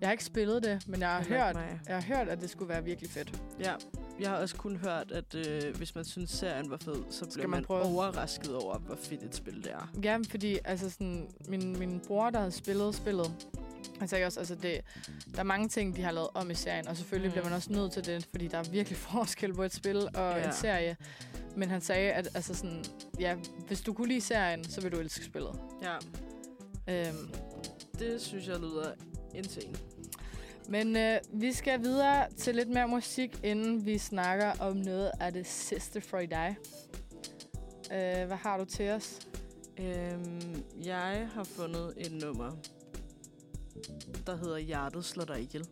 Jeg 0.01 0.09
har 0.09 0.13
ikke 0.13 0.25
spillet 0.25 0.63
det, 0.63 0.89
men 0.89 1.01
jeg 1.01 1.09
har, 1.09 1.25
hørt, 1.25 1.55
mig. 1.55 1.81
jeg 1.89 1.95
har 2.03 2.17
hørt, 2.17 2.29
at 2.29 2.41
det 2.41 2.51
skulle 2.51 2.69
være 2.69 2.85
virkelig 2.85 3.11
fedt. 3.11 3.43
Ja, 3.61 3.75
jeg 4.21 4.31
har 4.31 4.37
også 4.37 4.57
kun 4.57 4.77
hørt, 4.77 5.13
at 5.13 5.35
øh, 5.35 5.77
hvis 5.77 5.95
man 5.95 6.05
synes, 6.05 6.31
serien 6.31 6.71
var 6.71 6.77
fed, 6.77 7.05
så 7.11 7.25
bliver 7.35 7.47
man 7.49 7.57
man, 7.59 7.65
prøve. 7.65 7.83
overrasket 7.83 8.55
over, 8.57 8.79
hvor 8.79 8.97
fedt 8.97 9.23
et 9.23 9.35
spil 9.37 9.65
det 9.65 9.73
er. 9.73 9.91
Ja, 10.05 10.19
fordi 10.31 10.59
altså 10.65 10.91
sådan, 10.91 11.29
min, 11.49 11.79
min 11.79 12.01
bror, 12.07 12.31
der 12.31 12.39
havde 12.39 12.53
spillet 12.53 12.95
spillet, 12.95 13.47
han 13.99 14.09
sagde 14.09 14.27
også, 14.27 14.41
altså 14.41 14.55
det, 14.55 14.81
der 15.35 15.39
er 15.39 15.43
mange 15.43 15.69
ting, 15.69 15.97
de 15.97 16.03
har 16.03 16.11
lavet 16.13 16.29
om 16.35 16.51
i 16.51 16.55
serien, 16.55 16.89
og 16.89 16.97
selvfølgelig. 16.97 17.29
Mm. 17.29 17.33
bliver 17.33 17.45
man 17.45 17.53
også 17.53 17.73
nødt 17.73 17.93
til 17.93 18.05
det, 18.07 18.29
fordi 18.31 18.49
der 18.49 18.59
er 18.59 18.63
virkelig 18.71 18.99
forskel 19.13 19.55
på 19.55 19.63
et 19.63 19.75
spil 19.75 19.97
og 19.97 20.11
Ja. 20.39 20.47
en 20.47 20.53
serie. 20.53 20.97
Men 21.57 21.71
han 21.71 21.81
sagde, 21.81 22.13
at 22.13 22.29
altså 22.35 22.55
sådan, 22.55 22.85
ja, 23.21 23.37
hvis 23.67 23.81
du 23.81 23.93
kunne 23.93 24.09
lide 24.09 24.21
serien, 24.21 24.65
så 24.65 24.81
vil 24.81 24.93
du 24.93 24.97
elske 24.99 25.25
spillet. 25.25 25.61
Ja, 25.83 25.95
Øhm, 26.91 27.31
det 27.99 28.21
synes 28.21 28.47
jeg 28.49 28.57
lyder 28.59 28.93
insane. 29.35 29.77
men 30.69 30.97
øh, 30.97 31.19
vi 31.33 31.53
skal 31.53 31.81
videre 31.83 32.31
til 32.37 32.55
lidt 32.55 32.69
mere 32.69 32.89
musik, 32.89 33.39
inden 33.45 33.87
vi 33.87 33.99
snakker 33.99 34.53
om 34.61 34.77
noget 34.77 35.11
af 35.21 35.33
det 35.33 35.47
sidste 35.47 36.01
fra 36.01 36.25
dig. 36.27 36.57
Øh, 37.93 38.27
hvad 38.27 38.37
har 38.37 38.59
du 38.59 38.65
til 38.65 38.91
os? 38.91 39.19
Øhm, 39.81 40.65
jeg 40.85 41.29
har 41.35 41.45
fundet 41.45 41.95
et 41.97 42.13
nummer, 42.23 42.51
der 44.27 44.37
hedder 44.37 44.59
Hjertet 44.59 45.05
slår 45.05 45.25
dig 45.25 45.41
ihjel. 45.41 45.67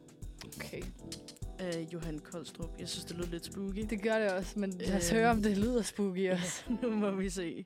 Okay. 0.56 0.82
Af 1.58 1.86
Johan 1.92 2.18
Koldstrup. 2.18 2.70
Jeg 2.78 2.88
synes, 2.88 3.04
det 3.04 3.16
lyder 3.16 3.28
lidt 3.28 3.44
spooky. 3.44 3.86
Det 3.90 4.02
gør 4.02 4.18
det 4.18 4.32
også, 4.32 4.58
men 4.58 4.70
lad 4.70 4.96
os 4.96 5.10
Øhm. 5.12 5.18
høre, 5.18 5.30
om 5.30 5.42
det 5.42 5.58
lyder 5.58 5.82
spooky 5.82 6.30
også. 6.32 6.62
nu 6.82 6.90
må 6.90 7.10
vi 7.10 7.30
se. 7.30 7.64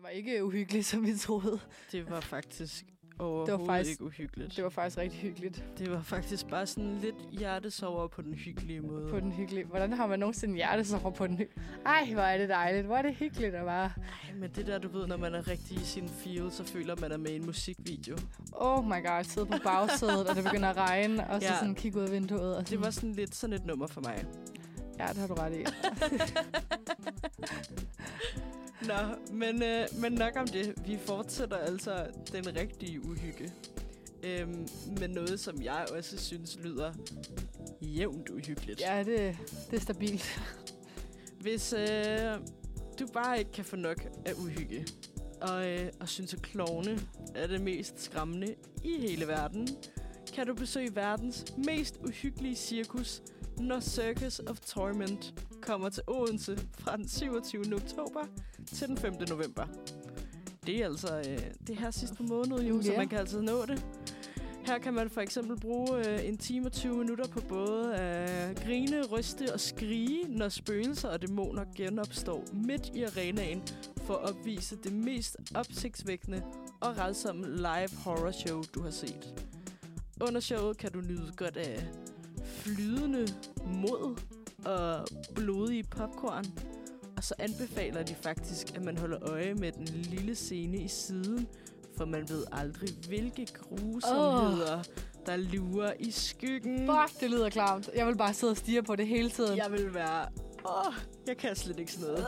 Det 0.00 0.04
var 0.04 0.10
ikke 0.10 0.44
uhyggeligt, 0.44 0.86
som 0.86 1.06
vi 1.06 1.16
troede. 1.16 1.60
Det 1.92 2.10
var 2.10 2.20
faktisk 2.20 2.84
overhovedet 3.18 3.66
faktisk- 3.66 3.90
ikke 3.90 4.04
uhyggeligt. 4.04 4.56
Det 4.56 4.64
var 4.64 4.70
faktisk 4.70 4.98
rigtig 4.98 5.20
hyggeligt. 5.20 5.64
det 5.78 5.90
var 5.90 6.02
faktisk 6.02 6.46
bare 6.48 6.66
sådan 6.66 6.98
lidt 6.98 7.14
hjertesover 7.30 8.06
på 8.08 8.22
den 8.22 8.34
hyggelige 8.34 8.80
måde. 8.80 9.08
På 9.10 9.20
den 9.20 9.32
hyggelige. 9.32 9.64
Hvordan 9.64 9.92
har 9.92 10.06
man 10.06 10.18
nogensinde 10.18 10.54
hjertesorger 10.54 11.10
på 11.10 11.26
den 11.26 11.36
hyggelige? 11.36 11.66
Ej, 11.86 12.12
hvor 12.12 12.22
er 12.22 12.38
det 12.38 12.48
dejligt. 12.48 12.86
Hvor 12.86 12.96
er 12.96 13.02
det 13.02 13.14
hyggeligt 13.14 13.54
at 13.54 13.64
bare... 13.64 13.84
Ej, 13.96 14.34
men 14.36 14.50
det 14.56 14.66
der, 14.66 14.78
du 14.78 14.88
ved, 14.88 15.06
når 15.06 15.16
man 15.16 15.34
er 15.34 15.48
rigtig 15.48 15.76
i 15.76 15.84
sin 15.84 16.08
feel, 16.08 16.50
så 16.52 16.64
føler 16.64 16.96
man 17.00 17.12
er 17.12 17.16
med 17.18 17.30
i 17.30 17.36
en 17.36 17.46
musikvideo. 17.46 18.16
Oh 18.52 18.84
my 18.84 19.06
god, 19.06 19.24
sidde 19.24 19.46
på 19.46 19.58
bagsædet, 19.64 20.26
og 20.28 20.36
det 20.36 20.44
begynder 20.44 20.68
at 20.68 20.76
regne, 20.76 21.30
og 21.30 21.40
så 21.40 21.46
Ja. 21.48 21.58
sådan 21.58 21.74
kigge 21.74 21.98
ud 21.98 22.04
af 22.04 22.10
vinduet. 22.12 22.56
Og 22.56 22.66
sådan. 22.66 22.70
Det 22.78 22.84
var 22.84 22.90
sådan 22.90 23.12
lidt 23.12 23.34
sådan 23.34 23.54
et 23.56 23.66
nummer 23.66 23.86
for 23.86 24.00
mig. 24.00 24.24
Ja, 24.98 25.06
det 25.06 25.16
har 25.16 25.26
du 25.26 25.34
ret 25.34 25.56
i. 25.56 25.64
Nå, 28.86 28.94
men, 29.32 29.62
øh, 29.62 29.86
men 30.00 30.12
nok 30.12 30.36
om 30.36 30.46
det. 30.46 30.74
Vi 30.86 30.98
fortsætter 31.06 31.56
altså 31.56 32.06
den 32.32 32.56
rigtige 32.56 33.04
uhygge. 33.04 33.52
Øhm, 34.22 34.68
men 35.00 35.10
noget, 35.10 35.40
som 35.40 35.62
jeg 35.62 35.86
også 35.96 36.18
synes 36.18 36.58
lyder 36.62 36.92
jævnt 37.80 38.28
uhyggeligt. 38.28 38.80
Ja, 38.80 38.98
det, 38.98 39.38
det 39.70 39.76
er 39.76 39.80
stabilt. 39.80 40.40
Hvis 41.40 41.72
øh, 41.72 42.34
du 42.98 43.06
bare 43.12 43.38
ikke 43.38 43.52
kan 43.52 43.64
få 43.64 43.76
nok 43.76 44.06
af 44.24 44.32
uhygge, 44.32 44.86
og, 45.40 45.68
øh, 45.68 45.90
og 46.00 46.08
synes, 46.08 46.34
at 46.34 46.42
klovne 46.42 46.98
er 47.34 47.46
det 47.46 47.60
mest 47.60 48.02
skræmmende 48.02 48.54
i 48.84 48.96
hele 48.98 49.28
verden, 49.28 49.68
kan 50.34 50.46
du 50.46 50.54
besøge 50.54 50.96
verdens 50.96 51.44
mest 51.66 51.96
uhyggelige 52.04 52.56
cirkus, 52.56 53.22
når 53.58 53.80
Circus 53.80 54.38
of 54.38 54.60
Torment 54.60 55.34
kommer 55.70 55.88
til 55.88 56.02
Odense 56.06 56.58
fra 56.78 56.96
den 56.96 57.08
27. 57.08 57.62
oktober 57.74 58.20
til 58.66 58.88
den 58.88 58.96
5. 58.96 59.14
november. 59.28 59.66
Det 60.66 60.76
er 60.80 60.84
altså 60.84 61.18
øh, 61.18 61.38
det 61.66 61.76
her 61.76 61.90
sidste 61.90 62.22
måned, 62.22 62.62
jo, 62.62 62.74
yeah. 62.74 62.84
så 62.84 62.92
man 62.96 63.08
kan 63.08 63.18
altså 63.18 63.40
nå 63.40 63.66
det. 63.66 63.86
Her 64.66 64.78
kan 64.78 64.94
man 64.94 65.10
for 65.10 65.20
eksempel 65.20 65.60
bruge 65.60 66.08
øh, 66.08 66.28
en 66.28 66.38
time 66.38 66.66
og 66.66 66.72
20 66.72 66.96
minutter 66.96 67.28
på 67.28 67.40
både 67.48 67.94
at 67.94 68.62
grine, 68.64 69.06
ryste 69.06 69.52
og 69.52 69.60
skrige, 69.60 70.28
når 70.28 70.48
spøgelser 70.48 71.08
og 71.08 71.22
dæmoner 71.22 71.64
genopstår 71.76 72.44
midt 72.52 72.90
i 72.94 73.02
arenaen 73.02 73.62
for 73.96 74.14
at 74.14 74.30
opvise 74.30 74.76
det 74.76 74.92
mest 74.92 75.36
opsigtsvækkende 75.54 76.42
og 76.80 76.98
redsomme 76.98 77.56
live 77.56 77.90
horror 78.04 78.30
show, 78.30 78.62
du 78.74 78.82
har 78.82 78.90
set. 78.90 79.46
Under 80.20 80.40
showet 80.40 80.76
kan 80.76 80.92
du 80.92 81.00
nyde 81.00 81.32
godt 81.36 81.56
af 81.56 81.88
flydende 82.44 83.26
mod 83.66 84.16
og 84.64 85.06
blodige 85.34 85.82
popcorn. 85.82 86.44
Og 87.16 87.24
så 87.24 87.34
anbefaler 87.38 88.02
de 88.02 88.14
faktisk, 88.14 88.76
at 88.76 88.84
man 88.84 88.98
holder 88.98 89.30
øje 89.30 89.54
med 89.54 89.72
den 89.72 89.86
lille 89.86 90.34
scene 90.34 90.78
i 90.78 90.88
siden, 90.88 91.48
for 91.96 92.04
man 92.04 92.28
ved 92.28 92.44
aldrig, 92.52 92.88
hvilke 93.08 93.46
grusomheder, 93.46 94.78
oh. 94.78 94.84
der 95.26 95.36
lurer 95.36 95.92
i 95.98 96.10
skyggen. 96.10 96.78
Fuck, 96.78 97.20
det 97.20 97.30
lyder 97.30 97.50
klamt. 97.50 97.90
Jeg 97.94 98.06
vil 98.06 98.16
bare 98.16 98.34
sidde 98.34 98.50
og 98.50 98.56
stige 98.56 98.82
på 98.82 98.96
det 98.96 99.06
hele 99.06 99.30
tiden. 99.30 99.56
Jeg 99.56 99.72
vil 99.72 99.94
være... 99.94 100.28
Åh, 100.64 100.86
oh, 100.86 100.94
jeg 101.26 101.36
kan 101.36 101.56
slet 101.56 101.78
ikke 101.78 101.92
sådan 101.92 102.08
noget. 102.08 102.26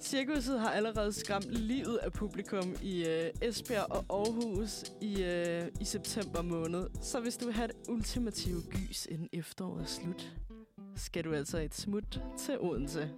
Cirkuset 0.00 0.60
har 0.60 0.70
allerede 0.70 1.12
skræmt 1.12 1.50
livet 1.50 1.96
af 1.96 2.12
publikum 2.12 2.74
i 2.82 3.04
øh, 3.04 3.30
Esbjerg 3.42 3.86
og 3.90 4.04
Aarhus 4.10 4.84
i, 5.00 5.22
øh, 5.22 5.66
i 5.80 5.84
september 5.84 6.42
måned. 6.42 6.86
Så 7.02 7.20
hvis 7.20 7.36
du 7.36 7.44
vil 7.44 7.54
have 7.54 7.64
et 7.64 7.88
ultimative 7.88 8.62
gys 8.70 9.06
inden 9.06 9.28
efteråret 9.32 9.82
er 9.82 9.86
slut, 9.86 10.32
skal 10.98 11.24
du 11.24 11.34
altså 11.34 11.58
et 11.58 11.74
smut 11.74 12.20
til 12.38 12.60
Odense. 12.60 13.10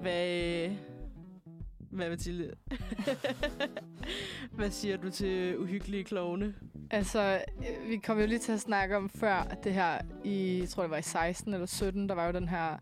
Hvad... 0.00 0.70
Hvad, 1.90 2.08
Mathilde? 2.08 2.54
Hvad 4.56 4.70
siger 4.70 4.96
du 4.96 5.10
til 5.10 5.58
uhyggelige 5.58 6.04
klovne? 6.04 6.54
Altså, 6.90 7.42
øh, 7.58 7.90
vi 7.90 7.96
kom 7.96 8.18
jo 8.18 8.26
lige 8.26 8.38
til 8.38 8.52
at 8.52 8.60
snakke 8.60 8.96
om 8.96 9.08
før, 9.08 9.56
det 9.64 9.74
her 9.74 9.98
i, 10.24 10.58
jeg 10.58 10.68
tror 10.68 10.82
det 10.82 10.90
var 10.90 10.96
i 10.96 11.02
16 11.02 11.54
eller 11.54 11.66
17, 11.66 12.08
der 12.08 12.14
var 12.14 12.26
jo 12.26 12.32
den 12.32 12.48
her 12.48 12.78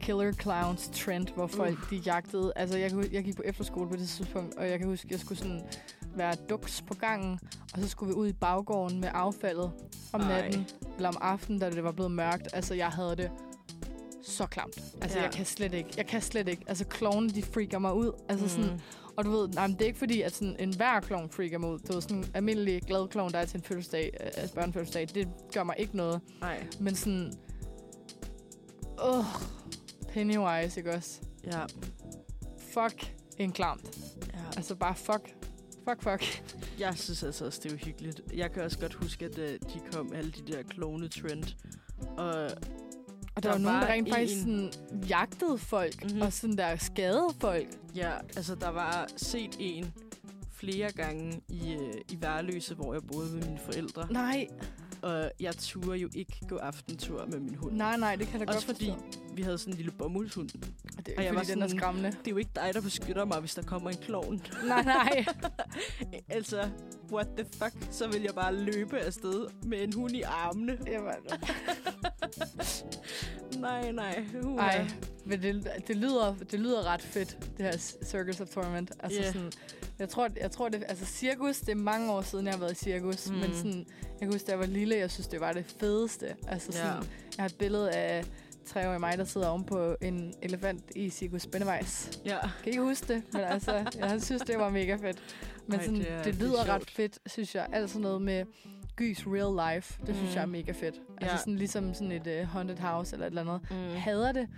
killer 0.00 0.32
clowns 0.32 0.90
trend, 0.92 1.28
hvor 1.34 1.46
folk 1.46 1.78
uh. 1.78 1.90
de 1.90 1.96
jagtede. 1.96 2.52
Altså, 2.56 2.78
jeg, 2.78 2.92
jeg 3.12 3.24
gik 3.24 3.36
på 3.36 3.42
efterskole 3.44 3.88
på 3.88 3.96
det 3.96 4.08
tidspunkt, 4.08 4.54
og 4.54 4.68
jeg 4.68 4.78
kan 4.78 4.88
huske, 4.88 5.08
jeg 5.10 5.18
skulle 5.18 5.38
sådan 5.38 5.62
være 6.16 6.34
duks 6.48 6.82
på 6.82 6.94
gangen, 6.94 7.38
og 7.74 7.80
så 7.80 7.88
skulle 7.88 8.14
vi 8.14 8.20
ud 8.20 8.28
i 8.28 8.32
baggården 8.32 9.00
med 9.00 9.08
affaldet 9.12 9.72
om 10.12 10.20
Ej. 10.20 10.28
natten, 10.28 10.66
eller 10.96 11.08
om 11.08 11.16
aftenen, 11.20 11.60
da 11.60 11.70
det 11.70 11.84
var 11.84 11.92
blevet 11.92 12.10
mørkt. 12.12 12.48
Altså, 12.52 12.74
jeg 12.74 12.88
havde 12.88 13.16
det 13.16 13.30
så 14.22 14.46
klamt. 14.46 14.80
Altså, 15.02 15.18
ja. 15.18 15.24
jeg 15.24 15.32
kan 15.32 15.46
slet 15.46 15.74
ikke. 15.74 15.90
Jeg 15.96 16.06
kan 16.06 16.22
slet 16.22 16.48
ikke. 16.48 16.62
Altså, 16.66 16.84
klovene, 16.84 17.30
de 17.30 17.42
freaker 17.42 17.78
mig 17.78 17.94
ud. 17.94 18.12
Altså, 18.28 18.44
mm. 18.44 18.48
sådan, 18.48 18.80
og 19.16 19.24
du 19.24 19.30
ved, 19.30 19.48
nej, 19.48 19.66
men 19.66 19.76
det 19.76 19.82
er 19.82 19.86
ikke 19.86 19.98
fordi, 19.98 20.20
at 20.22 20.34
sådan 20.34 20.56
en 20.58 20.76
hver 20.76 21.00
klovn 21.00 21.30
freaker 21.30 21.58
mig 21.58 21.70
ud. 21.70 21.78
Du 21.78 21.92
ved, 21.92 22.02
sådan 22.02 22.16
en 22.16 22.26
almindelig 22.34 22.82
glad 22.82 23.08
klovn, 23.08 23.32
der 23.32 23.38
er 23.38 23.44
til 23.44 23.56
en 23.56 23.62
fødselsdag, 23.64 24.10
øh, 24.20 24.26
altså 24.26 24.54
børnefødselsdag, 24.54 25.08
det 25.14 25.28
gør 25.54 25.64
mig 25.64 25.74
ikke 25.78 25.96
noget. 25.96 26.20
Nej. 26.40 26.66
Men 26.80 26.94
sådan... 26.94 27.32
Åh, 29.04 29.24
Pennywise, 30.08 30.80
ikke 30.80 30.92
også? 30.92 31.20
Ja. 31.44 31.60
Fuck 32.58 33.14
en 33.38 33.52
klamt. 33.52 33.98
ja. 34.34 34.38
Altså 34.56 34.74
bare 34.74 34.94
fuck. 34.94 35.43
Fuck, 35.88 36.02
fuck. 36.02 36.42
Jeg 36.78 36.98
synes 36.98 37.22
altså 37.22 37.44
også, 37.44 37.60
det 37.62 37.72
er 37.72 37.76
uhyggeligt. 37.76 38.20
Jeg 38.34 38.52
kan 38.52 38.62
også 38.62 38.78
godt 38.78 38.94
huske, 38.94 39.24
at 39.24 39.38
uh, 39.38 39.44
de 39.44 39.80
kom 39.92 40.12
alle 40.12 40.30
de 40.30 40.52
der 40.52 40.62
klone-trend. 40.62 41.56
Og 42.16 42.50
og 43.36 43.42
der, 43.42 43.48
der 43.48 43.58
var 43.58 43.58
nogen, 43.58 43.82
der 43.82 43.88
rent 43.88 44.08
faktisk 44.08 44.40
sådan, 44.40 44.72
jagtede 45.08 45.58
folk, 45.58 46.04
mm-hmm. 46.04 46.22
og 46.22 46.32
sådan 46.32 46.58
der 46.58 46.76
skadede 46.76 47.34
folk. 47.40 47.66
Ja, 47.94 48.12
altså 48.36 48.54
der 48.54 48.68
var 48.68 49.08
set 49.16 49.56
en 49.58 49.92
flere 50.52 50.92
gange 50.92 51.40
i, 51.48 51.76
uh, 51.76 51.94
i 52.08 52.18
Værløse, 52.20 52.74
hvor 52.74 52.92
jeg 52.92 53.02
boede 53.12 53.34
med 53.34 53.42
mine 53.46 53.58
forældre. 53.58 54.06
Nej. 54.12 54.46
Og 55.04 55.30
jeg 55.40 55.56
turde 55.56 55.98
jo 55.98 56.08
ikke 56.14 56.40
gå 56.48 56.56
aftentur 56.56 57.26
med 57.26 57.40
min 57.40 57.54
hund. 57.54 57.76
Nej, 57.76 57.96
nej, 57.96 58.16
det 58.16 58.26
kan 58.28 58.40
da 58.40 58.46
Også 58.46 58.66
godt 58.66 58.76
fordi 58.76 58.92
vi 59.34 59.42
havde 59.42 59.58
sådan 59.58 59.72
en 59.72 59.76
lille 59.76 59.92
bomuldshund. 59.92 60.48
Og 60.98 61.06
det 61.06 61.14
er 61.14 61.18
og 61.18 61.24
jeg 61.24 61.34
fordi, 61.34 61.48
var 61.48 61.54
den 61.54 61.62
er 61.62 61.66
sådan, 61.66 61.80
skræmmende. 61.80 62.10
Det 62.10 62.26
er 62.26 62.30
jo 62.30 62.36
ikke 62.36 62.50
dig, 62.54 62.70
der 62.74 62.80
beskytter 62.80 63.24
mig, 63.24 63.40
hvis 63.40 63.54
der 63.54 63.62
kommer 63.62 63.90
en 63.90 63.96
klovn. 63.96 64.42
Nej, 64.66 64.82
nej. 64.82 65.24
altså, 66.28 66.68
what 67.12 67.26
the 67.36 67.46
fuck? 67.52 67.74
Så 67.90 68.08
vil 68.08 68.22
jeg 68.22 68.34
bare 68.34 68.54
løbe 68.54 68.98
afsted 69.00 69.46
med 69.62 69.82
en 69.82 69.92
hund 69.92 70.12
i 70.12 70.22
armene. 70.22 70.78
Jamen. 70.86 71.14
nej, 73.60 73.92
nej. 73.92 74.24
Uh. 74.42 74.56
Ej, 74.58 74.90
men 75.26 75.42
det, 75.42 75.68
det, 75.88 75.96
lyder, 75.96 76.34
det 76.50 76.60
lyder 76.60 76.86
ret 76.86 77.02
fedt, 77.02 77.38
det 77.56 77.66
her 77.66 77.76
Circus 78.04 78.40
of 78.40 78.48
Torment. 78.48 78.92
Altså 79.00 79.20
Yeah. 79.22 79.32
sådan, 79.32 79.52
jeg 79.98 80.08
tror, 80.08 80.28
jeg 80.40 80.50
tror 80.50 80.68
det, 80.68 80.84
altså 80.88 81.04
cirkus, 81.06 81.58
det 81.60 81.68
er 81.68 81.74
mange 81.74 82.12
år 82.12 82.22
siden, 82.22 82.44
jeg 82.46 82.54
har 82.54 82.60
været 82.60 82.72
i 82.72 82.84
cirkus. 82.84 83.28
Mm. 83.30 83.34
Mm. 83.34 83.40
Men 83.40 83.54
sådan, 83.54 83.86
jeg 84.02 84.18
kan 84.20 84.32
huske, 84.32 84.46
da 84.46 84.52
jeg 84.52 84.58
var 84.58 84.66
lille, 84.66 84.96
jeg 84.96 85.10
synes, 85.10 85.26
det 85.28 85.40
var 85.40 85.52
det 85.52 85.74
fedeste. 85.80 86.26
Altså 86.48 86.72
sådan, 86.72 86.86
Ja. 86.88 86.94
jeg 86.94 87.02
har 87.38 87.46
et 87.46 87.54
billede 87.58 87.90
af 87.92 88.24
treårige 88.66 88.98
mig, 88.98 89.18
der 89.18 89.24
sidder 89.24 89.48
oven 89.48 89.64
på 89.64 89.96
en 90.00 90.34
elefant 90.42 90.82
i 90.96 91.10
Cirkus 91.10 91.42
Spændevejs. 91.42 92.20
Ja. 92.24 92.38
Kan 92.40 92.50
ikke 92.72 92.82
huske 92.82 93.14
det? 93.14 93.22
Men 93.32 93.40
altså, 93.42 93.84
jeg 93.98 94.22
synes, 94.22 94.42
det 94.42 94.58
var 94.58 94.70
mega 94.70 94.94
fedt. 94.96 95.22
Men 95.66 95.78
Ej, 95.78 95.84
sådan, 95.84 96.00
det 96.00 96.10
er- 96.12 96.16
det, 96.22 96.24
det 96.34 96.34
er 96.42 96.46
lyder 96.46 96.58
ret 96.60 96.66
sjovt. 96.66 96.90
fedt, 96.90 97.18
synes 97.26 97.54
jeg. 97.54 97.66
Altså 97.72 97.98
noget 97.98 98.22
med 98.22 98.44
gys 98.96 99.24
real 99.26 99.74
life, 99.76 99.98
det 100.06 100.14
synes 100.16 100.30
Mm. 100.30 100.34
jeg 100.34 100.42
er 100.42 100.46
mega 100.46 100.72
fedt. 100.72 100.94
Altså 101.20 101.34
Ja. 101.34 101.36
sådan 101.36 101.56
ligesom 101.56 101.94
sådan 101.94 102.12
et 102.12 102.26
uh, 102.42 102.48
haunted 102.48 102.78
house 102.78 103.12
eller 103.14 103.26
et 103.26 103.30
eller 103.30 103.40
andet. 103.54 103.70
Mm. 103.70 103.76
Hader 103.96 104.32
det, 104.32 104.48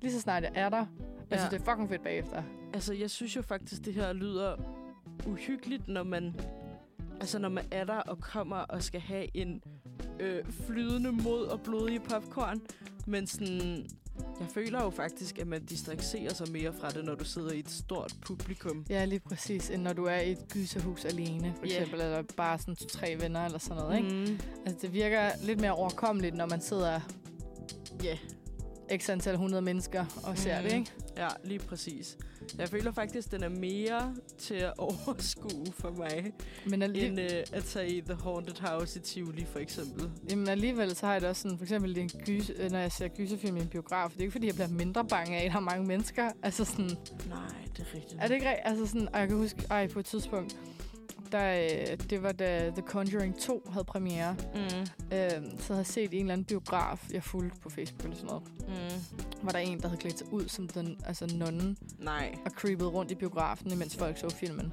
lige 0.00 0.12
så 0.12 0.20
snart 0.20 0.42
jeg 0.42 0.52
er 0.54 0.68
der. 0.68 0.76
Jeg 0.76 0.86
Ja. 1.30 1.36
synes, 1.36 1.50
det 1.50 1.60
er 1.60 1.72
fucking 1.72 1.88
fedt 1.88 2.02
bagefter. 2.02 2.42
Altså, 2.74 2.94
jeg 2.94 3.10
synes 3.10 3.36
jo 3.36 3.42
faktisk, 3.42 3.84
det 3.84 3.94
her 3.94 4.12
lyder 4.12 4.56
uhyggeligt, 5.26 5.88
når 5.88 6.02
man, 6.02 6.34
altså, 7.20 7.38
når 7.38 7.48
man 7.48 7.64
er 7.70 7.84
der 7.84 7.94
og 7.96 8.18
kommer 8.20 8.56
og 8.56 8.82
skal 8.82 9.00
have 9.00 9.36
en 9.36 9.62
øh, 10.20 10.44
flydende 10.66 11.12
mod 11.12 11.44
og 11.44 11.60
blodig 11.60 12.02
popcorn. 12.02 12.60
Men 13.06 13.26
sådan, 13.26 13.86
jeg 14.40 14.48
føler 14.54 14.82
jo 14.82 14.90
faktisk, 14.90 15.38
at 15.38 15.46
man 15.46 15.64
distraherer 15.64 16.34
sig 16.34 16.50
mere 16.52 16.72
fra 16.72 16.90
det, 16.90 17.04
når 17.04 17.14
du 17.14 17.24
sidder 17.24 17.52
i 17.52 17.58
et 17.58 17.70
stort 17.70 18.14
publikum. 18.26 18.86
Ja, 18.90 19.04
lige 19.04 19.20
præcis. 19.20 19.70
End 19.70 19.82
når 19.82 19.92
du 19.92 20.04
er 20.04 20.16
i 20.20 20.30
et 20.32 20.38
gyserhus 20.52 21.04
alene, 21.04 21.54
for 21.58 21.66
Ja. 21.66 21.72
eksempel. 21.76 22.00
Eller 22.00 22.22
bare 22.36 22.58
sådan 22.58 22.76
tre 22.76 23.16
venner 23.20 23.44
eller 23.44 23.58
sådan 23.58 23.82
noget, 23.82 23.96
ikke? 23.96 24.08
Mm. 24.32 24.38
Altså, 24.66 24.78
det 24.82 24.92
virker 24.92 25.30
lidt 25.42 25.60
mere 25.60 25.72
overkommeligt, 25.72 26.34
når 26.36 26.46
man 26.46 26.60
sidder 26.60 27.00
Ja. 28.04 28.18
X 28.96 29.08
antal 29.10 29.32
100 29.32 29.62
mennesker 29.62 30.04
og 30.24 30.38
ser 30.38 30.58
Mm. 30.58 30.64
det, 30.64 30.72
ikke? 30.72 30.90
Ja, 31.16 31.28
lige 31.44 31.58
præcis. 31.58 32.16
Jeg 32.58 32.68
føler 32.68 32.92
faktisk, 32.92 33.30
den 33.30 33.42
er 33.42 33.48
mere 33.48 34.14
til 34.38 34.54
at 34.54 34.72
overskue 35.06 35.66
for 35.78 35.90
mig, 35.90 36.32
Men 36.66 36.82
alli- 36.82 36.98
end 37.04 37.20
øh, 37.20 37.30
at 37.52 37.64
tage 37.64 37.88
i 37.96 38.00
The 38.00 38.14
Haunted 38.14 38.54
House 38.60 38.98
i 38.98 39.02
Tivoli, 39.02 39.44
for 39.52 39.58
eksempel. 39.58 40.10
Jamen 40.30 40.48
alligevel 40.48 40.96
så 40.96 41.06
har 41.06 41.12
jeg 41.12 41.20
det 41.20 41.28
også 41.30 41.42
sådan, 41.42 41.58
for 41.58 41.64
eksempel 41.64 41.98
en 41.98 42.08
gyse, 42.26 42.52
øh, 42.58 42.70
når 42.70 42.78
jeg 42.78 42.92
ser 42.92 43.08
gyserfilm 43.08 43.56
i 43.56 43.60
en 43.60 43.68
biograf, 43.68 44.10
det 44.10 44.16
er 44.18 44.20
ikke 44.22 44.32
fordi, 44.32 44.46
jeg 44.46 44.54
bliver 44.54 44.68
mindre 44.68 45.04
bange 45.04 45.36
af, 45.38 45.44
at 45.44 45.50
der 45.50 45.56
er 45.56 45.60
mange 45.60 45.86
mennesker. 45.86 46.30
Altså 46.42 46.64
sådan, 46.64 46.84
Nej, 46.84 47.38
det 47.76 47.86
er 47.92 47.94
rigtigt. 47.94 48.16
er 48.20 48.26
det 48.26 48.34
ikke 48.34 48.48
rigtigt? 48.48 48.66
Altså 48.68 48.86
sådan, 48.86 49.08
og 49.14 49.20
jeg 49.20 49.28
kan 49.28 49.36
huske, 49.36 49.62
ej, 49.70 49.86
på 49.88 49.98
et 50.00 50.06
tidspunkt, 50.06 50.56
der, 51.32 51.68
øh, 51.90 51.96
det 52.10 52.22
var 52.22 52.32
da 52.32 52.70
The 52.70 52.82
Conjuring 52.86 53.38
2 53.38 53.62
havde 53.72 53.84
premiere, 53.84 54.36
Mm. 54.54 54.60
øh, 55.16 55.30
så 55.58 55.66
havde 55.66 55.78
jeg 55.78 55.86
set 55.86 56.12
en 56.14 56.20
eller 56.20 56.32
anden 56.32 56.44
biograf, 56.44 57.08
jeg 57.12 57.22
fulgte 57.24 57.60
på 57.60 57.70
Facebook 57.70 58.04
eller 58.04 58.16
sådan 58.16 58.26
noget, 58.26 58.42
Mm. 58.58 59.26
var 59.42 59.52
der 59.52 59.58
en, 59.58 59.80
der 59.80 59.88
havde 59.88 60.00
klædt 60.00 60.18
sig 60.18 60.32
ud 60.32 60.48
som 60.48 60.68
den, 60.68 60.98
altså 61.06 61.26
nonnen, 61.36 61.76
Nej. 61.98 62.34
og 62.44 62.50
creepede 62.50 62.88
rundt 62.88 63.10
i 63.10 63.14
biografen, 63.14 63.72
imens 63.72 63.96
folk 63.96 64.18
så 64.18 64.28
filmen. 64.30 64.72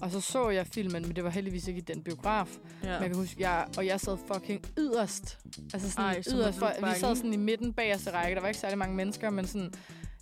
Og 0.00 0.10
så 0.10 0.20
så 0.20 0.48
jeg 0.50 0.66
filmen, 0.66 1.02
men 1.02 1.16
det 1.16 1.24
var 1.24 1.30
heldigvis 1.30 1.68
ikke 1.68 1.78
i 1.78 1.84
den 1.84 2.02
biograf. 2.02 2.56
Ja. 2.82 2.86
Men 2.92 3.00
jeg 3.02 3.10
kan 3.10 3.16
huske, 3.16 3.36
jeg, 3.48 3.66
og 3.76 3.86
jeg 3.86 4.00
sad 4.00 4.16
fucking 4.32 4.64
yderst. 4.78 5.38
Altså 5.74 5.90
sådan 5.90 6.04
Ej, 6.04 6.22
yderst. 6.32 6.58
For, 6.58 6.72
vi 6.80 6.98
sad 7.00 7.16
sådan 7.16 7.32
i 7.32 7.36
midten 7.36 7.72
bagerste 7.72 8.12
række. 8.12 8.34
Der 8.34 8.40
var 8.40 8.48
ikke 8.48 8.60
særlig 8.60 8.78
mange 8.78 8.96
mennesker, 8.96 9.30
men 9.30 9.46
sådan, 9.46 9.72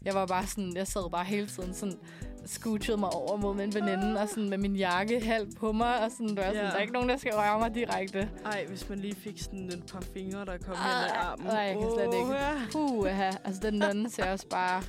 jeg 0.05 0.15
var 0.15 0.27
bare 0.27 0.47
sådan, 0.47 0.77
jeg 0.77 0.87
sad 0.87 1.11
bare 1.11 1.25
hele 1.25 1.47
tiden 1.47 1.75
sådan, 1.75 1.99
scoochede 2.47 2.97
mig 2.97 3.11
over 3.11 3.37
mod 3.37 3.55
min 3.55 3.75
veninde, 3.75 4.21
og 4.21 4.29
sådan 4.29 4.49
med 4.51 4.59
min 4.59 4.77
jakke 4.77 5.21
halvt 5.21 5.57
på 5.57 5.73
mig, 5.73 6.05
og 6.05 6.11
sådan, 6.11 6.29
der, 6.37 6.43
var 6.47 6.53
sådan, 6.53 6.65
der 6.65 6.71
er 6.73 6.81
ikke 6.81 6.93
nogen, 6.93 7.09
der 7.09 7.17
skal 7.17 7.33
røre 7.33 7.59
mig 7.59 7.75
direkte. 7.75 8.31
Ej, 8.45 8.67
hvis 8.69 8.89
man 8.89 8.99
lige 8.99 9.15
fik 9.15 9.41
sådan 9.41 9.69
et 9.69 9.85
par 9.93 10.01
fingre, 10.01 10.45
der 10.45 10.59
kom 10.59 10.77
hen 10.77 10.87
Ej, 10.87 11.05
ad 11.05 11.11
armen. 11.15 11.47
ej, 11.47 11.57
jeg 11.59 11.77
kan 11.79 11.91
slet 11.95 12.19
ikke. 12.19 12.33
Ja. 12.33 12.53
Puh, 12.73 13.47
altså 13.47 13.61
den 13.63 13.75
nonne 13.75 14.11
ser 14.11 14.31
også 14.31 14.49
bare 14.49 14.83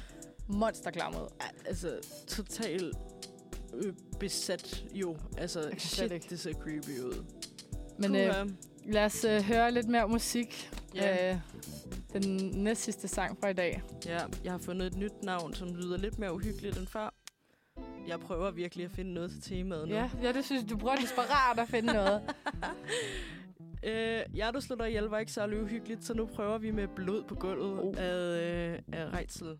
monsterklam 0.47 1.15
ud. 1.15 1.27
Altså, 1.65 1.89
totalt 2.27 2.95
øh, 3.73 3.93
besat 4.19 4.84
jo. 4.93 5.17
Altså, 5.38 5.69
shit, 5.77 6.11
ikke. 6.11 6.25
det 6.30 6.39
ser 6.39 6.53
creepy 6.53 6.99
ud. 6.99 7.25
Men 7.97 8.15
øh, 8.15 8.27
Puha. 8.27 8.43
lad 8.85 9.05
os 9.05 9.23
øh, 9.25 9.41
høre 9.41 9.71
lidt 9.71 9.88
mere 9.88 10.07
musik. 10.07 10.71
Ja. 10.95 11.31
Øh, 11.34 11.39
den 12.13 12.51
næst 12.63 12.84
sidste 12.84 13.07
sang 13.07 13.38
fra 13.39 13.47
i 13.49 13.53
dag. 13.53 13.81
ja, 14.05 14.19
jeg 14.43 14.51
har 14.51 14.59
fundet 14.59 14.88
et 14.88 14.97
nyt 14.97 15.23
navn, 15.23 15.53
som 15.53 15.75
lyder 15.75 15.97
lidt 15.97 16.19
mere 16.19 16.34
uhyggeligt 16.34 16.77
end 16.77 16.88
før. 16.88 17.12
Jeg 18.07 18.19
prøver 18.19 18.51
virkelig 18.51 18.85
at 18.85 18.91
finde 18.91 19.13
noget 19.13 19.31
til 19.31 19.41
temaet 19.41 19.88
nu. 19.88 19.95
Ja, 19.95 20.09
ja 20.21 20.31
det 20.31 20.45
synes 20.45 20.61
jeg, 20.61 20.69
du 20.69 20.77
prøver 20.77 20.95
desperat 20.95 21.59
at 21.59 21.67
finde 21.67 21.93
noget. 21.93 22.21
Øh, 23.85 24.21
ja, 24.35 24.51
du 24.53 24.61
slår 24.61 24.75
dig 24.75 24.88
ihjel 24.88 25.03
var 25.03 25.19
ikke 25.19 25.31
særlig 25.31 25.61
uhyggeligt, 25.61 26.03
så 26.05 26.13
nu 26.13 26.25
prøver 26.25 26.57
vi 26.57 26.71
med 26.71 26.88
blod 26.88 27.23
på 27.23 27.35
gulvet 27.35 27.80
Oh. 27.80 27.93
af, 27.97 28.13
øh, 28.13 28.80
af 28.91 29.13
Reitzel. 29.13 29.57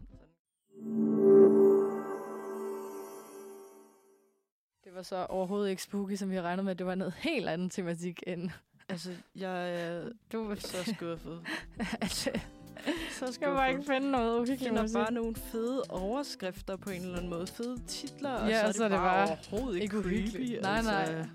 Det 4.84 4.96
var 4.96 5.02
så 5.02 5.26
overhovedet 5.26 5.70
ikke 5.70 5.84
spooky, 5.84 6.16
som 6.16 6.32
vi 6.32 6.42
regnet 6.42 6.66
med. 6.66 6.76
Det 6.76 6.86
var 6.86 6.96
noget 6.96 7.14
helt 7.14 7.50
andet 7.50 7.72
tematik 7.72 8.24
end... 8.28 8.50
Altså, 8.90 9.12
jeg 9.36 9.82
er 9.82 10.10
Du 10.34 10.56
så 10.56 10.94
skuffet. 10.96 11.42
altså, 12.02 12.40
Så 13.20 13.32
skal 13.34 13.48
bare 13.48 13.70
ikke 13.72 13.84
finde 13.88 14.12
noget 14.12 14.26
Jeg 14.32 14.34
uhyggeligt 14.42 14.64
finder 14.64 14.82
musik. 14.82 14.96
bare 14.96 15.14
nogle 15.14 15.36
fede 15.52 15.84
overskrifter 15.90 16.76
på 16.76 16.90
en 16.90 17.02
eller 17.02 17.16
anden 17.18 17.30
måde. 17.30 17.48
Fede 17.48 17.78
titler, 17.88 18.30
og 18.30 18.50
Ja, 18.50 18.60
så 18.60 18.64
er 18.64 18.68
det, 18.68 18.76
så 18.76 18.90
bare, 18.90 19.28
bare 19.28 19.38
overhovedet 19.52 19.82
ikke 19.82 19.84
ikke 19.84 19.96
creepy. 19.96 20.08
uhyggeligt. 20.08 20.62
Nej, 20.62 20.76
altså. 20.78 20.92
nej. 20.92 21.26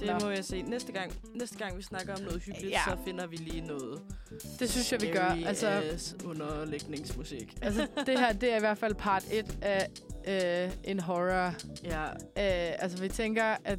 Det 0.00 0.06
Nå. 0.06 0.18
må 0.22 0.30
jeg 0.30 0.44
se. 0.44 0.62
Næste 0.62 0.92
gang, 0.92 1.12
næste 1.34 1.58
gang 1.58 1.76
vi 1.76 1.82
snakker 1.82 2.14
om 2.14 2.20
noget 2.22 2.42
hyggeligt, 2.42 2.72
Ja. 2.72 2.80
så 2.84 2.96
finder 3.04 3.26
vi 3.26 3.36
lige 3.36 3.60
noget 3.60 4.00
Det 4.58 4.70
synes 4.70 4.92
jeg, 4.92 5.00
vi 5.00 5.06
gør. 5.10 5.36
Altså, 5.46 5.82
underlægningsmusik. 6.24 7.58
altså, 7.62 7.86
det 8.06 8.18
her, 8.18 8.32
det 8.32 8.52
er 8.52 8.56
i 8.56 8.60
hvert 8.60 8.78
fald 8.78 8.94
part 8.94 9.24
1 9.32 9.56
af 9.62 9.88
øh, 10.64 10.72
en 10.84 11.00
horror. 11.00 11.54
Ja, 11.84 12.04
Øh, 12.06 12.74
altså, 12.78 12.98
vi 12.98 13.08
tænker 13.08 13.56
at 13.64 13.78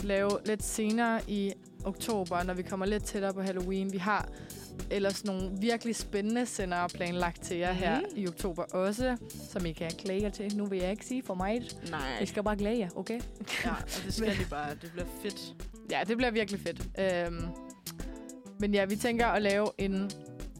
lave 0.00 0.30
lidt 0.46 0.62
senere 0.62 1.20
i 1.28 1.52
oktober, 1.84 2.42
når 2.42 2.54
vi 2.54 2.62
kommer 2.62 2.86
lidt 2.86 3.04
tættere 3.04 3.34
på 3.34 3.42
Halloween. 3.42 3.92
Vi 3.92 3.98
har 3.98 4.28
ellers 4.90 5.24
nogle 5.24 5.50
virkelig 5.60 5.96
spændende 5.96 6.46
sender 6.46 6.88
planlagt 6.88 7.42
til 7.42 7.56
jer 7.56 7.72
her 7.72 7.96
Mhm. 8.00 8.06
i 8.16 8.28
oktober 8.28 8.62
også, 8.62 9.16
som 9.50 9.66
I 9.66 9.72
kan 9.72 9.90
glæde 10.04 10.22
jer 10.22 10.30
til. 10.30 10.56
Nu 10.56 10.66
vil 10.66 10.78
jeg 10.78 10.90
ikke 10.90 11.06
sige 11.06 11.22
for 11.22 11.34
mig. 11.34 11.62
nej. 11.90 12.00
I 12.20 12.26
skal 12.26 12.42
bare 12.42 12.56
glæde 12.56 12.78
jer, 12.78 12.88
okay? 12.96 13.20
Ja, 13.64 13.70
og 13.70 13.76
det 14.06 14.14
skal 14.14 14.30
de 14.38 14.44
bare. 14.50 14.70
Det 14.82 14.90
bliver 14.92 15.06
fedt. 15.22 15.54
Ja, 15.90 16.00
det 16.08 16.16
bliver 16.16 16.30
virkelig 16.30 16.60
fedt. 16.60 16.82
Øhm, 16.98 17.46
men 18.60 18.74
ja, 18.74 18.84
vi 18.84 18.96
tænker 18.96 19.26
at 19.26 19.42
lave 19.42 19.68
en, 19.78 20.10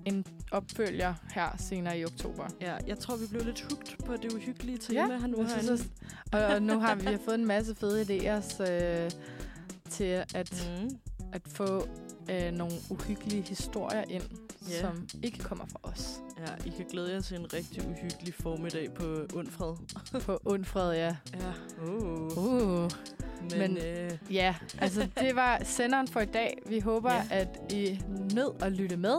en 0.04 0.24
opfølger 0.50 1.14
her 1.34 1.56
senere 1.58 1.98
i 1.98 2.04
oktober. 2.04 2.44
Ja, 2.60 2.74
jeg 2.86 2.98
tror, 2.98 3.16
vi 3.16 3.26
blev 3.30 3.44
lidt 3.44 3.66
hugt 3.70 3.96
på 4.06 4.16
det 4.16 4.32
uhyggelige 4.32 4.78
tema 4.78 5.16
her 5.18 5.26
nu. 5.26 5.48
synes 5.48 5.68
også, 5.70 5.84
og, 6.32 6.44
og 6.44 6.62
nu 6.62 6.78
har 6.78 6.94
vi, 6.94 7.06
har 7.06 7.18
fået 7.24 7.34
en 7.34 7.46
masse 7.46 7.74
fede 7.74 8.02
idéer 8.02 8.40
så, 8.56 9.08
til 9.90 10.24
at, 10.34 10.68
Mm. 10.82 10.98
At 11.32 11.42
få 11.48 11.88
øh, 12.30 12.52
nogle 12.52 12.72
uhyggelige 12.90 13.42
historier 13.42 14.04
ind, 14.08 14.22
Ja. 14.70 14.80
som 14.80 15.08
ikke 15.22 15.38
kommer 15.38 15.64
fra 15.66 15.78
os. 15.82 16.20
Ja, 16.38 16.68
I 16.68 16.72
kan 16.76 16.86
glæde 16.90 17.12
jer 17.12 17.20
til 17.20 17.36
en 17.36 17.52
rigtig 17.52 17.88
uhyggelig 17.88 18.34
formiddag 18.34 18.94
på 18.94 19.04
Undfred. 19.34 19.74
På 20.20 20.40
Undfred, 20.44 20.92
ja. 20.94 21.16
Ja. 21.34 21.86
Uh. 21.86 22.38
Uh. 22.38 22.90
Men, 23.50 23.58
Men- 23.58 23.76
øh, 23.78 24.10
Ja, 24.30 24.54
altså 24.78 25.08
det 25.20 25.36
var 25.36 25.60
senderen 25.64 26.08
for 26.08 26.20
i 26.20 26.24
dag. 26.26 26.58
Vi 26.66 26.80
håber, 26.80 27.12
Ja. 27.12 27.22
at 27.30 27.72
I 27.72 28.00
nød 28.34 28.50
at 28.62 28.72
lytte 28.72 28.96
med. 28.96 29.16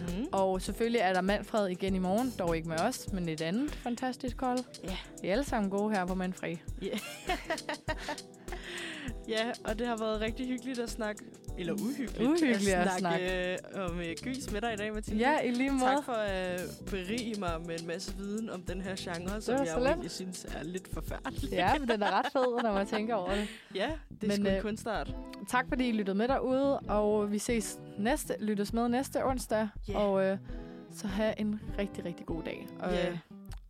mm. 0.00 0.26
Og 0.32 0.62
selvfølgelig 0.62 1.00
er 1.00 1.12
der 1.12 1.20
Manfred 1.20 1.66
igen 1.68 1.94
i 1.94 1.98
morgen. 1.98 2.32
Dog 2.38 2.56
ikke 2.56 2.68
med 2.68 2.80
os, 2.80 3.12
men 3.12 3.28
et 3.28 3.40
andet 3.40 3.70
fantastisk 3.74 4.40
hold. 4.40 4.58
Ja. 4.84 4.96
Vi 5.22 5.28
er 5.28 5.32
alle 5.32 5.44
sammen 5.44 5.70
gode 5.70 5.94
her 5.94 6.06
på 6.06 6.14
Manfred. 6.14 6.56
ja, 9.28 9.50
og 9.64 9.78
det 9.78 9.86
har 9.86 9.96
været 9.96 10.20
rigtig 10.20 10.48
hyggeligt 10.48 10.78
at 10.78 10.90
snakke, 10.90 11.24
eller 11.58 11.72
uhyggeligt, 11.72 12.20
Uhyggeligt 12.20 12.74
at 12.74 12.86
at 12.86 12.98
snakke 12.98 13.52
øh, 13.52 13.58
om 13.74 14.00
øh, 14.00 14.14
gys 14.22 14.52
med 14.52 14.60
dig 14.60 14.72
i 14.72 14.76
dag, 14.76 14.94
Mathilde. 14.94 15.20
Ja, 15.20 15.40
i 15.40 15.50
lige 15.50 15.70
måde. 15.70 15.82
Tak 15.82 16.04
for 16.04 16.12
at 16.12 16.60
berige 16.90 17.40
mig 17.40 17.60
med 17.66 17.80
en 17.80 17.86
masse 17.86 18.16
viden 18.16 18.50
om 18.50 18.62
den 18.62 18.80
her 18.80 18.94
genre, 18.98 19.40
som 19.40 19.54
jeg 19.54 19.82
egentlig 19.86 20.10
synes 20.10 20.44
er 20.44 20.62
lidt 20.62 20.88
forfærdelig. 20.94 21.50
Ja, 21.52 21.78
men 21.78 21.88
den 21.88 22.02
er 22.02 22.18
ret 22.18 22.26
fed, 22.32 22.62
når 22.62 22.72
man 22.72 22.86
tænker 22.86 23.14
over 23.14 23.34
det. 23.34 23.48
ja 23.74 23.90
det 24.20 24.22
er 24.22 24.26
Men, 24.26 24.36
sgu 24.36 24.48
en 24.48 24.56
øh, 24.56 24.62
kunstart. 24.62 25.14
Tak 25.48 25.68
fordi 25.68 25.88
I 25.88 25.92
lyttede 25.92 26.18
med 26.18 26.28
derude, 26.28 26.78
og 26.78 27.32
vi 27.32 27.38
ses 27.38 27.78
næste, 27.98 28.34
lyttes 28.40 28.72
med 28.72 28.88
næste 28.88 29.24
onsdag. 29.26 29.68
Ja. 29.88 29.98
Og 29.98 30.24
øh, 30.24 30.38
så 30.92 31.06
have 31.06 31.40
en 31.40 31.60
rigtig, 31.78 32.04
rigtig 32.04 32.26
god 32.26 32.42
dag. 32.42 32.66
Og, 32.80 32.92
Ja. 32.92 33.18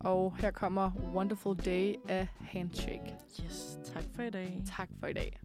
Og 0.05 0.37
her 0.37 0.51
kommer 0.51 0.91
Wonderful 1.15 1.57
Day 1.57 1.95
af 2.09 2.29
Handshake. 2.41 3.15
Yes, 3.45 3.79
tak 3.85 4.05
for 4.15 4.23
i 4.23 4.31
dag. 4.31 4.63
Tak 4.77 4.89
for 5.01 5.07
i 5.07 5.13
dag. 5.13 5.41